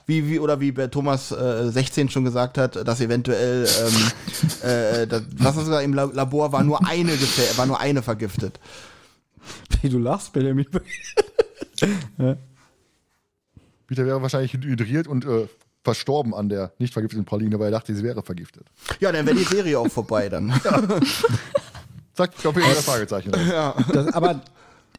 [0.08, 3.94] Wie, wie, oder wie bei Thomas äh, 16 schon gesagt hat, dass eventuell, ähm,
[4.68, 7.12] äh, das, was hast du gesagt, im La- Labor war nur eine
[7.56, 8.58] war nur eine vergiftet.
[9.82, 10.64] Wie du lachst, Benjamin.
[13.86, 15.46] Peter wäre wahrscheinlich hydriert und äh,
[15.84, 18.66] verstorben an der nicht vergifteten Praline, weil er dachte, sie wäre vergiftet.
[19.00, 20.50] Ja, dann wäre die Serie auch vorbei dann.
[22.14, 23.30] Zack, ich glaube, das Fragezeichen.
[23.30, 24.40] Das, aber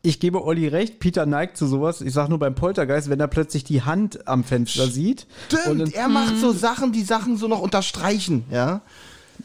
[0.02, 2.02] ich gebe Olli recht, Peter neigt zu sowas.
[2.02, 5.28] Ich sag nur beim Poltergeist, wenn er plötzlich die Hand am Fenster sieht.
[5.52, 8.82] Und Stimmt, dann, er macht so Sachen, die Sachen so noch unterstreichen, ja.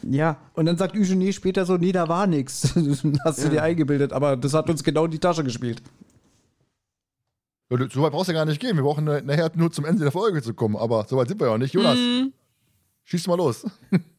[0.03, 2.73] ja, und dann sagt Eugenie später so, nee, da war nix.
[3.25, 5.81] Hast du dir eingebildet, aber das hat uns genau in die Tasche gespielt.
[7.69, 8.75] Ja, So weit brauchst du ja gar nicht gehen.
[8.77, 11.39] Wir brauchen na- nachher nur zum Ende der Folge zu kommen, aber so weit sind
[11.41, 11.73] wir ja noch nicht.
[11.73, 11.97] Jonas,
[13.03, 13.65] schieß mal los.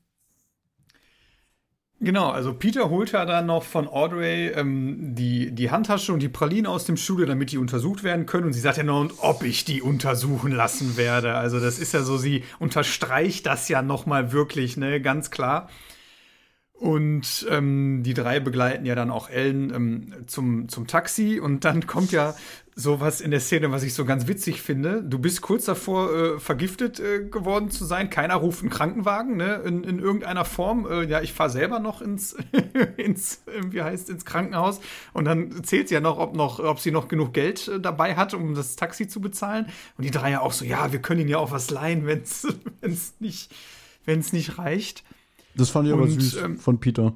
[1.98, 6.28] Genau, also Peter holt ja dann noch von Audrey ähm, die, die Handtasche und die
[6.28, 8.44] Pralinen aus dem Studio, damit die untersucht werden können.
[8.44, 11.36] Und sie sagt ja noch, und ob ich die untersuchen lassen werde.
[11.36, 15.70] Also das ist ja so, sie unterstreicht das ja noch mal wirklich, ne, ganz klar.
[16.78, 21.86] Und ähm, die drei begleiten ja dann auch Ellen ähm, zum, zum Taxi und dann
[21.86, 22.34] kommt ja
[22.74, 25.02] sowas in der Szene, was ich so ganz witzig finde.
[25.02, 28.10] Du bist kurz davor, äh, vergiftet äh, geworden zu sein.
[28.10, 29.62] Keiner ruft einen Krankenwagen, ne?
[29.64, 30.86] In, in irgendeiner Form.
[30.86, 32.36] Äh, ja, ich fahre selber noch ins,
[32.98, 34.80] ins, äh, wie heißt, ins Krankenhaus.
[35.14, 38.16] Und dann zählt sie ja noch, ob noch, ob sie noch genug Geld äh, dabei
[38.16, 39.64] hat, um das Taxi zu bezahlen.
[39.96, 42.20] Und die drei ja auch so, ja, wir können ihnen ja auch was leihen, wenn
[42.20, 43.54] es nicht,
[44.04, 45.02] wenn's nicht reicht.
[45.56, 47.14] Das fand ich aber Und, süß ähm, von Peter.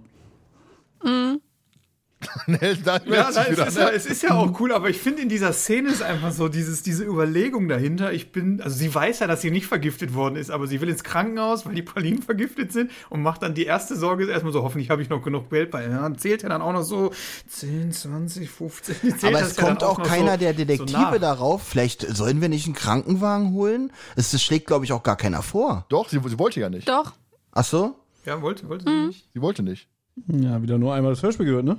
[2.47, 5.23] Nee, da Ja, da wieder, ist, ja, es ist ja auch cool, aber ich finde
[5.23, 8.12] in dieser Szene ist einfach so dieses, diese Überlegung dahinter.
[8.12, 10.89] Ich bin, also sie weiß ja, dass sie nicht vergiftet worden ist, aber sie will
[10.89, 14.53] ins Krankenhaus, weil die Pralinen vergiftet sind und macht dann die erste Sorge ist erstmal
[14.53, 15.89] so, hoffentlich habe ich noch genug Geld bei.
[15.89, 17.11] Ja, zählt ja dann auch noch so
[17.49, 18.97] 10, 20, 15.
[19.03, 21.01] die zählt Aber das es ja dann kommt auch noch keiner so, der so Detektive
[21.01, 21.19] nach.
[21.19, 21.62] darauf.
[21.62, 23.93] Vielleicht sollen wir nicht einen Krankenwagen holen?
[24.17, 25.87] Es das schlägt, glaube ich, auch gar keiner vor.
[25.89, 26.89] Doch, sie, sie wollte ja nicht.
[26.89, 27.15] Doch.
[27.53, 27.97] Ach so?
[28.24, 29.28] Ja, wollte, wollte sie nicht.
[29.32, 29.88] Sie wollte nicht.
[30.26, 31.78] Ja, wieder nur einmal das Hörspiel gehört, ne?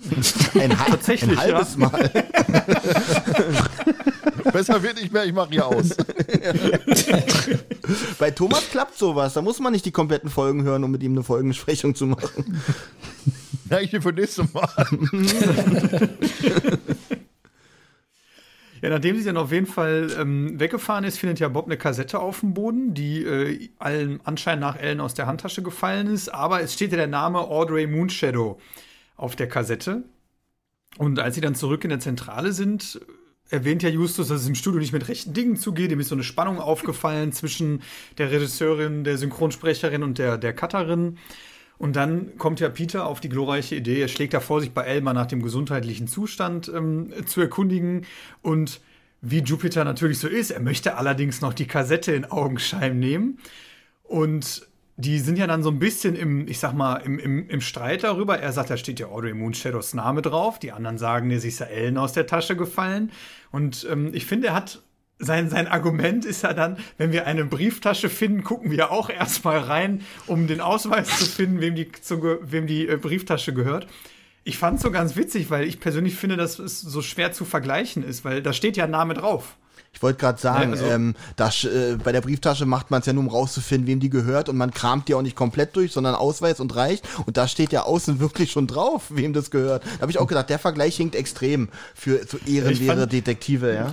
[0.58, 1.90] Ein, Tatsächlich, ein halbes Mal.
[4.52, 5.90] Besser wird nicht mehr, ich mache hier aus.
[8.18, 9.34] Bei Thomas klappt sowas.
[9.34, 12.62] Da muss man nicht die kompletten Folgen hören, um mit ihm eine Folgenbesprechung zu machen.
[13.68, 14.86] Ja, ich für nächstes Mal.
[18.82, 22.18] Ja, nachdem sie dann auf jeden Fall ähm, weggefahren ist, findet ja Bob eine Kassette
[22.18, 26.28] auf dem Boden, die äh, allen Anschein nach Ellen aus der Handtasche gefallen ist.
[26.30, 28.58] Aber es steht ja der Name Audrey Moonshadow
[29.16, 30.04] auf der Kassette.
[30.96, 33.00] Und als sie dann zurück in der Zentrale sind,
[33.50, 35.90] erwähnt ja Justus, dass es im Studio nicht mit rechten Dingen zugeht.
[35.92, 37.82] Ihm ist so eine Spannung aufgefallen zwischen
[38.18, 41.18] der Regisseurin, der Synchronsprecherin und der, der Cutterin.
[41.80, 44.82] Und dann kommt ja Peter auf die glorreiche Idee, er schlägt da vor, sich bei
[44.82, 48.04] Elmar nach dem gesundheitlichen Zustand ähm, zu erkundigen.
[48.42, 48.82] Und
[49.22, 53.38] wie Jupiter natürlich so ist, er möchte allerdings noch die Kassette in Augenschein nehmen.
[54.02, 57.62] Und die sind ja dann so ein bisschen im, ich sag mal, im, im, im
[57.62, 58.38] Streit darüber.
[58.38, 60.58] Er sagt, da steht ja Audrey Moonshadows Name drauf.
[60.58, 63.10] Die anderen sagen, ist ja Ellen aus der Tasche gefallen.
[63.52, 64.82] Und ähm, ich finde, er hat
[65.20, 69.58] sein, sein Argument ist ja dann, wenn wir eine Brieftasche finden, gucken wir auch erstmal
[69.58, 73.86] rein, um den Ausweis zu finden, wem die, zu, wem die äh, Brieftasche gehört.
[74.42, 77.44] Ich fand es so ganz witzig, weil ich persönlich finde, dass es so schwer zu
[77.44, 79.56] vergleichen ist, weil da steht ja ein Name drauf.
[79.92, 83.06] Ich wollte gerade sagen, Ja, also- ähm, das, äh, bei der Brieftasche macht man es
[83.06, 85.92] ja nur, um rauszufinden, wem die gehört und man kramt die auch nicht komplett durch,
[85.92, 87.04] sondern Ausweis und reicht.
[87.26, 89.84] Und da steht ja außen wirklich schon drauf, wem das gehört.
[89.96, 93.90] Da habe ich auch gedacht, der Vergleich hinkt extrem für zu ehrenwerte Detektive, ja.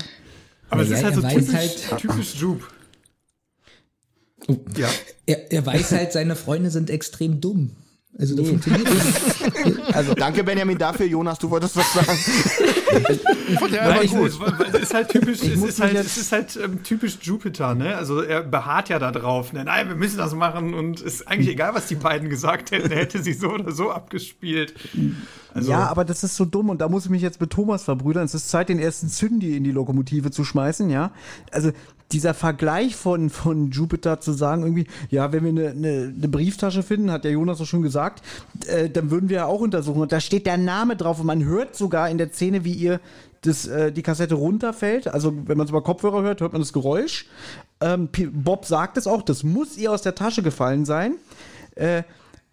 [0.70, 2.66] Aber es Ja, ist halt so er weiß typisch, halt- typisch Jupe.
[4.48, 4.58] Oh.
[4.78, 4.90] Ja.
[5.30, 7.72] Er, er weiß halt, seine Freunde sind extrem dumm.
[8.18, 9.94] Also da funktioniert das.
[9.94, 12.18] Also danke Benjamin dafür, Jonas, du wolltest was sagen.
[13.50, 14.30] Ich fand den einfach gut.
[14.30, 17.96] es, es ist halt typisch, es ist halt, es ist halt ähm, typisch Jupiter, ne?
[17.96, 19.54] Also er beharrt ja da drauf.
[19.54, 19.64] Ne?
[19.66, 23.00] Nein, wir müssen das machen und ist eigentlich egal, was die beiden gesagt hätten, er
[23.00, 24.74] hätte sie so oder so abgespielt.
[25.54, 27.84] Also, Ja, aber das ist so dumm und da muss ich mich jetzt mit Thomas
[27.84, 28.26] verbrüdern.
[28.26, 31.12] Es ist Zeit, den ersten Zündi in die Lokomotive zu schmeißen, ja.
[31.52, 31.72] Also
[32.12, 36.84] dieser Vergleich von, von Jupiter zu sagen, irgendwie, ja, wenn wir eine, eine, eine Brieftasche
[36.84, 38.24] finden, hat der Jonas so schon gesagt,
[38.68, 40.02] äh, dann würden wir ja auch untersuchen.
[40.02, 43.02] Und da steht der Name drauf und man hört sogar in der Szene, wie ihr
[43.42, 45.08] das, äh, die Kassette runterfällt.
[45.08, 47.28] Also wenn man es über Kopfhörer hört, hört man das Geräusch.
[47.82, 51.16] Ähm, Bob sagt es auch, das muss ihr aus der Tasche gefallen sein.
[51.76, 52.04] Äh,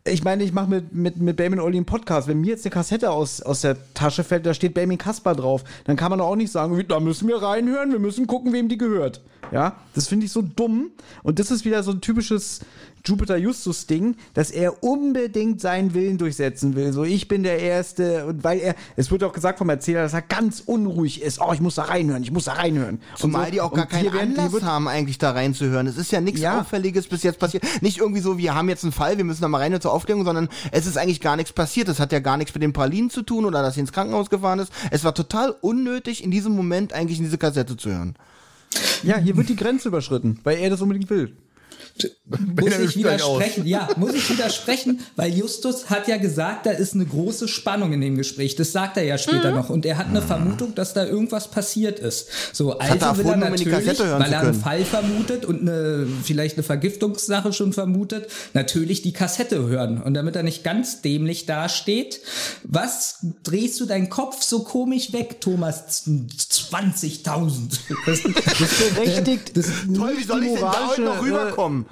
[0.07, 2.29] ich meine, ich mache mit, mit, mit Bamin Olli einen Podcast.
[2.29, 5.65] Wenn mir jetzt eine Kassette aus, aus der Tasche fällt, da steht Bamin Kasper drauf,
[5.85, 8.77] dann kann man auch nicht sagen, da müssen wir reinhören, wir müssen gucken, wem die
[8.77, 9.23] gehört.
[9.51, 10.91] Ja, das finde ich so dumm.
[11.23, 12.61] Und das ist wieder so ein typisches
[13.07, 16.93] Jupiter Justus-Ding, dass er unbedingt seinen Willen durchsetzen will.
[16.93, 18.25] So, ich bin der Erste.
[18.27, 21.41] Und weil er, es wird auch gesagt vom Erzähler, dass er ganz unruhig ist.
[21.41, 23.01] Oh, ich muss da reinhören, ich muss da reinhören.
[23.17, 23.51] Zumal so.
[23.53, 25.87] die auch gar keinen werden- Anlass haben, eigentlich da reinzuhören.
[25.87, 26.61] Es ist ja nichts Ja.
[26.61, 27.63] Auffälliges bis jetzt passiert.
[27.83, 30.25] Nicht irgendwie so, wir haben jetzt einen Fall, wir müssen da mal rein zur Aufklärung,
[30.25, 31.89] sondern es ist eigentlich gar nichts passiert.
[31.89, 34.31] Es hat ja gar nichts mit den Pralinen zu tun oder dass sie ins Krankenhaus
[34.31, 34.73] gefahren ist.
[34.91, 38.15] Es war total unnötig, in diesem Moment eigentlich in diese Kassette zu hören.
[39.03, 41.37] Ja, hier wird die Grenze überschritten, weil er das unbedingt will.
[42.27, 43.67] Muss ich widersprechen?
[43.67, 48.01] Ja, muss ich widersprechen, weil Justus hat ja gesagt, da ist eine große Spannung in
[48.01, 48.57] dem Gespräch.
[48.57, 49.57] Das sagt er ja später Mhm.
[49.57, 49.71] noch.
[49.71, 52.29] Und er hat eine Vermutung, dass da irgendwas passiert ist.
[52.53, 54.55] So, er also will er um natürlich, hören weil er einen.
[54.55, 60.01] Fall vermutet und eine, vielleicht eine Vergiftungssache schon vermutet, natürlich die Kassette hören.
[60.03, 62.21] Und damit er nicht ganz dämlich dasteht,
[62.65, 66.05] was drehst du deinen Kopf so komisch weg, Thomas?
[66.07, 67.79] 20.000.
[68.07, 68.21] Das,
[68.59, 71.87] Das berechtigt Das- Toll, wie soll die ich denn da heute noch moralische, rüberkommen?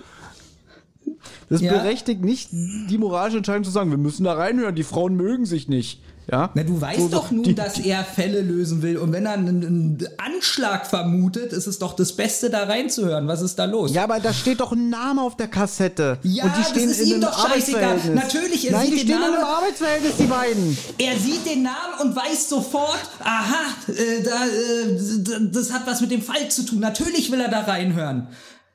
[1.48, 1.72] Das Ja.
[1.72, 5.68] berechtigt nicht die moralische Entscheidung zu sagen, wir müssen da reinhören, die Frauen mögen sich
[5.68, 6.00] nicht.
[6.30, 6.50] Ja?
[6.54, 8.96] Na, du weißt So, doch nun, die- dass er Fälle lösen will.
[8.96, 13.26] Und wenn er einen, einen Anschlag vermutet, ist es doch das Beste, da reinzuhören.
[13.26, 13.92] Was ist da los?
[13.92, 16.18] Ja, aber da steht doch ein Name auf der Kassette.
[16.22, 17.98] Ja, und die das stehen ist in ihm doch scheißegal.
[18.14, 20.78] Natürlich, er Nein, sieht die den stehen in Namen- einem Arbeitsverhältnis, die beiden.
[20.98, 26.12] Er sieht den Namen und weiß sofort, aha, äh, da, äh, das hat was mit
[26.12, 26.78] dem Fall zu tun.
[26.78, 28.28] Natürlich will er da reinhören.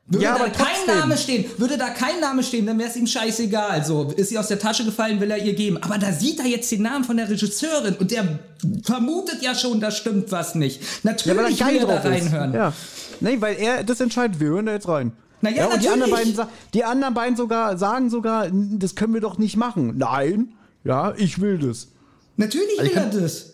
[0.09, 0.99] Würde Ja, da aber kein trotzdem.
[0.99, 3.83] Name stehen, würde da kein Name stehen, dann wäre es ihm scheißegal.
[3.83, 5.77] So, ist sie aus der Tasche gefallen, will er ihr geben.
[5.83, 8.39] Aber da sieht er jetzt den Namen von der Regisseurin und der
[8.83, 10.81] vermutet ja schon, da stimmt was nicht.
[10.81, 12.23] Ja, Natürlich geil will er da drauf ist.
[12.23, 12.53] reinhören.
[12.53, 12.73] Ja.
[13.19, 15.11] Nee, weil er das entscheidet, wir hören da jetzt rein.
[15.41, 16.35] Na ja, und die anderen, beiden,
[16.73, 19.95] die anderen beiden sogar sagen sogar, "N- das können wir doch nicht machen.
[19.97, 20.53] Nein,
[20.83, 21.89] ja, ich will das.
[22.37, 23.53] Natürlich will ich er das.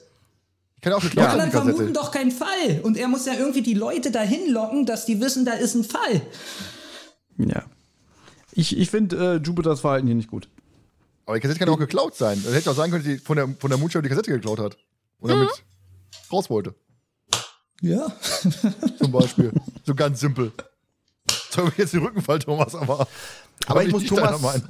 [0.84, 2.82] Ich kann auch Die anderen die vermuten doch keinen Fall.
[2.84, 5.86] Und er muss ja irgendwie die Leute dahin locken, dass die wissen, da ist ein
[5.86, 6.22] Fall.
[7.38, 7.64] Ja.
[8.52, 10.50] Ich, ich finde äh, Jupiters Verhalten hier nicht gut.
[11.26, 12.42] Aber die Kassette kann auch geklaut sein.
[12.44, 14.60] Das hätte auch sein können, dass die von der, von der Moonshot die Kassette geklaut
[14.60, 14.76] hat.
[15.20, 15.50] Und damit
[16.30, 16.76] raus wollte.
[17.80, 18.12] Ja.
[18.98, 19.54] Zum Beispiel.
[19.86, 20.52] so ganz simpel.
[21.50, 23.08] Soll mir jetzt den Rückenfall, Thomas, aber.
[23.68, 24.64] Aber ich muss Thomas, Meinung.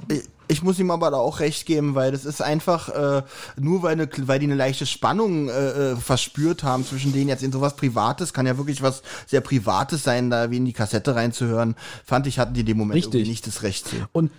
[0.48, 3.22] ich, muss ihm aber da auch recht geben, weil das ist einfach äh,
[3.58, 7.42] nur weil, eine, weil die eine leichte Spannung äh, äh, verspürt haben zwischen denen jetzt
[7.42, 11.14] in sowas Privates, kann ja wirklich was sehr Privates sein, da wie in die Kassette
[11.14, 11.74] reinzuhören.
[12.04, 13.14] Fand ich hatten die dem Moment Richtig.
[13.14, 13.96] irgendwie nicht das Recht zu.
[14.12, 14.30] Und,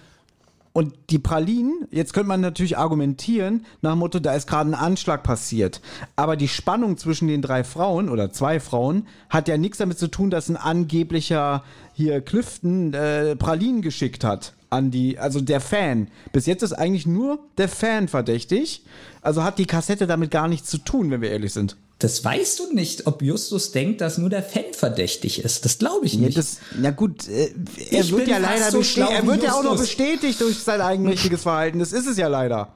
[0.76, 4.74] und die Pralinen, jetzt könnte man natürlich argumentieren, nach dem Motto, da ist gerade ein
[4.74, 5.80] Anschlag passiert.
[6.18, 10.10] Aber die Spannung zwischen den drei Frauen oder zwei Frauen hat ja nichts damit zu
[10.10, 16.10] tun, dass ein angeblicher hier Clifton äh, Pralinen geschickt hat an die, also der Fan.
[16.34, 18.84] Bis jetzt ist eigentlich nur der Fan verdächtig.
[19.22, 21.78] Also hat die Kassette damit gar nichts zu tun, wenn wir ehrlich sind.
[22.00, 25.64] Das weißt du nicht, ob Justus denkt, dass nur der Fan verdächtig ist.
[25.64, 26.38] Das glaube ich Ja, nicht.
[26.38, 27.54] das, na gut, äh,
[27.90, 29.08] er Ich wird ja leider so bestätigt.
[29.08, 29.88] schlau Er wird ja auch noch Justus.
[29.96, 31.80] bestätigt durch sein eigenmächtiges Verhalten.
[31.80, 32.74] Das ist es ja leider.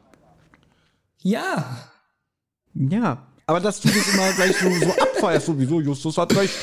[1.21, 1.89] ja.
[2.73, 3.25] Ja.
[3.45, 6.53] Aber dass du das immer gleich so, so abfeierst, sowieso, Justus hat recht.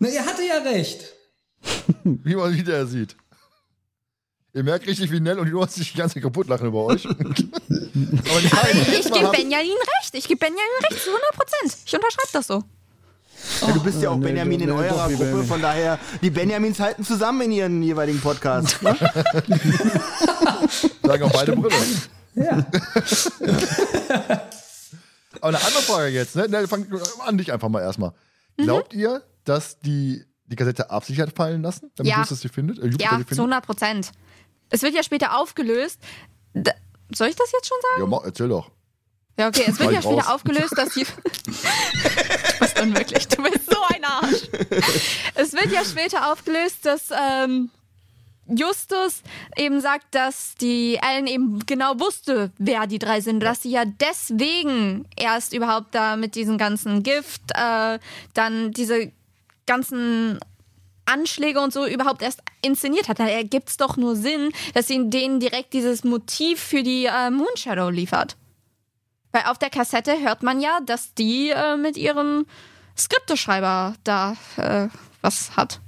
[0.00, 1.04] Na, er hatte ja recht.
[2.02, 3.14] Wie man hinterher sieht.
[4.54, 7.06] Ihr merkt richtig, wie Nell und Jonas sich die ganze Zeit kaputt lachen über euch.
[7.08, 9.70] Aber beiden Ich gebe Benjamin
[10.00, 10.14] recht.
[10.14, 11.76] Ich gebe Benjamin recht zu 100 Prozent.
[11.86, 12.62] Ich unterschreibe das so.
[13.62, 15.46] Ja, du bist ja auch nee, Benjamin nee, in nee, eurer Gruppe, Benjamin.
[15.46, 18.80] von daher, die Benjamins halten zusammen in ihren jeweiligen Podcasts.
[18.82, 18.94] Ne?
[21.02, 21.74] Sagen auch beide Brille.
[22.34, 22.66] Ja.
[25.40, 26.46] Aber eine andere Frage jetzt, ne?
[26.48, 26.86] Nell, fang
[27.26, 28.12] an dich einfach mal erstmal.
[28.58, 32.18] Glaubt ihr, dass die die Kassette absichtlich hat fallen lassen, damit Ja.
[32.18, 32.78] Justus sie findet?
[32.78, 33.38] Äh, Jupiter Ja, zu findet?
[33.38, 34.12] 100 Prozent.
[34.72, 36.00] Es wird ja später aufgelöst.
[36.54, 36.72] Da,
[37.14, 38.00] soll ich das jetzt schon sagen?
[38.00, 38.70] Ja, mach, erzähl doch.
[39.38, 40.34] Ja, okay, es wird ja später raus.
[40.34, 41.04] aufgelöst, dass die.
[41.04, 44.48] du bist unmöglich, du bist so ein Arsch.
[45.34, 47.70] es wird ja später aufgelöst, dass ähm,
[48.46, 49.22] Justus
[49.56, 53.84] eben sagt, dass die Ellen eben genau wusste, wer die drei sind, dass sie ja
[53.84, 57.98] deswegen erst überhaupt da mit diesem ganzen Gift, äh,
[58.34, 59.12] dann diese
[59.66, 60.38] ganzen
[61.04, 63.18] Anschläge und so überhaupt erst inszeniert hat.
[63.18, 67.30] Da ergibt es doch nur Sinn, dass sie denen direkt dieses Motiv für die äh,
[67.30, 68.36] Moonshadow liefert.
[69.32, 72.46] Weil auf der Kassette hört man ja, dass die äh, mit ihrem
[72.96, 74.88] Skripteschreiber da äh,
[75.22, 75.80] was hat.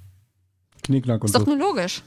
[0.85, 1.55] Knickknack und Ist doch so.
[1.55, 2.03] nur logisch.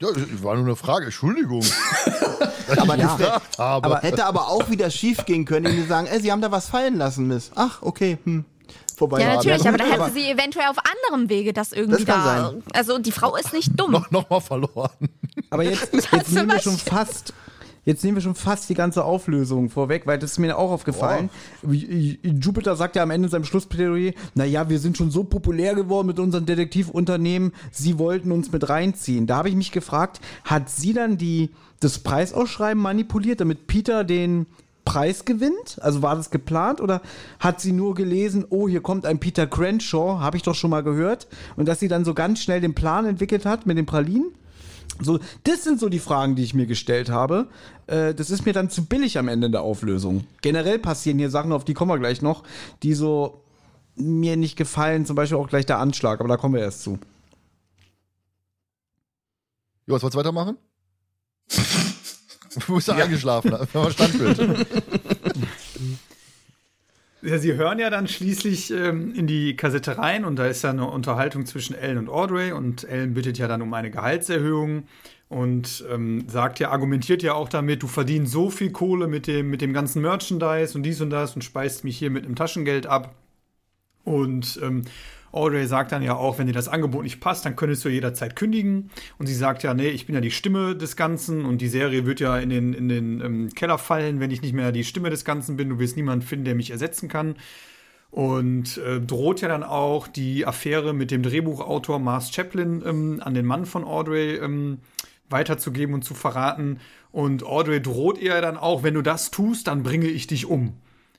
[0.00, 1.64] Ja, das war nur eine Frage, Entschuldigung.
[2.76, 3.40] Aber ja.
[3.58, 6.50] aber hätte aber auch wieder schief gehen können, wenn die sagen, ey, sie haben da
[6.50, 7.50] was fallen lassen, Miss.
[7.54, 8.46] Ach, okay, hm.
[8.96, 9.20] Vorbei.
[9.20, 12.24] Ja, natürlich, Ja, aber da hätte sie eventuell auf anderem Wege das irgendwie Das kann
[12.24, 12.50] da.
[12.50, 12.62] sein.
[12.72, 13.92] Also die Frau ist nicht dumm.
[13.92, 14.90] noch, noch mal verloren.
[15.50, 17.32] Aber jetzt, jetzt nehmen wir schon fast.
[17.86, 21.28] Jetzt nehmen wir schon fast die ganze Auflösung vorweg, weil das ist mir auch aufgefallen.
[21.62, 26.06] Jupiter sagt ja am Ende in seinem Schlussplädoyer, naja, wir sind schon so populär geworden
[26.06, 29.26] mit unseren Detektivunternehmen, sie wollten uns mit reinziehen.
[29.26, 31.50] Da habe ich mich gefragt, hat sie dann die,
[31.80, 34.46] das Preisausschreiben manipuliert, damit Peter den
[34.84, 35.78] Preis gewinnt?
[35.80, 37.00] Also war das geplant oder
[37.38, 40.82] hat sie nur gelesen, oh, hier kommt ein Peter Crenshaw, habe ich doch schon mal
[40.82, 44.32] gehört, und dass sie dann so ganz schnell den Plan entwickelt hat mit den Pralinen?
[45.00, 47.48] So, das sind so die Fragen, die ich mir gestellt habe.
[47.86, 50.24] Äh, das ist mir dann zu billig am Ende in der Auflösung.
[50.40, 52.44] Generell passieren hier Sachen, auf die kommen wir gleich noch,
[52.82, 53.42] die so
[53.96, 55.04] mir nicht gefallen.
[55.06, 56.98] Zum Beispiel auch gleich der Anschlag, aber da kommen wir erst zu.
[59.86, 60.56] Jo, was wolltest du weitermachen?
[62.66, 63.52] Wo ist er eingeschlafen?
[63.72, 64.66] Wenn man Standbild.
[67.26, 70.68] Ja, sie hören ja dann schließlich ähm, in die Kassette rein und da ist ja
[70.68, 74.86] eine Unterhaltung zwischen Ellen und Audrey und Ellen bittet ja dann um eine Gehaltserhöhung
[75.30, 79.48] und ähm, sagt ja, argumentiert ja auch damit, du verdienst so viel Kohle mit dem,
[79.48, 82.86] mit dem ganzen Merchandise und dies und das und speist mich hier mit einem Taschengeld
[82.86, 83.14] ab.
[84.04, 84.82] Und ähm,
[85.34, 88.36] Audrey sagt dann ja auch, wenn dir das Angebot nicht passt, dann könntest du jederzeit
[88.36, 88.90] kündigen.
[89.18, 92.06] Und sie sagt ja, nee, ich bin ja die Stimme des Ganzen und die Serie
[92.06, 95.10] wird ja in den, in den ähm, Keller fallen, wenn ich nicht mehr die Stimme
[95.10, 95.68] des Ganzen bin.
[95.68, 97.34] Du wirst niemanden finden, der mich ersetzen kann.
[98.10, 103.34] Und äh, droht ja dann auch die Affäre mit dem Drehbuchautor Mars Chaplin ähm, an
[103.34, 104.78] den Mann von Audrey ähm,
[105.28, 106.78] weiterzugeben und zu verraten.
[107.10, 110.74] Und Audrey droht ihr dann auch, wenn du das tust, dann bringe ich dich um.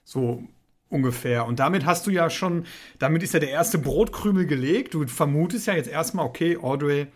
[0.05, 0.47] So
[0.89, 1.45] ungefähr.
[1.45, 2.65] Und damit hast du ja schon,
[2.99, 4.93] damit ist ja der erste Brotkrümel gelegt.
[4.93, 7.07] Du vermutest ja jetzt erstmal, okay, Audrey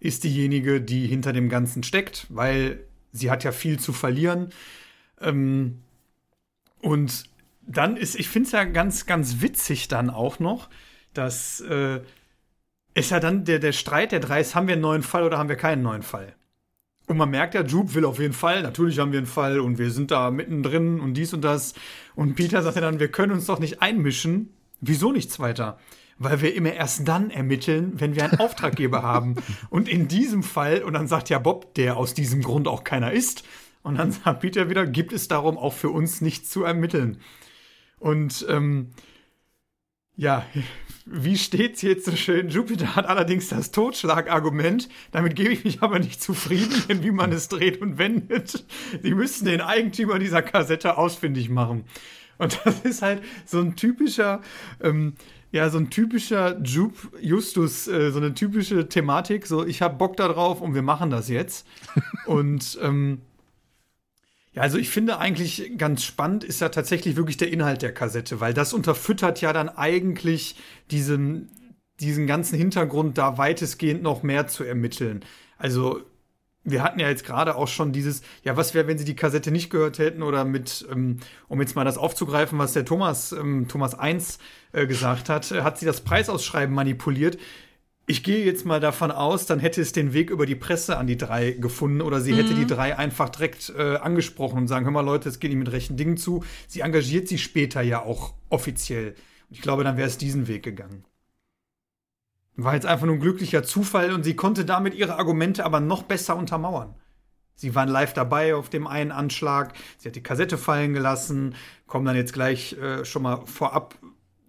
[0.00, 2.80] ist diejenige, die hinter dem Ganzen steckt, weil
[3.12, 4.50] sie hat ja viel zu verlieren.
[5.20, 5.82] Ähm,
[6.80, 7.24] und
[7.62, 10.68] dann ist, ich finde es ja ganz, ganz witzig dann auch noch,
[11.12, 12.00] dass äh,
[12.94, 15.38] ist ja dann der, der Streit der drei ist, haben wir einen neuen Fall oder
[15.38, 16.34] haben wir keinen neuen Fall?
[17.08, 19.78] Und man merkt ja, Jupe will auf jeden Fall, natürlich haben wir einen Fall und
[19.78, 21.72] wir sind da mittendrin und dies und das.
[22.14, 24.50] Und Peter sagt ja dann, wir können uns doch nicht einmischen.
[24.82, 25.78] Wieso nichts weiter?
[26.18, 29.36] Weil wir immer erst dann ermitteln, wenn wir einen Auftraggeber haben.
[29.70, 33.12] Und in diesem Fall, und dann sagt ja Bob, der aus diesem Grund auch keiner
[33.12, 33.42] ist,
[33.82, 37.18] und dann sagt Peter wieder, gibt es darum auch für uns nichts zu ermitteln.
[37.98, 38.90] Und ähm,
[40.18, 40.44] ja,
[41.06, 42.50] wie steht's jetzt so schön?
[42.50, 44.90] Jupiter hat allerdings das Totschlagargument.
[45.12, 48.66] Damit gebe ich mich aber nicht zufrieden, denn wie man es dreht und wendet.
[49.02, 51.84] Sie müssten den Eigentümer dieser Kassette ausfindig machen.
[52.36, 54.42] Und das ist halt so ein typischer,
[54.80, 55.14] ähm,
[55.50, 59.46] ja, so ein typischer Jupe Justus, äh, so eine typische Thematik.
[59.46, 61.66] So, ich habe Bock da drauf und wir machen das jetzt.
[62.26, 63.22] und ähm,
[64.58, 68.40] ja, also ich finde eigentlich ganz spannend ist ja tatsächlich wirklich der Inhalt der Kassette,
[68.40, 70.56] weil das unterfüttert ja dann eigentlich
[70.90, 71.48] diesen,
[72.00, 75.24] diesen ganzen Hintergrund da weitestgehend noch mehr zu ermitteln.
[75.58, 76.00] Also
[76.64, 79.52] wir hatten ja jetzt gerade auch schon dieses, ja, was wäre, wenn sie die Kassette
[79.52, 83.68] nicht gehört hätten oder mit, ähm, um jetzt mal das aufzugreifen, was der Thomas, ähm,
[83.68, 84.40] Thomas 1
[84.72, 87.38] äh, gesagt hat, äh, hat sie das Preisausschreiben manipuliert.
[88.10, 91.06] Ich gehe jetzt mal davon aus, dann hätte es den Weg über die Presse an
[91.06, 94.92] die drei gefunden oder sie hätte die drei einfach direkt äh, angesprochen und sagen, hör
[94.92, 96.42] mal Leute, es geht nicht mit rechten Dingen zu.
[96.68, 99.08] Sie engagiert sie später ja auch offiziell.
[99.08, 101.04] Und ich glaube, dann wäre es diesen Weg gegangen.
[102.56, 106.02] War jetzt einfach nur ein glücklicher Zufall und sie konnte damit ihre Argumente aber noch
[106.02, 106.94] besser untermauern.
[107.56, 111.56] Sie waren live dabei auf dem einen Anschlag, sie hat die Kassette fallen gelassen,
[111.86, 113.96] kommen dann jetzt gleich äh, schon mal vorab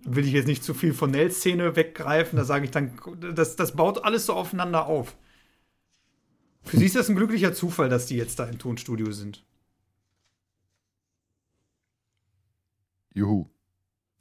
[0.03, 2.93] will ich jetzt nicht zu viel von Nels Szene weggreifen, da sage ich dann,
[3.33, 5.15] das, das baut alles so aufeinander auf.
[6.63, 9.43] Für sie ist das ein glücklicher Zufall, dass die jetzt da im Tonstudio sind.
[13.13, 13.47] Juhu.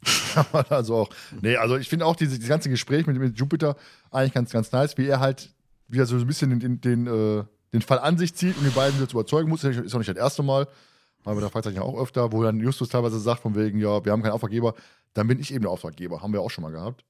[0.70, 1.10] also auch.
[1.40, 3.76] Nee, also ich finde auch diese, dieses ganze Gespräch mit, mit Jupiter
[4.10, 5.52] eigentlich ganz, ganz nice, wie er halt
[5.88, 8.70] wieder so ein bisschen den, den, den, äh, den Fall an sich zieht und die
[8.70, 9.64] beiden zu überzeugen muss.
[9.64, 10.68] Ist auch nicht das erste Mal.
[11.24, 14.12] Weil wir da ja auch öfter, wo dann Justus teilweise sagt, von wegen, ja, wir
[14.12, 14.74] haben keinen Auftraggeber,
[15.14, 16.22] dann bin ich eben der Auftraggeber.
[16.22, 17.04] Haben wir auch schon mal gehabt.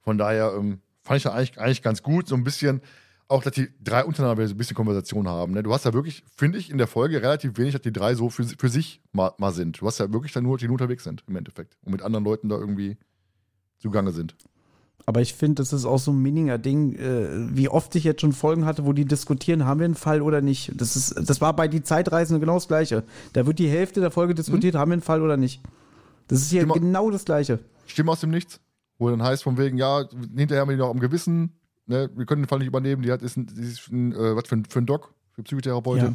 [0.00, 2.28] Von daher ähm, fand ich das eigentlich, eigentlich ganz gut.
[2.28, 2.80] So ein bisschen,
[3.28, 5.52] auch, dass die drei untereinander so ein bisschen Konversation haben.
[5.52, 5.62] Ne?
[5.62, 8.30] Du hast ja wirklich, finde ich, in der Folge relativ wenig, dass die drei so
[8.30, 9.80] für, für sich mal, mal sind.
[9.80, 11.76] Du hast ja wirklich dann nur, dass die nur unterwegs sind, im Endeffekt.
[11.82, 12.96] Und mit anderen Leuten da irgendwie
[13.78, 14.34] zugange sind.
[15.04, 18.20] Aber ich finde, das ist auch so ein Mininger Ding, äh, wie oft ich jetzt
[18.20, 20.72] schon Folgen hatte, wo die diskutieren, haben wir einen Fall oder nicht.
[20.76, 23.04] Das, ist, das war bei die Zeitreisenden genau das Gleiche.
[23.32, 25.62] Da wird die Hälfte der Folge diskutiert, haben wir einen Fall oder nicht.
[26.28, 27.58] Das ist hier Stimme- genau das Gleiche.
[27.86, 28.60] Stimme aus dem Nichts,
[28.98, 30.04] wo dann heißt von wegen, ja,
[30.36, 32.10] hinterher haben wir die noch am Gewissen, ne?
[32.14, 34.46] wir können den Fall nicht übernehmen, die hat ist ein, die ist ein äh, was
[34.48, 36.04] für ein, für ein Doc, für Psychotherapeutin.
[36.04, 36.14] Ja.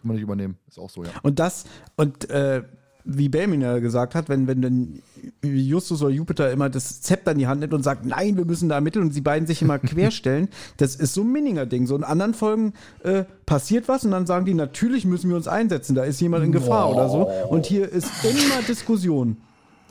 [0.00, 0.56] Kann man nicht übernehmen.
[0.68, 1.10] Ist auch so, ja.
[1.22, 1.64] Und das,
[1.96, 2.62] und äh,
[3.10, 5.02] wie Belmin ja gesagt hat, wenn, wenn dann
[5.42, 8.68] Justus oder Jupiter immer das Zepter in die Hand nimmt und sagt, nein, wir müssen
[8.68, 11.86] da ermitteln und sie beiden sich immer querstellen, das ist so ein Minninger Ding.
[11.86, 15.48] So in anderen Folgen äh, passiert was und dann sagen die, natürlich müssen wir uns
[15.48, 17.28] einsetzen, da ist jemand in Gefahr oder so.
[17.48, 19.38] Und hier ist immer Diskussion.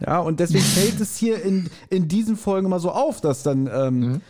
[0.06, 3.68] Ja, und deswegen fällt es hier in, in diesen Folgen immer so auf, dass dann
[3.72, 4.22] ähm,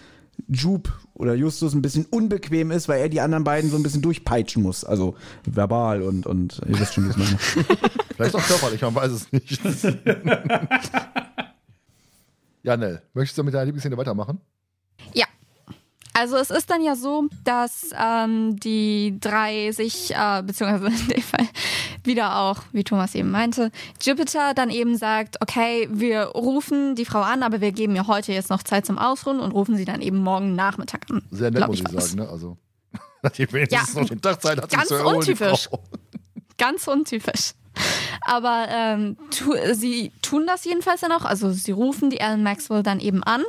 [0.48, 4.02] Jupe oder Justus ein bisschen unbequem ist, weil er die anderen beiden so ein bisschen
[4.02, 4.84] durchpeitschen muss.
[4.86, 5.16] Also
[5.46, 7.68] verbal und, und ihr wisst schon, wie ich es meine.
[8.16, 9.60] Vielleicht auch körperlich, man weiß es nicht.
[12.64, 14.40] ja, Nell, möchtest du mit deiner Lieblingsszene weitermachen?
[15.14, 15.26] Ja.
[16.14, 21.22] Also es ist dann ja so, dass ähm, die drei sich, äh, beziehungsweise in dem
[21.22, 21.48] Fall
[22.08, 23.72] wieder auch, wie Thomas eben meinte,
[24.02, 28.34] Jupiter dann eben sagt, okay, wir rufen die Frau an, aber wir geben ihr heute
[28.34, 31.24] jetzt noch Zeit zum Ausruhen und rufen sie dann eben morgen Nachmittag an.
[31.32, 32.30] Sehr nett, muss ich sagen, ne?
[32.30, 32.58] Also,
[33.22, 35.70] dass ihr wenigstens Ja, noch den Tag Zeit hat, ganz zu erholen, untypisch.
[36.58, 37.54] Ganz untypisch.
[38.22, 41.24] Aber ähm, tu, sie tun das jedenfalls dann auch.
[41.24, 43.44] Also sie rufen die Ellen Maxwell dann eben an.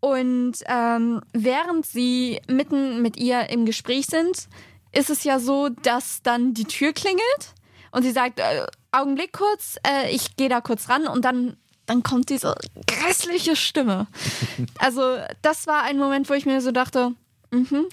[0.00, 4.48] Und ähm, während sie mitten mit ihr im Gespräch sind,
[4.92, 7.54] ist es ja so, dass dann die Tür klingelt
[7.94, 11.56] und sie sagt, äh, Augenblick kurz, äh, ich gehe da kurz ran und dann,
[11.86, 12.54] dann kommt diese
[12.86, 14.08] grässliche Stimme.
[14.78, 17.12] Also das war ein Moment, wo ich mir so dachte,
[17.50, 17.86] mhm,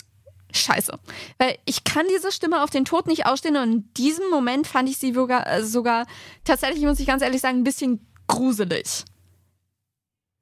[0.53, 0.97] Scheiße.
[1.37, 4.89] Weil ich kann diese Stimme auf den Tod nicht ausstehen und in diesem Moment fand
[4.89, 6.07] ich sie sogar, äh, sogar
[6.43, 9.05] tatsächlich, muss ich ganz ehrlich sagen, ein bisschen gruselig.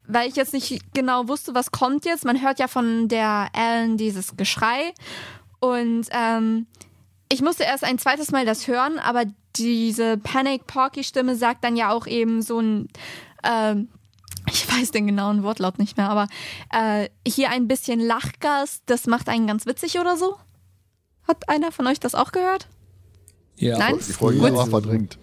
[0.07, 2.23] Weil ich jetzt nicht genau wusste, was kommt jetzt.
[2.23, 4.93] Man hört ja von der Ellen dieses Geschrei.
[5.59, 6.65] Und ähm,
[7.31, 11.75] ich musste erst ein zweites Mal das hören, aber diese Panic Porky Stimme sagt dann
[11.75, 12.87] ja auch eben so ein
[13.43, 13.89] ähm,
[14.51, 16.27] ich weiß den genauen Wortlaut nicht mehr, aber
[16.71, 20.37] äh, hier ein bisschen Lachgas, das macht einen ganz witzig oder so.
[21.27, 22.67] Hat einer von euch das auch gehört?
[23.55, 23.77] Ja.
[23.77, 23.99] Nein?
[23.99, 25.17] Die Folge war verdrängt.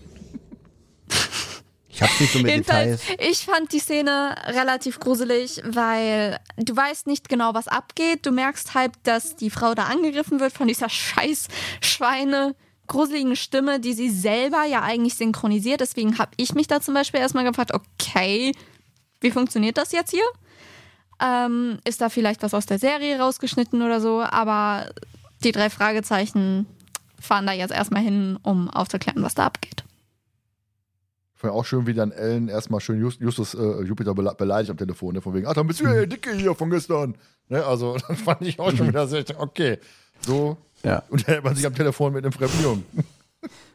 [1.88, 3.30] Ich hab's nicht so mit Jedenfalls, Details.
[3.30, 8.26] ich fand die Szene relativ gruselig, weil du weißt nicht genau, was abgeht.
[8.26, 11.48] Du merkst halt, dass die Frau da angegriffen wird von dieser scheiß
[11.80, 12.54] Schweine
[12.86, 15.80] gruseligen Stimme, die sie selber ja eigentlich synchronisiert.
[15.80, 18.52] Deswegen habe ich mich da zum Beispiel erstmal gefragt, okay,
[19.20, 20.24] wie funktioniert das jetzt hier?
[21.20, 24.22] Ähm, ist da vielleicht was aus der Serie rausgeschnitten oder so?
[24.22, 24.90] Aber
[25.42, 26.66] die drei Fragezeichen
[27.20, 29.84] fahren da jetzt erstmal hin, um aufzuklären, was da abgeht.
[31.34, 34.70] Ich fand auch schön, wie dann Ellen erstmal schön Just, Justus äh, Jupiter bele beleidigt
[34.70, 35.20] am Telefon, ne?
[35.20, 37.16] von wegen, ach, dann bist du ja der Dicke hier von gestern.
[37.48, 37.64] Ne?
[37.64, 39.78] Also, das fand ich auch schon wieder sehr, okay.
[40.20, 40.56] So
[40.86, 41.02] Ja.
[41.10, 42.84] unterhält man sich am Telefon mit einem fremden Jungen.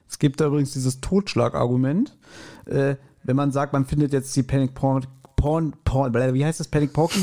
[0.10, 2.18] Es gibt da übrigens dieses Totschlagargument,
[2.66, 6.68] äh, wenn man sagt, man findet jetzt die Panic Porn, Porn, Porn wie heißt das,
[6.68, 7.20] Panic Porky?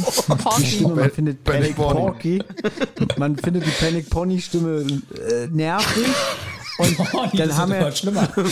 [0.58, 2.00] Die Stimme, man findet Panic Panic Pony.
[2.00, 2.42] Porky.
[3.16, 6.06] Man findet die Panic Pony Stimme äh, nervig.
[6.78, 8.28] Und Oh, dann haben wir, immer schlimmer.
[8.36, 8.48] dann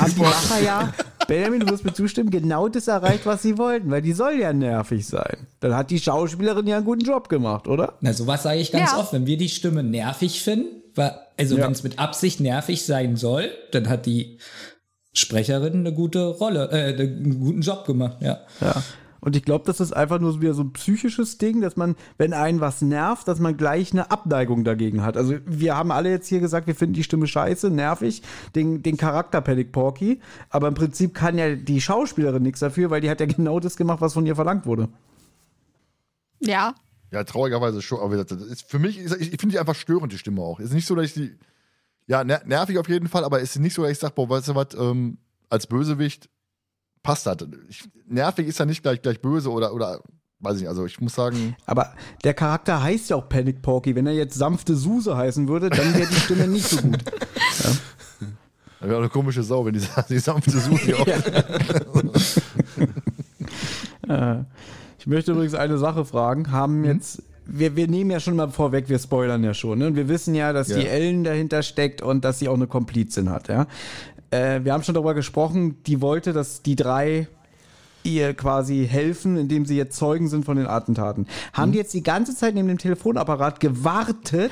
[0.00, 0.92] haben die Macher ja,
[1.26, 4.52] Benjamin, du wirst mir zustimmen, genau das erreicht, was sie wollten, weil die soll ja
[4.52, 5.46] nervig sein.
[5.60, 7.94] Dann hat die Schauspielerin ja einen guten Job gemacht, oder?
[8.00, 8.98] Na, sowas sage ich ganz Ja.
[8.98, 9.12] oft.
[9.12, 11.64] Wenn wir die Stimme nervig finden, weil, also Ja.
[11.64, 14.38] wenn es mit Absicht nervig sein soll, dann hat die
[15.14, 18.40] Sprecherin eine gute Rolle, äh, einen guten Job gemacht, ja.
[18.60, 18.82] Ja.
[19.24, 22.32] Und ich glaube, das ist einfach nur wieder so ein psychisches Ding, dass man, wenn
[22.32, 25.16] einen was nervt, dass man gleich eine Abneigung dagegen hat.
[25.16, 28.22] Also wir haben alle jetzt hier gesagt, wir finden die Stimme scheiße, nervig,
[28.56, 30.20] den, den Charakter Panic Porky,
[30.50, 33.76] aber im Prinzip kann ja die Schauspielerin nichts dafür, weil die hat ja genau das
[33.76, 34.88] gemacht, was von ihr verlangt wurde.
[36.40, 36.74] Ja,
[37.12, 38.00] Ja, traurigerweise schon.
[38.00, 40.18] Aber wie gesagt, das ist, für mich, ist, ich, ich finde die einfach störend, die
[40.18, 40.58] Stimme auch.
[40.58, 41.38] Ist nicht so, dass ich die.
[42.08, 44.28] Ja, ner nervig auf jeden Fall, aber es ist nicht so, dass ich sage, boah,
[44.28, 45.18] weißt du was, ähm,
[45.48, 46.28] als Bösewicht
[47.02, 47.36] passt das.
[47.68, 50.00] Ich, nervig ist ja nicht gleich, gleich böse oder, oder,
[50.40, 50.68] weiß ich nicht.
[50.68, 51.92] Also ich muss sagen, Aber
[52.24, 53.94] der Charakter heißt ja auch Panic Porky.
[53.94, 56.98] Wenn er jetzt sanfte Suse heißen würde, dann wäre die Stimme nicht so gut.
[57.04, 57.80] das
[58.80, 61.06] wäre auch eine komische Sau, wenn die, die sanfte Suche auch.
[64.08, 64.38] Äh,
[64.98, 66.42] ich möchte übrigens eine Sache fragen.
[66.42, 66.50] Mhm.
[66.52, 69.78] Haben jetzt, wir, wir nehmen ja schon mal vorweg, wir spoilern ja schon.
[69.78, 69.86] Ne?
[69.86, 70.78] Und wir wissen ja, dass Ja.
[70.78, 73.48] die Ellen dahinter steckt und dass sie auch eine Komplizin hat.
[73.48, 73.66] Ja?
[74.32, 77.28] Äh, wir haben schon darüber gesprochen, die wollte, dass die drei
[78.04, 81.26] ihr quasi helfen, indem sie jetzt Zeugen sind von den Attentaten.
[81.52, 81.72] Haben Mhm.
[81.72, 84.50] die jetzt die ganze Zeit neben dem Telefonapparat gewartet?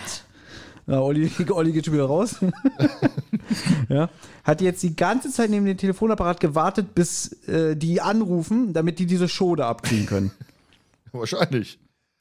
[0.86, 2.36] Ja, Olli, Olli geht schon wieder raus.
[3.89, 4.09] ja.
[4.44, 8.99] Hat die jetzt die ganze Zeit neben dem Telefonapparat gewartet, bis äh, die anrufen, damit
[8.99, 10.31] die diese Show da abziehen können.
[11.12, 11.78] Wahrscheinlich.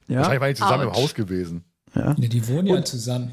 [0.08, 0.18] Ja?
[0.18, 0.96] Wahrscheinlich waren die zusammen Ouch.
[0.96, 1.64] im Haus gewesen.
[2.16, 3.32] Nee, die wohnen ja zusammen.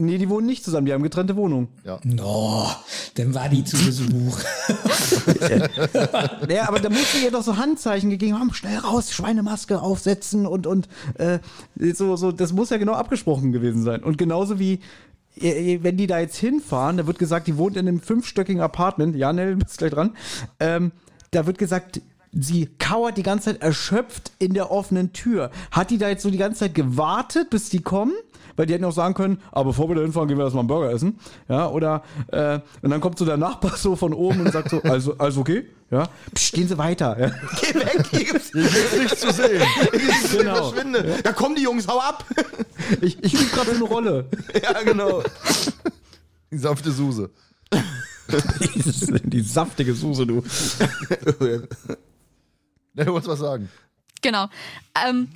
[0.00, 1.66] Nee, die wohnen nicht zusammen, die haben getrennte Wohnungen.
[2.04, 2.70] No,
[3.14, 4.38] dann war die zu Besuch.
[6.48, 10.66] Ja, aber da musste ihr doch so Handzeichen gegeben haben, schnell raus, Schweinemaske aufsetzen und,
[10.66, 11.40] und äh,
[11.94, 14.02] so, so, das muss ja genau abgesprochen gewesen sein.
[14.02, 14.80] Und genauso wie,
[15.36, 19.16] äh, wenn die da jetzt hinfahren, da wird gesagt, die wohnt in einem fünfstöckigen Apartment,
[19.16, 20.16] ja, Nell, du bist gleich dran,
[20.60, 20.92] ähm,
[21.32, 22.00] da wird gesagt,
[22.32, 25.50] sie kauert die ganze Zeit erschöpft in der offenen Tür.
[25.70, 28.14] Hat die da jetzt so die ganze Zeit gewartet, bis die kommen?
[28.58, 30.68] Weil die hätten auch sagen können, aber bevor wir da hinfahren, gehen wir erstmal einen
[30.68, 31.20] Burger essen.
[31.48, 34.82] Ja, oder, äh, und dann kommt so der Nachbar so von oben und sagt so,
[34.82, 37.16] also, also okay, ja, Psst, gehen Sie weiter.
[37.20, 37.28] Ja.
[37.60, 39.62] Geh weg, hier gibt's nichts zu sehen.
[40.38, 40.70] Genau.
[40.70, 41.20] Verschwinde.
[41.22, 42.24] Da kommen die Jungs, hau ab.
[43.00, 44.24] Ich, ich spiele gerade so eine Rolle.
[44.60, 45.22] ja, genau.
[46.50, 47.30] Die sanfte Suse.
[49.24, 50.42] Die saftige Suse, du.
[52.94, 53.68] Ne, du wolltest was sagen.
[54.22, 54.48] Genau.
[55.06, 55.28] Ähm,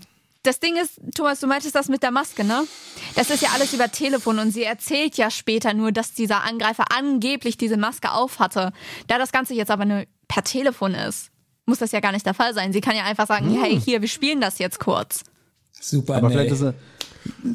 [0.43, 2.65] das Ding ist, Thomas, du meintest das mit der Maske, ne?
[3.15, 6.85] Das ist ja alles über Telefon und sie erzählt ja später nur, dass dieser Angreifer
[6.97, 8.73] angeblich diese Maske auf hatte.
[9.07, 11.31] Da das Ganze jetzt aber nur per Telefon ist,
[11.67, 12.73] muss das ja gar nicht der Fall sein.
[12.73, 15.23] Sie kann ja einfach sagen, hey, hier, wir spielen das jetzt kurz.
[15.81, 16.35] Super, Aber nee.
[16.35, 16.75] vielleicht ist sie.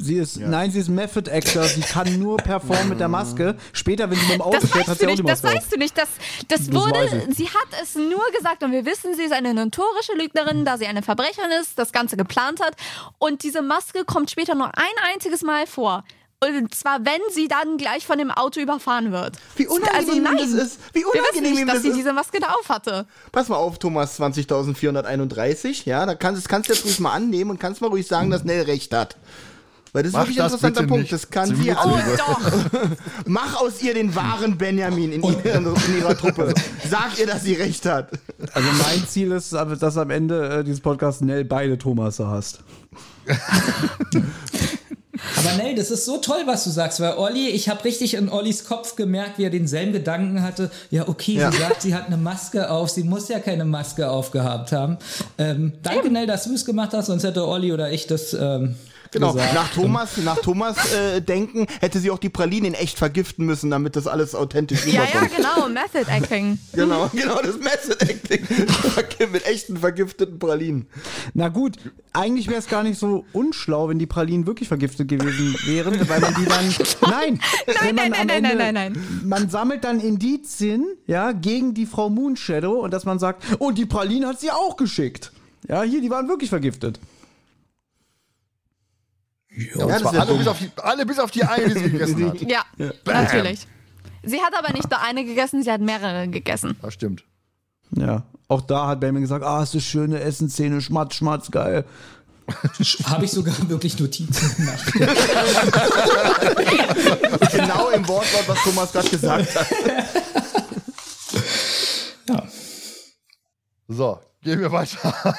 [0.00, 1.64] Sie ist, nein, sie ist Method Actor.
[1.64, 3.56] Sie kann nur performen mit der Maske.
[3.72, 5.28] Später, wenn sie mit dem Auto Das fährt, hat weißt sie du auch die nicht,
[5.32, 5.62] das Maske auf.
[5.62, 5.98] weißt du nicht.
[5.98, 6.08] Das,
[6.48, 10.12] das, Das wurde, sie hat es nur gesagt und wir wissen, sie ist eine notorische
[10.16, 12.74] Lügnerin, da sie eine Verbrecherin ist, das Ganze geplant hat.
[13.18, 16.04] Und diese Maske kommt später nur ein einziges Mal vor.
[16.40, 19.36] Und zwar, wenn sie dann gleich von dem Auto überfahren wird.
[19.56, 20.78] Wie unangenehm also nein, das ist.
[20.92, 21.96] Wie wir wissen unangenehm nicht, dass das sie ist.
[21.96, 23.06] diese Maske da auf hatte.
[23.32, 25.82] Pass mal auf, Thomas 20.431.
[25.86, 28.30] Ja, da kannst, das kannst du jetzt ruhig mal annehmen und kannst mal ruhig sagen,
[28.30, 29.16] dass Nell recht hat.
[29.92, 31.02] Weil das ist Mach wirklich ein interessanter Punkt.
[31.02, 31.12] nicht.
[31.12, 32.40] Das kann Sie Oh doch.
[33.26, 36.52] Mach aus ihr den wahren Benjamin in, ihrer- in ihrer Truppe.
[36.88, 38.10] Sag ihr, dass sie recht hat.
[38.52, 42.60] Also mein Ziel ist, dass am Ende äh, dieses Podcasts Nell beide Thomasse hast.
[45.36, 48.28] Aber Nell, das ist so toll, was du sagst, weil Olli, ich habe richtig in
[48.28, 50.70] Ollis Kopf gemerkt, wie er denselben Gedanken hatte.
[50.90, 51.50] Ja, okay, Ja.
[51.50, 54.96] sie sagt, sie hat eine Maske auf, sie muss ja keine Maske aufgehabt haben.
[55.36, 58.76] Ähm, danke, Nell, dass du es gemacht hast, sonst hätte Olli oder ich das ähm,
[59.10, 59.54] Genau, gesagt.
[59.54, 63.96] nach Thomas, nach Thomas äh, denken, hätte sie auch die Pralinen echt vergiften müssen, damit
[63.96, 65.36] das alles authentisch Ja, ja, rüberkommt.
[65.36, 66.58] genau, Method Acting.
[66.72, 68.46] Genau, genau, das Method Acting.
[69.32, 70.86] Mit echten vergifteten Pralinen.
[71.34, 71.76] Na gut,
[72.12, 76.20] eigentlich wäre es gar nicht so unschlau, wenn die Pralinen wirklich vergiftet gewesen wären, weil
[76.20, 76.74] man die dann.
[77.10, 77.40] Nein!
[77.66, 82.80] nein, nein, nein, Ende- nein, nein, Man sammelt dann Indizien, ja, gegen die Frau Moonshadow
[82.80, 85.32] und dass man sagt, und die Pralinen hat sie auch geschickt.
[85.68, 86.98] Ja, hier, die waren wirklich vergiftet.
[89.50, 90.38] Ja, und das ja alle, dumm.
[90.38, 92.40] bis auf die, alle bis auf die eine, die sie gegessen hat.
[92.42, 92.64] Ja,
[93.06, 93.66] natürlich.
[94.22, 96.76] Sie hat aber nicht nur eine gegessen, sie hat mehrere gegessen.
[96.82, 97.24] Das stimmt.
[97.92, 101.84] Ja, auch da hat Benjamin gesagt, ah, ist das schöne Essensszene, schmatz, schmatz, geil.
[103.04, 104.92] Habe ich sogar wirklich Notizen gemacht.
[107.52, 109.66] Genau im Wortlaut, was Thomas gerade gesagt hat.
[112.28, 112.42] ja.
[113.88, 115.36] So, gehen wir weiter.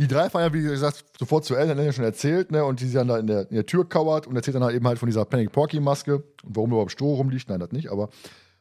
[0.00, 2.64] Die drei fahren ja, wie gesagt, sofort zu Ellen, hat ja schon erzählt, ne?
[2.64, 4.74] Und die sie dann da in der, in der Tür kauert und erzählt dann halt
[4.74, 7.50] eben halt von dieser Panic Porky Maske und warum überhaupt Stroh rumliegt.
[7.50, 8.08] Nein, das nicht, aber.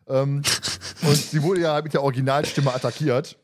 [0.08, 0.42] Ähm,
[1.02, 3.40] und sie wurde ja mit der Originalstimme attackiert.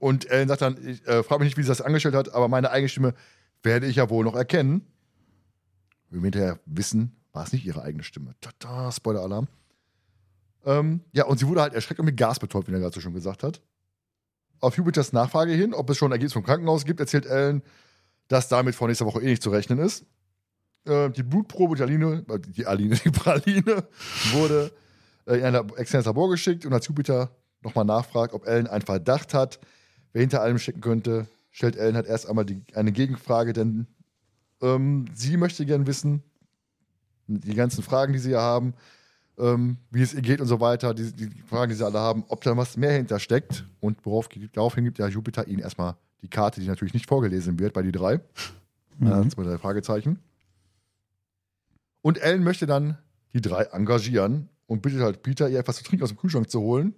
[0.00, 2.48] Und Ellen sagt dann, ich äh, frage mich nicht, wie sie das angestellt hat, aber
[2.48, 3.14] meine eigene Stimme
[3.62, 4.84] werde ich ja wohl noch erkennen.
[6.08, 8.34] Wir hinterher wissen, war es nicht ihre eigene Stimme.
[8.40, 9.46] Tada, Spoiler-Alarm.
[10.64, 13.00] Ähm, ja, und sie wurde halt erschreckt und mit Gas betäubt, wie er gerade so
[13.00, 13.62] schon gesagt hat.
[14.60, 17.62] Auf Jupiters Nachfrage hin, ob es schon ein Ergebnis vom Krankenhaus gibt, erzählt Ellen,
[18.28, 20.04] dass damit vor nächster Woche eh nicht zu rechnen ist.
[20.84, 23.84] Äh, die Blutprobe, die Aline, äh, die Aline, die Praline,
[24.32, 24.72] wurde
[25.26, 27.30] äh, in ein externes Labor geschickt und als Jupiter
[27.62, 29.60] nochmal nachfragt, ob Ellen einen Verdacht hat,
[30.12, 33.86] wer hinter allem stecken könnte, stellt Ellen halt erst einmal die, eine Gegenfrage, denn
[34.62, 36.22] ähm, sie möchte gern wissen,
[37.26, 38.74] die ganzen Fragen, die sie ja haben,
[39.40, 42.24] ähm, wie es ihr geht und so weiter, die, die Fragen, die sie alle haben,
[42.28, 43.64] ob da was mehr hintersteckt.
[43.80, 47.72] Und worauf, daraufhin gibt ja Jupiter ihnen erstmal die Karte, die natürlich nicht vorgelesen wird
[47.72, 48.20] bei die drei.
[49.00, 50.18] Ja, zwei, drei Fragezeichen.
[52.02, 52.98] Und Ellen möchte dann
[53.32, 56.60] die drei engagieren und bittet halt Peter, ihr etwas zu trinken aus dem Kühlschrank zu
[56.60, 56.94] holen.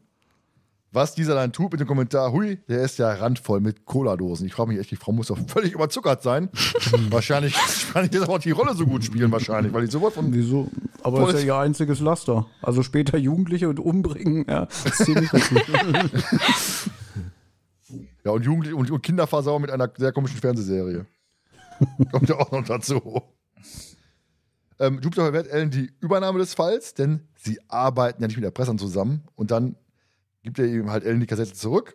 [0.95, 4.47] Was dieser dann tut mit dem Kommentar, hui, der ist ja randvoll mit Cola-Dosen.
[4.47, 6.51] Ich frage mich echt, die Frau muss doch völlig überzuckert sein.
[7.09, 10.35] wahrscheinlich, wahrscheinlich jetzt aber auch die Rolle so gut spielen, wahrscheinlich, weil die sowas von
[10.35, 10.71] Wieso?
[11.03, 12.47] Aber das ist ja ihr einziges Laster.
[12.61, 14.69] Also später Jugendliche und umbringen, ja.
[18.25, 21.07] Ja, und Jugendliche und, und Kinderversauer mit einer sehr komischen Fernsehserie.
[22.12, 23.23] Kommt ja auch noch dazu.
[24.79, 28.79] Ähm, Jupiter verwehrt Ellen die Übernahme des Falls, denn sie arbeiten ja nicht mit Erpressern
[28.79, 29.25] zusammen.
[29.35, 29.77] Und dann
[30.43, 31.95] gibt er ihm halt Ellen die Kassette zurück.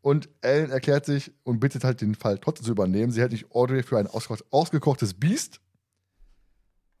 [0.00, 3.10] Und Ellen erklärt sich und bittet halt den Fall trotzdem zu übernehmen.
[3.10, 5.60] Sie hält nicht Audrey für ein ausge ausgekochtes Biest.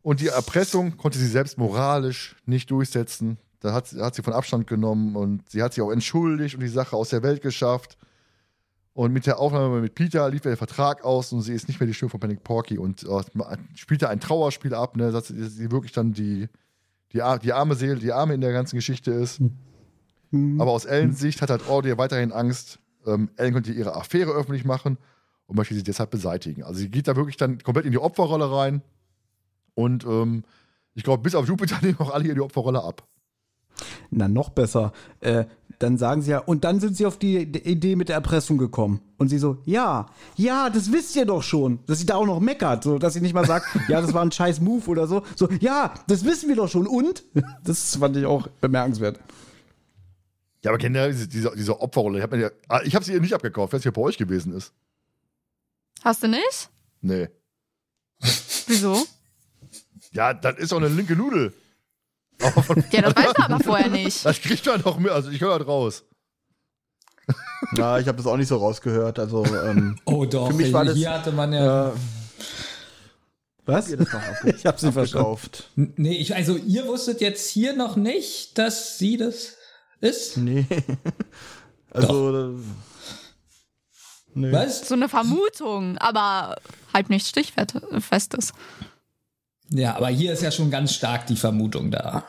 [0.00, 3.38] Und die Erpressung konnte sie selbst moralisch nicht durchsetzen.
[3.60, 6.68] Da hat, hat sie von Abstand genommen und sie hat sich auch entschuldigt und die
[6.68, 7.96] Sache aus der Welt geschafft.
[8.94, 11.86] Und mit der Aufnahme mit Peter lief der Vertrag aus und sie ist nicht mehr
[11.86, 15.92] die Stimme von Panic Porky und äh, spielte ein Trauerspiel ab, ne, dass sie wirklich
[15.92, 16.48] dann die,
[17.12, 19.40] die, die arme Seele, die Arme in der ganzen Geschichte ist.
[19.40, 19.52] Mhm.
[20.60, 24.64] Aber aus Ellens Sicht hat halt Audrey weiterhin Angst, ähm, Ellen könnte ihre Affäre öffentlich
[24.64, 24.98] machen
[25.46, 26.62] und möchte sie deshalb beseitigen.
[26.62, 28.82] Also sie geht da wirklich dann komplett in die Opferrolle rein
[29.74, 30.44] und ähm,
[30.94, 33.06] ich glaube, bis auf Jupiter nehmen auch alle hier die Opferrolle ab.
[34.10, 34.92] Na, noch besser.
[35.20, 35.44] Äh,
[35.80, 39.00] dann sagen sie ja, und dann sind sie auf die Idee mit der Erpressung gekommen.
[39.18, 40.06] Und sie so, ja,
[40.36, 41.80] ja, das wisst ihr doch schon.
[41.86, 44.22] Dass sie da auch noch meckert, so, dass sie nicht mal sagt, ja, das war
[44.22, 45.22] ein scheiß Move oder so.
[45.34, 46.86] So, ja, das wissen wir doch schon.
[46.86, 47.24] Und?
[47.64, 49.18] Das fand ich auch bemerkenswert.
[50.64, 53.20] Ja, aber generell diese, diese, diese Opferrolle, ich habe ja, ah, ich hab sie ihr
[53.20, 54.72] nicht abgekauft, weil es hier bei euch gewesen ist.
[56.02, 56.70] Hast du nicht?
[57.02, 57.28] Nee.
[58.66, 59.04] Wieso?
[60.12, 61.52] Ja, das ist doch eine linke Nudel.
[62.90, 64.24] Ja, das weiß man aber vorher nicht.
[64.24, 66.04] Das kriegt man doch mit, also ich höre das raus.
[67.76, 69.18] Ja, ich habe das auch nicht so rausgehört.
[69.18, 71.90] Also, ähm, Oh doch, Für mich war das- hier hatte man ja.
[71.90, 71.92] äh,
[73.66, 73.90] Was?
[73.90, 74.96] Ich nicht verstanden.
[74.96, 75.70] abgekauft.
[75.76, 79.56] Nee, ich, also ihr wusstet jetzt hier noch nicht, dass sie das
[80.04, 80.36] ist?
[80.36, 80.66] Nee.
[81.96, 82.58] Also,
[84.34, 84.50] nee.
[84.50, 84.88] Was?
[84.88, 86.56] So eine Vermutung, aber
[86.92, 88.52] halt nicht stichfestes.
[89.68, 92.24] Ja, aber hier ist ja schon ganz stark die Vermutung da.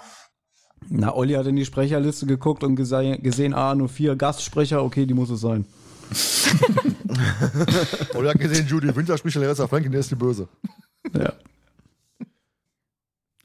[0.88, 5.08] Na, Olli hat in die Sprecherliste geguckt und gese gesehen, ah, nur vier Gastsprecher, okay,
[5.08, 5.66] die muss es sein.
[8.14, 10.48] Oder hat gesehen, Judy Winter spricht Larissa Franklin, der ist die Böse.
[11.14, 11.34] Ja.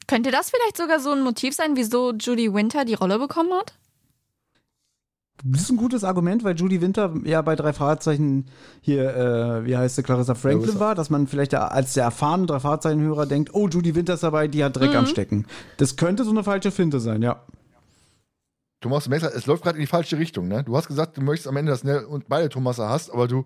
[0.05, 3.73] Könnte das vielleicht sogar so ein Motiv sein, wieso Judy Winter die Rolle bekommen hat?
[5.43, 8.45] Das ist ein gutes Argument, weil Judy Winter ja bei drei Fahrzeichen
[8.81, 10.79] hier, äh, wie heißt sie, Clarissa Franklin Clarissa.
[10.79, 14.47] war, dass man vielleicht als der erfahrene drei Fahrzeichen-Hörer denkt, oh, Judy Winter ist dabei,
[14.47, 15.45] die hat Dreck am Stecken.
[15.77, 17.41] Das könnte so eine falsche Finte sein, ja.
[18.81, 20.63] Thomas, du merkst, es läuft gerade in die falsche Richtung, ne?
[20.63, 23.45] Du hast gesagt, du möchtest am Ende, dass Nell und beide Thomaser hast, aber du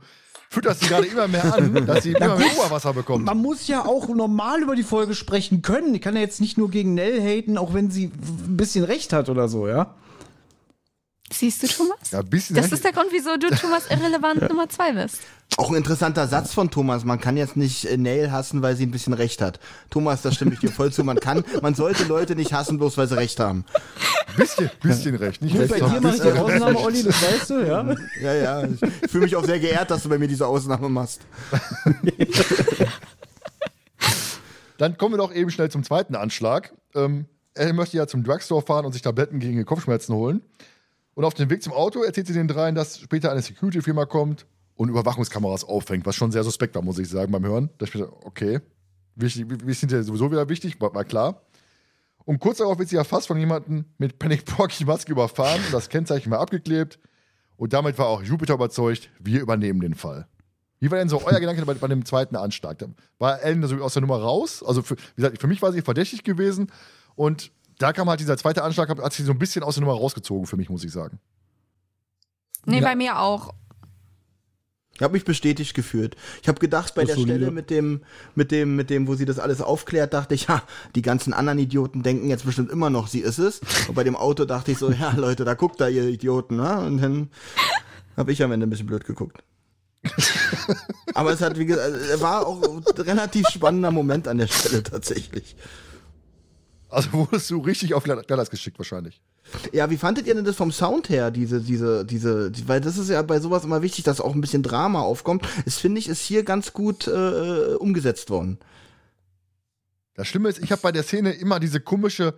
[0.49, 3.25] fütterst sie gerade immer mehr an, dass sie immer mehr Oberwasser bekommt.
[3.25, 5.93] Man muss ja auch normal über die Folge sprechen können.
[5.93, 9.11] Ich kann ja jetzt nicht nur gegen Nell haten, auch wenn sie ein bisschen recht
[9.11, 9.95] hat oder so, ja.
[11.31, 12.11] Siehst du, Thomas?
[12.11, 15.21] Ja, ein bisschen Das ist der Grund, wieso du Thomas irrelevant Nummer zwei bist.
[15.57, 17.03] Auch ein interessanter Satz von Thomas.
[17.03, 19.59] Man kann jetzt nicht äh, Nail hassen, weil sie ein bisschen recht hat.
[19.89, 21.03] Thomas, da stimme ich dir voll zu.
[21.03, 23.65] Man kann, man sollte Leute nicht hassen, bloß weil sie recht haben.
[24.37, 25.41] bisschen, bisschen recht.
[25.41, 27.95] Nicht recht, Bei dir mache ich die Ausnahme, Olli, das weißt du, ja.
[28.21, 28.63] Ja, ja.
[28.63, 31.21] Ich fühle mich auch sehr geehrt, dass du bei mir diese Ausnahme machst.
[34.77, 36.71] Dann kommen wir doch eben schnell zum zweiten Anschlag.
[36.93, 40.41] Ähm, er möchte ja zum Drugstore fahren und sich Tabletten gegen die Kopfschmerzen holen.
[41.15, 44.45] Und auf dem Weg zum Auto erzählt sie den dreien, dass später eine Security-Firma kommt
[44.75, 47.69] und Überwachungskameras auffängt, was schon sehr suspekt war, muss ich sagen, beim Hören.
[47.77, 48.59] Da dachte, okay,
[49.15, 51.41] wichtig, wir sind ja sowieso wieder wichtig, war, war klar.
[52.25, 55.89] Und kurz darauf wird sie erfasst von jemandem mit Panic Porky Maske überfahren und das
[55.89, 56.99] Kennzeichen war abgeklebt.
[57.55, 60.27] Und damit war auch Jupiter überzeugt, wir übernehmen den Fall.
[60.79, 62.83] Wie war denn so euer Gedanke bei, bei dem zweiten Anschlag?
[63.17, 64.61] War Ellen so aus der Nummer raus?
[64.61, 66.69] Also, für, wie gesagt, für mich war sie verdächtig gewesen.
[67.15, 69.97] Und da kam halt dieser zweite Anschlag, hat sie so ein bisschen aus der Nummer
[69.97, 71.19] rausgezogen, für mich, muss ich sagen.
[72.65, 72.83] Nee, Ja.
[72.83, 73.53] bei mir auch.
[74.97, 76.15] Ich habe mich bestätigt gefühlt.
[76.41, 77.35] Ich habe gedacht, bei Das der solide.
[77.35, 78.01] Stelle mit dem,
[78.33, 80.63] mit dem, mit dem, wo sie das alles aufklärt, dachte ich, ja,
[80.95, 83.59] die ganzen anderen Idioten denken jetzt bestimmt immer noch, sie ist es.
[83.89, 86.79] Und bei dem Auto dachte ich so, ja, Leute, da guckt da ihr Idioten, ne?
[86.79, 87.29] Und dann
[88.15, 89.43] habe ich am Ende ein bisschen blöd geguckt.
[91.13, 94.81] Aber es hat, wie gesagt, es war auch ein relativ spannender Moment an der Stelle
[94.83, 95.55] tatsächlich.
[96.95, 99.22] Also wurdest du richtig auf Glatteis geschickt, wahrscheinlich.
[99.74, 102.98] Ja, wie fandet ihr denn das vom Sound her, diese, diese, diese, die- weil das
[102.98, 105.45] ist ja bei sowas immer wichtig, dass auch ein bisschen Drama aufkommt.
[105.65, 108.57] Das finde ich, ist hier ganz gut äh, umgesetzt worden.
[110.15, 112.33] Das Schlimme ist, ich habe bei der Szene immer diese komische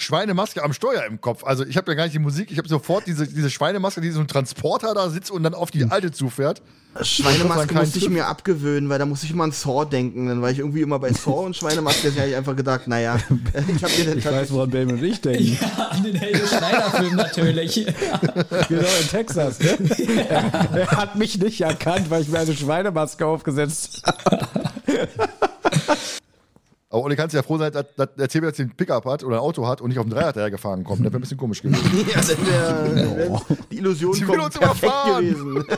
[0.00, 1.44] Schweinemaske am Steuer im Kopf.
[1.44, 4.10] Also ich habe ja gar nicht die Musik, ich habe sofort diese, diese Schweinemaske, die
[4.10, 6.62] so ein Transporter da sitzt und dann auf die alte zufährt.
[7.00, 10.26] Schweinemaske musste ich mir abgewöhnen, weil da musste ich immer an Saw denken.
[10.26, 13.16] Dann war ich irgendwie immer bei Saw und Schweinemaske, deswegen habe ich einfach gedacht, naja,
[13.76, 15.58] ich habe mir den Ich weiß, woran Ben und ich denken.
[15.60, 17.86] Ja, an den Helge Schneider-Film natürlich.
[18.68, 19.58] Genau, in Texas.
[19.60, 19.78] Ne?
[20.28, 24.48] er, er hat mich nicht erkannt, weil ich mir eine Schweinemaske aufgesetzt habe.
[26.92, 29.36] Aber Olli kannst ja froh sein, dass, dass der CB jetzt den Pickup hat oder
[29.36, 31.00] ein Auto hat und nicht auf dem Dreier gefahren kommt.
[31.00, 31.80] Das wäre ein bisschen komisch gewesen.
[32.08, 35.24] Ja, das wär, wär die Illusion Sie will kommt uns perfekt überfahren.
[35.24, 35.56] gewesen.
[35.56, 35.68] Und,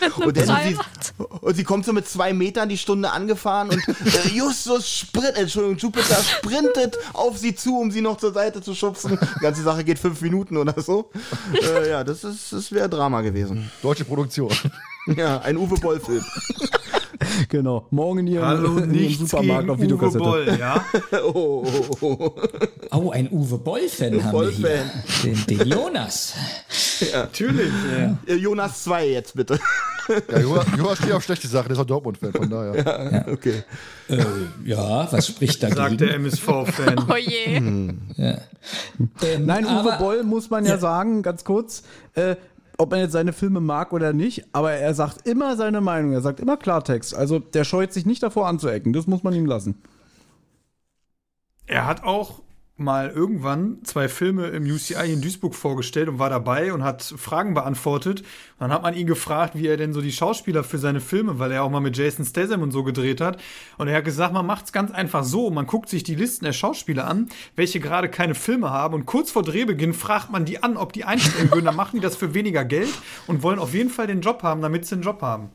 [0.00, 0.86] dann, und, Dreirad.
[1.18, 5.36] sie, und sie kommt so mit zwei Metern die Stunde angefahren und äh, Justus sprint,
[5.36, 9.18] Entschuldigung, Jupiter sprintet auf sie zu, um sie noch zur Seite zu schubsen.
[9.36, 11.10] Die ganze Sache geht fünf Minuten oder so.
[11.52, 13.70] Äh, ja, das ist, das wäre Drama gewesen.
[13.82, 14.52] Deutsche Produktion.
[15.16, 16.24] Ja, ein Uwe Boll-Film.
[17.48, 17.86] Genau.
[17.90, 20.18] Morgen in ihrem, Hallo, in ihrem Supermarkt gegen auf Uwe Videokassette.
[20.24, 20.84] Boll, ja?
[21.24, 22.32] Oh, oh, oh.
[22.90, 24.90] Oh, ein Uwe Boll-Fan haben wir hier.
[25.24, 26.34] Den, den Jonas.
[27.12, 27.72] Natürlich.
[28.26, 28.34] Ja.
[28.34, 29.58] Jonas 2 jetzt bitte.
[30.30, 33.26] Ja, Jonas, Jonas steht auf schlechte Sachen, der ist auch Dortmund-Fan, von daher.
[33.30, 33.62] Okay.
[34.08, 34.24] Äh,
[34.64, 35.98] ja, was spricht Sagt dagegen?
[35.98, 37.06] der MSV-Fan.
[37.10, 37.56] Oh je.
[37.56, 37.98] Ähm,
[39.40, 40.78] Nein, Uwe aber- Boll muss man ja, Ja.
[40.78, 41.82] sagen, ganz kurz,
[42.14, 42.36] äh,
[42.78, 46.20] ob man jetzt seine Filme mag oder nicht, aber er sagt immer seine Meinung, er
[46.20, 47.14] sagt immer Klartext.
[47.14, 49.82] Also der scheut sich nicht davor anzuecken, das muss man ihm lassen.
[51.66, 52.40] Er hat auch
[52.78, 57.54] mal irgendwann zwei Filme im UCI in Duisburg vorgestellt und war dabei und hat Fragen
[57.54, 58.20] beantwortet.
[58.20, 58.26] Und
[58.60, 61.52] dann hat man ihn gefragt, wie er denn so die Schauspieler für seine Filme, weil
[61.52, 63.40] er auch mal mit Jason Statham und so gedreht hat.
[63.76, 65.50] Und er hat gesagt, man macht's ganz einfach so.
[65.50, 68.94] Man guckt sich die Listen der Schauspieler an, welche gerade keine Filme haben.
[68.94, 71.64] Und kurz vor Drehbeginn fragt man die an, ob die einstellen würden.
[71.64, 72.90] Dann machen die das für weniger Geld
[73.26, 75.50] und wollen auf jeden Fall den Job haben, damit sie den Job haben.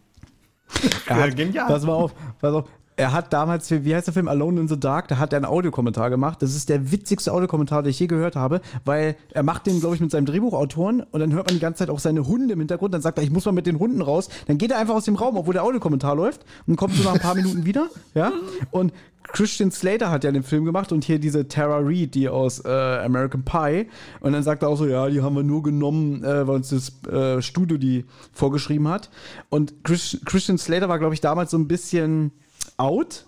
[1.07, 1.67] Ja, genial.
[1.67, 2.65] Pass mal auf, pass auf.
[2.95, 5.45] Er hat damals, wie heißt der Film, Alone in the Dark, da hat er einen
[5.45, 6.41] Audiokommentar gemacht.
[6.41, 9.95] Das ist der witzigste Audiokommentar, den ich je gehört habe, weil er macht den, glaube
[9.95, 12.59] ich, mit seinem Drehbuchautoren und dann hört man die ganze Zeit auch seine Hunde im
[12.59, 12.93] Hintergrund.
[12.93, 14.29] Dann sagt er, ich muss mal mit den Hunden raus.
[14.47, 17.15] Dann geht er einfach aus dem Raum, obwohl der Audiokommentar läuft und kommt so nach
[17.15, 17.89] ein paar Minuten wieder.
[18.13, 18.31] Ja.
[18.71, 18.93] Und
[19.31, 22.69] Christian Slater hat ja den Film gemacht und hier diese Tara Reid, die aus äh,
[22.69, 23.87] American Pie.
[24.19, 26.69] Und dann sagt er auch so, ja, die haben wir nur genommen, äh, weil uns
[26.69, 29.09] das äh, Studio die vorgeschrieben hat.
[29.49, 32.31] Und Chris, Christian Slater war, glaube ich, damals so ein bisschen
[32.77, 33.25] out.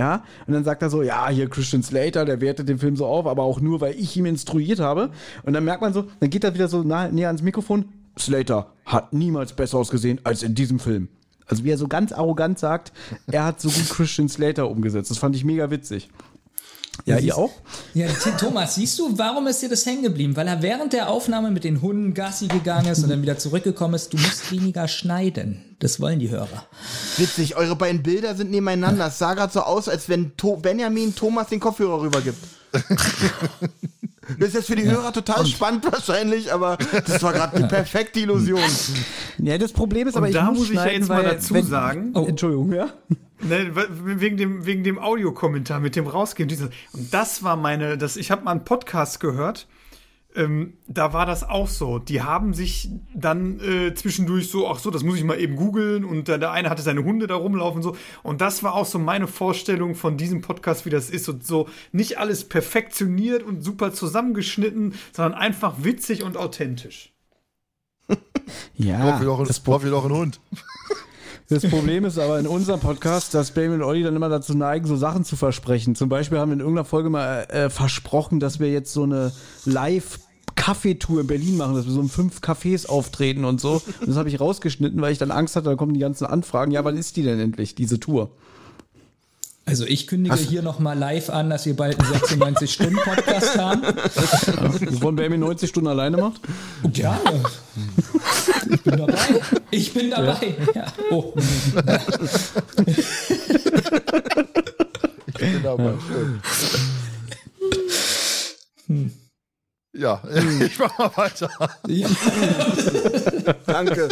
[0.00, 3.04] Ja, und dann sagt er so, ja, hier Christian Slater, der wertet den Film so
[3.06, 5.10] auf, aber auch nur, weil ich ihm instruiert habe.
[5.42, 7.86] Und dann merkt man so, dann geht er wieder so nah, näher ans Mikrofon.
[8.16, 11.08] Slater hat niemals besser ausgesehen als in diesem Film.
[11.46, 12.92] Also wie er so ganz arrogant sagt,
[13.26, 15.10] er hat so gut Christian Slater umgesetzt.
[15.10, 16.08] Das fand ich mega witzig.
[17.04, 17.50] Ja, ihr auch?
[17.94, 18.06] Ja,
[18.38, 20.36] Thomas, siehst du, warum ist dir das hängen geblieben?
[20.36, 23.94] Weil er während der Aufnahme mit den Hunden Gassi gegangen ist und dann wieder zurückgekommen
[23.94, 24.12] ist.
[24.12, 25.76] Du musst weniger schneiden.
[25.78, 26.66] Das wollen die Hörer.
[27.16, 29.06] Witzig, eure beiden Bilder sind nebeneinander.
[29.06, 32.38] Es sah gerade so aus, als wenn to Benjamin Thomas den Kopfhörer rübergibt.
[34.38, 38.20] Das ist jetzt für die Hörer total spannend wahrscheinlich, aber das war gerade die perfekte
[38.20, 38.60] Illusion.
[39.38, 41.54] Ja, das Problem ist aber, Und ich da muss, muss ich ja jetzt mal dazu
[41.54, 42.26] wenn, sagen, Oh.
[42.26, 42.88] Entschuldigung, ja?
[43.40, 46.48] Ne, wegen dem, wegen dem Audiokommentar mit dem Rausgehen.
[46.48, 49.68] Dieses, und das war meine, das, ich habe mal einen Podcast gehört,
[50.34, 51.98] ähm, da war das auch so.
[52.00, 56.04] Die haben sich dann äh, zwischendurch so, ach so, das muss ich mal eben googeln
[56.04, 57.96] und der, der eine hatte seine Hunde da rumlaufen und so.
[58.22, 61.28] Und das war auch so meine Vorstellung von diesem Podcast, wie das ist.
[61.28, 67.12] Und so nicht alles perfektioniert und super zusammengeschnitten, sondern einfach witzig und authentisch.
[68.74, 70.40] Ja, Braucht wieder auch, das, ein- braucht wieder auch einen Hund.
[71.48, 74.86] Das Problem ist aber in unserem Podcast, dass Benjamin und Olli dann immer dazu neigen,
[74.86, 75.94] so Sachen zu versprechen.
[75.94, 79.32] Zum Beispiel haben wir in irgendeiner Folge mal äh, versprochen, dass wir jetzt so eine
[79.64, 80.20] Live-
[80.54, 83.80] Kaffeetour in Berlin machen, dass wir so in fünf Cafés auftreten und so.
[84.00, 86.72] Und das habe ich rausgeschnitten, weil ich dann Angst hatte, da kommen die ganzen Anfragen.
[86.72, 88.30] Ja, wann ist die denn endlich, diese Tour?
[89.68, 93.82] Also ich kündige hier nochmal live an, dass wir bald einen 96-Stunden-Podcast haben.
[94.92, 96.40] Wovon Benjamin 90 Stunden alleine macht?
[96.82, 97.20] Oh, gerne.
[98.70, 99.18] Ich bin dabei.
[99.70, 100.56] Ich bin dabei.
[100.74, 100.86] Ja.
[101.10, 101.34] Oh.
[105.26, 105.94] Ich bin dabei.
[109.92, 110.22] Ja,
[110.64, 111.50] ich mach mal weiter.
[111.88, 112.08] Ja.
[113.66, 114.08] Danke.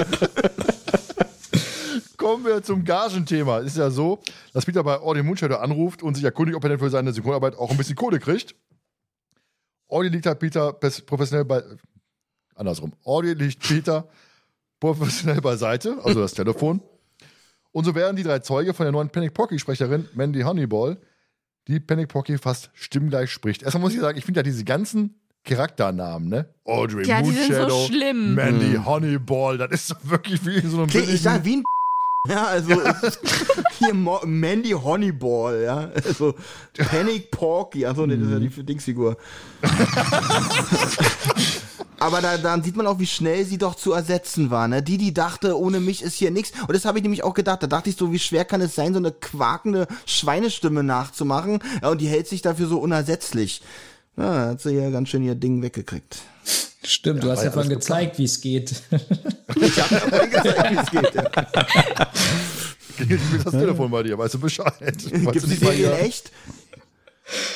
[2.26, 3.58] Kommen wir zum Gagenthema.
[3.58, 4.20] Ist ja so,
[4.52, 7.54] dass Peter bei Audi Moonshadoww anruft und sich erkundigt, ob er denn für seine Synchronarbeit
[7.54, 8.56] auch ein bisschen Kohle kriegt.
[9.86, 11.62] Audi liegt halt Peter professionell bei.
[12.56, 12.94] Andersrum.
[13.04, 14.08] Audi liegt Peter
[14.80, 16.82] professionell beiseite, also das Telefon.
[17.70, 20.98] Und so werden die drei Zeuge von der neuen Panic Pocky-Sprecherin Mandy Honeyball,
[21.68, 23.62] die Panic Pocky fast stimmgleich spricht.
[23.62, 25.14] Erstmal muss ich sagen, ich finde ja diese ganzen
[25.44, 26.52] Charakternamen, ne?
[26.64, 28.34] Audrey Ja, die sind so Moonshadow, schlimm.
[28.34, 31.62] Mandy Honeyball, das ist doch wirklich wie in so einem Okay, ich sag wie ein
[32.28, 33.20] ja, also ist
[33.78, 35.90] hier Mo Mandy Honeyball, ja.
[36.04, 36.34] Also
[36.76, 39.16] Panic Porky, achso, nee, das ist ja die für Dingsfigur.
[41.98, 44.68] Aber da, dann sieht man auch, wie schnell sie doch zu ersetzen war.
[44.68, 44.82] Ne?
[44.82, 46.52] Die, die dachte, ohne mich ist hier nichts.
[46.60, 47.62] Und das habe ich nämlich auch gedacht.
[47.62, 51.60] Da dachte ich so, wie schwer kann es sein, so eine quakende Schweinestimme nachzumachen?
[51.82, 53.62] Ja, und die hält sich dafür so unersetzlich.
[54.16, 56.18] Ja, da hat sie ja ganz schön ihr Ding weggekriegt.
[56.84, 58.74] Stimmt, du hast ja vorhin gezeigt, wie es geht.
[59.58, 61.14] Ich habe ja mal gesagt, wie es geht.
[61.14, 61.22] Ja.
[63.06, 64.74] Mir das Telefon bei dir, weißt du Bescheid?
[64.80, 66.30] Gibt du es die Serie echt?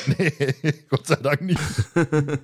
[0.06, 0.55] Nee,
[0.89, 1.60] Gott sei Dank nicht.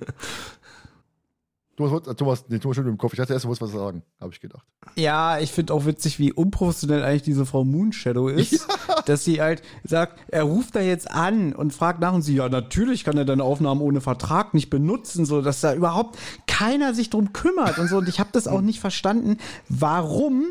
[1.77, 3.13] Thomas, Thomas, nee, Thomas schüttelt im Kopf.
[3.13, 4.65] Ich dachte erst, du wolltest was sagen, habe ich gedacht.
[4.95, 8.67] Ja, ich finde auch witzig, wie unprofessionell eigentlich diese Frau Moonshadow ist.
[9.05, 12.49] Dass sie halt sagt, er ruft da jetzt an und fragt nach und sie, ja,
[12.49, 17.11] natürlich kann er deine Aufnahmen ohne Vertrag nicht benutzen, so dass da überhaupt keiner sich
[17.11, 17.97] drum kümmert und so.
[17.97, 19.37] Und ich habe das auch nicht verstanden,
[19.69, 20.47] warum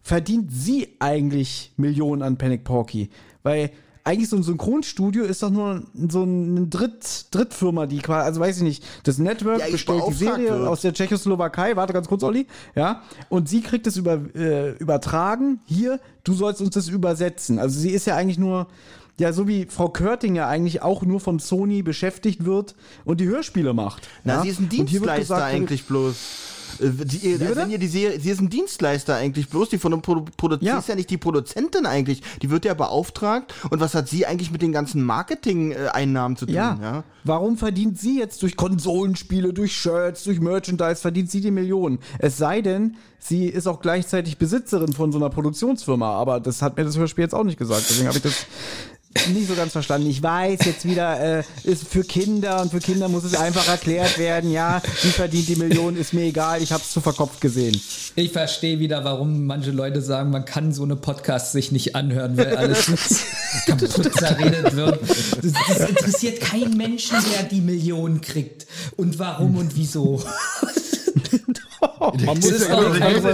[0.00, 3.10] verdient sie eigentlich Millionen an Panic Porky?
[3.42, 3.70] Weil
[4.04, 8.58] eigentlich so ein Synchronstudio ist doch nur so eine Dritt, Drittfirma, die quasi, also weiß
[8.58, 10.68] ich nicht, das Network eigentlich bestellt die Serie wird.
[10.68, 15.60] aus der Tschechoslowakei, warte ganz kurz, Olli, ja, und sie kriegt es über, äh, übertragen,
[15.64, 17.58] hier, du sollst uns das übersetzen.
[17.58, 18.66] Also sie ist ja eigentlich nur,
[19.18, 22.74] ja, so wie Frau Körting ja eigentlich auch nur von Sony beschäftigt wird
[23.06, 24.06] und die Hörspiele macht.
[24.22, 24.42] Na, ja?
[24.42, 26.16] sie ist ein Dienstleister gesagt, eigentlich bloß.
[26.80, 27.56] Äh, Die, bitte?
[27.56, 30.56] wenn ihr die Serie, sie ist ein Dienstleister eigentlich bloß, die von dem Produ Produ
[30.60, 30.74] Ja.
[30.74, 34.26] sie ist ja nicht die Produzentin eigentlich, die wird ja beauftragt und was hat sie
[34.26, 36.54] eigentlich mit den ganzen Marketing-Einnahmen zu tun?
[36.54, 36.78] Ja.
[36.80, 37.04] Ja.
[37.24, 41.98] Warum verdient sie jetzt durch Konsolenspiele, durch Shirts, durch Merchandise, verdient sie die Millionen?
[42.18, 46.76] Es sei denn, sie ist auch gleichzeitig Besitzerin von so einer Produktionsfirma, aber das hat
[46.76, 47.84] mir das Hörspiel jetzt auch nicht gesagt.
[47.88, 48.46] Deswegen habe ich das
[49.32, 50.08] nicht so ganz verstanden.
[50.10, 54.18] Ich weiß jetzt wieder, äh, ist für Kinder und für Kinder muss es einfach erklärt
[54.18, 54.50] werden.
[54.50, 57.80] Ja, sie verdient die Millionen, ist mir egal, ich habe es zu verkopft gesehen.
[58.16, 62.36] Ich verstehe wieder, warum manche Leute sagen, man kann so eine Podcast sich nicht anhören,
[62.36, 62.86] weil alles
[63.66, 65.00] kaputt zerredet wird.
[65.42, 68.66] Das, das interessiert keinen Menschen, der die Millionen kriegt.
[68.96, 70.22] Und warum und wieso.
[72.24, 73.28] Man ist ja Also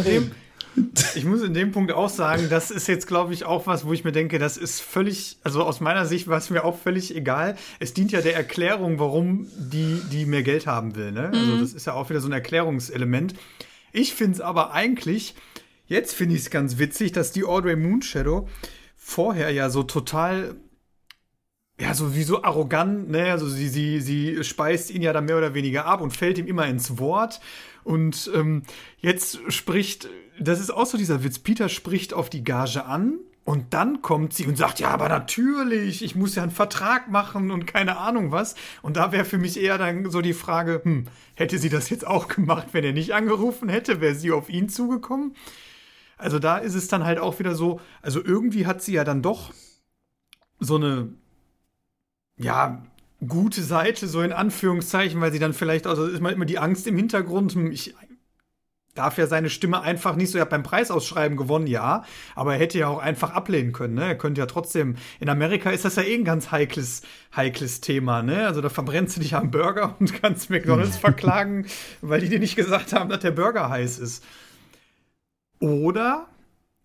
[1.14, 3.92] ich, muss in dem, Punkt auch sagen, das ist jetzt, glaube ich, auch was, wo
[3.92, 7.14] ich mir denke, das ist völlig, also aus meiner Sicht war es mir auch völlig
[7.14, 7.56] egal.
[7.78, 11.12] Es dient ja der Erklärung, warum die, die mehr Geld haben will.
[11.12, 11.30] Ne?
[11.32, 13.34] Also das ist ja auch wieder so ein Erklärungselement.
[13.92, 15.34] Ich finde es aber eigentlich,
[15.86, 18.48] jetzt finde ich es ganz witzig, dass die Audrey Moonshadow
[18.96, 20.56] vorher ja so total
[21.80, 25.38] ja, so wie so arrogant, ne, also sie, sie, sie speist ihn ja dann mehr
[25.38, 27.40] oder weniger ab und fällt ihm immer ins Wort.
[27.84, 28.64] Und ähm,
[28.98, 30.08] jetzt spricht,
[30.40, 34.32] das ist auch so dieser Witz, Peter spricht auf die Gage an und dann kommt
[34.32, 38.32] sie und sagt, ja, aber natürlich, ich muss ja einen Vertrag machen und keine Ahnung
[38.32, 38.54] was.
[38.82, 42.06] Und da wäre für mich eher dann so die Frage, hm, hätte sie das jetzt
[42.06, 45.34] auch gemacht, wenn er nicht angerufen hätte, wäre sie auf ihn zugekommen?
[46.16, 49.22] Also da ist es dann halt auch wieder so, also irgendwie hat sie ja dann
[49.22, 49.52] doch
[50.58, 51.14] so eine
[52.36, 52.82] ja,
[53.26, 56.86] gute Seite, so in Anführungszeichen, weil sie dann vielleicht, also ist mal immer die Angst
[56.86, 57.94] im Hintergrund, hm, ich
[58.94, 62.04] darf ja seine Stimme einfach nicht so, er hat beim Preisausschreiben gewonnen, ja,
[62.34, 64.04] aber er hätte ja auch einfach ablehnen können, ne?
[64.04, 67.02] Er könnte ja trotzdem, in Amerika ist das ja eh ein ganz heikles,
[67.34, 68.46] heikles Thema, ne?
[68.46, 71.66] Also da verbrennst du dich am Burger und kannst McDonalds verklagen,
[72.00, 74.24] weil die dir nicht gesagt haben, dass der Burger heiß ist.
[75.60, 76.26] Oder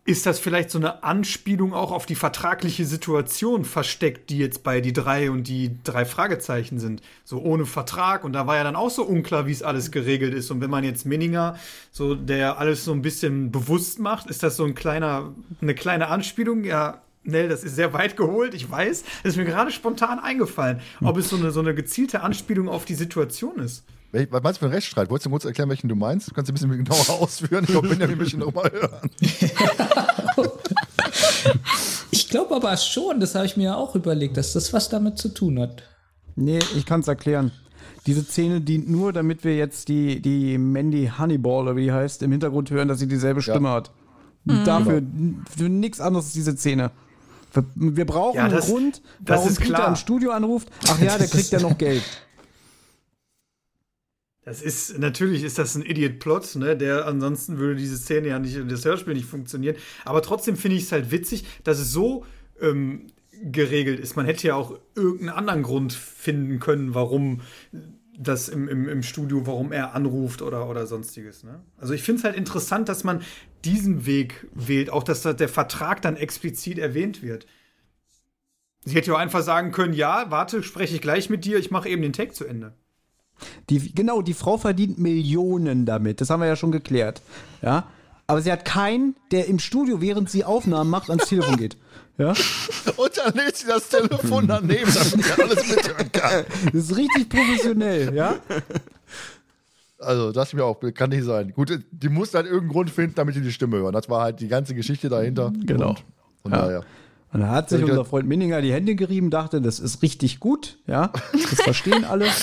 [0.07, 4.79] ist das vielleicht so eine Anspielung auch auf die vertragliche Situation versteckt, die jetzt bei
[4.79, 7.01] die drei und die drei Fragezeichen sind?
[7.23, 8.23] So ohne Vertrag.
[8.23, 10.51] Und da war ja dann auch so unklar, wie es alles geregelt ist.
[10.51, 11.57] Und wenn man jetzt Minninger,
[11.91, 16.07] so der alles so ein bisschen bewusst macht, ist das so ein kleiner, eine kleine
[16.07, 16.63] Anspielung?
[16.63, 19.03] Ja, Nell, das ist sehr weit geholt, ich weiß.
[19.23, 22.85] Das ist mir gerade spontan eingefallen, ob es so eine, so eine gezielte Anspielung auf
[22.85, 23.83] die Situation ist.
[24.29, 25.09] Was meinst du für einen Rechtsstreit?
[25.09, 26.29] Wolltest du kurz erklären, welchen du meinst?
[26.29, 27.63] Du kannst ein bisschen genauer ausführen.
[27.65, 29.09] Ich glaube, Benjamin möchte noch mal hören.
[32.11, 35.29] Ich glaube aber schon, das habe ich mir auch überlegt, dass das was damit zu
[35.29, 35.83] tun hat.
[36.35, 37.51] Nee, ich kann es erklären.
[38.07, 42.23] Diese Szene dient nur, damit wir jetzt die, die Mandy Honeyball, oder wie die heißt,
[42.23, 43.91] im Hintergrund hören, dass sie dieselbe Stimme hat.
[44.45, 45.01] Dafür,
[45.57, 46.91] für nichts anderes ist diese Szene.
[47.75, 49.87] Wir, brauchen Ja, das- einen Grund, das warum ist Peter klar.
[49.89, 50.67] im Studio anruft.
[50.89, 52.03] Ach ja, der kriegt ja noch Geld.
[54.45, 56.77] Das ist, natürlich ist das ein Idiot-Plot, ne?
[56.77, 59.75] Der ansonsten würde diese Szene ja nicht, das Hörspiel nicht funktionieren.
[60.05, 62.25] Aber trotzdem finde ich es halt witzig, dass es so
[62.61, 63.07] ähm,
[63.41, 64.15] geregelt ist.
[64.15, 67.41] Man hätte ja auch irgendeinen anderen Grund finden können, warum
[68.19, 71.43] das im, im, im Studio, warum er anruft oder, oder sonstiges.
[71.43, 71.63] Ne?
[71.77, 73.23] Also ich finde es halt interessant, dass man
[73.65, 77.47] diesen Weg wählt, auch dass da der Vertrag dann explizit erwähnt wird.
[78.85, 81.71] Sie hätte ja auch einfach sagen können, ja, warte, spreche ich gleich mit dir, ich
[81.71, 82.75] mache eben den Take zu Ende.
[83.69, 86.21] Die, genau, die Frau verdient Millionen damit.
[86.21, 87.21] Das haben wir ja schon geklärt.
[87.61, 87.85] Ja.
[88.27, 91.77] Aber sie hat keinen, der im Studio, während sie Aufnahmen macht, ans Telefon geht.
[92.17, 92.29] Ja.
[92.97, 96.45] Und dann lädt sie das Telefon daneben, damit er alles mithören kann.
[96.65, 98.35] Das ist richtig professionell, ja.
[99.99, 101.53] Also, das mir auch, kann nicht sein.
[101.53, 103.93] Gut, die muss halt irgendeinen Grund finden, damit die die Stimme hören.
[103.93, 105.51] Das war halt die ganze Geschichte dahinter.
[105.65, 105.89] Genau.
[105.89, 106.03] Und
[106.41, 106.61] von Ja.
[106.61, 106.83] daher.
[107.33, 110.77] Und da hat sich unser Freund Minninger die Hände gerieben, dachte, das ist richtig gut,
[110.87, 111.11] ja.
[111.33, 112.27] Das verstehen alle.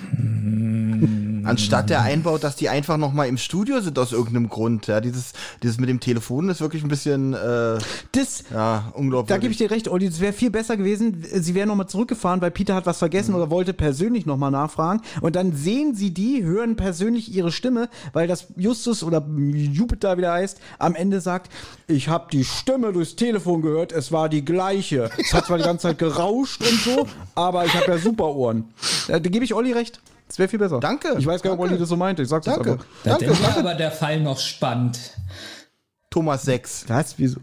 [0.00, 0.89] Mm,
[1.50, 4.86] Anstatt der einbaut, dass die einfach noch mal im Studio sind aus irgendeinem Grund.
[4.86, 7.78] Ja, dieses, dieses mit dem Telefon ist wirklich ein bisschen äh,
[8.12, 9.28] Das, ja, unglaublich.
[9.28, 12.40] da gebe ich dir recht, Olli, es wäre viel besser gewesen, sie wären nochmal zurückgefahren,
[12.40, 15.00] weil Peter hat was vergessen oder wollte persönlich nochmal nachfragen.
[15.20, 20.32] Und dann sehen sie die, hören persönlich ihre Stimme, weil das Justus oder Jupiter wieder
[20.32, 21.52] heißt, am Ende sagt,
[21.86, 25.10] ich habe die Stimme durchs Telefon gehört, es war die gleiche.
[25.18, 28.68] Es hat zwar die ganze Zeit gerauscht und so, aber ich habe ja super Ohren.
[29.08, 30.00] Da, da gebe ich Olli recht.
[30.30, 30.78] Das wäre viel besser.
[30.78, 31.72] Danke, Ich weiß gar nicht, ob danke.
[31.72, 32.22] Olli das so meinte.
[32.22, 32.70] Ich sag's jetzt Danke.
[32.74, 32.84] aber.
[33.02, 33.58] Da Danke, danke.
[33.58, 34.96] aber der Fall noch spannend.
[36.08, 36.84] Thomas 6.
[36.88, 37.18] Was?
[37.18, 37.40] Wieso?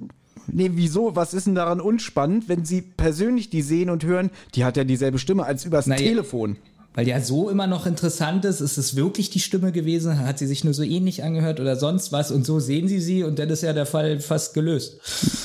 [0.48, 1.14] Nee, wieso?
[1.14, 4.86] Was ist denn daran unspannend, wenn sie persönlich die sehen und hören, die hat ja
[4.86, 6.02] dieselbe Stimme als übers Na ja.
[6.02, 6.56] Telefon.
[6.98, 10.18] Weil ja so immer noch interessant ist, ist es wirklich die Stimme gewesen?
[10.18, 12.32] Hat sie sich nur so ähnlich angehört oder sonst was?
[12.32, 15.00] Und so sehen sie sie und dann ist ja der Fall fast gelöst.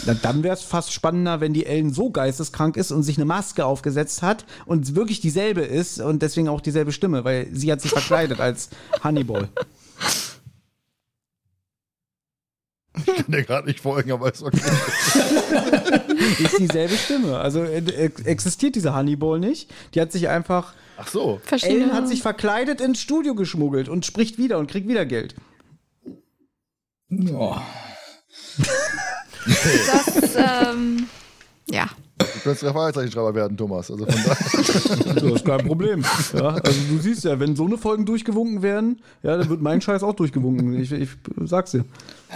[0.06, 3.26] Na, dann wäre es fast spannender, wenn die Ellen so geisteskrank ist und sich eine
[3.26, 7.82] Maske aufgesetzt hat und wirklich dieselbe ist und deswegen auch dieselbe Stimme, weil sie hat
[7.82, 8.70] sich verkleidet als
[9.02, 9.50] Hannibal.
[12.96, 14.58] Ich kann dir gerade nicht folgen, aber ist okay.
[16.42, 17.38] Ist dieselbe Stimme.
[17.38, 19.70] Also äh, äh, existiert diese Hannibal nicht.
[19.94, 20.72] Die hat sich einfach.
[20.96, 21.40] Ach so.
[21.44, 21.84] Verschiedene.
[21.84, 25.34] Ellen hat sich verkleidet ins Studio geschmuggelt und spricht wieder und kriegt wieder Geld.
[27.30, 27.56] Oh.
[29.46, 31.06] das, ähm,
[31.70, 31.88] ja.
[32.18, 33.90] Du könntest Referenzzeichenschreiber werden, Thomas.
[33.90, 34.36] Also von daher.
[35.14, 36.04] Das ist kein Problem.
[36.34, 39.80] Ja, also du siehst ja, wenn so eine Folgen durchgewunken werden, ja, dann wird mein
[39.80, 40.80] Scheiß auch durchgewunken.
[40.80, 41.10] Ich, ich
[41.44, 41.84] sag's dir.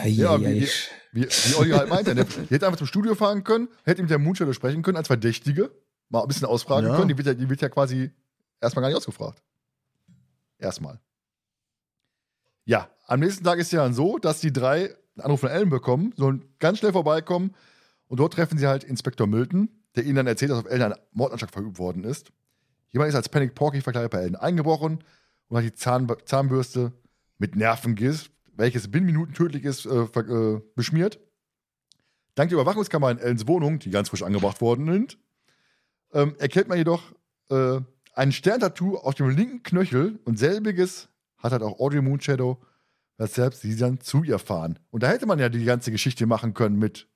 [0.05, 0.69] Ja, wie, wie,
[1.13, 2.15] wie, wie Olli halt meinte.
[2.15, 5.07] Der, die hätte einfach zum Studio fahren können, hätte mit der Moonshadow sprechen können als
[5.07, 5.71] Verdächtige,
[6.09, 6.97] mal ein bisschen ausfragen Ja.
[6.97, 7.09] können.
[7.09, 8.11] Die wird, ja, die wird ja quasi
[8.61, 9.43] erstmal gar nicht ausgefragt.
[10.59, 11.01] Erstmal.
[12.65, 15.71] Ja, am nächsten Tag ist ja dann so, dass die drei einen Anruf von Ellen
[15.71, 17.55] bekommen, sollen ganz schnell vorbeikommen
[18.09, 20.99] und dort treffen sie halt Inspektor Milton, der ihnen dann erzählt, dass auf Ellen ein
[21.13, 22.33] Mordanschlag verübt worden ist.
[22.91, 25.05] Jemand ist als Panic Porky verkleidet bei Ellen eingebrochen
[25.49, 26.93] und hat die Zahn Zahnbürste
[27.39, 31.21] mit Nervengift, welches binnen Minuten tödlich ist, äh, äh, beschmiert.
[32.35, 35.19] Dank der Überwachungskamera in Ellens Wohnung, die ganz frisch angebracht worden sind,
[36.13, 37.03] ähm, erkennt man jedoch
[37.51, 37.81] äh,
[38.17, 42.59] ein Sterntattoo auf dem linken Knöchel und selbiges hat halt auch Audrey Moonshadow,
[43.19, 44.79] weshalb sie dann zu ihr fahren.
[44.91, 47.09] Und da hätte man ja die ganze Geschichte machen können mit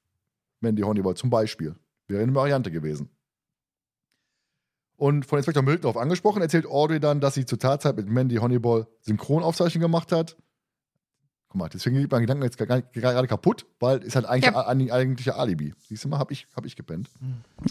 [0.60, 1.74] Mandy Honeyball zum Beispiel.
[2.06, 3.08] Wäre eine Variante gewesen.
[4.96, 8.36] Und von Inspektor Milton auf angesprochen, erzählt Audrey dann, dass sie zur Tatzeit mit Mandy
[8.36, 10.36] Honeyball Synchronaufzeichnungen gemacht hat.
[11.50, 14.68] Guck mal, deswegen geht mein Gedanken jetzt gerade kaputt, weil ist halt eigentlich Ja.
[14.68, 15.74] ein eigentlicher Alibi.
[15.88, 17.10] Siehst du mal, hab ich, hab ich gepennt.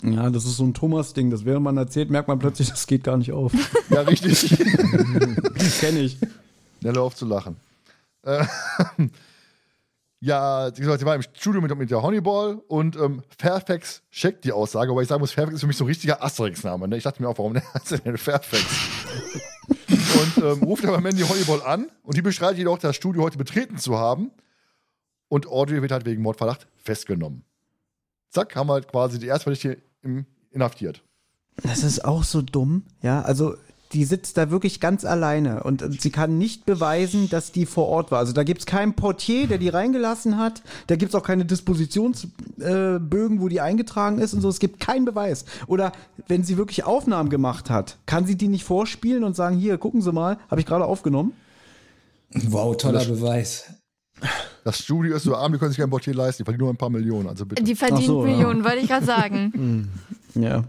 [0.03, 1.29] Ja, das ist so ein Thomas-Ding.
[1.29, 3.53] Das während man erzählt, merkt man plötzlich, das geht gar nicht auf.
[3.89, 4.49] Ja, richtig.
[5.57, 6.17] Das kenne ich.
[6.81, 7.55] Schneller auf zu lachen.
[8.23, 8.43] Äh,
[10.19, 14.91] ja, sie war im Studio mit, mit der Honeyball und ähm, Fairfax checkt die Aussage,
[14.91, 16.87] aber ich sagen muss, Fairfax ist für mich so ein richtiger Asterix-Name.
[16.89, 16.97] Ne?
[16.97, 18.65] Ich dachte mir auch, warum heißt er denn Fairfax?
[20.21, 23.77] Und ähm, ruft aber Mandy Honeyball an und die beschreibt jedoch, das Studio heute betreten
[23.77, 24.31] zu haben.
[25.27, 27.43] Und Audrey wird halt wegen Mordverdacht festgenommen.
[28.31, 31.03] Zack, haben wir halt quasi die Erstverdachte im- inhaftiert.
[31.63, 32.85] Das ist auch so dumm.
[33.01, 33.55] Ja, also
[33.91, 37.87] die sitzt da wirklich ganz alleine und äh, sie kann nicht beweisen, dass die vor
[37.87, 38.19] Ort war.
[38.19, 40.61] Also da gibt's keinen Portier, der die reingelassen hat.
[40.87, 44.49] Da gibt's auch keine Dispositionsbögen, äh, wo die eingetragen ist und so.
[44.49, 45.45] Es gibt keinen Beweis.
[45.67, 45.91] Oder
[46.27, 50.01] wenn sie wirklich Aufnahmen gemacht hat, kann sie die nicht vorspielen und sagen, hier, gucken
[50.01, 51.33] Sie mal, habe ich gerade aufgenommen.
[52.33, 53.73] Wow, toller Beweis.
[54.63, 56.77] Das Studio ist so arm, die können sich kein Portier leisten, die verdienen nur ein
[56.77, 57.27] paar Millionen.
[57.27, 57.63] Also bitte.
[57.63, 58.31] Die verdient Ach so, ja.
[58.31, 59.89] Millionen, wollte ich gerade sagen.
[60.35, 60.63] Ja.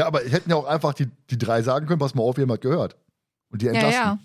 [0.00, 2.62] Ja, aber hätten ja auch einfach die, die drei sagen können, pass mal auf, jemand
[2.62, 2.96] gehört.
[3.52, 3.92] Und die ja, entlassen.
[3.92, 4.18] ja.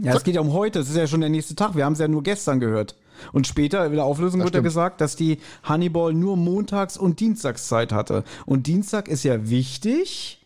[0.00, 0.78] Ja, es geht ja um heute.
[0.78, 1.76] Es ist ja schon der nächste Tag.
[1.76, 2.96] Wir haben es ja nur gestern gehört.
[3.32, 7.20] Und später in der Auflösung Das wird ja gesagt, dass die Hannibal nur montags und
[7.20, 8.24] dienstags Zeit hatte.
[8.46, 10.42] Und Dienstag ist ja wichtig,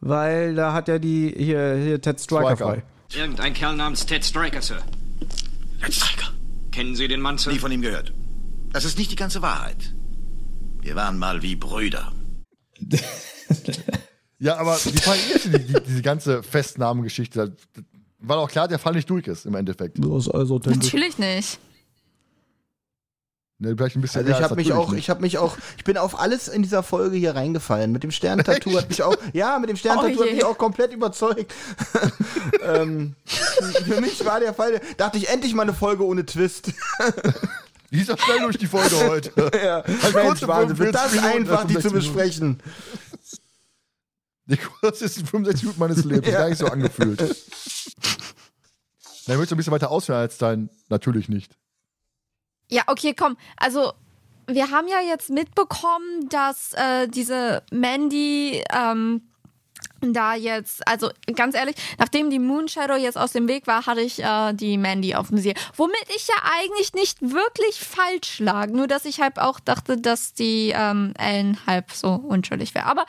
[0.00, 2.64] weil da hat ja die hier, hier Ted Striker, Striker.
[2.64, 2.82] frei.
[3.14, 4.78] Irgendein Kerl namens Ted Striker, Sir.
[5.82, 6.32] Ted Striker.
[6.70, 7.52] Kennen Sie den Mann, Sir?
[7.52, 8.14] Nie von ihm gehört.
[8.72, 9.92] Das ist nicht die ganze Wahrheit.
[10.80, 12.10] Wir waren mal wie Brüder.
[14.42, 17.54] Ja, aber die Frage ist, die, die, diese ganze Festnahmengeschichte,
[18.18, 19.98] war doch klar, der Fall nicht durch ist im Endeffekt.
[20.04, 20.58] Das ist also.
[20.58, 21.60] Natürlich nicht.
[23.62, 24.98] Ne, vielleicht ein bisschen Also ich habe mich auch, nicht.
[24.98, 27.92] ich habe mich auch, ich bin auf alles in dieser Folge hier reingefallen.
[27.92, 30.92] Mit dem Sterntattoo hat mich auch, ja, mit dem Sterntattoo Oh hat mich auch komplett
[30.92, 31.54] überzeugt.
[32.64, 33.14] ähm,
[33.86, 36.72] für mich war der Fall, dachte ich endlich mal eine Folge ohne Twist.
[37.92, 39.50] Die ist schnell durch die Folge heute.
[39.62, 41.92] ja, Halt Mensch, kurze Wahnsinn, wird 45 das Minuten, einfach, die zu 65
[42.40, 42.58] Minuten.
[42.58, 42.62] besprechen.
[44.46, 46.26] Die kurzesten 65 Minuten meines Lebens.
[46.28, 46.38] Ja.
[46.40, 47.20] Gar nicht so angefühlt.
[49.26, 51.56] Dann willst du ein bisschen weiter ausführen als dein natürlich nicht.
[52.68, 53.36] Ja, okay, komm.
[53.56, 53.92] Also,
[54.48, 59.22] wir haben ja jetzt mitbekommen, dass äh, diese Mandy ähm,
[60.02, 64.22] da jetzt, also ganz ehrlich, nachdem die Moonshadow jetzt aus dem Weg war, hatte ich
[64.22, 65.54] äh, die Mandy auf dem Visier.
[65.76, 68.68] Womit ich ja eigentlich nicht wirklich falsch lag.
[68.68, 72.86] Nur, dass ich halt auch dachte, dass die ähm, Ellen halb so unschuldig wäre.
[72.86, 73.06] Aber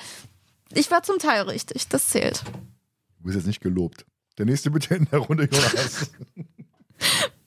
[0.73, 1.87] ich war zum Teil richtig.
[1.87, 2.43] Das zählt.
[3.17, 4.05] Du bist jetzt nicht gelobt.
[4.37, 6.11] Der nächste bitte in der Runde, Jonas.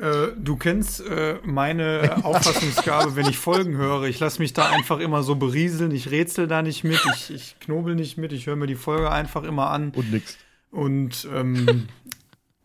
[0.00, 4.04] Äh, du kennst äh, meine Auffassungsgabe, wenn ich Folgen höre.
[4.04, 5.90] Ich lasse mich da einfach immer so berieseln.
[5.90, 7.00] Ich rätsel da nicht mit.
[7.14, 8.32] Ich, ich knobel nicht mit.
[8.32, 9.92] Ich höre mir die Folge einfach immer an.
[9.94, 10.36] Und nix.
[10.70, 11.88] Und ähm,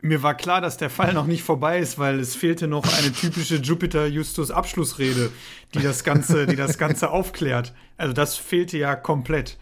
[0.01, 3.13] mir war klar, dass der Fall noch nicht vorbei ist, weil es fehlte noch eine
[3.13, 5.31] typische Jupiter-Justus-Abschlussrede,
[5.73, 7.73] die das Ganze, die das Ganze aufklärt.
[7.97, 9.57] Also das fehlte ja komplett.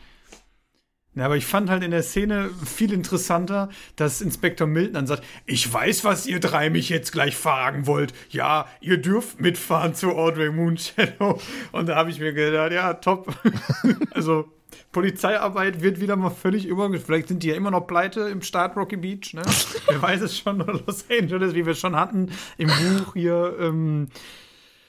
[1.20, 5.24] Ja, aber ich fand halt in der Szene viel interessanter, dass Inspektor Milton dann sagt,
[5.46, 8.14] ich weiß, was ihr drei mich jetzt gleich fragen wollt.
[8.30, 11.42] Ja, ihr dürft mitfahren zu Audrey Moonshadow.
[11.72, 13.34] Und da habe ich mir gedacht, ja, top.
[14.12, 14.52] also
[14.92, 17.06] Polizeiarbeit wird wieder mal völlig übergeschrieben.
[17.06, 19.44] Vielleicht sind die ja immer noch pleite im Start Rocky Beach, ne?
[19.88, 23.56] Wer weiß es schon, oder Los Angeles, wie wir schon hatten im Buch hier.
[23.60, 24.08] Ähm,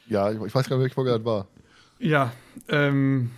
[0.06, 1.48] Ja, ich ich weiß gar nicht, welche Folge das war.
[1.98, 2.32] ja,
[2.68, 3.30] ähm,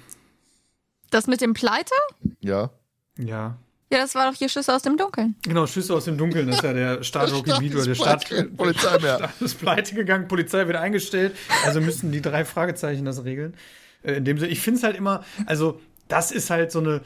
[1.11, 1.95] Das mit dem Pleite?
[2.41, 2.71] Ja.
[3.19, 3.57] Ja.
[3.93, 5.37] Ja, das war doch hier Schüsse aus dem Dunkeln.
[5.43, 8.99] Genau, Schüsse aus dem Dunkeln, das ist ja der Start Rocky oder der keine Polizei
[8.99, 9.17] mehr.
[9.17, 11.37] Start ist pleite gegangen, Polizei wird eingestellt.
[11.67, 13.55] Also müssten die drei Fragezeichen das regeln.
[14.03, 17.03] Äh, in dem Sinne, ich finde es halt immer, also das ist halt so eine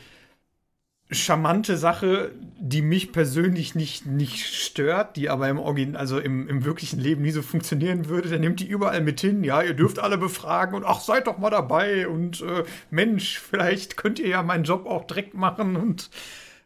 [1.10, 6.64] charmante Sache, die mich persönlich nicht, nicht stört, die aber im Origin, also im, im
[6.64, 8.28] wirklichen Leben nie so funktionieren würde.
[8.28, 9.44] Der nimmt die überall mit hin.
[9.44, 13.96] Ja, ihr dürft alle befragen und ach, seid doch mal dabei und äh, Mensch, vielleicht
[13.96, 16.10] könnt ihr ja meinen Job auch direkt machen und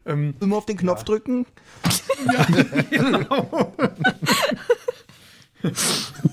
[0.05, 1.45] ähm, Immer auf den Knopf drücken.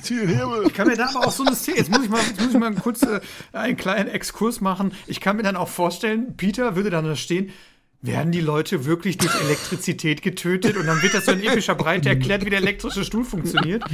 [0.02, 0.64] Zieh den Hebel.
[0.66, 2.58] Ich kann mir da aber auch so eine Szene, jetzt muss ich mal, muss ich
[2.58, 3.20] mal kurz äh,
[3.52, 4.92] einen kleinen Exkurs machen.
[5.06, 7.52] Ich kann mir dann auch vorstellen, Peter würde dann da stehen,
[8.00, 10.76] werden die Leute wirklich durch Elektrizität getötet?
[10.76, 13.82] Und dann wird das so in epischer Breite erklärt, wie der elektrische Stuhl funktioniert.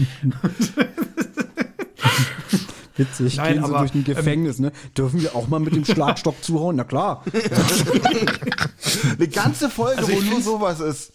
[2.97, 4.71] Witzig, Nein, gehen sie aber, durch ein Gefängnis, ne?
[4.97, 6.77] Dürfen wir auch mal mit dem Schlagstock zuhauen?
[6.77, 7.25] Na klar.
[9.19, 11.13] Eine ganze Folge, Also wo nur sowas ist.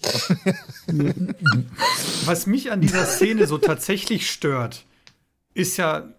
[2.26, 4.84] Was mich an dieser Szene so tatsächlich stört,
[5.54, 6.10] ist ja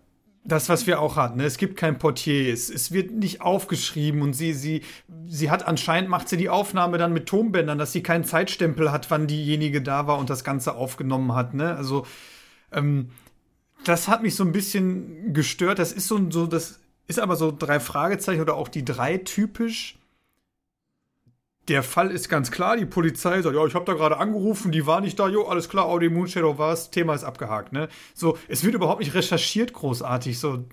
[0.44, 1.38] das, was wir auch hatten.
[1.38, 1.44] Ne?
[1.44, 4.82] Es gibt kein Portier, es, es wird nicht aufgeschrieben und sie, sie,
[5.26, 9.10] sie hat anscheinend, macht sie die Aufnahme dann mit Tonbändern, dass sie keinen Zeitstempel hat,
[9.10, 11.54] wann diejenige da war und das Ganze aufgenommen hat.
[11.54, 11.76] Ne?
[11.76, 12.06] Also,
[12.72, 13.10] ähm,
[13.84, 15.78] das hat mich so ein bisschen gestört.
[15.78, 19.99] Das ist so, so, das ist aber so drei Fragezeichen oder auch die drei typisch.
[21.70, 24.86] Der Fall ist ganz klar, die Polizei sagt, ja, ich habe da gerade angerufen, die
[24.86, 27.88] war nicht da, jo, alles klar, Audi Moonshadow war es, Thema ist abgehakt, ne?
[28.12, 30.64] So, es wird überhaupt nicht recherchiert großartig, so.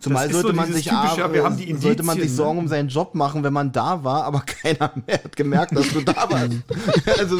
[0.00, 2.24] Zumal Das ist sollte so man sich typische, ab- wir haben die sollte man sich
[2.24, 2.62] Indizien, Sorgen ne?
[2.64, 6.02] um seinen Job machen, wenn man da war, aber keiner mehr hat gemerkt, dass du
[6.02, 6.52] da warst.
[7.18, 7.38] also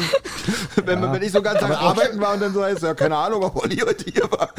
[0.83, 3.17] wenn, man wenn ich so ganz Tag arbeiten war und dann so heißt, ja, keine
[3.17, 4.49] Ahnung, ob Olli heute hier war.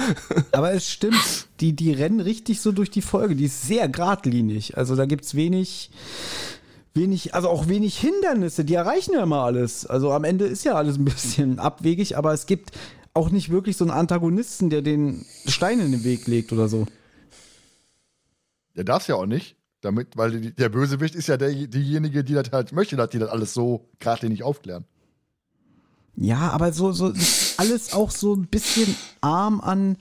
[0.53, 3.35] Aber es stimmt, die, die rennen richtig so durch die Folge.
[3.35, 4.77] Die ist sehr geradlinig.
[4.77, 5.91] Also da gibt's wenig,
[6.97, 8.65] wenig, also auch wenig Hindernisse.
[8.65, 9.86] Die erreichen ja immer alles.
[9.86, 12.73] Also am Ende ist ja alles ein bisschen abwegig, aber es gibt
[13.15, 16.86] auch nicht wirklich so einen Antagonisten, der den Stein in den Weg legt oder so.
[18.75, 22.25] Der darf es ja auch nicht, damit, weil die, der Bösewicht ist ja der, diejenige,
[22.25, 24.84] die das halt möchte, dass die das alles so geradlinig aufklären.
[26.16, 29.97] Ja, aber so, so ist alles auch so ein bisschen arm an,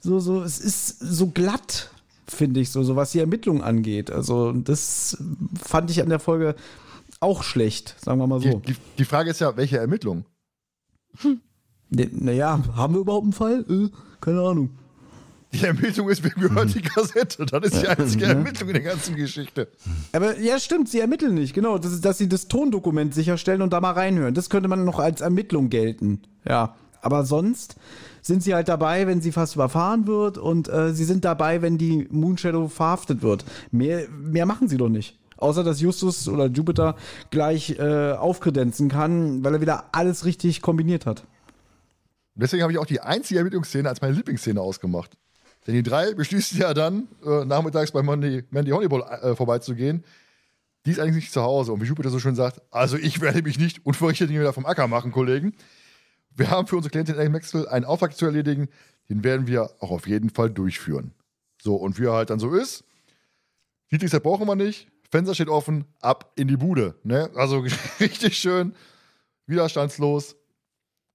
[0.00, 1.90] so, so, es ist so glatt,
[2.28, 4.10] finde ich, so, so was die Ermittlung angeht.
[4.10, 5.16] Also, das
[5.62, 6.54] fand ich an der Folge
[7.20, 8.58] auch schlecht, sagen wir mal Die, so.
[8.60, 10.24] die, die Frage ist ja, welche Ermittlung?
[11.90, 13.64] Ne- Naja, haben wir überhaupt einen Fall?
[13.68, 13.88] Äh,
[14.20, 14.70] keine Ahnung.
[15.52, 17.46] Die Ermittlung ist, wem gehört die Kassette?
[17.46, 19.68] Das ist die einzige Ermittlung in der ganzen Geschichte.
[20.12, 21.78] Aber ja, stimmt, sie ermitteln nicht, genau.
[21.78, 24.34] Das ist, dass sie das Tondokument sicherstellen und da mal reinhören.
[24.34, 26.20] Das könnte man noch als Ermittlung gelten.
[26.46, 26.76] Ja.
[27.00, 27.76] Aber sonst
[28.28, 31.78] sind sie halt dabei, wenn sie fast überfahren wird und äh, sie sind dabei, wenn
[31.78, 33.44] die Moonshadow verhaftet wird.
[33.72, 35.18] Mehr, mehr machen sie doch nicht.
[35.38, 36.96] Außer dass Justus oder Jupiter
[37.30, 41.24] gleich äh, aufkredenzen kann, weil er wieder alles richtig kombiniert hat.
[42.34, 45.16] Deswegen habe ich auch die einzige Ermittlungsszene als meine Lieblingsszene ausgemacht.
[45.66, 50.04] Denn die drei beschließen ja dann, äh, nachmittags bei Mandy, Mandy Honeyball äh, vorbeizugehen.
[50.86, 51.72] Die ist eigentlich nicht zu Hause.
[51.72, 54.66] Und wie Jupiter so schön sagt, also ich werde mich nicht unverrichtete Dinge wieder vom
[54.66, 55.54] Acker machen, Kollegen.
[56.38, 58.68] Wir haben für unsere Klientin Ellen Maxwell einen Auftrag zu erledigen.
[59.08, 61.12] Den werden wir auch auf jeden Fall durchführen.
[61.60, 62.84] So, und wie er halt dann so ist,
[63.90, 64.88] Dietrichs brauchen wir nicht.
[65.10, 66.94] Fenster steht offen, ab in die Bude.
[67.02, 67.30] Ne?
[67.34, 67.64] Also
[68.00, 68.74] richtig schön,
[69.46, 70.36] widerstandslos.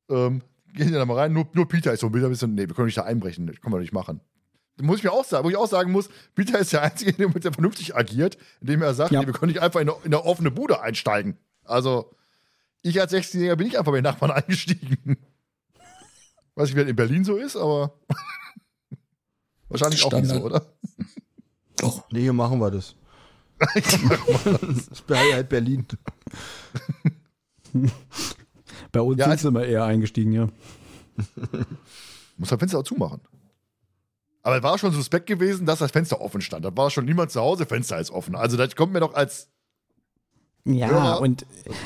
[0.10, 0.42] Ähm,
[0.74, 1.32] gehen die da mal rein.
[1.34, 3.74] Nur, nur Peter ist so ein bisschen, nee, wir können nicht da einbrechen, das können
[3.74, 4.20] wir nicht machen.
[4.82, 7.54] muss ich mir auch sagen, wo ich auch sagen muss, Peter ist der Einzige, der
[7.54, 9.22] vernünftig agiert, indem er sagt, Ja.
[9.22, 11.38] nee, wir können nicht einfach in eine, in eine offene Bude einsteigen.
[11.64, 12.12] Also,
[12.84, 15.18] ich als 16-Jähriger bin nicht einfach bei den Nachbarn eingestiegen.
[16.56, 17.98] Weiß nicht, wie das in Berlin so ist, aber
[19.70, 20.44] wahrscheinlich auch nicht so, Standard.
[20.44, 20.66] oder?
[21.78, 22.10] Doch.
[22.12, 22.96] Nee, hier machen wir das.
[23.60, 23.86] das
[24.92, 25.86] ist halt Berlin.
[28.92, 30.48] Bei uns Ja, sind also- sie immer eher eingestiegen, ja.
[32.38, 33.22] Muss das Fenster auch zumachen.
[34.42, 36.66] Aber es war schon suspekt gewesen, dass das Fenster offen stand.
[36.66, 38.36] Da war schon niemand zu Hause, Fenster ist offen.
[38.36, 39.50] Also das kommt mir doch als
[40.66, 41.14] Ja, Ja.
[41.16, 41.46] und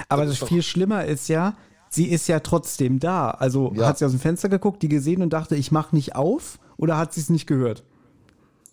[0.10, 1.56] aber Das viel schlimmer ist ja,
[1.90, 3.32] sie ist ja trotzdem da.
[3.32, 3.88] Also Ja.
[3.88, 6.98] hat sie aus dem Fenster geguckt, die gesehen und dachte, ich mach nicht auf oder
[6.98, 7.84] hat sie es nicht gehört?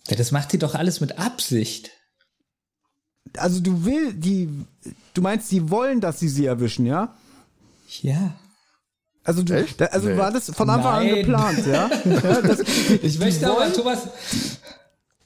[0.07, 1.89] Ja, das macht sie doch alles mit Absicht.
[3.37, 4.49] Also du will die
[5.15, 7.15] du meinst, die wollen, dass sie sie erwischen, ja?
[8.01, 8.35] Ja.
[9.23, 9.81] Also du, Echt?
[9.81, 10.17] da, also Nee.
[10.17, 11.15] war das von Anfang an Nein.
[11.15, 11.89] geplant, ja?
[12.05, 12.59] ja das,
[13.01, 14.07] Ich möchte aber, Thomas,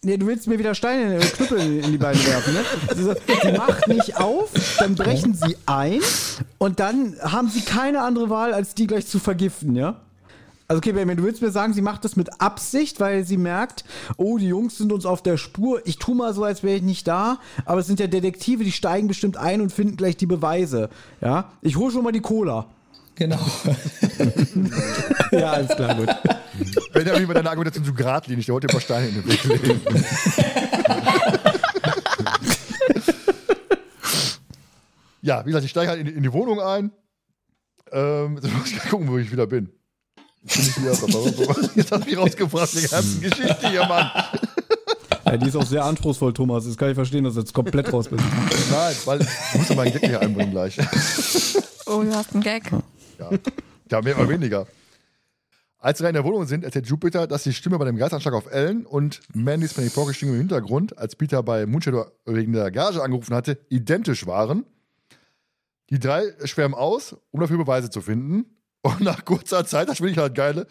[0.04, 2.62] nee, du willst mir wieder Steine, äh, Knüppel in, die Beine werfen, ne?
[2.88, 6.02] Also, sie macht nicht auf, dann brechen sie ein
[6.58, 9.96] und dann haben sie keine andere Wahl, als die gleich zu vergiften, ja?
[10.70, 13.84] Also okay, Benjamin, du willst mir sagen, sie macht das mit Absicht, weil sie merkt,
[14.18, 15.82] oh, die Jungs sind uns auf der Spur.
[15.86, 18.72] Ich tu mal so, als wäre ich nicht da, aber es sind ja Detektive, die
[18.72, 20.90] steigen bestimmt ein und finden gleich die Beweise.
[21.22, 22.68] Ja, ich hole schon mal die Cola.
[23.20, 23.40] Genau.
[25.32, 26.10] Ja, alles klar, gut.
[26.92, 29.80] Benjamin bei deiner Argumentation zu geradlinig, der wollte ein paar Steine in den Weg legen.
[35.22, 36.92] ja, wie gesagt, ich steige halt in, die- in die Wohnung ein.
[37.92, 39.70] Ähm, jetzt muss ich mal gucken, wo ich wieder bin.
[40.44, 44.10] Jetzt hast du mich rausgebracht, die ganze Geschichte hier, Mann.
[45.26, 46.66] Ja, die ist auch sehr anspruchsvoll, Thomas.
[46.66, 48.24] Das kann ich verstehen, dass du jetzt komplett raus bist.
[48.72, 49.28] Nein, weil ich
[49.60, 50.78] muss ja meinen Gag hier einbringen gleich.
[51.86, 52.72] Oh, du hast einen Gag.
[53.20, 53.30] Ja.
[54.02, 54.68] mehr oder weniger.
[55.82, 58.52] Als wir in der Wohnung sind, erzählt Jupiter, dass die Stimme bei dem Geistanschlag auf
[58.52, 63.34] Ellen und Mandys Penny Stimme im Hintergrund, als Peter bei Moonshadow wegen der Gage angerufen
[63.34, 64.66] hatte, identisch waren.
[65.90, 68.46] Die drei schwärmen aus, um dafür Beweise zu finden.
[68.82, 70.68] Und nach kurzer Zeit, das finde ich halt geile,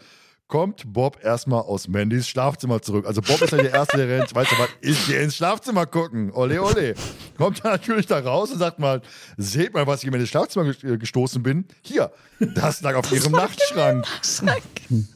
[0.49, 3.07] kommt Bob erstmal aus Mandys Schlafzimmer zurück.
[3.07, 5.87] Also Bob ist ja der Erste, der rennt, weißt du was, ich gehe ins Schlafzimmer
[5.87, 6.33] gucken.
[6.33, 6.95] Ole, ole.
[7.37, 9.03] Kommt dann natürlich da raus und sagt mal,
[9.37, 11.67] seht mal, was ich in mein Schlafzimmer äh, gestoßen bin.
[11.83, 12.11] Hier,
[12.41, 14.07] das lag auf ihrem Nachtschrank.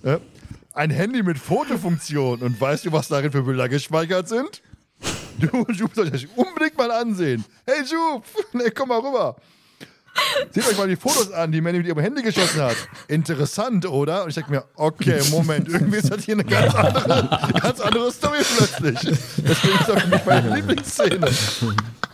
[0.04, 0.20] Ja.
[0.74, 2.40] Ein Handy mit Fotofunktion.
[2.40, 4.62] Und weißt du, was darin für Bilder gespeichert sind?
[5.38, 7.44] Du, Jup, soll ich euch unbedingt mal ansehen.
[7.66, 9.36] Hey, Jup, nee, komm mal rüber.
[10.50, 12.76] Seht euch mal die Fotos an, die Manny mit ihrem Handy geschossen hat.
[13.08, 14.24] Interessant, oder?
[14.24, 18.12] Und ich denke mir, okay, Moment, irgendwie ist das hier eine ganz andere, ganz andere
[18.12, 19.00] Story plötzlich.
[19.38, 21.30] Deswegen ist das für mich meine Lieblingsszene.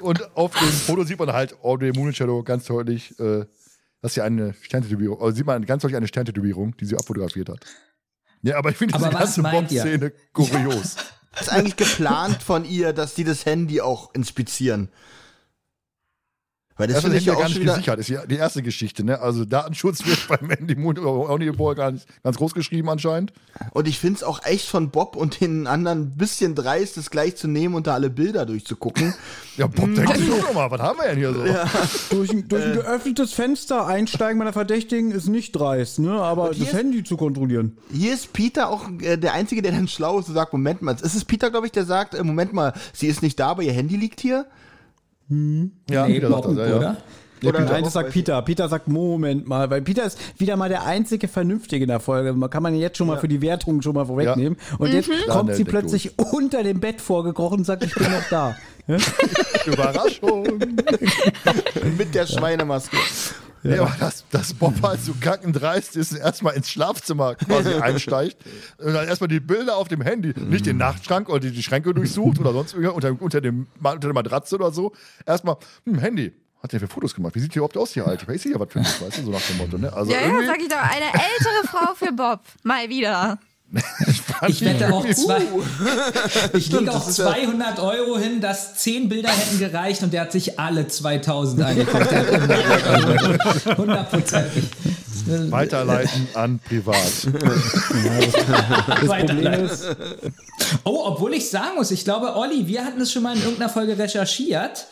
[0.01, 3.45] Und auf dem Foto sieht man halt Audrey Moon Shadow ganz deutlich, äh,
[4.01, 7.65] dass sie eine Sterntätowierung, also sieht man ganz deutlich eine Sterntätowierung, die sie abfotografiert hat.
[8.43, 9.43] Ja, aber ich finde diese ganze?
[9.43, 10.97] Bob-Szene kurios.
[11.41, 14.91] Ist eigentlich geplant von ihr, dass die das Handy auch inspizieren.
[16.79, 18.63] Weil das Das ist finde ich ja ja gar nicht gesichert, ist ja die erste
[18.63, 19.21] Geschichte, ne?
[19.21, 23.33] Also Datenschutz wird beim Andy Moon auch nicht ganz, ganz groß geschrieben anscheinend.
[23.73, 27.11] Und ich finde es auch echt von Bob und den anderen ein bisschen dreist, das
[27.11, 29.13] gleich zu nehmen und da alle Bilder durchzugucken.
[29.59, 31.43] Ja, Bob, denk sich doch mal, was haben wir denn hier so?
[32.17, 36.13] Durch, ein- durch ein geöffnetes Fenster einsteigen bei einer Verdächtigen ist nicht dreist, ne?
[36.13, 37.77] Aber das ist- Handy zu kontrollieren.
[37.93, 40.95] Hier ist Peter auch äh, der Einzige, der dann schlau ist und sagt, Moment mal,
[41.03, 43.65] es ist Peter, glaube ich, der sagt, äh, Moment mal, sie ist nicht da, aber
[43.65, 44.47] ihr Handy liegt hier.
[45.29, 46.77] Ja, nee, Peter sagt das, ja, ja.
[46.77, 46.97] oder?
[47.45, 48.43] Oder Nein, das sagt Peter.
[48.43, 52.33] Peter sagt, Moment mal, weil Peter ist wieder mal der einzige Vernünftige in der Folge.
[52.33, 54.59] Man kann man jetzt schon mal für die Wertung schon mal vorwegnehmen.
[54.79, 58.29] Und jetzt kommt Dann sie plötzlich unter dem Bett vorgekrochen und sagt, ich bin noch
[58.29, 58.57] da.
[59.67, 60.47] Überraschung.
[61.99, 62.97] Mit der Schweinemaske.
[63.77, 68.37] Ja, aber dass, dass Bob halt so kackendreist ist und erstmal ins Schlafzimmer quasi einsteigt
[68.79, 71.95] und dann erstmal die Bilder auf dem Handy, nicht den Nachtschrank oder die, die Schränke
[71.95, 74.93] durchsucht oder sonst irgendwas, unter, unter, dem, unter der Matratze oder so.
[75.27, 76.33] Erstmal, hm, Handy.
[76.63, 77.37] Hat der für Fotos gemacht?
[77.37, 78.31] Wie sieht die überhaupt aus, die Alte?
[78.33, 79.93] Ist ja was für mich, weißt du, so nach dem Motto, ne?
[79.93, 82.41] Also Ja, ja, sag ich doch, eine ältere Frau für Bob.
[82.65, 83.39] Mal wieder.
[84.49, 85.43] Ich wette auch zwei.
[86.55, 90.13] Ich lege auch das ist ja- 200 Euro hin, dass 10 Bilder hätten gereicht und
[90.13, 92.11] der hat sich alle 2000 angeguckt.
[92.11, 93.39] Der
[93.69, 94.65] hat Hundertprozentig.
[95.51, 96.97] weiterleiten an privat.
[99.07, 99.69] Weiterleiten.
[100.85, 103.69] Oh, obwohl ich sagen muss, ich glaube, Olli, wir hatten es schon mal in irgendeiner
[103.69, 104.87] Folge recherchiert.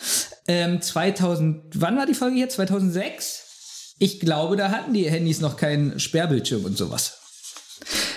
[0.46, 2.48] Ähm, 2000, wann war die Folge hier?
[2.50, 3.42] 2006?
[3.98, 7.14] Ich glaube, da hatten die Handys noch keinen Sperrbildschirm und sowas.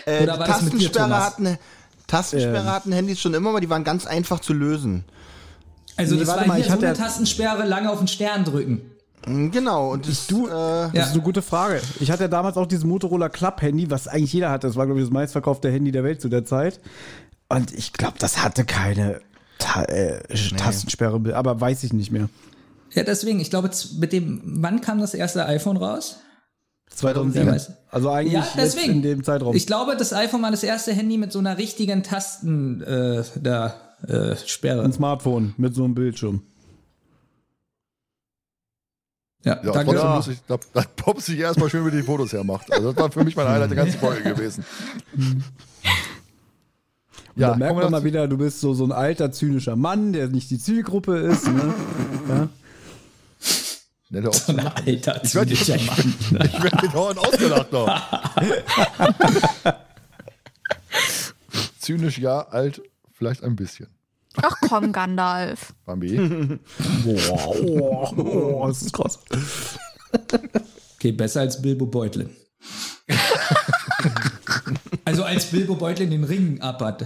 [0.06, 1.26] Äh, Oder war das mit dir, Tastensperre Thomas?
[1.26, 1.58] hatten,
[2.08, 5.04] Tastensperre hatten Handys schon immer, aber die waren ganz einfach zu lösen.
[5.96, 8.00] Also Nee, das warte war mal, hier ich so hatte eine ja- Tastensperre, lange auf
[8.00, 8.82] den Stern drücken.
[9.28, 11.04] Mm, Genau, und das, Du- äh, Das Ja.
[11.06, 11.82] ist eine gute Frage.
[12.00, 14.66] Ich hatte ja damals auch dieses Motorola Club Handy, was eigentlich jeder hatte.
[14.68, 16.80] Das war, glaube ich, das meistverkaufte Handy der Welt zu der Zeit.
[17.50, 19.20] Und ich glaube, das hatte keine
[19.58, 20.22] Ta äh,
[20.56, 22.30] Tastensperre, aber weiß ich nicht mehr.
[22.94, 26.20] Ja, deswegen, ich glaube, mit dem, wann kam das erste iPhone raus?
[26.96, 27.46] 2007.
[27.48, 27.72] Wer weiß.
[27.92, 28.94] Also eigentlich Ja, deswegen.
[28.94, 29.56] in dem Zeitraum.
[29.56, 33.76] Ich glaube, das iPhone war das erste Handy mit so einer richtigen Tasten äh, da,
[34.08, 34.84] äh, Sperre.
[34.84, 36.42] ein Smartphone mit so einem Bildschirm.
[39.46, 39.94] Ja, Ja, danke.
[39.94, 42.72] trotzdem muss ich, da, da Pop sich erstmal schön, wie die Fotos hermacht.
[42.74, 44.66] Also das war für mich mein Highlight der ganzen Folge gewesen.
[45.16, 45.44] Und
[47.36, 50.28] Ja, da merkt man mal wieder, du bist so, so ein alter, zynischer Mann, der
[50.28, 51.48] nicht die Zielgruppe ist.
[51.48, 51.74] Ne?
[52.30, 52.50] ja.
[54.10, 54.60] Nette So Option.
[54.60, 56.16] ein alter, Ich werde zynischer Mann.
[56.46, 58.02] ich werd dauernd ausgelacht noch.
[61.80, 62.82] Zynisch ja, alt
[63.14, 63.88] vielleicht ein bisschen.
[64.42, 65.74] Ach komm, Gandalf.
[65.86, 66.18] Bambi.
[67.04, 69.20] Boah, oh, oh, das ist krass.
[70.96, 72.30] Okay, besser als Bilbo Beutlin.
[75.06, 77.06] also als Bilbo Beutlin den Ring abhat.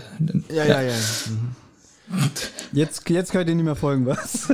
[0.50, 0.96] Ja, ja, ja.
[2.72, 4.48] Jetzt, jetzt könnt ihr nicht mehr folgen, was?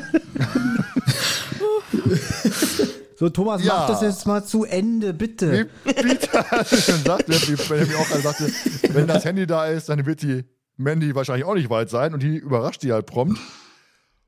[3.15, 3.73] so, Thomas, Ja.
[3.79, 5.69] mach das jetzt mal zu Ende, bitte.
[5.83, 8.51] Wie Peter schon sagte, wie Benjamin auch sagte,
[8.93, 10.43] wenn das Handy da ist, dann wird die
[10.77, 13.39] Mandy wahrscheinlich auch nicht weit sein und die überrascht die halt prompt.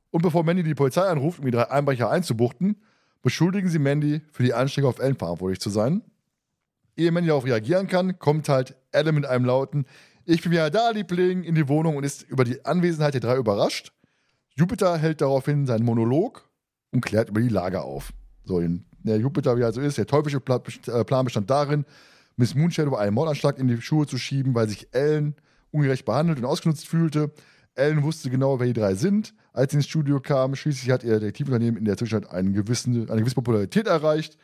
[0.10, 2.82] Und bevor Mandy die Polizei anruft, um die drei Einbrecher einzubuchten,
[3.22, 6.02] beschuldigen sie Mandy, für die Anschläge auf Ellen verantwortlich zu sein.
[6.98, 9.86] Ehe Mandy darauf reagieren kann, kommt halt Adam mit einem lauten
[10.26, 13.38] Ich bin wieder da, Liebling, in die Wohnung und ist über die Anwesenheit der drei
[13.38, 13.92] überrascht.
[14.56, 16.48] Jupiter hält daraufhin seinen Monolog
[16.92, 18.14] und klärt über die Lage auf.
[18.44, 21.86] So, in der Jupiter, wie er so ist, der teuflische äh, Plan bestand darin,
[22.36, 25.36] Miss Moonshadow einen Mordanschlag in die Schuhe zu schieben, weil sich Ellen
[25.72, 27.32] ungerecht behandelt und ausgenutzt fühlte.
[27.74, 29.34] Ellen wusste genau, wer die drei sind.
[29.54, 33.22] Als sie ins Studio kam, schließlich hat ihr Detektivunternehmen in der Zwischenzeit einen gewissen, eine
[33.22, 34.38] gewisse Popularität erreicht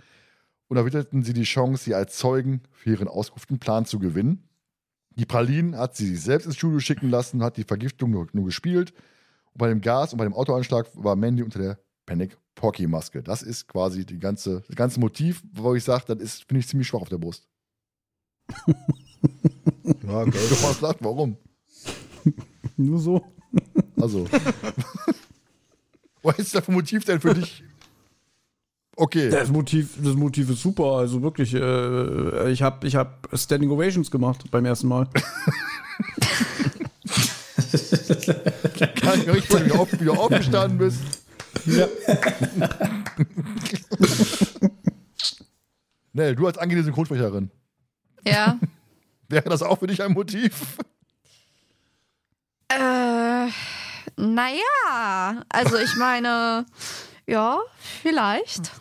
[0.68, 4.47] und erwitterten sie die Chance, sie als Zeugen für ihren ausgerufenen Plan zu gewinnen.
[5.18, 8.46] Die Pralinen hat sie sich selbst ins Studio schicken lassen, hat die Vergiftung nur, nur
[8.46, 8.94] gespielt.
[9.54, 13.24] Und bei dem Gas und bei dem Autoanschlag war Mandy unter der Panic Porky Maske.
[13.24, 16.68] Das ist quasi die ganze, das ganze Motiv, wo ich sage, das ist, finde ich,
[16.68, 17.48] ziemlich schwach auf der Brust.
[20.06, 20.38] Ja, okay.
[20.50, 21.38] Du hast lacht, warum?
[22.76, 23.26] Nur so.
[24.00, 24.28] Also.
[26.22, 27.64] Was ist das für ein Motiv denn für dich?
[29.00, 29.30] Okay.
[29.30, 30.94] Das Motiv, das Motiv ist super.
[30.98, 35.08] Also wirklich, äh, ich habe ich hab Standing Ovations gemacht beim ersten Mal.
[38.96, 40.98] Kann ich richtig, wenn du wieder, auf, wieder aufgestanden bist.
[46.14, 47.52] Nell, du als angehende Synchronsprecherin,
[48.26, 48.58] Ja.
[49.30, 50.78] wäre das auch für dich ein Motiv?
[52.70, 53.48] Äh,
[54.18, 56.66] naja, also ich meine,
[57.28, 57.60] ja,
[58.02, 58.72] vielleicht.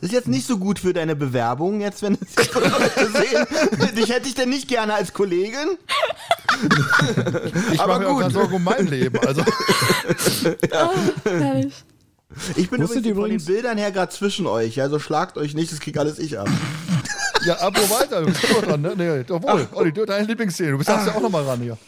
[0.00, 3.94] Das ist jetzt nicht so gut für deine Bewerbung, jetzt, wenn es jetzt Leute sehen.
[3.96, 5.78] Dich hätte ich denn nicht gerne als Kollegin.
[7.72, 9.18] Ich Aber mache mir auch Sorgen um mein Leben.
[9.26, 9.42] Also,
[11.24, 11.74] Ehrlich.
[12.56, 14.80] Ich bin Wusstet übrigens von den Bildern her gerade zwischen euch.
[14.80, 16.48] Also schlagt euch nicht, das krieg alles ich ab.
[17.46, 18.94] ja, Abo weiter, du bist immer dran, ne?
[18.96, 21.78] Nee, obwohl, Olli, du, deine Lieblingsszene, du bist ja auch nochmal ran hier.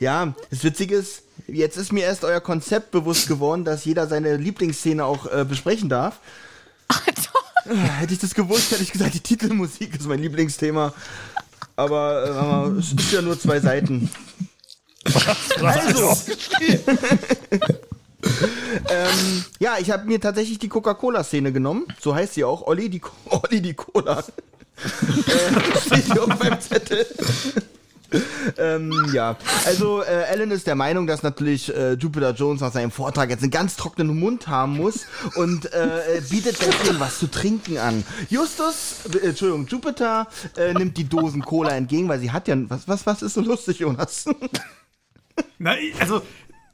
[0.00, 4.36] Ja, das Witzige ist, jetzt ist mir erst euer Konzept bewusst geworden, dass jeder seine
[4.36, 6.20] Lieblingsszene auch äh, besprechen darf.
[7.66, 10.92] Äh, Hätte ich das gewusst, hätte ich gesagt, die Titelmusik ist mein Lieblingsthema.
[11.76, 14.10] Aber äh, es ist ja nur zwei Seiten.
[15.62, 16.16] Also,
[18.90, 21.86] ähm, ja, ich habe mir tatsächlich die Coca-Cola-Szene genommen.
[22.00, 22.62] So heißt sie auch.
[22.66, 24.18] Olli die, Co- Olli die Cola.
[24.20, 27.06] äh, steht hier auf meinem Zettel.
[28.58, 32.90] ähm, ja, also äh, Alan ist der Meinung, dass natürlich äh, Jupiter Jones nach seinem
[32.90, 35.06] Vortrag jetzt einen ganz trockenen Mund haben muss
[35.36, 38.04] und äh, äh, bietet deswegen was zu trinken an.
[38.30, 42.88] Justus, äh, Entschuldigung, Jupiter äh, nimmt die Dosen Cola entgegen, weil sie hat ja was
[42.88, 44.24] was was ist so lustig, Jonas?
[45.58, 46.22] Na, also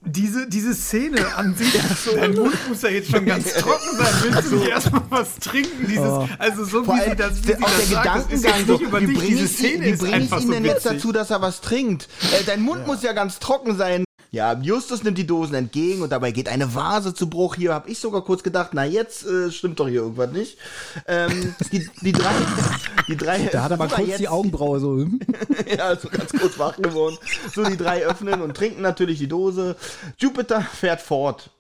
[0.05, 1.73] diese, diese Szene an sich,
[2.15, 4.15] dein Mund muss ja jetzt schon ganz trocken sein.
[4.23, 5.87] Willst du nicht erstmal was trinken?
[5.89, 8.67] Dieses, Also so Vor wie sie das, wie sie auch das der sagt, Gedankengang jetzt
[8.67, 10.93] so, nicht über wie bringe ich, Szene wie bring ich ihn so denn jetzt witzig.
[10.99, 12.09] dazu, dass er was trinkt?
[12.39, 14.05] Äh, dein Mund muss ja ganz trocken sein.
[14.35, 17.55] Ja, Justus nimmt die Dosen entgegen und dabei geht eine Vase zu Bruch.
[17.55, 20.59] Hier habe ich sogar kurz gedacht, na jetzt äh, stimmt doch hier irgendwas nicht.
[21.07, 22.33] Ähm, die, die drei,
[23.07, 23.49] die drei.
[23.53, 24.97] Da hat er mal kurz jetzt- die Augenbraue so.
[24.97, 25.21] hm?
[25.79, 27.17] ja, so ganz kurz wach geworden.
[27.55, 29.77] So, die drei öffnen und trinken natürlich die Dose.
[30.19, 31.51] Jupiter fährt fort.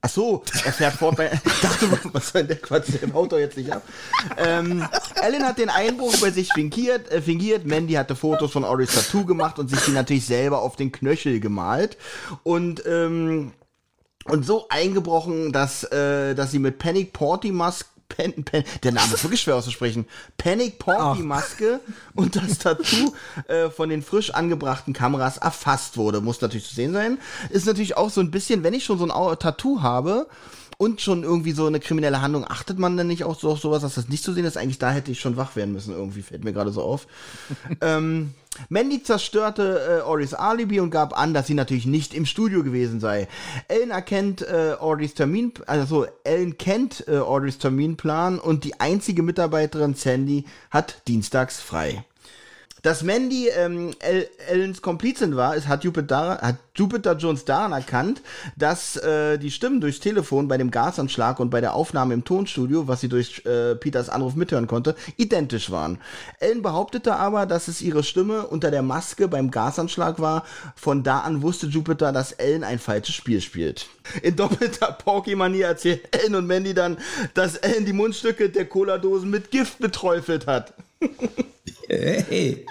[0.00, 1.30] Ach so, er fährt fort bei.
[1.44, 2.88] Ich dachte, was soll der Quatsch?
[3.00, 3.82] Der haut doch jetzt nicht ab.
[4.36, 4.86] Ähm,
[5.20, 7.66] Ellen hat den Einbruch bei sich fingiert, äh, fingiert.
[7.66, 11.40] Mandy hatte Fotos von Oris Tattoo gemacht und sich die natürlich selber auf den Knöchel
[11.40, 11.96] gemalt.
[12.44, 13.52] Und, ähm,
[14.24, 19.14] und so eingebrochen, dass, äh, dass sie mit Panic Porty Mask Pen, Pen, der Name
[19.14, 20.06] ist wirklich schwer auszusprechen.
[20.38, 21.80] Panic Porky Maske
[22.14, 23.14] und das Tattoo
[23.48, 26.20] äh, von den frisch angebrachten Kameras erfasst wurde.
[26.20, 27.18] Muss natürlich zu sehen sein.
[27.50, 30.26] Ist natürlich auch so ein bisschen, wenn ich schon so ein Tattoo habe
[30.78, 33.82] und schon irgendwie so eine kriminelle Handlung, achtet man dann nicht auch so auf sowas,
[33.82, 34.56] dass das nicht zu sehen ist?
[34.56, 37.08] Eigentlich da hätte ich schon wach werden müssen, irgendwie fällt mir gerade so auf.
[37.80, 38.32] ähm,
[38.68, 43.00] Mandy zerstörte äh, Oris Alibi und gab an, dass sie natürlich nicht im Studio gewesen
[43.00, 43.26] sei.
[43.66, 49.94] Ellen erkennt äh, Oris Termin, also Ellen kennt äh, Oris Terminplan und die einzige Mitarbeiterin
[49.94, 52.04] Sandy hat dienstags frei.
[52.82, 58.22] Dass Mandy ähm, El Ellens Komplizin war, ist, hat, Jupiter, hat Jupiter Jones daran erkannt,
[58.56, 62.86] dass äh, die Stimmen durchs Telefon bei dem Gasanschlag und bei der Aufnahme im Tonstudio,
[62.86, 65.98] was sie durch äh, Peters Anruf mithören konnte, identisch waren.
[66.38, 70.44] Ellen behauptete aber, dass es ihre Stimme unter der Maske beim Gasanschlag war.
[70.76, 73.86] Von da an wusste Jupiter, dass Ellen ein falsches Spiel spielt.
[74.22, 76.98] In doppelter Porky-Manier erzählt Ellen und Mandy dann,
[77.34, 80.74] dass Ellen die Mundstücke der Cola-Dosen mit Gift beträufelt hat.
[81.88, 82.66] Hey.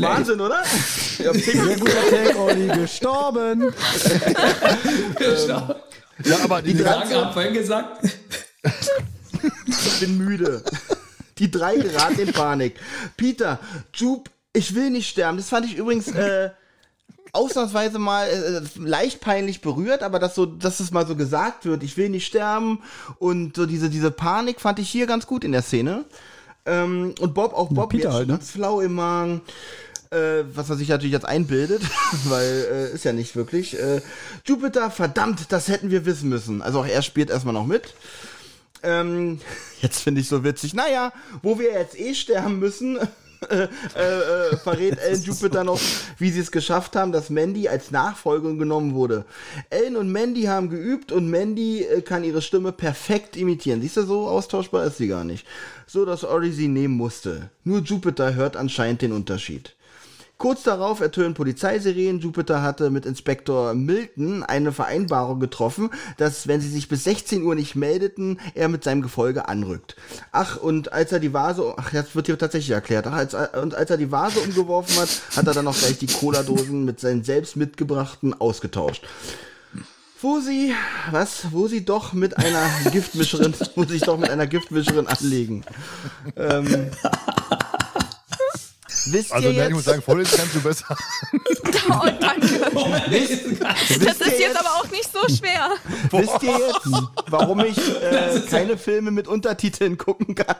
[0.00, 0.62] Wahnsinn, oder?
[1.18, 2.68] Ja, Sehr guter Take, Olli.
[2.68, 3.74] Gestorben.
[6.24, 8.04] Ja, aber die, Die Sagen haben vorhin gesagt.
[9.66, 10.64] Ich bin müde.
[11.38, 12.74] Die drei geraten in Panik.
[13.16, 13.60] Peter,
[13.94, 15.38] Jupe, ich will nicht sterben.
[15.38, 16.50] Das fand ich übrigens äh,
[17.32, 21.84] ausnahmsweise mal äh, leicht peinlich berührt, aber dass so, dass es mal so gesagt wird,
[21.84, 22.82] ich will nicht sterben
[23.20, 26.04] und so diese, diese Panik fand ich hier ganz gut in der Szene.
[26.68, 28.34] Ähm, und Bob, auch Bob, Peter jetzt halt, ne?
[28.34, 29.40] ganz flau im Magen.
[30.10, 31.82] Äh, was er sich natürlich jetzt einbildet,
[32.24, 33.78] weil äh, ist ja nicht wirklich.
[33.78, 34.00] Äh,
[34.46, 36.62] Jupiter, verdammt, das hätten wir wissen müssen.
[36.62, 37.94] Also auch er spielt erstmal noch mit.
[38.82, 39.40] Ähm,
[39.82, 40.72] jetzt finde ich so witzig.
[40.72, 42.98] Naja, wo wir jetzt eh sterben müssen,
[43.50, 45.80] äh, äh, verrät Ellen Jupiter noch,
[46.18, 49.24] wie sie es geschafft haben, dass Mandy als Nachfolgerin genommen wurde.
[49.70, 53.80] Ellen und Mandy haben geübt und Mandy äh, kann ihre Stimme perfekt imitieren.
[53.80, 55.46] Siehst du, so austauschbar ist sie gar nicht.
[55.86, 57.50] So, dass Ori sie nehmen musste.
[57.64, 59.74] Nur Jupiter hört anscheinend den Unterschied.
[60.38, 62.20] Kurz darauf ertönen Polizeisirenen.
[62.20, 67.56] Jupiter hatte mit Inspektor Milton eine Vereinbarung getroffen, dass, wenn sie sich bis 16 Uhr
[67.56, 69.96] nicht meldeten, er mit seinem Gefolge anrückt.
[70.30, 73.74] Ach, und als er die Vase, ach, jetzt wird hier tatsächlich erklärt, ach, als, und
[73.74, 77.24] als er die Vase umgeworfen hat, hat er dann auch gleich die Cola-Dosen mit seinen
[77.24, 79.04] selbst mitgebrachten ausgetauscht.
[80.20, 80.72] Wo sie,
[81.10, 85.64] was, wo sie doch mit einer Giftmischerin, wo sie sich doch mit einer Giftmischerin anlegen.
[86.36, 86.90] Ähm,
[89.12, 90.96] wisst also ihr ne, jetzt, ich muss sagen, Vollins kannst du besser.
[91.90, 92.48] Oh, danke.
[94.04, 95.70] Das ist jetzt aber auch nicht so schwer.
[96.10, 100.56] Wisst ihr jetzt, warum ich äh, keine Filme mit Untertiteln gucken kann?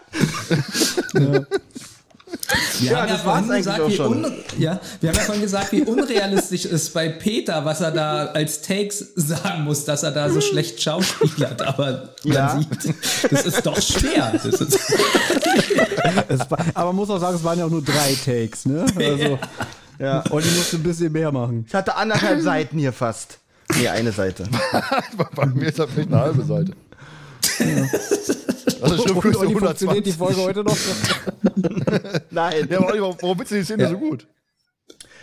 [2.81, 4.25] Wir Ja, haben das ja vorhin eigentlich gesagt, auch wie schon.
[4.25, 8.27] un ja, wir haben ja vorhin gesagt, wie unrealistisch ist bei Peter, was er da
[8.27, 11.61] als Takes sagen muss, dass er da so schlecht schauspielert.
[11.63, 12.55] Aber Ja.
[12.55, 12.95] man sieht,
[13.33, 14.33] das ist doch schwer.
[14.33, 14.79] Das ist,
[16.29, 18.85] Es war, aber man muss auch sagen, es waren ja auch nur drei Takes, ne?
[18.97, 19.39] Also,
[19.99, 20.23] Ja.
[20.31, 21.65] Olli musste ein bisschen mehr machen.
[21.69, 23.39] Ich hatte anderthalb Seiten hier fast.
[23.77, 24.45] Nee, eine Seite.
[25.35, 26.73] Bei mir ist das vielleicht eine halbe Seite.
[28.81, 30.17] Also schon Und Größe Olli funktioniert die 120.
[30.17, 30.77] Folge heute noch.
[32.31, 32.69] Nein.
[32.71, 34.27] Ja, aber Olli, warum, findest du die Szene so gut?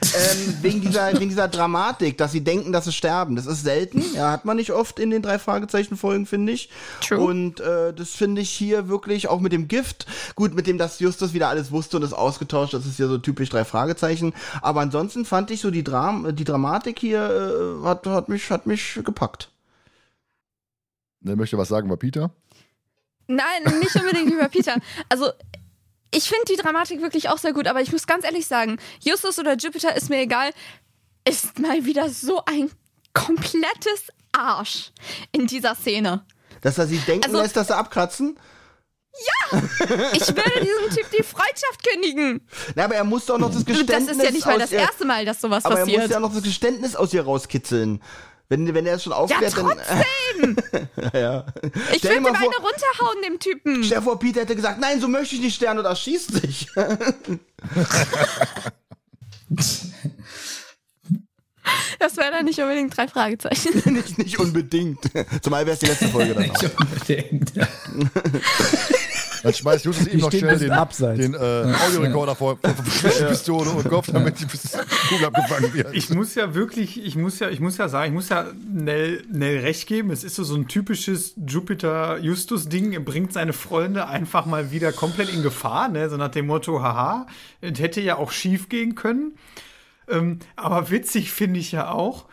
[0.02, 3.36] Ähm, wegen, dieser, wegen dieser Dramatik, dass sie denken, dass sie sterben.
[3.36, 4.04] Das ist selten.
[4.14, 6.70] Ja, hat man nicht oft in den drei Fragezeichen-Folgen, finde ich.
[7.02, 7.20] True.
[7.20, 10.06] Und äh, das finde ich hier wirklich auch mit dem Gift.
[10.36, 12.74] Gut, mit dem, dass Justus wieder alles wusste und es ausgetauscht.
[12.74, 14.34] Das ist ja so typisch drei Fragezeichen.
[14.62, 18.68] Aber ansonsten fand ich so die, Dram die Dramatik hier äh, hat, hat, mich, hat
[18.68, 19.50] mich gepackt.
[21.26, 22.30] Ne, möchte was sagen über Peter?
[23.28, 24.76] Nein, nicht unbedingt über Peter.
[25.10, 25.32] Also,
[26.14, 29.40] ich finde die Dramatik wirklich auch sehr gut, aber ich muss ganz ehrlich sagen, Justus
[29.40, 30.52] oder Jupiter ist mir egal,
[31.28, 32.70] ist mal wieder so ein
[33.14, 34.92] komplettes Arsch
[35.32, 36.24] in dieser Szene.
[36.62, 38.38] Dass er sie denken Also- lässt, dass sie abkratzen?
[40.14, 42.46] Ich würde diesem Typ die Freundschaft kündigen.
[42.76, 44.72] Na, aber er muss doch noch das Das Geständnis ist ja nicht mal aus das
[44.74, 46.12] ihr- erste Mal, dass sowas Aber er muss passiert.
[46.12, 48.02] ja noch das Geständnis aus ihr rauskitzeln.
[48.48, 49.66] Wenn, wenn er es schon Ja, aufklärt, dann.
[49.66, 50.56] trotzdem!
[51.14, 51.46] ja.
[51.92, 53.84] Ich Stell dir würde ihm vor- eine runterhauen, dem Typen.
[53.84, 56.68] Stell dir vor, Peter hätte gesagt, nein, so möchte ich nicht sterben und erschießt sich.
[61.98, 63.82] Das wäre dann nicht unbedingt drei Fragezeichen.
[63.94, 65.00] nicht, nicht unbedingt.
[65.42, 66.62] Zumal wäre es die letzte Folge dann auch.
[66.62, 67.52] nicht unbedingt.
[69.46, 71.20] Dann schmeißt Justus ihm noch schnell den, abseits.
[71.20, 72.74] den äh, Audiorekorder vor, vor,
[73.28, 75.94] Pistole und Kopf, damit die Kugel abgefangen wird.
[75.94, 79.24] Ich muss ja wirklich, ich muss ja, ich muss ja sagen, ich muss ja Nell,
[79.32, 80.10] Nell recht geben.
[80.10, 82.94] Es ist so, so ein typisches Jupiter-Justus-Ding.
[82.94, 86.10] Er bringt seine Freunde einfach mal wieder komplett in Gefahr, ne?
[86.10, 87.28] So nach dem Motto, haha,
[87.62, 89.38] es hätte ja auch schief gehen können.
[90.08, 92.26] Ähm, aber witzig finde ich ja auch,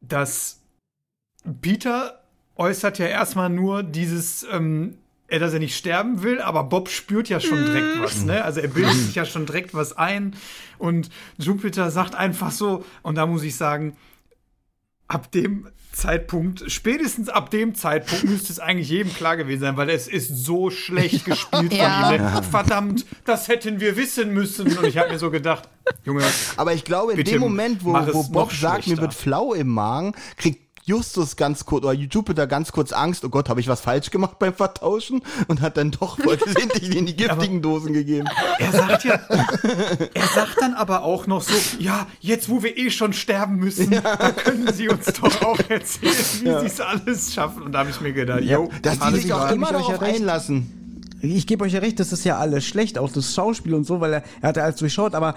[0.00, 0.62] dass
[1.60, 2.24] Peter
[2.56, 4.98] äußert ja erstmal nur dieses, ähm,
[5.38, 8.42] dass er nicht sterben will, aber Bob spürt ja schon direkt was, ne?
[8.44, 10.34] Also er bildet sich ja schon direkt was ein
[10.78, 13.96] und Jupiter sagt einfach so, und da muss ich sagen,
[15.08, 19.90] ab dem Zeitpunkt, spätestens ab dem Zeitpunkt müsste es eigentlich jedem klar gewesen sein, weil
[19.90, 22.04] es ist so schlecht gespielt Ja.
[22.04, 22.22] von ihm.
[22.22, 22.42] Ne?
[22.48, 24.78] Verdammt, das hätten wir wissen müssen.
[24.78, 25.68] Und ich habe mir so gedacht,
[26.04, 26.22] Junge,
[26.56, 30.12] Aber ich glaube, in dem Moment, wo, wo Bob sagt, mir wird flau im Magen,
[30.36, 34.10] kriegt Justus ganz kurz, oder Jupiter ganz kurz Angst, oh Gott, habe ich was falsch
[34.10, 35.22] gemacht beim Vertauschen?
[35.46, 38.28] Und hat dann doch versehentlich in die giftigen Dosen gegeben.
[38.58, 39.20] er sagt ja,
[40.14, 43.90] er sagt dann aber auch noch so, ja, jetzt wo wir eh schon sterben müssen,
[43.92, 47.62] da können sie uns doch auch erzählen, wie sie es alles schaffen.
[47.62, 49.88] Und da habe ich mir gedacht, yo, Dass die alles sich auch immer ich euch
[49.88, 51.06] ja darauf einlassen.
[51.22, 54.00] Ich gebe euch ja recht, das ist ja alles schlecht, auch das Schauspiel und so,
[54.00, 55.36] weil er, er hat ja alles durchschaut, aber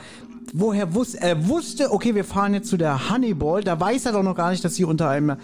[0.51, 4.23] woher wusste, er wusste, okay, wir fahren jetzt zu der Honeyball, da weiß er doch
[4.23, 5.37] noch gar nicht, dass sie unter einem,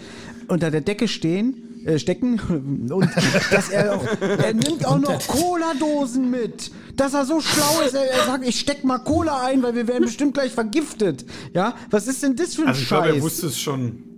[0.48, 3.08] unter der Decke stehen, äh, stecken und
[3.50, 8.04] dass er auch, er nimmt auch noch Cola-Dosen mit, dass er so schlau ist, er,
[8.10, 12.06] er sagt, ich steck mal Cola ein, weil wir werden bestimmt gleich vergiftet, ja, was
[12.06, 13.02] ist denn das für ein Also ich Scheiß?
[13.04, 14.09] glaube, er wusste es schon.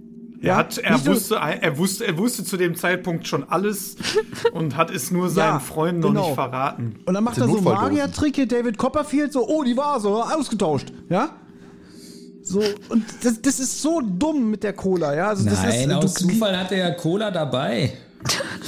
[0.42, 3.96] Er, hat, er, nicht wusste, er, wusste, er wusste zu dem Zeitpunkt schon alles
[4.52, 6.24] und hat es nur seinen Ja, Freunden noch genau.
[6.26, 6.96] nicht verraten.
[7.06, 7.60] Und dann macht er so.
[7.60, 11.30] Magier-Trick hier, David Copperfield, so, oh, die Vase, ausgetauscht, ja?
[12.42, 15.28] So, und das, das ist so dumm mit der Cola, ja?
[15.28, 17.92] Also das Nein, ist, aus du- Zufall hat er ja Cola dabei.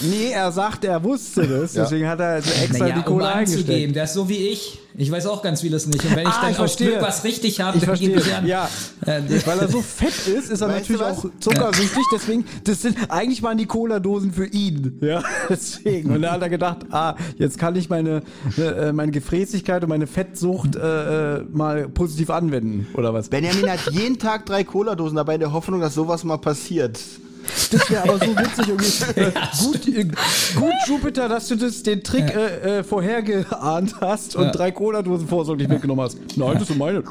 [0.03, 3.31] Nee, er sagt, er wusste das, deswegen hat er also extra Naja, die um Cola
[3.33, 3.69] anzugeben.
[3.71, 3.97] eingesteckt.
[3.97, 4.81] Der ist so wie ich.
[4.97, 6.05] Ich weiß auch ganz vieles nicht.
[6.05, 6.91] Und wenn ich Ah, dann ich verstehe.
[6.91, 8.47] Glück was richtig habe, Ich dann gebe verstehe, ich an.
[8.47, 8.69] ja.
[9.07, 12.97] Äh, Weil er so fett ist, ist er Weißt natürlich auch zuckersüchtig, deswegen, das sind,
[13.09, 16.11] eigentlich waren die Cola-Dosen für ihn, ja, deswegen.
[16.15, 18.23] Und da hat er gedacht, ah, jetzt kann ich meine,
[18.57, 23.29] äh, meine Gefräßigkeit und meine Fettsucht äh, äh, mal positiv anwenden, oder was?
[23.31, 27.01] Benjamin hat jeden Tag drei Cola-Dosen dabei in der Hoffnung, dass sowas mal passiert.
[27.71, 28.69] Das wäre aber so witzig.
[28.69, 29.21] Irgendwie.
[29.21, 29.33] Äh,
[29.63, 30.05] gut, äh,
[30.57, 34.51] gut, Jupiter, dass du das, den Trick äh, äh, vorhergeahnt hast und Ja.
[34.53, 36.17] drei Cola-Dosen vorsorglich mitgenommen hast.
[36.37, 37.03] Nein, das sind meine.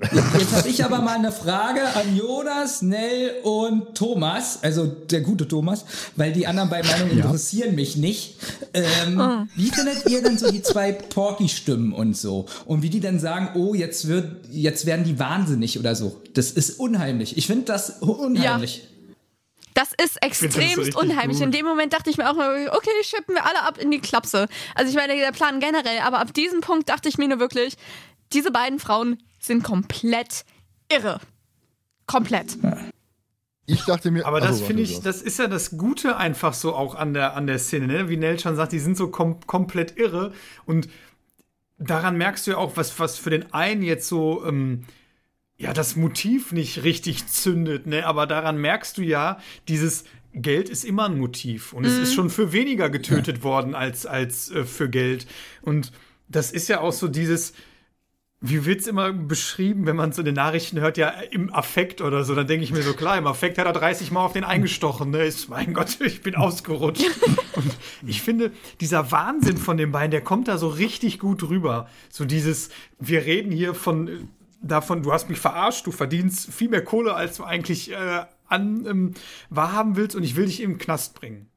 [0.00, 5.48] Jetzt habe ich aber mal eine Frage an Jonas, Nell und Thomas, also der gute
[5.48, 5.84] Thomas,
[6.14, 8.36] weil die anderen beiden Meinungen interessieren mich nicht.
[8.74, 12.46] Ähm, Wie findet ihr denn so die zwei Porky-Stimmen und so?
[12.64, 16.20] Und wie die dann sagen, oh, jetzt wird, jetzt werden die wahnsinnig oder so.
[16.32, 17.36] Das ist unheimlich.
[17.36, 18.86] Ich finde das unheimlich.
[19.78, 21.36] Das ist das extremst richtig unheimlich.
[21.36, 21.46] gut.
[21.46, 24.00] In dem Moment dachte ich mir auch mal, okay, schippen wir alle ab in die
[24.00, 24.48] Klapse.
[24.74, 27.76] Also ich meine, der Plan generell, aber ab diesem Punkt dachte ich mir nur wirklich,
[28.32, 30.44] diese beiden Frauen sind komplett
[30.90, 31.20] irre.
[32.06, 32.58] Komplett.
[33.66, 34.26] Ich dachte mir.
[34.26, 37.46] Aber das finde ich, das ist ja das Gute einfach so auch an der, an
[37.46, 38.08] der Szene, ne?
[38.08, 40.32] Wie Nell schon sagt, die sind so kom komplett irre
[40.66, 40.88] und
[41.78, 44.86] daran merkst du ja auch, was, was für den einen jetzt so, ähm,
[45.58, 48.06] ja, das Motiv nicht richtig zündet, ne?
[48.06, 52.30] Aber daran merkst du ja, dieses Geld ist immer ein Motiv und es ist schon
[52.30, 55.26] für weniger getötet worden als, als äh, für Geld.
[55.62, 55.92] Und
[56.28, 57.54] das ist ja auch so dieses,
[58.40, 62.22] wie wird's immer beschrieben, wenn man so in den Nachrichten hört, ja, im Affekt oder
[62.22, 64.44] so, dann denke ich mir so, klar, im Affekt hat er 30 Mal auf den
[64.44, 65.24] eingestochen, ne?
[65.24, 67.04] Ist, mein Gott, ich bin ausgerutscht.
[67.54, 71.88] Und ich finde, dieser Wahnsinn von den beiden, der kommt da so richtig gut rüber.
[72.10, 72.68] So dieses,
[73.00, 74.18] wir reden hier von, äh,
[74.60, 78.86] davon, du hast mich verarscht, du verdienst viel mehr Kohle, als du eigentlich äh, an
[78.86, 79.14] ähm,
[79.50, 81.50] wahrhaben willst und ich will dich im Knast bringen.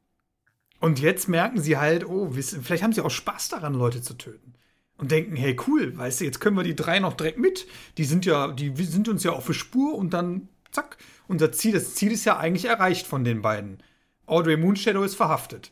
[0.80, 4.56] Und jetzt merken sie halt, oh, vielleicht haben sie auch Spaß daran, Leute zu töten
[4.98, 7.68] und denken, hey, cool, weißt du, jetzt können wir die drei noch direkt mit.
[7.98, 10.98] Die sind ja, die sind uns ja auf der Spur und dann zack,
[11.28, 13.82] unser Ziel, das Ziel ist ja eigentlich erreicht von den beiden.
[14.26, 15.72] Audrey Moonshadow ist verhaftet.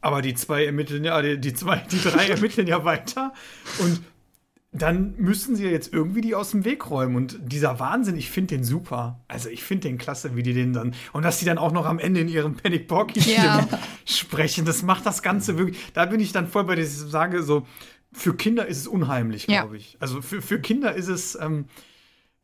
[0.00, 3.32] Aber die zwei ermitteln ja, die, die zwei, die drei ermitteln ja weiter
[3.78, 4.02] und
[4.74, 7.14] dann müssen sie ja jetzt irgendwie die aus dem Weg räumen.
[7.14, 9.20] Und dieser Wahnsinn, ich finde den super.
[9.28, 10.94] Also ich finde den klasse, wie die den dann.
[11.12, 13.68] Und dass die dann auch noch am Ende in ihrem Panic Porky Ja.
[14.06, 15.78] sprechen, das macht das Ganze wirklich.
[15.92, 17.66] Da bin ich dann voll bei dieser Sage, so,
[18.14, 19.60] für Kinder ist es unheimlich, Ja.
[19.62, 19.98] glaube ich.
[20.00, 21.66] Also für, für Kinder ist es, ähm,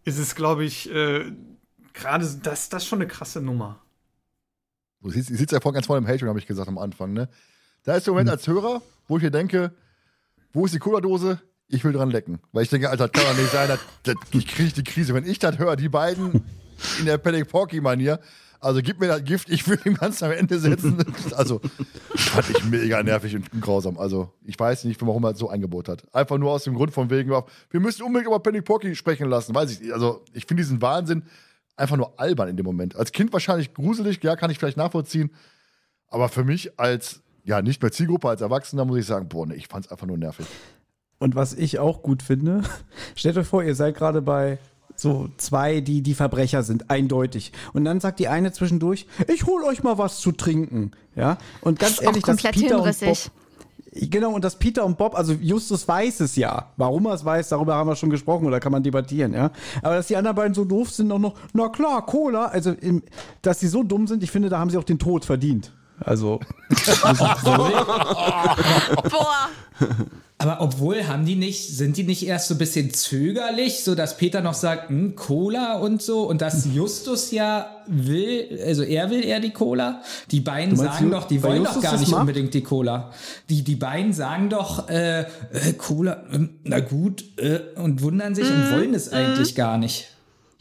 [0.05, 1.33] ist es, glaube ich, äh,
[1.95, 3.81] gerade das, das ist schon eine krasse Nummer.
[5.01, 7.29] Du siehst, sitzt ja vor ganz vorne im Hatred, habe ich gesagt am Anfang, ne?
[7.85, 9.73] Da ist der Moment als Hörer, wo ich mir denke,
[10.53, 11.41] wo ist die Cola-Dose?
[11.69, 12.39] Ich will dran lecken.
[12.53, 15.15] Weil ich denke, Alter, das kann doch nicht sein, das, das, ich kriege die Krise.
[15.15, 16.43] Wenn ich das höre, die beiden
[16.99, 18.21] in der Panic Porky-Manier,
[18.61, 20.99] also gib mir das Gift, ich will dem Ganzen am Ende setzen.
[21.37, 21.61] Also,
[22.17, 23.99] fand ich mega nervig und grausam.
[23.99, 26.03] Also, ich weiß nicht, warum er das so eingebaut hat.
[26.15, 29.55] Einfach nur aus dem Grund von wegen, wir müssen unbedingt über Panic Porky sprechen lassen.
[29.55, 29.93] Weiß ich.
[29.93, 31.23] Also, ich finde diesen Wahnsinn
[31.77, 32.97] einfach nur albern in dem Moment.
[32.97, 35.31] Als Kind wahrscheinlich gruselig, ja, kann ich vielleicht nachvollziehen.
[36.09, 39.55] Aber für mich als, ja, nicht mehr Zielgruppe, als Erwachsener muss ich sagen, boah, nee,
[39.55, 40.47] ich fand's einfach nur nervig.
[41.19, 42.63] Und was ich auch gut finde,
[43.17, 44.59] stellt euch vor, ihr seid gerade bei
[44.95, 47.53] so zwei, die die Verbrecher sind, eindeutig.
[47.73, 50.91] Und dann sagt die eine zwischendurch, ich hol euch mal was zu trinken.
[51.15, 53.19] Ja, und ganz auch ehrlich, dass komplett Peter und Bob.
[53.93, 56.67] Genau, und dass Peter und Bob, also Justus weiß es ja.
[56.77, 59.51] Warum er es weiß, darüber haben wir schon gesprochen oder kann man debattieren, ja.
[59.83, 63.03] Aber dass die anderen beiden so doof sind, auch noch, na klar, Cola, also im,
[63.43, 65.73] dass sie so dumm sind, ich finde, da haben sie auch den Tod verdient.
[66.01, 66.39] Also,
[69.05, 69.49] Boah.
[70.41, 74.17] Aber obwohl haben die nicht, sind die nicht erst so ein bisschen zögerlich, so dass
[74.17, 79.25] Peter noch sagt, hm, Cola und so und dass Justus ja will, also er will
[79.25, 80.01] eher die Cola.
[80.31, 83.11] Die beiden sagen doch, die wollen Justus doch gar nicht unbedingt die Cola.
[83.49, 85.27] Die, die beiden sagen doch, äh, äh,
[85.77, 90.07] Cola, ähm, na gut, äh, und wundern sich und wollen es eigentlich gar nicht.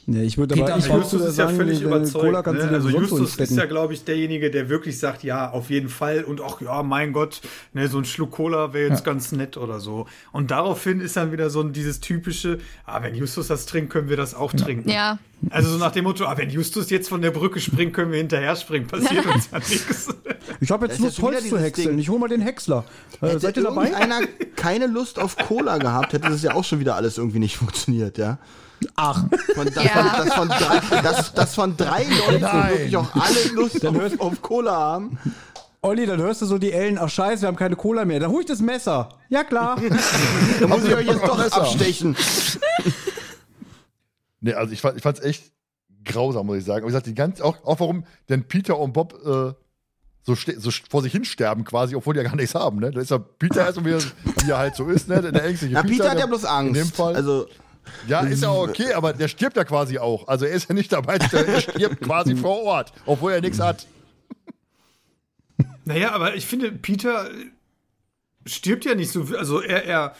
[0.07, 2.47] Ne, ich würde aber, ich Justus ist ja sagen, völlig äh, überzeugt.
[2.47, 2.69] Ne?
[2.71, 6.23] Also Justus ist ja, glaube ich, derjenige, der wirklich sagt, ja, auf jeden Fall.
[6.23, 7.41] Und ach ja, mein Gott,
[7.73, 10.07] ne, so ein Schluck Cola wäre jetzt ganz nett oder so.
[10.31, 14.09] Und daraufhin ist dann wieder so ein, dieses typische, ah, wenn Justus das trinkt, können
[14.09, 14.89] wir das auch trinken.
[14.89, 15.19] Ja.
[15.51, 18.17] Also so nach dem Motto, ah, wenn Justus jetzt von der Brücke springt, können wir
[18.17, 18.87] hinterher springen.
[18.87, 20.07] Passiert uns ja nichts.
[20.59, 21.89] Ich habe jetzt Lust, ja Holz zu häckseln.
[21.89, 21.99] Ding.
[21.99, 22.85] Ich hole mal den Häcksler.
[23.21, 23.89] Äh, Hätte seid ihr dabei?
[23.89, 24.21] irgendeiner
[24.55, 28.17] keine Lust auf Cola gehabt, hätte das ja auch schon wieder alles irgendwie nicht funktioniert,
[28.17, 28.39] ja.
[28.95, 29.25] Ach,
[29.55, 29.91] Von, das, Ja.
[29.91, 34.41] von, das, von drei, das, das von drei Leuten wirklich auch alle Lust auf, auf
[34.41, 35.17] Cola haben.
[35.81, 38.19] Olli, dann hörst du so die Ellen, ach scheiße, wir haben keine Cola mehr.
[38.19, 39.09] Dann hol ich das Messer.
[39.29, 39.79] Ja klar.
[40.59, 41.61] Da muss ich euch jetzt doch Messer.
[41.61, 42.15] abstechen.
[44.39, 45.51] Nee, also ich, fand, ich fand's echt
[46.05, 46.79] grausam, muss ich sagen.
[46.83, 49.53] Aber ich sag, die ganz, auch, auch warum denn Peter und Bob äh,
[50.23, 52.91] so, so vor sich hin sterben quasi, obwohl die ja gar nichts haben, ne?
[52.91, 54.01] Da ist ja Peter erst wie er,
[54.43, 55.21] wie er halt so ist, ne?
[55.31, 56.67] Der ängstliche Ja, Peter hat der- ja bloß Angst.
[56.69, 57.15] In dem Fall.
[57.15, 57.47] Also,
[58.07, 60.27] ja, ist ja okay, aber der stirbt ja quasi auch.
[60.27, 63.87] Also er ist ja nicht dabei, er stirbt quasi vor Ort, obwohl er nichts hat.
[65.85, 67.29] Naja, aber ich finde, Peter
[68.45, 69.25] stirbt ja nicht so.
[69.37, 70.15] Also er, er,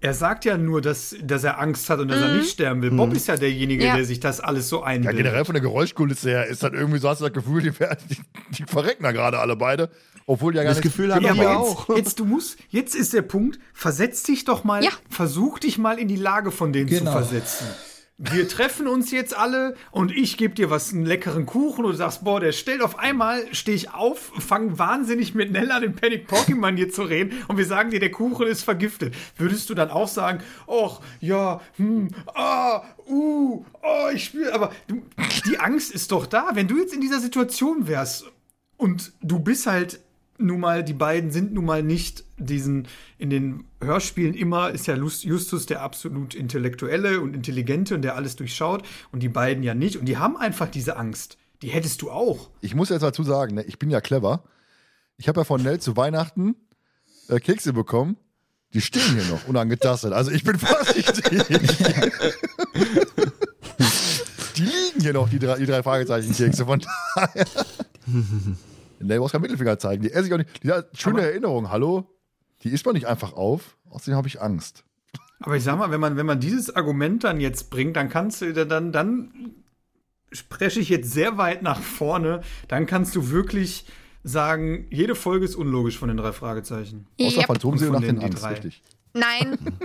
[0.00, 2.90] er sagt ja nur, dass, dass er Angst hat und dass er nicht sterben will.
[2.90, 3.94] Bob ist ja derjenige, Ja.
[3.96, 5.18] der sich das alles so Ja, einbildet.
[5.18, 8.20] generell von der Geräuschkulisse her ist das irgendwie so, hast du das Gefühl, die, die,
[8.50, 9.90] die verrecken da gerade alle beide.
[10.26, 11.88] Obwohl die ja gar das nichts- Gefühl haben Ja, wir aber auch.
[11.88, 14.90] jetzt, jetzt, du musst, jetzt ist der Punkt, versetz dich doch mal, Ja.
[15.08, 17.06] versuch dich mal in die Lage von denen Genau.
[17.06, 17.66] zu versetzen.
[18.18, 21.96] Wir treffen uns jetzt alle und ich gebe dir was, einen leckeren Kuchen und du
[21.96, 25.96] sagst, boah, der stellt auf einmal, stehe ich auf, fange wahnsinnig mit Nell an, in
[25.96, 29.14] Panic Pocky Manier zu reden und wir sagen dir, der Kuchen ist vergiftet.
[29.38, 34.70] Würdest du dann auch sagen, ach, ja, hm, ah, uh, oh, ich spüre, aber
[35.46, 36.50] die Angst ist doch da.
[36.52, 38.26] Wenn du jetzt in dieser Situation wärst
[38.76, 39.98] und du bist halt
[40.44, 42.88] nun mal, die beiden sind nun mal nicht diesen,
[43.18, 48.36] in den Hörspielen immer ist ja Justus der absolut Intellektuelle und Intelligente und der alles
[48.36, 51.38] durchschaut und die beiden ja nicht und die haben einfach diese Angst.
[51.62, 52.50] Die hättest du auch.
[52.60, 54.42] Ich muss jetzt dazu sagen, ne, ich bin ja clever.
[55.16, 56.56] Ich habe ja von Nell zu Weihnachten
[57.28, 58.16] äh, Kekse bekommen.
[58.74, 60.12] Die stehen hier noch, unangetastet.
[60.12, 61.24] Also ich bin vorsichtig.
[64.56, 66.64] die liegen hier noch, die drei, die drei Fragezeichen-Kekse.
[66.64, 66.82] Von
[67.14, 67.46] daher.
[69.02, 70.02] Nell brauchst keinen Mittelfinger zeigen.
[70.02, 70.62] Die esse ich auch nicht.
[70.64, 72.08] Die schöne Erinnerung, hallo?
[72.62, 73.76] Die isst man nicht einfach auf.
[73.90, 74.84] Außerdem habe ich Angst.
[75.40, 78.40] Aber ich sag mal, wenn man, wenn man dieses Argument dann jetzt bringt, dann kannst
[78.42, 79.54] du, dann, dann
[80.30, 83.86] spreche ich jetzt sehr weit nach vorne, dann kannst du wirklich
[84.22, 87.06] sagen, jede Folge ist unlogisch von den drei Fragezeichen.
[87.20, 87.46] Außer Yep.
[87.46, 88.50] Phantomseele Und nach den die Angst, drei.
[88.52, 88.82] richtig.
[89.14, 89.58] Nein,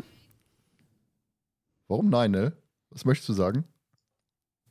[1.88, 2.54] Warum nein, Nell?
[2.92, 3.64] Was möchtest du sagen?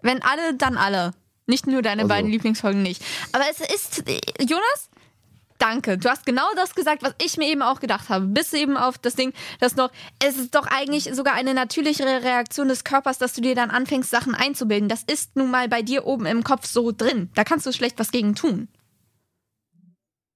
[0.02, 1.12] wenn alle, dann alle.
[1.47, 2.08] Nicht nur deine Also.
[2.08, 3.02] beiden Lieblingsfolgen nicht.
[3.33, 4.05] Aber es ist,
[4.41, 4.91] Jonas,
[5.58, 5.97] danke.
[5.97, 8.26] Du hast genau das gesagt, was ich mir eben auch gedacht habe.
[8.26, 9.91] Bis eben auf das Ding, das noch,
[10.23, 14.10] es ist doch eigentlich sogar eine natürlichere Reaktion des Körpers, dass du dir dann anfängst,
[14.10, 14.89] Sachen einzubilden.
[14.89, 17.31] Das ist nun mal bei dir oben im Kopf so drin.
[17.34, 18.68] Da kannst du schlecht was gegen tun.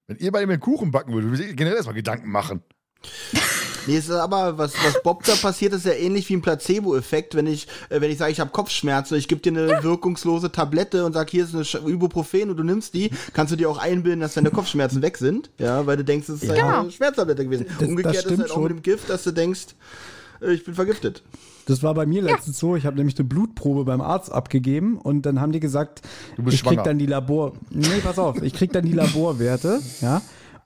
[0.06, 2.62] Wenn ihr bei einen Kuchen backen würdet, würdet ihr generell erstmal Gedanken machen.
[3.86, 7.34] Nee, es ist aber, was, was Bob da passiert, ist ja ähnlich wie ein Placebo-Effekt.
[7.34, 11.05] Wenn ich, äh, wenn ich sage, ich habe Kopfschmerzen, ich gebe dir eine wirkungslose Tablette
[11.05, 13.78] und sag, hier ist eine Sch- Ibuprofen und du nimmst die, kannst du dir auch
[13.78, 15.50] einbilden, dass deine Kopfschmerzen weg sind.
[15.59, 16.81] Ja, weil du denkst, es ist Genau.
[16.81, 17.67] eine Schmerztablette gewesen.
[17.78, 18.62] das Umgekehrt ist stimmt halt auch schon.
[18.65, 19.67] mit dem Gift, dass du denkst,
[20.42, 21.23] äh, ich bin vergiftet.
[21.67, 22.75] Das war bei mir letztens so.
[22.75, 26.00] Ich habe nämlich eine Blutprobe beim Arzt abgegeben und dann haben die gesagt,
[26.36, 26.83] Du bist ich krieg schwanger.
[26.83, 27.52] dann die Labor.
[27.70, 30.20] Nee, pass auf, ich krieg dann die Laborwerte, ja.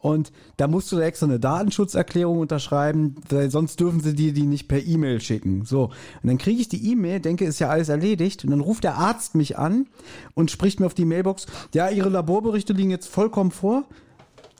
[0.04, 4.68] Und da musst du extra eine Datenschutzerklärung unterschreiben, weil sonst dürfen sie dir die nicht
[4.68, 5.64] per E-Mail schicken.
[5.64, 5.84] So.
[5.84, 8.44] Und dann kriege ich die E-Mail, denke, ist ja alles erledigt.
[8.44, 9.86] Und dann ruft der Arzt mich an
[10.34, 13.84] und spricht mir auf die Mailbox, ja, Ihre Laborberichte liegen jetzt vollkommen vor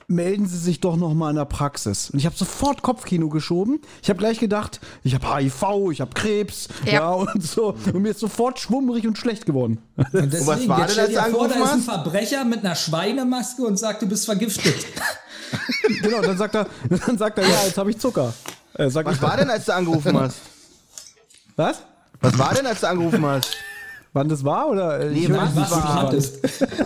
[0.07, 2.09] melden Sie sich doch noch mal in der Praxis.
[2.09, 3.81] Und ich habe sofort Kopfkino geschoben.
[4.03, 6.93] Ich habe gleich gedacht, ich habe HIV, ich habe Krebs, ja.
[6.93, 7.09] Ja.
[7.11, 7.75] und so.
[7.91, 9.79] Und mir ist sofort schwummrig und schlecht geworden.
[9.95, 12.75] Und deswegen, was war jetzt denn, stell dir vor, da ist ein Verbrecher mit einer
[12.75, 14.75] Schweinemaske und sagt, du bist vergiftet.
[16.01, 16.67] genau, dann sagt er,
[17.05, 18.33] dann sagt er, ja, jetzt habe ich Zucker.
[18.73, 20.37] Äh, sag Was ich, war denn, als du angerufen hast?
[21.55, 21.81] Was?
[22.21, 23.55] Was war denn, als du angerufen hast?
[24.13, 24.97] Wann das war oder?
[25.05, 26.13] Nee, ich was Was war-.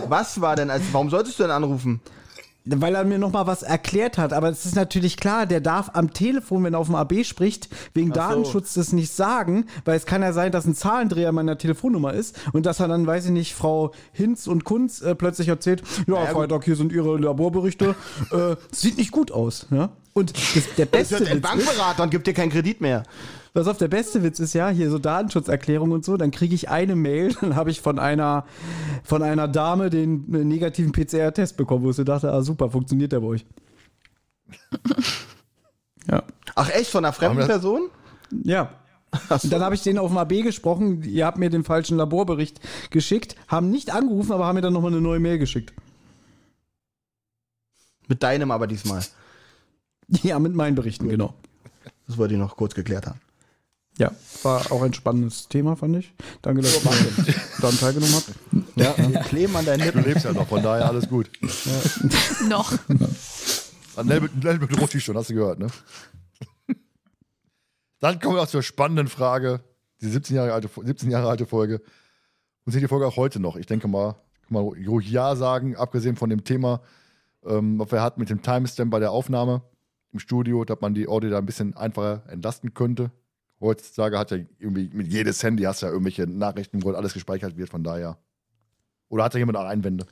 [0.08, 2.00] Was war denn, als, warum solltest du denn anrufen?
[2.76, 4.32] Weil er mir noch mal was erklärt hat.
[4.32, 7.68] Aber es ist natürlich klar, der darf am Telefon, wenn er auf dem AB spricht,
[7.94, 8.14] wegen so.
[8.14, 12.38] Datenschutz das nicht sagen, weil es kann ja sein, dass ein Zahlendreher meiner Telefonnummer ist
[12.52, 16.26] und dass er dann, weiß ich nicht, Frau Hinz und Kunz äh, plötzlich erzählt, ja,
[16.26, 17.94] Freitag, hier sind ihre Laborberichte.
[18.30, 19.66] äh, sieht nicht gut aus.
[19.70, 19.90] Ja?
[20.12, 23.04] Und das, der Das beste ein Witz ist, Bankberater und gibt dir keinen Kredit mehr.
[23.52, 26.68] Pass auf, der beste Witz ist ja, hier so Datenschutzerklärung und so, dann kriege ich
[26.68, 28.46] eine Mail, dann habe ich von einer,
[29.02, 33.20] von einer Dame den negativen PCR-Test bekommen, wo ich so dachte, ah super, funktioniert der
[33.20, 33.46] bei euch.
[36.10, 36.22] ja.
[36.54, 37.90] Ach echt, von einer fremden Person?
[38.44, 38.70] Ja.
[39.28, 42.60] Und dann habe ich denen auf dem AB gesprochen, ihr habt mir den falschen Laborbericht
[42.90, 45.72] geschickt, haben nicht angerufen, aber haben mir dann nochmal eine neue Mail geschickt.
[48.06, 49.02] Mit deinem aber diesmal.
[50.22, 51.34] Ja, mit meinen Berichten, genau.
[52.06, 53.20] Das wollte ich noch kurz geklärt haben.
[53.98, 56.12] Ja, war auch ein spannendes Thema, fand ich.
[56.42, 58.32] Danke, dass ihr daran teilgenommen habt.
[58.76, 60.04] Ja, kleben an deinen Du Lippen.
[60.04, 61.30] lebst ja noch, von daher alles gut.
[62.48, 62.72] Noch.
[63.96, 65.66] An Nelbe bedroht dich schon, hast du gehört, ne?
[68.00, 69.60] Dann kommen wir auch zur spannenden Frage.
[70.00, 71.82] Die 17 Jahre alte, 17 Jahre alte Folge.
[72.64, 73.56] Und seht die Folge auch heute noch.
[73.56, 76.80] Ich denke mal, kann man ruhig Ja sagen, abgesehen von dem Thema,
[77.44, 79.62] ähm, was wir hatten mit dem Timestamp bei der Aufnahme
[80.12, 83.10] im Studio, dass man die Audio da ein bisschen einfacher entlasten könnte.
[83.60, 87.68] Heutzutage hat ja irgendwie mit jedes Handy hast ja irgendwelche Nachrichten, wo alles gespeichert wird,
[87.68, 88.16] von daher.
[89.08, 90.06] Oder hat da jemand auch Einwände?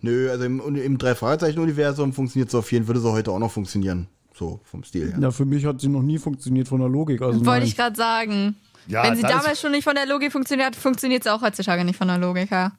[0.00, 3.50] Nö, also im, im Drei-Fragezeichen-Universum funktioniert so auf jeden Fall, würde so heute auch noch
[3.50, 4.06] funktionieren.
[4.34, 5.18] So vom Stil her.
[5.20, 7.20] Ja, für mich hat sie noch nie funktioniert von der Logik.
[7.20, 8.54] Also Wollte ich gerade sagen.
[8.86, 11.42] Ja, Wenn sie das damals schon nicht von der Logik funktioniert hat, funktioniert sie auch
[11.42, 12.72] heutzutage nicht von der Logik her.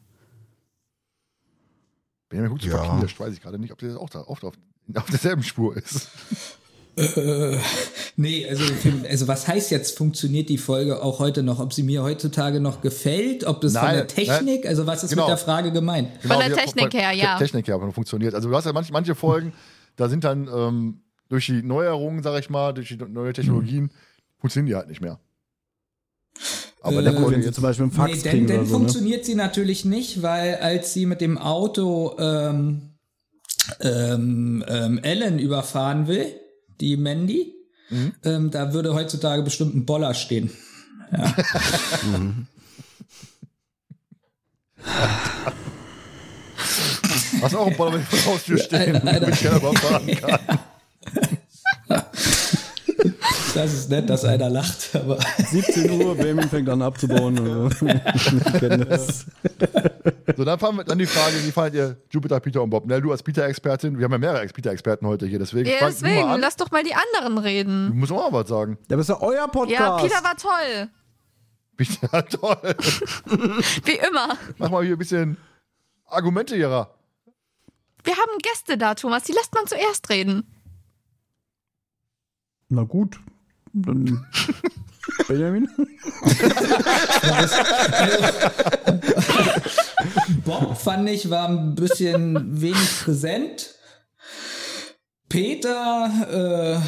[2.29, 2.83] Benjamin guckt so Ja.
[2.83, 4.53] verknirscht, weiß ich gerade nicht, ob der auch da oft auf,
[4.95, 6.09] auf derselben Spur ist.
[6.97, 7.57] Äh,
[8.17, 8.63] nee, also,
[9.09, 11.59] also was heißt jetzt, funktioniert die Folge auch heute noch?
[11.59, 13.45] Ob sie mir heutzutage noch gefällt?
[13.45, 14.65] Ob das von Nein, der Technik?
[14.65, 15.23] Also was ist Genau.
[15.23, 16.09] mit der Frage gemeint?
[16.21, 17.37] Von der Technik her, ja.
[17.37, 18.35] Technik her, aber funktioniert.
[18.35, 19.53] Also du hast ja manche, manche Folgen,
[19.95, 23.91] da sind dann ähm, durch die Neuerungen, sag ich mal, durch die neue Technologien,
[24.39, 25.19] funktionieren die halt nicht mehr.
[26.81, 28.79] Aber Äh, sie jetzt, zum Beispiel einen Fax nee, denn, kriegen denn oder so, ne?
[28.79, 32.88] funktioniert sie natürlich nicht, weil als sie mit dem Auto ähm,
[33.81, 36.25] ähm, ähm, Ellen überfahren will,
[36.79, 37.55] die Mandy,
[37.91, 38.13] Mhm.
[38.23, 40.51] ähm, da würde heutzutage bestimmt ein Boller stehen.
[47.41, 50.39] hast du auch einen Boller mit vor der Haustür stehen, damit ich überfahren kann.
[53.55, 55.17] Das ist nett, dass einer lacht, aber
[55.49, 57.69] 17 Uhr, Benjamin fängt an abzubauen.
[60.37, 62.85] So, dann, fahren wir, dann die Frage, wie fandet ihr Jupiter, Peter und Bob?
[62.85, 66.21] Nell, du als Peter-Expertin, wir haben ja mehrere Peter-Experten heute hier, deswegen Ja, du deswegen,
[66.27, 66.41] mal an.
[66.41, 67.97] lass doch mal die anderen Du reden.
[67.97, 68.77] musst auch mal was sagen.
[68.89, 69.79] Ja, aber ist ja euer Podcast.
[69.81, 70.89] Ja, Peter war toll.
[71.75, 72.75] Peter, toll.
[73.85, 74.37] Wie immer.
[74.57, 75.37] Mach mal hier ein bisschen
[76.05, 76.69] Argumente hier.
[78.03, 79.23] Wir haben Gäste da, Thomas.
[79.23, 80.43] Die lässt man zuerst reden.
[82.69, 83.19] Na gut.
[83.73, 84.25] Dann
[85.27, 85.67] Benjamin?
[90.45, 93.75] Bob fand ich war ein bisschen wenig präsent.
[95.29, 96.81] Peter,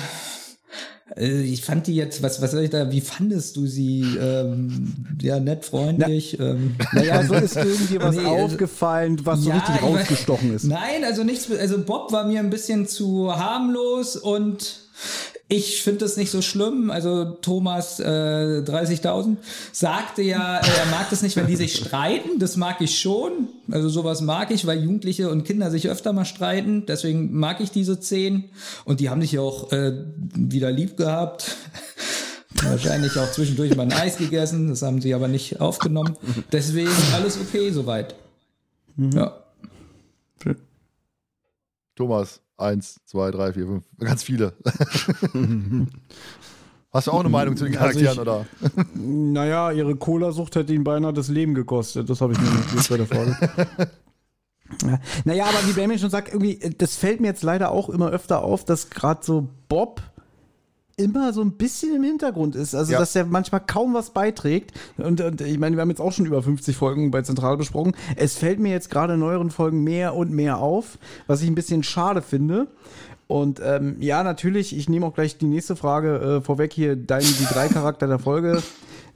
[1.15, 4.01] äh, äh, ich fand die jetzt, was, was soll ich da, wie fandest du sie?
[4.19, 6.39] Ähm, ja, nett, freundlich.
[6.39, 9.95] ähm, Naja, so ist irgendwie was Nee, also- aufgefallen, was so Ja, richtig ich mein-
[9.95, 10.63] rausgestochen ist.
[10.63, 14.79] Nein, also nichts, also Bob war mir ein bisschen zu harmlos und
[15.51, 16.89] ich finde das nicht so schlimm.
[16.89, 19.35] Also Thomas äh, 30.000
[19.73, 22.39] sagte ja, äh, er mag das nicht, wenn die sich streiten.
[22.39, 23.49] Das mag ich schon.
[23.69, 26.85] Also sowas mag ich, weil Jugendliche und Kinder sich öfter mal streiten.
[26.85, 28.45] Deswegen mag ich diese zehn.
[28.85, 29.91] Und die haben sich ja auch äh,
[30.33, 31.57] wieder lieb gehabt.
[32.63, 34.69] Wahrscheinlich auch zwischendurch mal ein Eis gegessen.
[34.69, 36.15] Das haben sie aber nicht aufgenommen.
[36.53, 38.15] Deswegen alles okay soweit.
[38.95, 39.40] Ja.
[41.95, 44.53] Thomas, eins, zwei, drei, vier, fünf, ganz viele.
[46.93, 48.45] Hast du auch eine Meinung zu den Also Charakteren, ich- oder?
[48.95, 52.09] Naja, ihre Cola-Sucht hätte ihn beinahe das Leben gekostet.
[52.09, 53.37] Das habe ich mir nicht bei der Frage.
[53.57, 53.89] Ja.
[55.25, 58.41] Naja, aber wie Benjamin schon sagt, irgendwie, das fällt mir jetzt leider auch immer öfter
[58.41, 60.01] auf, dass gerade so Bob
[60.97, 62.75] immer so ein bisschen im Hintergrund ist.
[62.75, 62.99] Also, Ja.
[62.99, 64.71] dass er manchmal kaum was beiträgt.
[64.97, 67.93] Und, und ich meine, wir haben jetzt auch schon über 50 Folgen bei Zentral besprochen.
[68.15, 70.97] Es fällt mir jetzt gerade in neueren Folgen mehr und mehr auf,
[71.27, 72.67] was ich ein bisschen schade finde.
[73.27, 77.21] Und ähm, ja, natürlich, ich nehme auch gleich die nächste Frage äh, vorweg hier, dein,
[77.21, 78.61] die drei Charakter der Folge.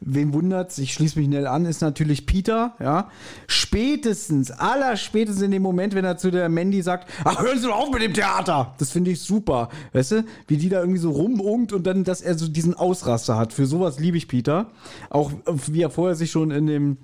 [0.06, 0.78] Wen wundert's?
[0.78, 3.10] Ich schließe mich schnell an, ist natürlich Peter, ja.
[3.48, 7.68] Spätestens, aller spätestens in dem Moment, wenn er zu der Mandy sagt, ach, hören Sie
[7.68, 8.74] doch auf mit dem Theater.
[8.78, 9.70] Das finde ich super.
[9.94, 13.36] Weißt du, wie die da irgendwie so rumungt und dann, dass er so diesen Ausraster
[13.38, 13.52] hat.
[13.52, 14.68] Für sowas liebe ich Peter.
[15.10, 16.98] Auch wie er vorher sich schon in dem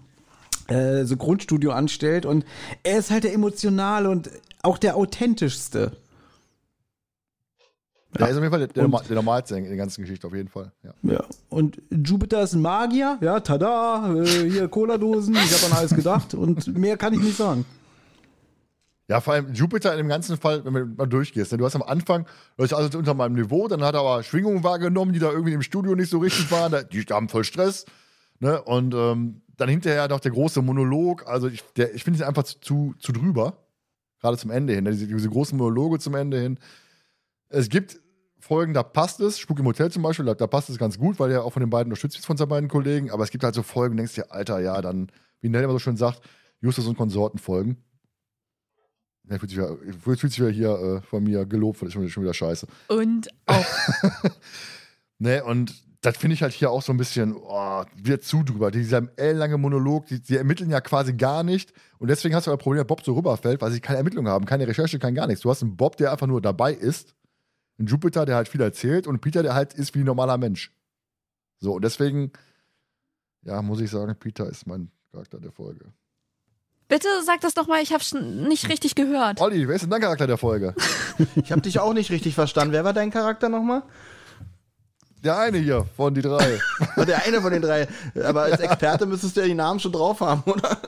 [0.68, 2.46] äh, so Grundstudio anstellt und
[2.84, 4.30] er ist halt der emotionale und
[4.62, 5.92] auch der authentischste.
[8.20, 10.50] Der ist auf jeden Fall der, Normal, der Normalste in der ganzen Geschichte, auf jeden
[10.50, 10.72] Fall.
[10.84, 10.94] Ja.
[11.04, 11.24] Ja.
[11.50, 16.34] Und Jupiter ist ein Magier, ja, tada, äh, hier Cola-Dosen, ich habe an alles gedacht
[16.34, 17.66] und mehr kann ich nicht sagen.
[19.08, 21.52] Ja, vor allem Jupiter in dem ganzen Fall, wenn man mal durchgehst.
[21.52, 21.58] Ne?
[21.58, 22.26] Du hast am Anfang,
[22.56, 25.52] du hast also unter meinem Niveau, dann hat er aber Schwingungen wahrgenommen, die da irgendwie
[25.54, 26.86] im Studio nicht so richtig waren.
[26.94, 27.86] Die haben voll Stress.
[28.40, 28.62] Ne?
[28.62, 31.28] Und ähm, dann hinterher noch der große Monolog.
[31.28, 33.58] Also ich, der- ich finde es einfach zu, zu drüber.
[34.22, 34.86] Gerade zum Ende hin.
[34.86, 34.92] Ne?
[34.92, 36.58] Diese, diese großen Monologe zum Ende hin.
[37.52, 38.00] Es gibt
[38.40, 39.40] Folgen, da passt es.
[39.40, 41.62] Spuk im Hotel zum Beispiel, da, da passt es ganz gut, weil er auch von
[41.62, 43.12] den beiden unterstützt wird von seinen beiden Kollegen.
[43.12, 45.74] Aber es gibt halt so Folgen, denkst du dir, Alter, ja, dann, wie Nell immer
[45.74, 46.22] so schön sagt,
[46.60, 47.78] Justus und Konsorten folgen.
[49.30, 52.10] Ja, fühlt sich ja, fühlt sich ja hier äh, von mir gelobt, das ist schon,
[52.10, 52.68] schon wieder scheiße.
[52.88, 53.66] Und auch
[55.22, 58.72] Ne, und das finde ich halt hier auch so ein bisschen oh, wieder zu drüber.
[58.72, 61.74] Dieser ellenlange Monolog, die, die ermitteln ja quasi gar nicht.
[62.00, 64.46] Und deswegen hast du das Problem, dass Bob so rüberfällt, weil sie keine Ermittlung haben,
[64.46, 65.44] keine Recherche, kein gar nichts.
[65.44, 67.14] Du hast einen Bob, der einfach nur dabei ist,
[67.82, 70.72] einen Jupiter, der halt viel erzählt, und Peter, der halt ist wie ein normaler Mensch.
[71.60, 72.32] So, und deswegen,
[73.44, 75.86] ja, muss ich sagen, Peter ist mein Charakter der Folge.
[76.88, 79.42] bitte sag das doch mal, ich hab's nicht richtig gehört.
[79.42, 80.76] Olli, wer ist denn dein Charakter der Folge?
[81.36, 82.74] Ich habe dich auch nicht richtig verstanden.
[82.74, 83.84] Wer war dein Charakter nochmal?
[85.24, 86.60] Der eine hier von die drei.
[86.98, 87.88] Der eine von den drei.
[88.24, 90.82] Aber als Experte müsstest du ja die Namen schon drauf haben, oder?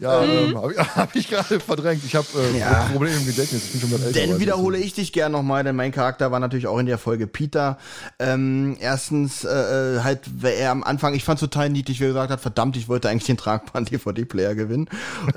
[0.00, 2.02] Ja, ähm, habe ich, hab ich gerade verdrängt.
[2.06, 2.88] Ich habe äh, Ja.
[2.90, 3.66] Probleme im Gedächtnis.
[3.66, 4.18] Ich bin schon älter.
[4.18, 7.26] Weiß wiederhole ich dich gern nochmal, denn mein Charakter war natürlich auch in der Folge
[7.26, 7.76] Peter.
[8.18, 12.08] Ähm, erstens, äh, äh, halt, weil er am Anfang, ich fand total niedlich, wie er
[12.08, 14.88] gesagt hat, verdammt, ich wollte eigentlich den tragbaren DVD-Player gewinnen.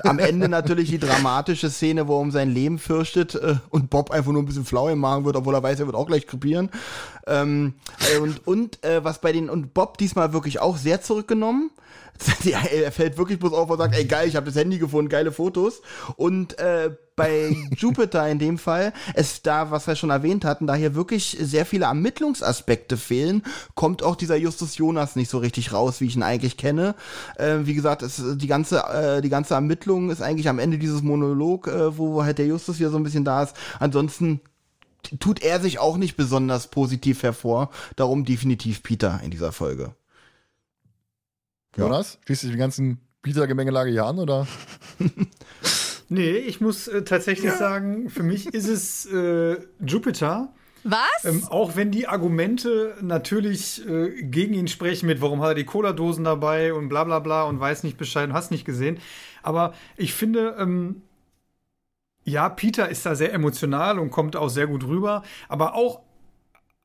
[0.02, 4.10] Am Ende natürlich die dramatische Szene, wo er um sein Leben fürchtet äh, und Bob
[4.12, 6.26] einfach nur ein bisschen flau im Magen wird, obwohl er weiß, er wird auch gleich
[6.26, 6.70] krepieren.
[7.26, 7.74] Ähm,
[8.14, 11.70] äh, und und äh, was bei den, und Bob diesmal wirklich auch sehr zurückgenommen.
[12.44, 15.32] Er fällt wirklich bloß auf und sagt, ey geil, ich habe das Handy gefunden, geile
[15.32, 15.82] Fotos.
[16.16, 20.74] Und äh, bei Jupiter in dem Fall, es da, was wir schon erwähnt hatten, da
[20.74, 23.42] hier wirklich sehr viele Ermittlungsaspekte fehlen,
[23.74, 26.94] kommt auch dieser Justus Jonas nicht so richtig raus, wie ich ihn eigentlich kenne.
[27.36, 31.02] Äh, wie gesagt, es, die ganze, äh, die ganze Ermittlung ist eigentlich am Ende dieses
[31.02, 33.56] Monolog, äh, wo halt der Justus hier so ein bisschen da ist.
[33.78, 34.40] Ansonsten
[35.20, 37.70] tut er sich auch nicht besonders positiv hervor.
[37.96, 39.94] Darum definitiv Peter in dieser Folge.
[41.76, 44.46] Jonas, schließt sich die ganzen Peter-Gemengelage hier an, oder?
[46.08, 50.52] Nee, ich muss äh, tatsächlich sagen, für mich ist es äh, Jupiter.
[50.84, 51.24] Was?
[51.24, 55.64] Ähm, auch wenn die Argumente natürlich äh, gegen ihn sprechen mit, warum hat er die
[55.64, 58.98] Cola-Dosen dabei und bla bla bla und weiß nicht Bescheid und hast nicht gesehen.
[59.42, 61.02] Aber ich finde, ähm,
[62.24, 65.22] ja, Peter ist da sehr emotional und kommt auch sehr gut rüber.
[65.48, 66.02] Aber auch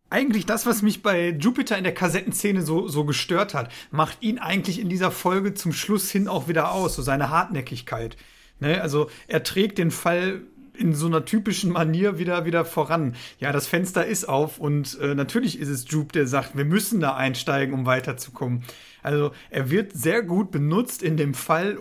[0.10, 4.40] eigentlich das, was mich bei Jupiter in der Kassettenszene so, so gestört hat, macht ihn
[4.40, 8.18] eigentlich in dieser Folge zum Schluss hin auch wieder aus, so seine Hartnäckigkeit.
[8.60, 8.82] Ne?
[8.82, 10.42] Also er trägt den Fall
[10.80, 13.16] in so einer typischen Manier wieder wieder voran.
[13.40, 17.02] Ja, das Fenster ist auf und äh, natürlich ist es Jupe, der sagt, wir müssen
[17.02, 18.64] da einsteigen, um weiterzukommen.
[19.04, 21.80] Also er wird sehr gut benutzt in dem Fall,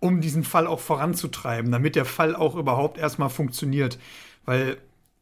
[0.00, 3.98] um diesen Fall auch voranzutreiben, damit der Fall auch überhaupt erstmal funktioniert.
[4.44, 4.78] Weil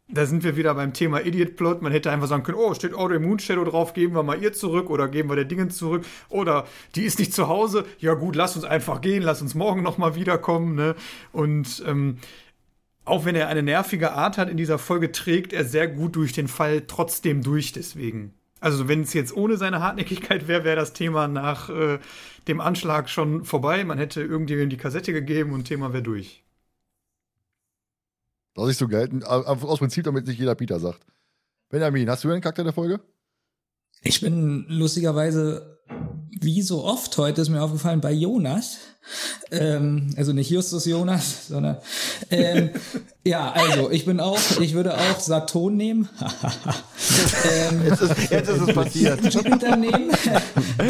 [0.09, 1.83] da sind wir wieder beim Thema Idiot Plot.
[1.83, 4.89] Man hätte einfach sagen können, oh, steht Audrey Moonshadow drauf, geben wir mal ihr zurück
[4.89, 6.05] oder geben wir der Dingens zurück.
[6.29, 7.85] Oder die ist nicht zu Hause.
[7.99, 10.77] Ja gut, lass uns einfach gehen, lass uns morgen noch mal wiederkommen.
[10.77, 10.95] Ne?
[11.33, 12.19] Und ähm,
[13.05, 16.33] auch wenn er eine nervige Art hat in dieser Folge, trägt er sehr gut durch
[16.33, 17.73] den Fall trotzdem durch.
[17.73, 18.33] Deswegen.
[18.61, 21.99] Also wenn es jetzt ohne seine Hartnäckigkeit wäre, wäre das Thema nach äh,
[22.47, 23.85] dem Anschlag schon vorbei.
[23.85, 26.46] Man hätte irgendjemandem die Kassette gegeben und Thema wäre durch.
[28.57, 29.23] Lass ich so gelten.
[29.23, 31.01] Einfach aus Prinzip, damit nicht jeder Peter sagt.
[31.69, 33.01] Benjamin, hast du einen Charakter der Folge?
[34.03, 35.81] Ich bin lustigerweise,
[36.41, 38.79] wie so oft heute ist mir aufgefallen, bei Jonas.
[39.51, 41.79] Ähm, also nicht Justus Jonas, sondern
[42.31, 42.71] ähm,
[43.25, 46.09] ja, also ich bin auch, ich würde auch Saturn nehmen.
[47.51, 49.21] ähm, Jetzt ist, jetzt ist es passiert.
[49.35, 50.11] Jupiter nehmen.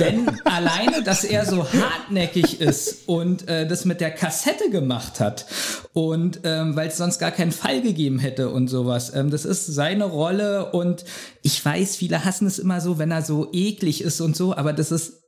[0.01, 5.47] Denn alleine, dass er so hartnäckig ist und äh, das mit der Kassette gemacht hat
[5.93, 9.15] und ähm, weil es sonst gar keinen Fall gegeben hätte und sowas.
[9.15, 11.05] Ähm, das ist seine Rolle und
[11.43, 14.73] ich weiß, viele hassen es immer so, wenn er so eklig ist und so, aber
[14.73, 15.26] das ist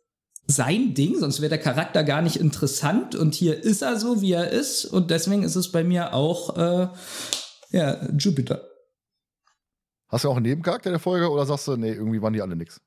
[0.50, 4.32] sein Ding, sonst wäre der Charakter gar nicht interessant und hier ist er so, wie
[4.32, 6.88] er ist und deswegen ist es bei mir auch äh,
[7.70, 8.62] ja, Jupiter.
[10.08, 12.56] Hast du auch einen Nebencharakter der Folge oder sagst du, nee, irgendwie waren die alle
[12.56, 12.80] nix?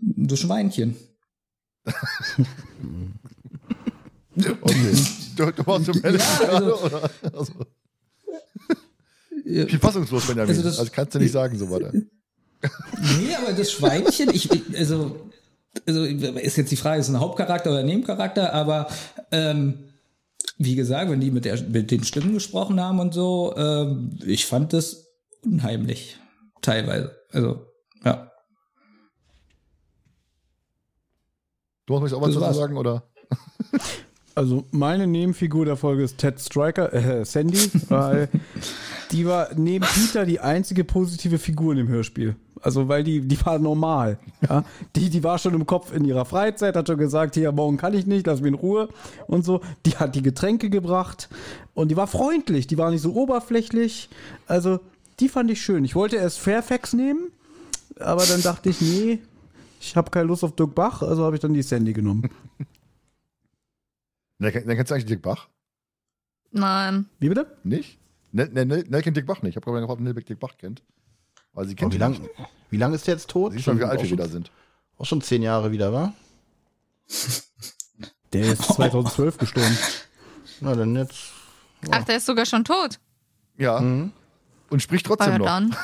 [0.00, 0.96] Das Schweinchen.
[4.36, 4.96] Okay.
[5.36, 7.10] du, du warst im Ende Ja, also- oder?
[7.32, 7.52] Also,
[9.44, 10.56] Ja, ich bin fassungslos, Benjamin.
[10.56, 11.92] Also Also, das- kannst du nicht sagen, so weiter.
[11.92, 15.30] Nee, aber das Schweinchen, ich, ich- also,
[15.86, 18.88] also ist jetzt die Frage, ist es ein Hauptcharakter oder ein Nebencharakter, aber
[19.32, 19.90] ähm,
[20.58, 24.46] wie gesagt, wenn die mit, der, mit den Stimmen gesprochen haben und so, ähm, ich
[24.46, 25.06] fand das
[25.42, 26.18] unheimlich,
[26.62, 27.16] teilweise.
[27.32, 27.66] Also,
[28.04, 28.30] ja.
[31.86, 32.56] Du hast mich auch was dazu war's.
[32.56, 33.04] sagen, oder?
[34.36, 38.28] Also meine Nebenfigur der Folge ist Ted Striker, äh, Sandy, weil
[39.12, 42.34] die war neben Peter die einzige positive Figur in dem Hörspiel.
[42.64, 44.18] Also weil die, die war normal.
[44.48, 44.64] Ja?
[44.96, 47.92] Die, die war schon im Kopf in ihrer Freizeit, hat schon gesagt, hier, morgen kann
[47.92, 48.88] ich nicht, lass mich in Ruhe
[49.26, 49.60] und so.
[49.84, 51.28] Die hat die Getränke gebracht
[51.74, 54.08] und die war freundlich, die war nicht so oberflächlich.
[54.46, 54.80] Also
[55.20, 55.84] die fand ich schön.
[55.84, 57.32] Ich wollte erst Fairfax nehmen,
[58.00, 59.18] aber dann dachte ich, nee,
[59.78, 62.30] ich habe keine Lust auf Dirk Bach, also habe ich dann die Sandy genommen.
[64.38, 65.48] Dann, kennst du eigentlich Dick Bach?
[66.50, 67.06] Nein.
[67.18, 67.46] Wie bitte?
[67.62, 67.98] Nicht?
[68.32, 69.50] Ne, ne, ne, Nell kennt Dick Bach nicht.
[69.50, 70.82] Ich habe gerade gefragt, ob Nell Dick Bach kennt.
[71.54, 72.20] Weil sie Oh, kennt wie lange
[72.70, 73.52] wie lang ist der jetzt tot?
[73.52, 74.50] Siehst schon, wie alt wir wieder sind.
[74.98, 76.12] Auch schon zehn Jahre wieder, wa?
[78.32, 79.78] Der ist 2012 gestorben.
[80.60, 81.30] Na dann jetzt.
[81.92, 82.98] Ach, der ist sogar schon tot.
[83.56, 83.80] Ja.
[83.80, 84.10] Mhm.
[84.70, 85.46] Und spricht trotzdem ja, noch.
[85.46, 85.76] dann.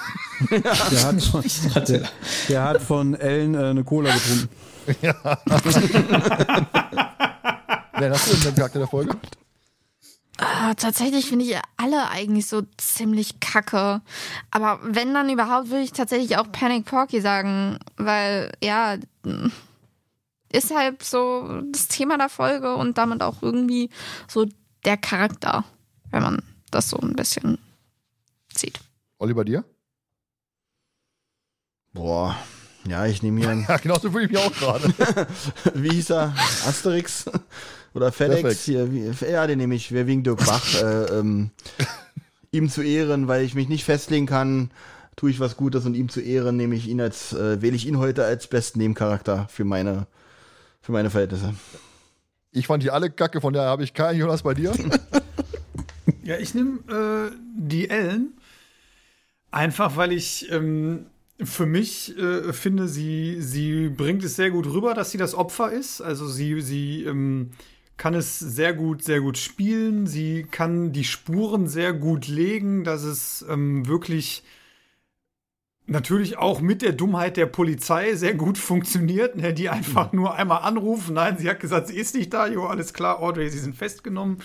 [0.50, 2.08] Der hat von, Hatte,
[2.48, 4.48] der hat von Ellen äh, eine Cola getrunken.
[7.98, 9.16] Wer hast du denn den Charakter der Folge?
[10.42, 14.00] Ah, tatsächlich finde ich alle eigentlich so ziemlich kacke.
[14.50, 18.96] Aber wenn dann überhaupt, würde ich tatsächlich auch Panic Porky sagen, weil ja,
[20.50, 23.90] ist halt so das Thema der Folge und damit auch irgendwie
[24.28, 24.46] so
[24.86, 25.64] der Charakter,
[26.10, 27.58] wenn man das so ein bisschen
[28.54, 28.80] sieht.
[29.18, 29.62] Olli, bei dir?
[31.92, 32.34] Boah.
[32.88, 34.88] Ja, ich nehme hier einen, Ja, genau so fühle ich mich auch gerade.
[35.74, 36.34] wie hieß er?
[36.66, 37.26] Asterix
[37.94, 38.40] oder FedEx?
[38.40, 38.60] Perfekt.
[38.62, 39.92] Hier, wie, ja, den nehme ich.
[39.92, 40.66] Wer wegen Dirk Bach.
[40.80, 41.50] Äh, ähm,
[42.52, 44.70] ihm zu ehren, weil ich mich nicht festlegen kann,
[45.16, 47.86] tue ich was Gutes und ihm zu ehren, nehme ich ihn als, äh, wähle ich
[47.86, 50.06] ihn heute als besten Nebencharakter für meine,
[50.80, 51.54] für meine Verhältnisse.
[52.52, 54.72] Ich fand die alle kacke, von daher habe ich keinen Jonas bei dir.
[56.22, 58.34] Ja, ich nehme äh, die Ellen.
[59.50, 61.06] Einfach weil ich ähm,
[61.42, 65.72] für mich äh, finde, sie, sie bringt es sehr gut rüber, dass sie das Opfer
[65.72, 66.00] ist.
[66.00, 67.50] Also sie, sie ähm,
[68.00, 70.06] kann es sehr gut, sehr gut spielen.
[70.06, 74.42] Sie kann die Spuren sehr gut legen, dass es ähm, wirklich
[75.84, 80.62] natürlich auch mit der Dummheit der Polizei sehr gut funktioniert, ne, die einfach nur einmal
[80.62, 81.12] anrufen.
[81.12, 82.46] Nein, sie hat gesagt, sie ist nicht da.
[82.46, 84.38] Jo, alles klar, Audrey, sie sind festgenommen.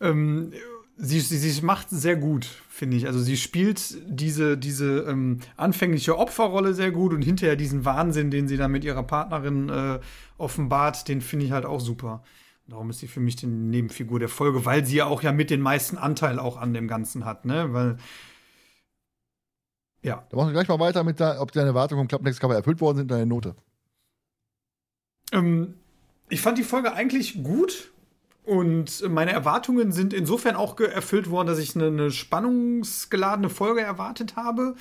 [0.00, 0.52] Ähm,
[0.96, 3.08] sie, sie, sie macht sehr gut, finde ich.
[3.08, 8.46] Also sie spielt diese, diese ähm, anfängliche Opferrolle sehr gut und hinterher diesen Wahnsinn, den
[8.46, 9.98] sie dann mit ihrer Partnerin äh,
[10.38, 12.22] offenbart, den finde ich halt auch super.
[12.68, 15.50] Darum ist sie für mich die Nebenfigur der Folge, weil sie ja auch ja mit
[15.50, 17.72] den meisten Anteil auch an dem Ganzen hat, ne?
[17.72, 17.98] Weil
[20.02, 22.54] ja, Da machen wir gleich mal weiter mit, der, ob deine Erwartungen vom Klappentext Cover
[22.54, 23.56] erfüllt worden sind, deine Note.
[25.32, 25.74] Ähm,
[26.28, 27.92] ich fand die Folge eigentlich gut
[28.44, 34.36] und meine Erwartungen sind insofern auch erfüllt worden, dass ich eine, eine spannungsgeladene Folge erwartet
[34.36, 34.76] habe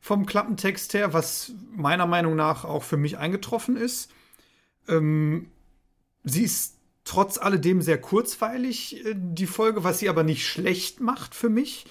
[0.00, 4.10] vom Klappentext her, was meiner Meinung nach auch für mich eingetroffen ist.
[4.88, 5.50] Ähm,
[6.24, 11.34] sie ist trotz alledem sehr kurzweilig, äh, die Folge, was sie aber nicht schlecht macht
[11.34, 11.86] für mich.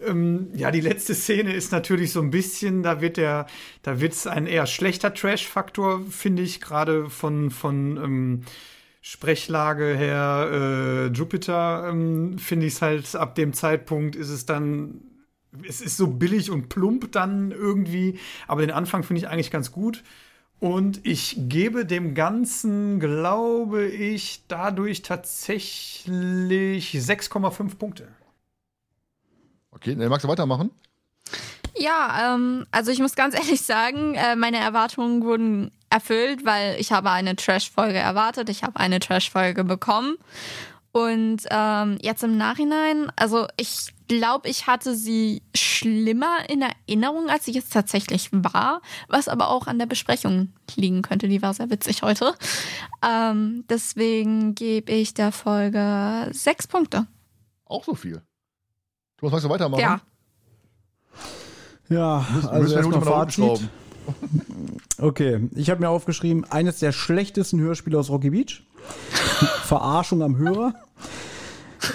[0.00, 3.46] Ähm, ja, die letzte Szene ist natürlich so ein bisschen, da wird der,
[3.82, 8.42] da wird es ein eher schlechter Trash-Faktor, finde ich, gerade von, von ähm,
[9.02, 15.02] Sprechlage her, äh, Jupiter, ähm, finde ich es halt, ab dem Zeitpunkt ist es dann,
[15.66, 19.72] es ist so billig und plump dann irgendwie, aber den Anfang finde ich eigentlich ganz
[19.72, 20.02] gut.
[20.60, 28.08] Und ich gebe dem Ganzen, glaube ich, dadurch tatsächlich 6,5 Punkte.
[29.70, 30.70] Okay, dann magst du weitermachen?
[31.76, 36.92] Ja, ähm, also ich muss ganz ehrlich sagen, äh, meine Erwartungen wurden erfüllt, weil ich
[36.92, 40.16] habe eine Trash-Folge erwartet, ich habe eine Trash-Folge bekommen.
[40.92, 47.44] Und ähm, jetzt im Nachhinein, also ich glaube, ich hatte sie schlimmer in Erinnerung, als
[47.44, 51.28] sie jetzt tatsächlich war, was aber auch an der Besprechung liegen könnte.
[51.28, 52.34] Die war sehr witzig heute.
[53.08, 57.06] Ähm, deswegen gebe ich der Folge sechs Punkte.
[57.66, 58.20] Auch so viel.
[59.18, 59.80] Thomas, magst du weitermachen?
[59.80, 60.00] Ja.
[61.88, 63.02] Ja, Müssen- also müssen wir erstmal
[63.56, 63.68] Fazit.
[64.98, 68.66] Okay, ich habe mir aufgeschrieben, eines der schlechtesten Hörspiele aus Rocky Beach.
[69.64, 70.74] Verarschung am Hörer.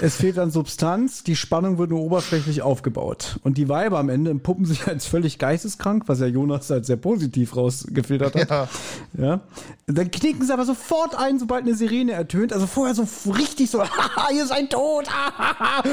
[0.02, 3.40] Es fehlt an Substanz, die Spannung wird nur oberflächlich aufgebaut.
[3.44, 6.98] Und die Weiber am Ende empuppen sich als völlig geisteskrank, was ja Jonas als sehr
[6.98, 8.50] positiv rausgefiltert hat.
[8.50, 8.68] Ja.
[9.18, 9.42] Ja.
[9.88, 12.54] Dann knicken sie aber sofort ein, sobald eine Sirene ertönt.
[12.54, 15.06] Also vorher so richtig so, haha, ihr seid tot,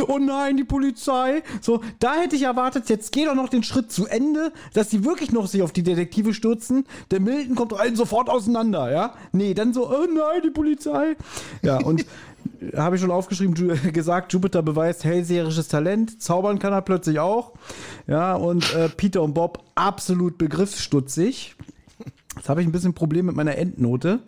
[0.09, 1.43] oh nein, die Polizei.
[1.61, 5.05] So, da hätte ich erwartet, jetzt geht doch noch den Schritt zu Ende, dass die
[5.05, 6.85] wirklich noch sich auf die Detektive stürzen.
[7.11, 9.15] Der Milton kommt allen sofort auseinander, ja.
[9.33, 11.17] Nee, dann so, oh nein, die Polizei.
[11.63, 12.05] Ja, und
[12.77, 17.53] habe ich schon aufgeschrieben, Ju gesagt, Jupiter beweist hellseherisches Talent, zaubern kann er plötzlich auch.
[18.07, 21.57] Ja, und äh, Peter und Bob absolut begriffsstutzig.
[22.37, 24.21] Jetzt habe ich ein bisschen Problem mit meiner Endnote.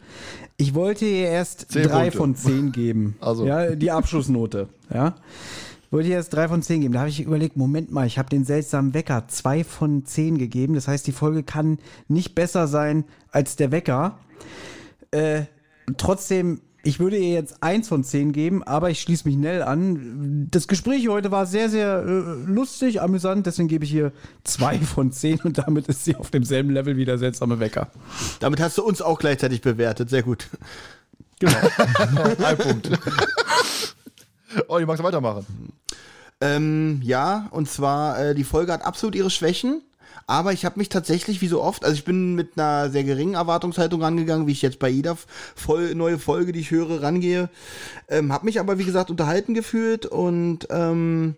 [0.56, 2.18] Ich wollte ihr erst Zehn drei Punkte.
[2.18, 3.16] von zehn geben.
[3.20, 3.46] Also.
[3.46, 4.68] Ja, die Abschlussnote.
[4.92, 5.14] Ja.
[5.90, 6.92] Wollte ihr erst drei von zehn geben.
[6.92, 10.74] Da habe ich überlegt, Moment mal, ich habe den seltsamen Wecker zwei von zehn gegeben.
[10.74, 14.18] Das heißt, die Folge kann nicht besser sein als der Wecker.
[15.10, 15.42] Äh,
[15.96, 20.48] trotzdem, ich würde ihr jetzt eins von zehn geben, aber ich schließe mich Nell an.
[20.50, 24.12] Das Gespräch heute war sehr, sehr äh, lustig, amüsant, deswegen gebe ich ihr
[24.44, 27.88] zwei von zehn und damit ist sie auf demselben Level wie der seltsame Wecker.
[28.40, 30.10] Damit hast du uns auch gleichzeitig bewertet.
[30.10, 30.48] Sehr gut.
[31.40, 31.56] Genau.
[32.44, 32.90] Ein Punkt.
[34.68, 35.46] oh, die magst du weitermachen.
[36.40, 39.82] Ähm, ja, und zwar, äh, die Folge hat absolut ihre Schwächen.
[40.26, 43.34] Aber ich habe mich tatsächlich, wie so oft, also ich bin mit einer sehr geringen
[43.34, 45.16] Erwartungshaltung rangegangen, wie ich jetzt bei jeder
[45.54, 47.50] voll, neue Folge, die ich höre, rangehe.
[48.08, 51.36] Ähm, habe mich aber, wie gesagt, unterhalten gefühlt und ähm,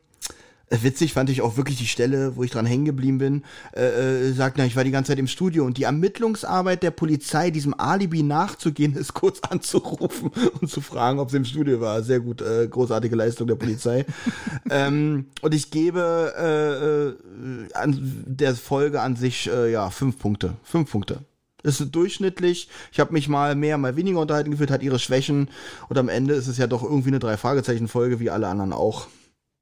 [0.69, 4.33] Witzig fand ich auch wirklich die Stelle, wo ich dran hängen geblieben bin, äh, äh,
[4.33, 7.73] sagt, na, ich war die ganze Zeit im Studio und die Ermittlungsarbeit der Polizei, diesem
[7.79, 12.03] Alibi nachzugehen, ist kurz anzurufen und zu fragen, ob sie im Studio war.
[12.03, 14.07] Sehr gut, äh, großartige Leistung der Polizei.
[14.71, 20.55] ähm, und ich gebe äh, äh, an der Folge an sich, äh, ja, fünf Punkte.
[20.65, 21.21] Fünf Punkte.
[21.63, 22.69] Ist durchschnittlich.
[22.91, 25.49] Ich habe mich mal mehr, mal weniger unterhalten gefühlt, hat ihre Schwächen.
[25.89, 29.07] Und am Ende ist es ja doch irgendwie eine Drei-Fragezeichen-Folge, wie alle anderen auch.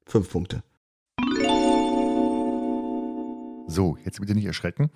[0.07, 0.63] Fünf Punkte.
[3.67, 4.91] So, jetzt bitte nicht erschrecken.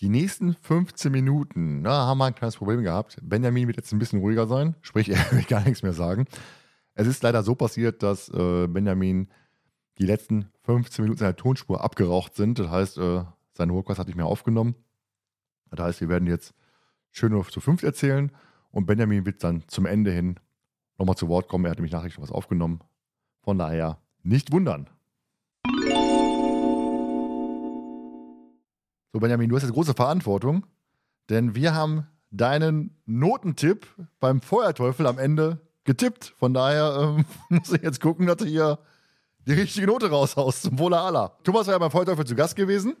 [0.00, 3.18] Die nächsten 15 Minuten, na, haben wir ein kleines Problem gehabt.
[3.22, 6.26] Benjamin wird jetzt ein bisschen ruhiger sein, sprich, er will gar nichts mehr sagen.
[6.94, 9.28] Es ist leider so passiert, dass äh, Benjamin
[9.98, 12.58] die letzten 15 Minuten seiner Tonspur abgeraucht sind.
[12.58, 14.74] Das heißt, äh, seine Workers hat nicht mehr aufgenommen.
[15.70, 16.54] Das heißt, wir werden jetzt
[17.10, 18.32] schön nur zu fünft erzählen
[18.70, 20.38] und Benjamin wird dann zum Ende hin
[20.98, 21.64] nochmal zu Wort kommen.
[21.64, 22.80] Er hat nämlich Nachrichten was aufgenommen.
[23.42, 24.88] Von daher nicht wundern.
[29.14, 30.66] So, Benjamin, du hast jetzt große Verantwortung,
[31.30, 33.86] denn wir haben deinen Notentipp
[34.18, 36.34] beim Feuerteufel am Ende getippt.
[36.36, 38.80] Von daher ähm, muss ich jetzt gucken, dass du hier
[39.46, 41.38] die richtige Note raushaust zum Wohle aller.
[41.44, 42.96] Thomas war ja beim Feuerteufel zu Gast gewesen.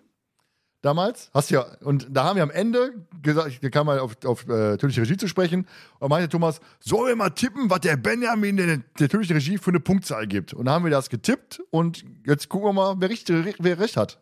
[0.82, 1.30] Damals.
[1.34, 4.76] Hast ja, und da haben wir am Ende gesagt, da kam mal auf, auf äh,
[4.76, 5.66] tödliche Regie zu sprechen.
[5.98, 9.72] Und meinte Thomas, sollen wir mal tippen, was der Benjamin der, der tödliche Regie für
[9.72, 10.54] eine Punktzahl gibt?
[10.54, 13.96] Und da haben wir das getippt und jetzt gucken wir mal, wer, richtig, wer recht
[13.96, 14.20] hat.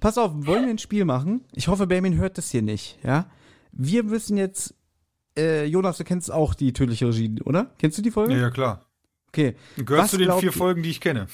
[0.00, 1.44] Pass auf, wollen wir ein Spiel machen?
[1.52, 3.30] Ich hoffe, Benjamin hört das hier nicht, ja?
[3.72, 4.74] Wir müssen jetzt,
[5.36, 7.70] äh, Jonas, du kennst auch die tödliche Regie, oder?
[7.78, 8.32] Kennst du die Folge?
[8.34, 8.86] Ja, ja, klar.
[9.28, 9.54] Okay.
[9.76, 11.28] Gehört Was zu den glaubt vier ihr- Folgen, die ich kenne.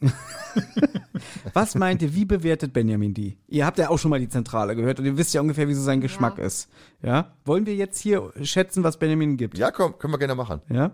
[1.52, 3.38] Was meint ihr, wie bewertet Benjamin die?
[3.46, 5.74] Ihr habt ja auch schon mal die Zentrale gehört und ihr wisst ja ungefähr, wie
[5.74, 6.68] so sein Geschmack ist.
[7.02, 7.36] Ja?
[7.44, 9.56] Wollen wir jetzt hier schätzen, was Benjamin gibt?
[9.58, 10.60] Ja, komm, können wir gerne machen.
[10.68, 10.90] Ja?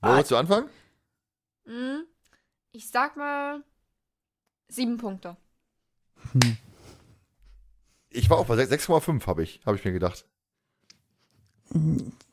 [0.00, 0.68] Wo willst du anfangen?
[1.66, 2.04] Hm,
[2.72, 3.64] Ich sag mal
[4.68, 5.36] sieben Punkte.
[8.10, 10.24] Ich war auch bei 6,5 habe ich, habe ich mir gedacht.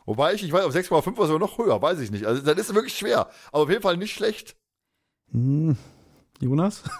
[0.05, 2.25] Wobei ich, ich weiß, auf 6,5 war sogar noch höher, weiß ich nicht.
[2.25, 3.29] Also das ist wirklich schwer.
[3.51, 4.55] Aber auf jeden Fall nicht schlecht.
[5.31, 5.77] Hm.
[6.39, 6.83] Jonas?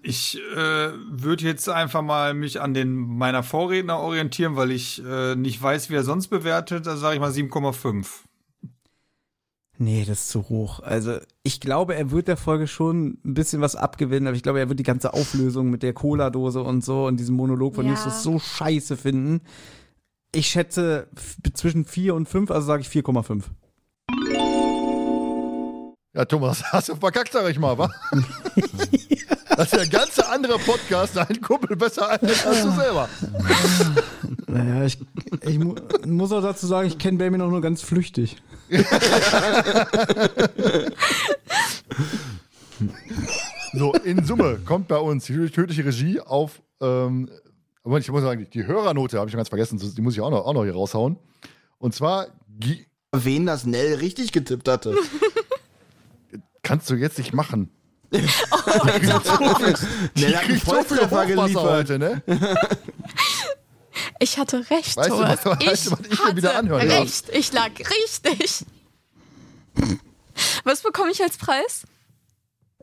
[0.00, 5.34] Ich äh, würde jetzt einfach mal mich an den meiner Vorredner orientieren, weil ich äh,
[5.34, 6.86] nicht weiß, wie er sonst bewertet.
[6.86, 8.06] Da sage ich mal 7,5.
[9.80, 10.80] Nee, das ist zu hoch.
[10.80, 14.58] Also, ich glaube, er wird der Folge schon ein bisschen was abgewinnen, aber ich glaube,
[14.58, 17.92] er wird die ganze Auflösung mit der Cola-Dose und so und diesem Monolog von Ja.
[17.92, 19.40] Justus so scheiße finden.
[20.34, 21.06] Ich schätze
[21.54, 23.44] zwischen 4 und 5, also sage ich 4,5.
[26.14, 27.88] Ja, Thomas, hast du verkackt, sag ich mal, wa?
[28.10, 28.24] Das
[29.66, 33.08] ist ja ein ganz anderer Podcast, dein Kumpel besser als als du selber.
[34.46, 34.98] Naja, ich,
[35.42, 35.74] ich mu
[36.06, 38.36] muss auch dazu sagen, ich kenne Benjamin auch nur ganz flüchtig.
[43.72, 47.28] So, in Summe kommt bei uns die tödliche Regie auf, ähm,
[47.84, 50.30] aber ich muss sagen, die Hörernote habe ich schon ganz vergessen, die muss ich auch
[50.30, 51.18] noch, auch noch hier raushauen.
[51.78, 52.28] Und zwar,
[53.12, 54.94] Wen das Nell richtig getippt hatte.
[56.62, 57.70] kannst du jetzt nicht machen.
[58.10, 59.06] Nell hat einen Kriegt
[60.24, 61.64] so viel Volltreffer geliefert.
[61.64, 62.22] heute, ne?
[64.20, 65.44] Ich hatte recht, Weißt du, Thomas.
[65.44, 67.00] was- weißt du, was ich mir wieder anhören darf?
[67.00, 67.28] recht.
[67.32, 68.64] Ich lag richtig.
[70.64, 71.82] Was bekomme ich als Preis?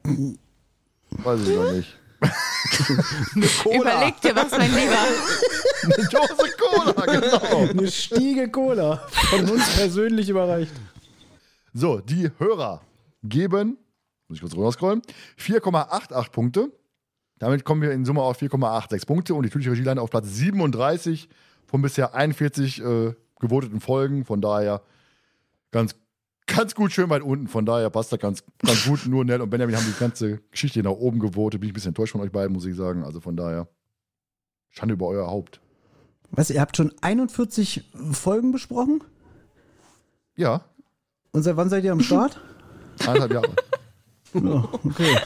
[0.04, 1.98] Weiß ich noch nicht.
[3.66, 4.98] Überleg dir was, mein Lieber.
[5.84, 7.70] Eine Dose Cola, genau.
[7.70, 8.98] Eine Stiege Cola.
[9.12, 10.72] Von uns persönlich überreicht.
[11.74, 12.82] So, die Hörer
[13.24, 13.78] geben,
[14.28, 15.02] muss ich kurz runterscrollen,
[15.40, 16.72] 4,88 Punkte.
[17.38, 20.28] Damit kommen wir in Summe auf 4,86 Punkte und die Tütliche Regie landet auf Platz
[20.28, 21.28] 37
[21.66, 24.24] von bisher 41 äh, gewoteten Folgen.
[24.24, 24.82] Von daher
[25.72, 25.96] ganz,
[26.48, 27.48] ganz gut schön weit unten.
[27.48, 29.06] Von daher passt da ganz, ganz gut.
[29.06, 31.60] Nur Nell und Benjamin haben die ganze Geschichte nach oben gewotet.
[31.60, 33.04] Bin ich ein bisschen enttäuscht von euch beiden, muss ich sagen.
[33.04, 33.68] Also von daher
[34.70, 35.60] Schande über euer Haupt.
[36.32, 39.04] Was, ihr habt schon 41 Folgen besprochen?
[40.38, 40.64] Ja,
[41.32, 42.40] Und seit wann seid ihr am Start?
[43.02, 43.54] eineinhalb Jahre.
[44.44, 45.18] Ja, okay.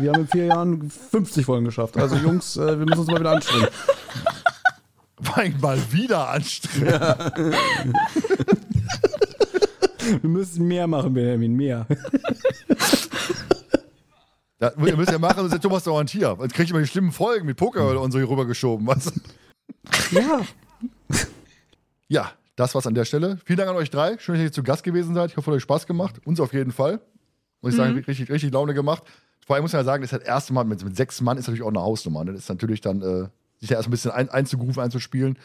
[0.00, 1.96] Wir haben in vier Jahren 50 Folgen geschafft.
[1.96, 3.68] Also Jungs, äh, wir müssen uns mal wieder anstrengen.
[5.60, 7.00] Mal wieder anstrengend.
[10.20, 11.86] Wir müssen mehr machen, Benjamin, mehr.
[14.60, 16.36] Ja, ihr müsst ja machen, sonst ist der Thomas dauernd hier.
[16.40, 18.86] Jetzt kriege ich immer die schlimmen Folgen mit Poker und so hier rübergeschoben.
[18.86, 19.12] Was?
[20.10, 20.40] Ja.
[22.08, 23.38] Ja, das war's an der Stelle.
[23.44, 24.18] Vielen Dank an euch drei.
[24.18, 25.30] Schön, dass ihr zu Gast gewesen seid.
[25.30, 26.20] Ich hoffe, es hat euch Spaß gemacht.
[26.24, 27.00] Uns auf jeden Fall.
[27.60, 29.02] Muss ich sagen, richtig, richtig Laune gemacht.
[29.46, 31.38] Vor allem muss man ja sagen, das ist das erste Mal mit, mit sechs Mann
[31.38, 32.24] ist natürlich auch eine Hausnummer.
[32.24, 32.32] Ne?
[32.32, 33.28] Das ist natürlich dann, äh,
[33.58, 35.38] sich ja erst ein bisschen ein, einzugrufen, einzuspielen.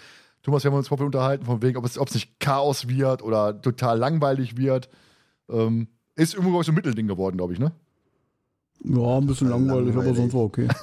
[0.43, 3.21] Thomas, wir haben uns vorher unterhalten, von wegen, ob es, ob es nicht Chaos wird
[3.21, 4.89] oder total langweilig wird.
[5.49, 7.71] Ähm, ist irgendwo ich, so ein Mittelding geworden, glaube ich, ne?
[8.83, 10.67] Ja, ein bisschen langweilig, aber sonst war okay.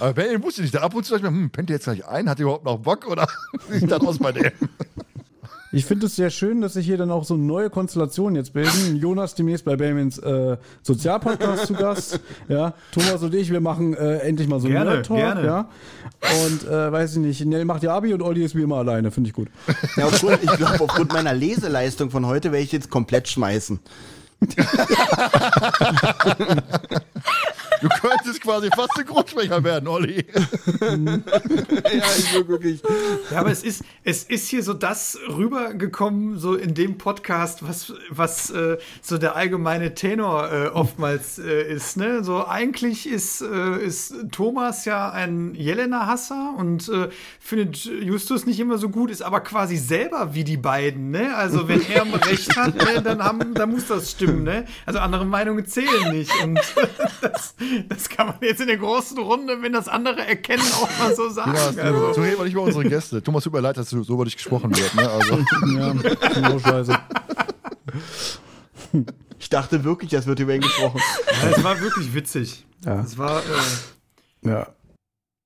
[0.00, 1.84] Aber Benjamin wusste nicht, da ab und zu dachte ich mir, hm, pennt ihr jetzt
[1.84, 2.28] gleich ein?
[2.28, 3.26] Hat ihr überhaupt noch Bock oder
[3.68, 4.52] wie sieht das aus bei dem?
[5.76, 8.96] Ich finde es sehr schön, dass sich hier dann auch so neue Konstellationen jetzt bilden.
[8.96, 12.18] Jonas demnächst bei Benjamins äh, Sozialpodcast zu Gast.
[12.48, 15.18] Ja, Thomas und ich, wir machen äh, endlich mal so einen Gerne, Nerd-Talk.
[15.18, 15.44] gerne.
[15.44, 15.68] Ja.
[16.46, 19.10] Und äh, weiß ich nicht, Nell macht ja Abi und Olli ist wie immer alleine,
[19.10, 19.48] finde ich gut.
[19.96, 23.78] Ja, aufgrund, ich glaube, aufgrund meiner Leseleistung von heute werde ich jetzt komplett schmeißen.
[27.80, 30.24] Du könntest quasi fast ein Grundsprecher werden, Olli.
[30.26, 32.82] ja, ich will wirklich.
[33.30, 37.92] Ja, aber es ist, es ist hier so das rübergekommen, so in dem Podcast, was,
[38.10, 41.96] was äh, so der allgemeine Tenor äh, oftmals äh, ist.
[41.96, 42.24] Ne?
[42.24, 47.08] So eigentlich ist, äh, ist Thomas ja ein Jelena-Hasser und äh,
[47.40, 51.10] findet Justus nicht immer so gut, ist aber quasi selber wie die beiden.
[51.10, 51.34] Ne?
[51.36, 54.44] Also wenn er recht hat, ne, dann, haben, dann muss das stimmen.
[54.44, 54.64] Ne?
[54.84, 56.32] Also andere Meinungen zählen nicht.
[56.42, 56.58] Und
[57.20, 57.54] das,
[57.88, 61.28] das kann man jetzt in der großen Runde, wenn das andere erkennen, auch mal so
[61.30, 61.54] sagen.
[61.76, 63.22] Ja, Also- so, so reden wir nicht über unsere Gäste.
[63.22, 64.94] Thomas, tut mir leid, dass so über dich gesprochen wird.
[64.94, 65.08] Ne?
[65.08, 65.38] Also,
[65.78, 65.92] Ja,
[66.34, 66.98] genau scheiße.
[69.38, 71.00] Ich dachte wirklich, das wird über ihn gesprochen.
[71.42, 72.64] Ja, es war wirklich witzig.
[72.84, 73.00] Ja.
[73.00, 74.68] Es war, äh, Ja.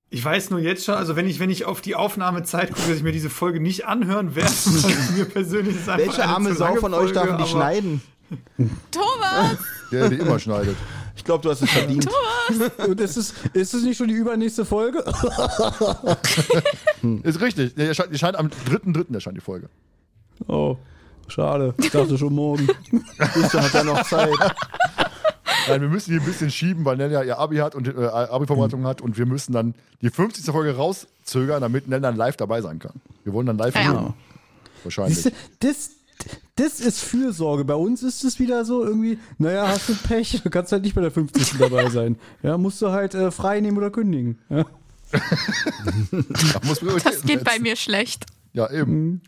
[0.09, 2.97] ich weiß nur jetzt schon, also wenn ich, wenn ich auf die Aufnahmezeit gucke, dass
[2.97, 6.93] ich mir diese Folge nicht anhören werde, weil mir persönlich ist Welche arme Sau von
[6.93, 8.01] euch darf Folge, die schneiden?
[8.91, 9.57] Thomas!
[9.91, 10.77] der, der immer schneidet.
[11.21, 12.07] Ich glaube, du hast es verdient.
[12.87, 15.03] Und ist es, ist es nicht schon die übernächste Folge?
[17.21, 17.75] Ist richtig.
[17.75, 19.13] Der erscheint, erscheint am 3.3.
[19.13, 19.69] erscheint die Folge.
[20.47, 20.77] Oh,
[21.27, 21.75] schade.
[21.77, 22.67] Ich dachte schon morgen.
[23.35, 24.31] Justus hat ja noch Zeit.
[25.67, 27.91] Nein, wir müssen hier ein bisschen schieben, weil Nell ja ihr Abi hat und äh,
[28.07, 30.43] Abi-Vorbereitung hat und wir müssen dann die 50.
[30.45, 32.93] Folge rauszögern, damit Nell dann live dabei sein kann.
[33.23, 33.81] Wir wollen dann live Ja.
[33.83, 34.13] filmen.
[34.83, 35.17] Wahrscheinlich.
[35.21, 35.91] Siehste, das,
[36.55, 37.65] das ist Fürsorge.
[37.65, 40.95] Bei uns ist es wieder so irgendwie, naja, hast du Pech, du kannst halt nicht
[40.95, 41.57] bei der 50.
[41.57, 42.17] dabei sein.
[42.43, 44.39] Ja, musst du halt äh, frei nehmen oder kündigen.
[44.49, 44.65] Ja.
[47.03, 48.25] Das geht bei mir schlecht.
[48.53, 49.21] Ja, eben.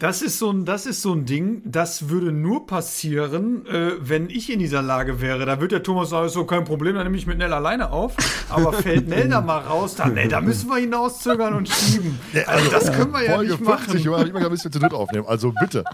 [0.00, 4.30] Das ist, so ein, das ist so ein Ding, das würde nur passieren, äh, wenn
[4.30, 5.44] ich in dieser Lage wäre.
[5.44, 7.92] Da wird der Thomas sagen, ist so kein Problem, dann nehme ich mit Nell alleine
[7.92, 8.16] auf.
[8.48, 12.18] Aber fällt Nell da mal raus, dann, nee, da müssen wir hinauszögern und schieben.
[12.46, 13.98] Also das können wir ja Folge nicht 50, machen.
[13.98, 15.26] Junge, hab ich immer gesagt, müssen wir zu dritt aufnehmen.
[15.28, 15.84] Also bitte.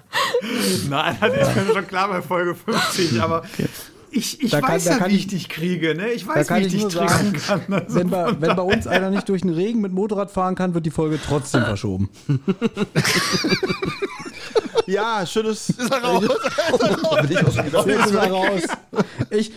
[0.88, 3.42] Nein, das ist mir schon klar bei Folge 50, aber
[4.10, 6.08] ich, ich Da kann- weiß da ja, kann wie ich- ich dich kriege, ne?
[6.10, 7.62] Ich weiß, kann wie ich ich dich triggern sagen, kann.
[7.86, 10.74] Also wenn, bei, wenn bei uns einer nicht durch den Regen mit Motorrad fahren kann,
[10.74, 12.08] wird die Folge trotzdem verschoben.
[14.86, 15.70] Ja, schönes.
[15.70, 16.22] Ist er raus?
[16.24, 18.62] Ist er raus.
[19.30, 19.50] Ich,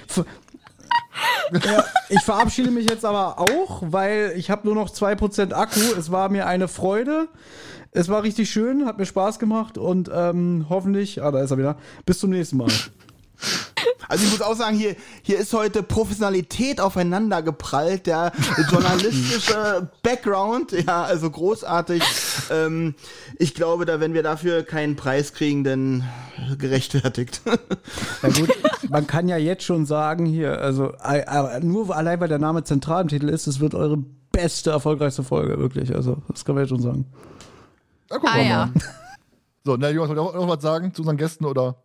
[1.64, 5.80] ja, ich verabschiede mich jetzt aber auch, weil ich habe nur noch 2% Akku.
[5.98, 7.28] Es war mir eine Freude.
[7.92, 11.58] Es war richtig schön, hat mir Spaß gemacht und ähm, hoffentlich, ah, da ist er
[11.60, 12.68] wieder, bis zum nächsten Mal.
[14.08, 18.32] Also ich muss auch sagen, hier, hier ist heute Professionalität aufeinander geprallt, der
[18.72, 22.02] journalistische Background, ja, also großartig.
[22.50, 22.96] Ähm,
[23.38, 26.04] ich glaube, da wenn wir dafür keinen Preis kriegen, dann
[26.58, 27.42] gerechtfertigt.
[28.24, 28.50] Ja gut,
[28.90, 32.64] man kann ja jetzt schon sagen hier, also äh, äh, nur allein weil der Name
[32.64, 33.98] zentral im Titel ist, es wird eure
[34.32, 35.96] beste, erfolgreichste Folge, wirklich.
[35.96, 37.06] Also, das kann man jetzt schon sagen.
[38.10, 38.66] Na, gucken Ah wir ja.
[38.66, 38.74] mal.
[39.66, 41.76] So, na, Jonas, wollt ihr auch noch was sagen zu unseren Gästen oder?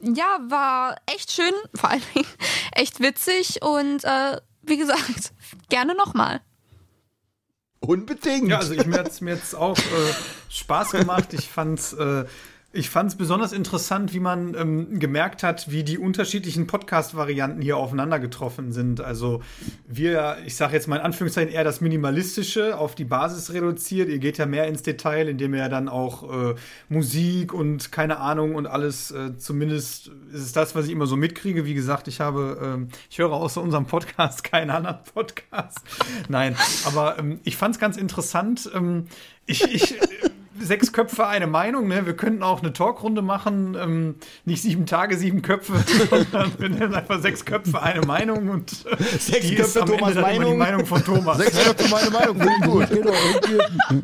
[0.00, 2.26] Ja, war echt schön, vor allen Dingen
[2.72, 5.32] echt witzig und äh, wie gesagt,
[5.68, 6.40] gerne nochmal.
[7.80, 8.48] Unbedingt.
[8.48, 10.14] Ja, also ich, mir hat es mir jetzt auch äh,
[10.50, 11.32] Spaß gemacht.
[11.32, 12.24] Ich fand's äh,
[12.78, 17.76] ich fand es besonders interessant, wie man ähm, gemerkt hat, wie die unterschiedlichen Podcast-Varianten hier
[17.76, 19.00] aufeinander getroffen sind.
[19.00, 19.42] Also
[19.88, 24.08] wir, ich sage jetzt mal in Anführungszeichen eher das Minimalistische auf die Basis reduziert.
[24.08, 26.54] Ihr geht ja mehr ins Detail, indem ihr dann auch äh,
[26.88, 31.16] Musik und keine Ahnung und alles, äh, zumindest ist es das, was ich immer so
[31.16, 31.64] mitkriege.
[31.64, 35.80] Wie gesagt, ich habe, ähm, ich höre außer unserem Podcast keinen anderen Podcast.
[36.28, 38.70] Nein, aber ähm, ich fand es ganz interessant.
[38.72, 39.06] Ähm,
[39.46, 39.98] ich, ich
[40.60, 41.88] sechs Köpfe eine Meinung.
[41.88, 42.06] Ne?
[42.06, 43.76] Wir könnten auch eine Talkrunde machen.
[43.80, 44.14] Ähm,
[44.44, 45.74] nicht sieben Tage, sieben Köpfe,
[46.10, 48.70] sondern wir nennen einfach sechs Köpfe eine Meinung und
[49.18, 50.58] Sechs die Köpfe ist am Thomas immer die Meinung.
[50.58, 51.38] Meinung von Thomas.
[51.38, 52.90] Sechs Köpfe meine Meinung, finde ich gut.
[52.90, 54.02] Genau,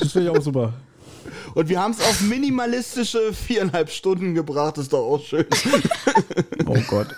[0.00, 0.72] das finde ich auch super.
[1.54, 5.46] Und wir haben es auf minimalistische viereinhalb Stunden gebracht, ist doch auch schön.
[6.66, 7.08] Oh Gott.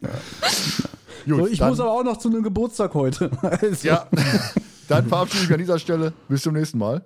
[0.00, 0.10] Gut,
[1.26, 3.30] So, ich muss aber auch noch zu einem Geburtstag heute.
[3.40, 4.06] Also, Ja,
[4.88, 6.12] dann verabschiede ich mich an dieser Stelle.
[6.28, 7.02] Bis zum nächsten Mal.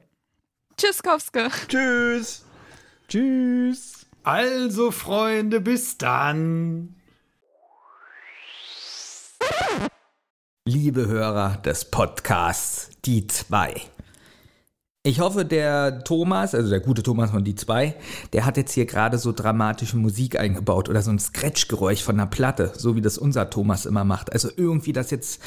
[0.78, 1.48] Tschüss, Kowske.
[1.66, 2.44] Tschüss.
[3.08, 4.06] Tschüss.
[4.22, 6.94] Also, Freunde, bis dann.
[10.64, 13.74] Liebe Hörer des Podcasts Die zwei.
[15.02, 17.96] Ich hoffe, der Thomas, also der gute Thomas von Die zwei,
[18.32, 22.30] der hat jetzt hier gerade so dramatische Musik eingebaut oder so ein Scratch-Geräusch von einer
[22.30, 24.32] Platte, so wie das unser Thomas immer macht.
[24.32, 25.42] Also irgendwie, dass jetzt,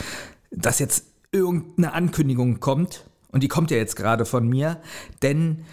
[0.50, 4.82] dass jetzt irgendeine Ankündigung kommt und die kommt ja jetzt gerade von mir,
[5.22, 5.66] denn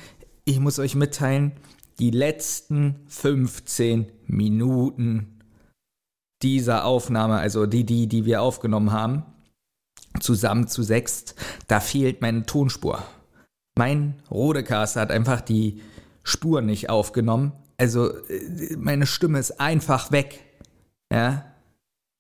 [0.44, 1.52] ich muss euch mitteilen,
[1.98, 5.38] die letzten 15 Minuten
[6.42, 9.24] dieser Aufnahme, also die, die, die wir aufgenommen haben,
[10.20, 11.34] zusammen zu sechst,
[11.66, 13.02] da fehlt meine Tonspur.
[13.76, 15.80] Mein Rodecaster hat einfach die
[16.22, 17.52] Spur nicht aufgenommen.
[17.76, 20.44] Also äh, meine Stimme ist einfach weg.
[21.12, 21.44] Ja.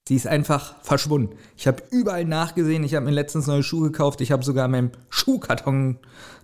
[0.08, 1.36] Sie ist einfach verschwunden.
[1.54, 2.82] Ich habe überall nachgesehen.
[2.82, 4.22] Ich habe mir letztens neue Schuhe gekauft.
[4.22, 5.98] Ich habe sogar in meinem Schuhkarton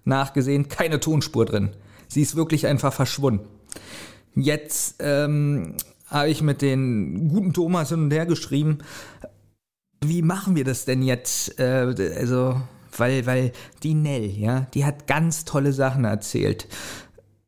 [0.04, 0.68] nachgesehen.
[0.68, 1.70] Keine Tonspur drin.
[2.06, 3.46] Sie ist wirklich einfach verschwunden.
[4.34, 5.78] Jetzt ähm,
[6.08, 8.80] habe ich mit den guten Thomas hin und her geschrieben,
[10.04, 11.58] wie machen wir das denn jetzt?
[11.58, 12.60] Äh, also,
[12.98, 13.52] weil, weil
[13.82, 16.68] die Nell, ja, die hat ganz tolle Sachen erzählt.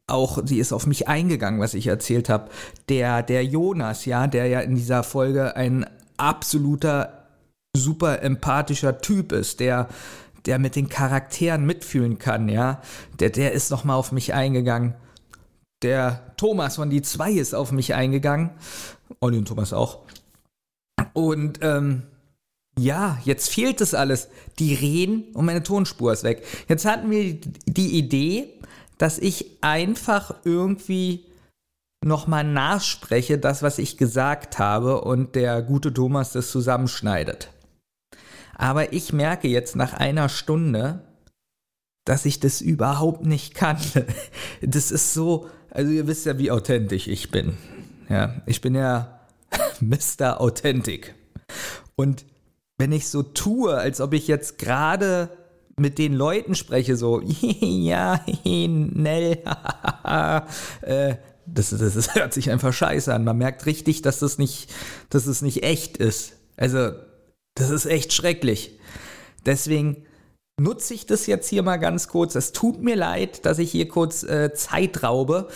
[0.06, 2.48] Auch sie ist auf mich eingegangen, was ich erzählt habe.
[2.88, 5.84] Der, der Jonas, ja, der ja in dieser Folge ein
[6.16, 7.28] absoluter,
[7.76, 9.88] super empathischer Typ ist, der,
[10.46, 12.80] der mit den Charakteren mitfühlen kann, ja,
[13.18, 14.94] der, der ist nochmal auf mich eingegangen.
[15.82, 18.50] Der Thomas von die zwei ist auf mich eingegangen.
[19.20, 20.00] Olli und Thomas auch.
[21.12, 22.04] Und ähm,
[22.78, 24.28] ja, jetzt fehlt es alles.
[24.58, 26.44] Die reden und meine Tonspur ist weg.
[26.68, 28.54] Jetzt hatten wir die Idee,
[28.98, 31.24] dass ich einfach irgendwie
[32.06, 37.50] nochmal nachspreche, das, was ich gesagt habe, und der gute Thomas das zusammenschneidet.
[38.54, 41.00] Aber ich merke jetzt nach einer Stunde,
[42.04, 43.78] dass ich das überhaupt nicht kann.
[44.62, 47.58] Das ist so, also ihr wisst ja, wie authentisch ich bin.
[48.08, 49.20] Ja, ich bin ja
[49.80, 50.40] Mr.
[50.40, 51.14] Authentic.
[51.96, 52.24] Und
[52.78, 55.30] wenn ich so tue, als ob ich jetzt gerade
[55.76, 59.42] mit den Leuten spreche, so, ja, Nell,
[60.82, 63.24] äh, das, das, das hört sich einfach scheiße an.
[63.24, 64.72] Man merkt richtig, dass das nicht,
[65.10, 66.34] dass es nicht echt ist.
[66.56, 66.92] Also,
[67.54, 68.78] das ist echt schrecklich.
[69.44, 70.04] Deswegen
[70.60, 72.34] nutze ich das jetzt hier mal ganz kurz.
[72.34, 75.48] Es tut mir leid, dass ich hier kurz äh, Zeit raube.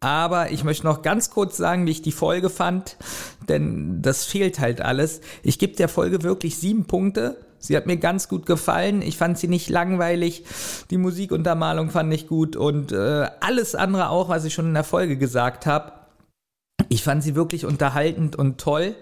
[0.00, 2.96] Aber ich möchte noch ganz kurz sagen, wie ich die Folge fand,
[3.48, 5.20] denn das fehlt halt alles.
[5.42, 7.36] Ich gebe der Folge wirklich sieben Punkte.
[7.58, 9.02] Sie hat mir ganz gut gefallen.
[9.02, 10.44] Ich fand sie nicht langweilig.
[10.90, 14.84] Die Musikuntermalung fand ich gut und äh, alles andere auch, was ich schon in der
[14.84, 15.92] Folge gesagt habe.
[16.88, 18.94] Ich fand sie wirklich unterhaltend und toll.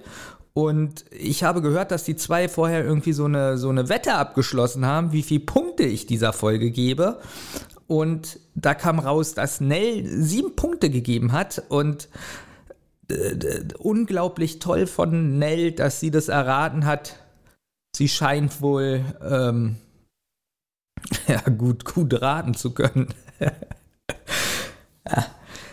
[0.55, 4.87] Und ich habe gehört, dass die zwei vorher irgendwie so eine, so eine Wette abgeschlossen
[4.87, 7.19] haben, wie viele Punkte ich dieser Folge gebe.
[7.87, 11.63] Und da kam raus, dass Nell sieben Punkte gegeben hat.
[11.69, 12.09] Und
[13.09, 17.17] äh, unglaublich toll von Nell, dass sie das erraten hat.
[17.97, 19.77] Sie scheint wohl ähm,
[21.29, 23.09] ja, gut, gut raten zu können.
[23.41, 23.53] ja.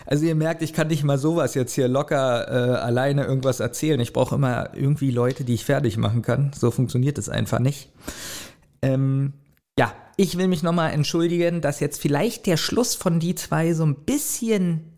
[0.05, 3.99] Also ihr merkt, ich kann nicht mal sowas jetzt hier locker äh, alleine irgendwas erzählen.
[3.99, 6.53] Ich brauche immer irgendwie Leute, die ich fertig machen kann.
[6.57, 7.89] So funktioniert es einfach nicht.
[8.81, 9.33] Ähm,
[9.77, 13.85] ja, ich will mich nochmal entschuldigen, dass jetzt vielleicht der Schluss von die zwei so
[13.85, 14.93] ein bisschen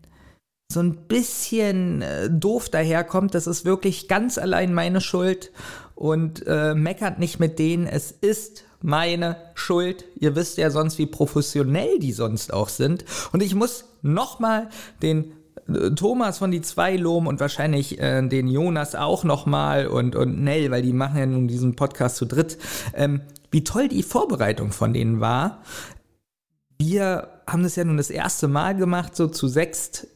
[0.72, 3.34] so ein bisschen äh, doof daherkommt.
[3.34, 5.50] Das ist wirklich ganz allein meine Schuld
[5.96, 7.86] und äh, meckert nicht mit denen.
[7.86, 10.04] Es ist meine Schuld.
[10.20, 13.04] Ihr wisst ja sonst, wie professionell die sonst auch sind.
[13.32, 14.68] Und ich muss nochmal
[15.02, 15.32] den
[15.68, 20.42] äh, Thomas von die zwei loben und wahrscheinlich äh, den Jonas auch nochmal und, und
[20.44, 22.58] Nell, weil die machen ja nun diesen Podcast zu dritt.
[22.94, 25.62] Ähm, wie toll die Vorbereitung von denen war.
[26.78, 30.08] Wir haben das ja nun das erste Mal gemacht, so zu sechst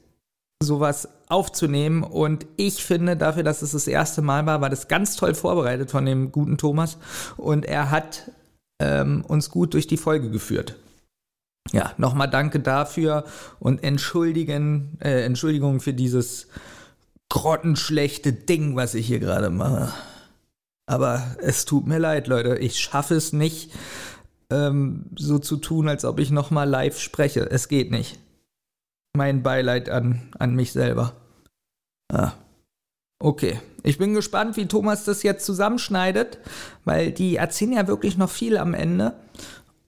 [0.62, 2.02] sowas aufzunehmen.
[2.02, 5.91] Und ich finde, dafür, dass es das erste Mal war, war das ganz toll vorbereitet
[5.91, 6.99] von dem guten Thomas.
[7.36, 8.31] Und er hat
[8.81, 10.76] ähm, uns gut durch die Folge geführt.
[11.73, 13.25] Ja, nochmal danke dafür
[13.60, 16.49] und entschuldigen, äh, Entschuldigung für dieses
[17.28, 19.92] grottenschlechte Ding, was ich hier gerade mache.
[20.86, 22.57] Aber es tut mir leid, Leute.
[22.57, 23.73] Ich schaffe es nicht,
[24.50, 27.49] ähm, so zu tun, als ob ich nochmal live spreche.
[27.49, 28.18] Es geht nicht.
[29.17, 31.15] Mein Beileid an, an mich selber.
[32.12, 32.32] Ah.
[33.18, 33.60] Okay.
[33.82, 36.39] Ich bin gespannt, wie Thomas das jetzt zusammenschneidet,
[36.84, 39.14] weil die erzählen ja wirklich noch viel am Ende.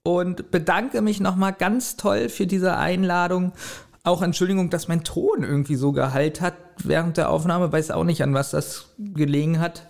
[0.04, 3.52] Und bedanke mich nochmal ganz toll für diese Einladung.
[4.02, 7.70] Auch Entschuldigung, dass mein Ton irgendwie so gehalt hat während der Aufnahme.
[7.70, 9.86] Weiß auch nicht, an was das gelegen hat.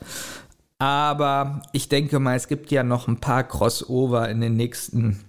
[0.79, 5.21] Aber ich denke mal, es gibt ja noch ein paar Crossover in den nächsten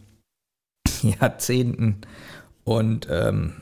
[1.01, 2.01] Jahrzehnten.
[2.63, 3.53] Und ähm,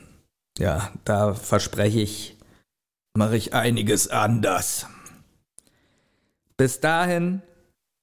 [0.58, 2.36] ja, da verspreche ich,
[3.16, 4.86] mache ich einiges anders.
[6.56, 7.42] Bis dahin,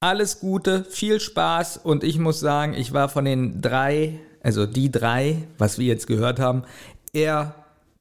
[0.02, 4.92] alles Gute, viel Spaß und ich muss sagen, ich war von den drei, also die
[4.92, 6.64] drei, was wir jetzt gehört haben,
[7.14, 7.56] eher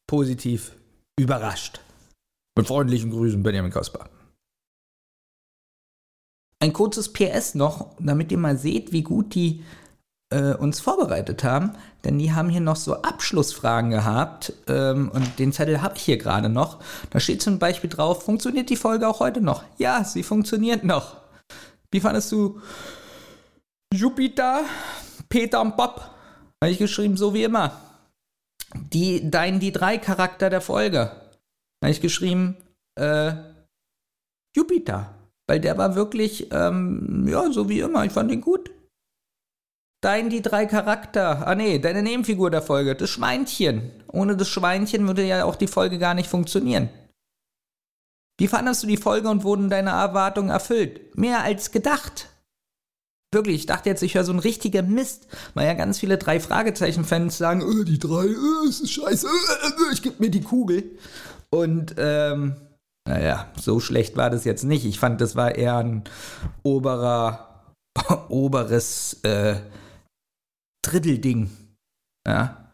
[0.07, 0.73] positiv
[1.19, 1.81] überrascht.
[2.57, 4.09] Mit freundlichen Grüßen, Benjamin Kaspar.
[6.61, 9.65] Ein kurzes PS noch, damit ihr mal seht, wie gut die
[10.31, 11.73] äh, uns vorbereitet haben,
[12.05, 16.19] denn die haben hier noch so Abschlussfragen gehabt ähm, und den Zettel habe ich hier
[16.19, 16.79] gerade noch.
[17.11, 19.65] Da steht zum Beispiel drauf, funktioniert die Folge auch heute noch?
[19.79, 21.17] Ja, sie funktioniert noch.
[21.91, 22.61] Wie fandest du
[23.93, 24.61] Jupiter,
[25.29, 26.11] Peter und Bob?
[26.63, 27.73] Habe ich geschrieben, so wie immer.
[28.75, 31.11] Die, dein, die drei Charakter der Folge.
[31.83, 32.57] Habe ich geschrieben,
[32.97, 33.33] äh,
[34.55, 35.15] Jupiter.
[35.47, 38.05] Weil der war wirklich, ähm, ja, so wie immer.
[38.05, 38.58] Ich fand ihn gut.
[40.01, 41.47] Dein die drei Charakter.
[41.47, 43.91] Ah nee, deine Nebenfigur der Folge, das Schweinchen.
[44.13, 46.89] Ohne das Schweinchen würde ja auch die Folge gar nicht funktionieren.
[48.39, 51.17] Wie fandest du die Folge und wurden deine Erwartungen erfüllt?
[51.17, 52.29] Mehr als gedacht.
[53.33, 56.41] Wirklich, ich dachte jetzt, ich höre so ein richtiger Mist, weil ja ganz viele drei
[56.41, 60.41] Fragezeichen-Fans sagen, äh, die drei, äh, es ist scheiße, äh, äh, ich geb mir die
[60.41, 60.97] Kugel.
[61.51, 62.57] Und ähm,
[63.07, 64.87] naja, so schlecht war das jetzt nicht.
[64.87, 66.05] Ich fand, das war eher ein
[66.63, 67.75] oberer,
[68.29, 69.57] oberes äh,
[70.89, 71.51] Drittelding.
[72.23, 72.73] Ja.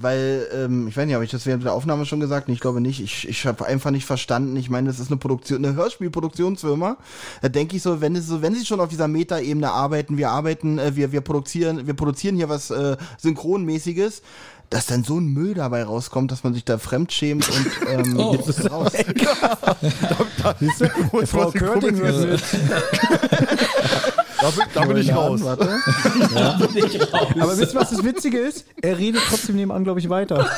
[0.00, 2.48] Weil, ähm, ich weiß nicht, habe ich das während der Aufnahme schon gesagt?
[2.48, 3.00] Ich glaube nicht.
[3.00, 4.56] Ich, ich habe einfach nicht verstanden.
[4.56, 6.96] Ich meine, das ist eine Produktion, eine Hörspielproduktionsfirma.
[7.42, 10.30] Da denke ich so, wenn es so, wenn sie schon auf dieser Metaebene arbeiten, wir
[10.30, 14.22] arbeiten, äh, wir, wir produzieren, wir produzieren hier was äh, Synchronmäßiges,
[14.70, 18.36] dass dann so ein Müll dabei rauskommt, dass man sich da fremdschämt und ähm, Oh.
[18.46, 18.92] es raus.
[21.26, 22.00] Frau Körting.
[24.40, 25.40] Da bin, da bin ich raus.
[25.42, 25.68] Warte.
[27.40, 28.64] Aber wisst ihr, was das Witzige ist?
[28.80, 30.48] Er redet trotzdem nebenan, glaube ich, weiter.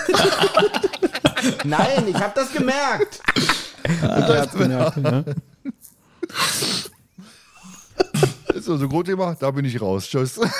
[1.64, 3.20] Nein, ich habe das gemerkt.
[4.02, 5.24] Er hat's gemerkt, ne?
[8.54, 10.06] Ist so, so Grundthema, da bin ich raus.
[10.08, 10.38] Tschüss.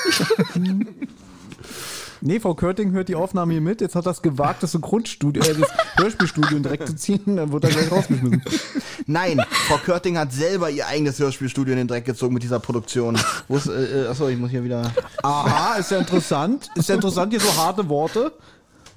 [2.23, 3.81] Nee, Frau Körting hört die Aufnahme hier mit.
[3.81, 7.36] Jetzt hat das gewagt, das Synchronstudio, äh, das Hörspielstudio direkt zu ziehen.
[7.36, 8.42] Dann wird er gleich rausgeschmissen.
[9.07, 13.18] Nein, Frau Körting hat selber ihr eigenes Hörspielstudio in den Dreck gezogen mit dieser Produktion.
[13.49, 14.92] Wo ist, äh, äh, achso, ich muss hier wieder.
[15.23, 16.70] Aha, ist ja interessant.
[16.74, 18.32] Ist ja interessant, hier so harte Worte.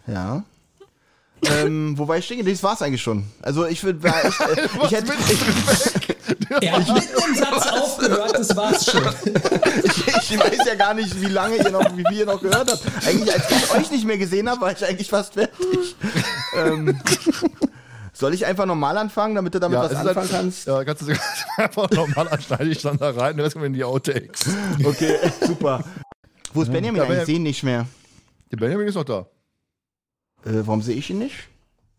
[0.06, 0.44] Ja.
[1.44, 3.24] ähm, wobei ich denke, das war's eigentlich schon.
[3.42, 5.93] Also ich würde, ich, äh, ich hätte, ich,
[6.62, 9.02] Er hat mitten im Satz aufgehört, das war's schon.
[9.84, 12.84] ich, ich weiß ja gar nicht, wie lange ihr noch, wie ihr noch gehört habt.
[13.08, 15.96] Eigentlich, als ich euch nicht mehr gesehen habe, war ich eigentlich fast fertig.
[16.56, 17.00] ähm,
[18.14, 20.68] soll ich einfach normal anfangen, damit du damit was es ist anfangen halt- kannst?
[20.68, 21.14] Ja, kannst du
[21.58, 24.46] einfach normal anschneiden, ich dann da rein, den Rest kommen in die Outtakes.
[24.84, 25.84] Okay, super.
[26.54, 27.02] Wo ist Benjamin?
[27.02, 27.88] Ja, ich sehe ihn nicht mehr.
[28.52, 29.26] Der Benjamin ist noch da.
[30.46, 31.36] Äh, warum sehe ich ihn nicht?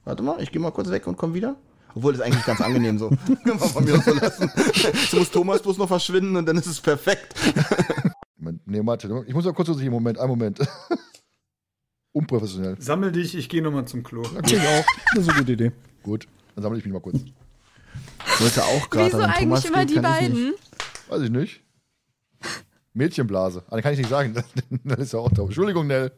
[0.05, 1.57] Warte mal, ich gehe mal kurz weg und komme wieder.
[1.95, 3.09] Obwohl, das ist eigentlich ganz angenehm so.
[3.45, 4.51] Können wir von mir so lassen.
[4.75, 7.35] Jetzt muss Thomas bloß noch verschwinden und dann ist es perfekt.
[8.37, 10.59] Moment, Nee, warte, ich muss mal kurz hier, Moment, einen Moment.
[12.13, 12.81] Unprofessionell.
[12.81, 14.23] Sammel dich, ich gehe nochmal zum Klo.
[14.23, 14.85] Okay, ich auch.
[15.15, 15.73] Das ist eine gute Idee.
[16.03, 17.17] Gut, dann sammle ich mich mal kurz.
[17.23, 20.55] Ich wollte auch gerade Wieso eigentlich Thomas immer gehen, die kann ich beiden?
[21.09, 21.63] Weiß ich nicht.
[22.93, 23.65] Mädchenblase.
[23.69, 24.35] Ah, den kann ich nicht sagen.
[24.85, 25.43] Nell ist ja auch da.
[25.43, 26.13] Entschuldigung, Nell.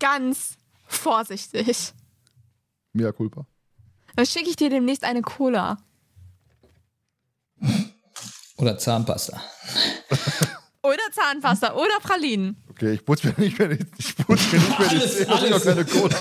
[0.00, 1.92] Ganz vorsichtig.
[2.92, 3.46] Mea culpa.
[4.16, 5.78] Dann schicke ich dir demnächst eine Cola.
[8.56, 9.40] Oder Zahnpasta.
[10.82, 12.56] Oder Zahnpasta oder Pralinen.
[12.70, 15.32] Okay, ich putze mir nicht mehr die, ich putze mir nicht mehr die Alles, Zähne,
[15.32, 15.64] alles.
[15.64, 16.16] keine Cola.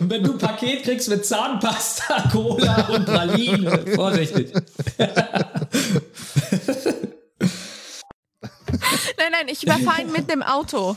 [0.00, 4.52] Und wenn du ein Paket kriegst mit Zahnpasta, Cola und Praline, vorsichtig.
[9.18, 10.96] Nein, nein, ich überfahre ihn mit dem Auto.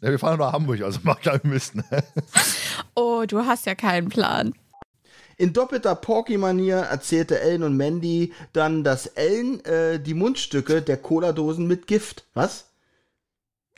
[0.00, 1.74] Ja, wir fahren nach Hamburg, also mach keinen Mist.
[1.74, 1.84] Ne?
[2.94, 4.54] Oh, du hast ja keinen Plan.
[5.36, 11.66] In doppelter Porky-Manier erzählte Ellen und Mandy dann, dass Ellen äh, die Mundstücke der Cola-Dosen
[11.66, 12.24] mit Gift.
[12.34, 12.66] Was?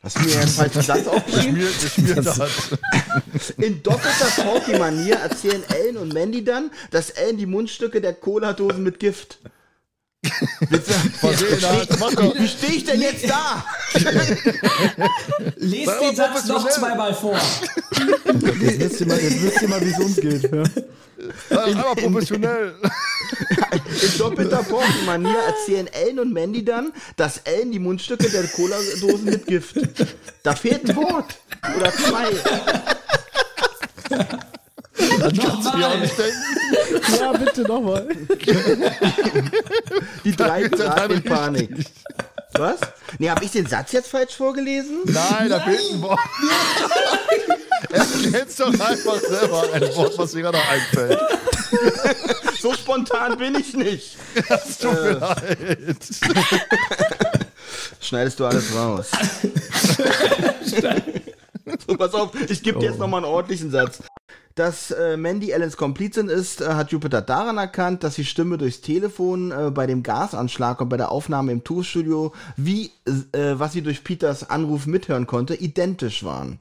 [0.02, 1.60] Hast du mir einen falschen Satz aufgeschrieben?
[3.58, 8.98] In doppelter Porky-Manier erzählen Ellen und Mandy dann, dass Ellen die Mundstücke der Cola-Dosen mit
[8.98, 9.38] Gift.
[9.42, 9.48] Versehen hat.
[9.48, 10.09] Mach doch.
[11.22, 13.64] Wie stehe ich denn jetzt da?
[15.56, 17.38] Lest den mal Satz noch zweimal vor.
[18.60, 20.42] Jetzt wisst ihr mal, jetzt wisst ihr mal wie es uns geht.
[20.42, 21.64] Ja.
[21.64, 22.74] Einmal professionell.
[24.02, 29.46] In doppelter Porky-Manier erzählen Ellen und Mandy dann, dass Ellen die Mundstücke der Cola-Dosen mit
[29.46, 29.76] Gift.
[30.42, 31.38] Da fehlt ein Wort.
[31.76, 32.30] Oder zwei.
[35.00, 36.00] Ja, auch Nochmal.
[36.00, 37.16] nicht denken.
[37.18, 38.08] ja, bitte nochmal.
[40.24, 41.70] Die drei geraten in Panik.
[42.52, 42.80] Was?
[43.18, 44.98] Nee, hab ich den Satz jetzt falsch vorgelesen?
[45.04, 46.18] Nein, da fehlt ein Wort.
[47.90, 51.18] Erklär's doch einfach selber ein Wort, was dir gerade einfällt.
[52.60, 54.18] So spontan bin ich nicht.
[54.34, 55.96] Es tut mir leid.
[58.02, 59.06] Schneidest du alles raus.
[61.86, 64.02] so, pass auf, ich gebe dir jetzt nochmal einen ordentlichen Satz.
[64.54, 68.80] Dass äh, Mandy Ellens Komplizin ist, äh, hat Jupiter daran erkannt, dass die Stimme durchs
[68.80, 72.90] Telefon äh, bei dem Gasanschlag und bei der Aufnahme im Tourstudio, wie
[73.32, 76.58] äh, was sie durch Peters Anruf mithören konnte, identisch waren.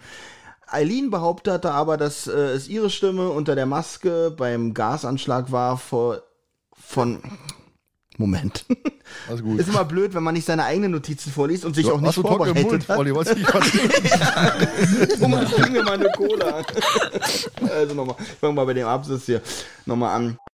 [0.68, 6.22] Eileen behauptete aber, dass äh, es ihre Stimme unter der Maske beim Gasanschlag war vor,
[6.74, 7.20] von
[8.20, 8.66] Moment.
[9.30, 9.62] Alles gut.
[9.62, 12.64] Ist immer blöd, wenn man nicht seine eigenen Notizen vorliest und sich auch nicht trockenen
[12.64, 12.98] Mund, vorbereitet hat.
[12.98, 13.16] Olli?
[13.16, 16.62] Was ich gerade Thomas, bring mir mal eine Cola.
[17.74, 19.42] also nochmal, ich fange mal bei dem Absatz hier
[19.86, 20.38] nochmal an.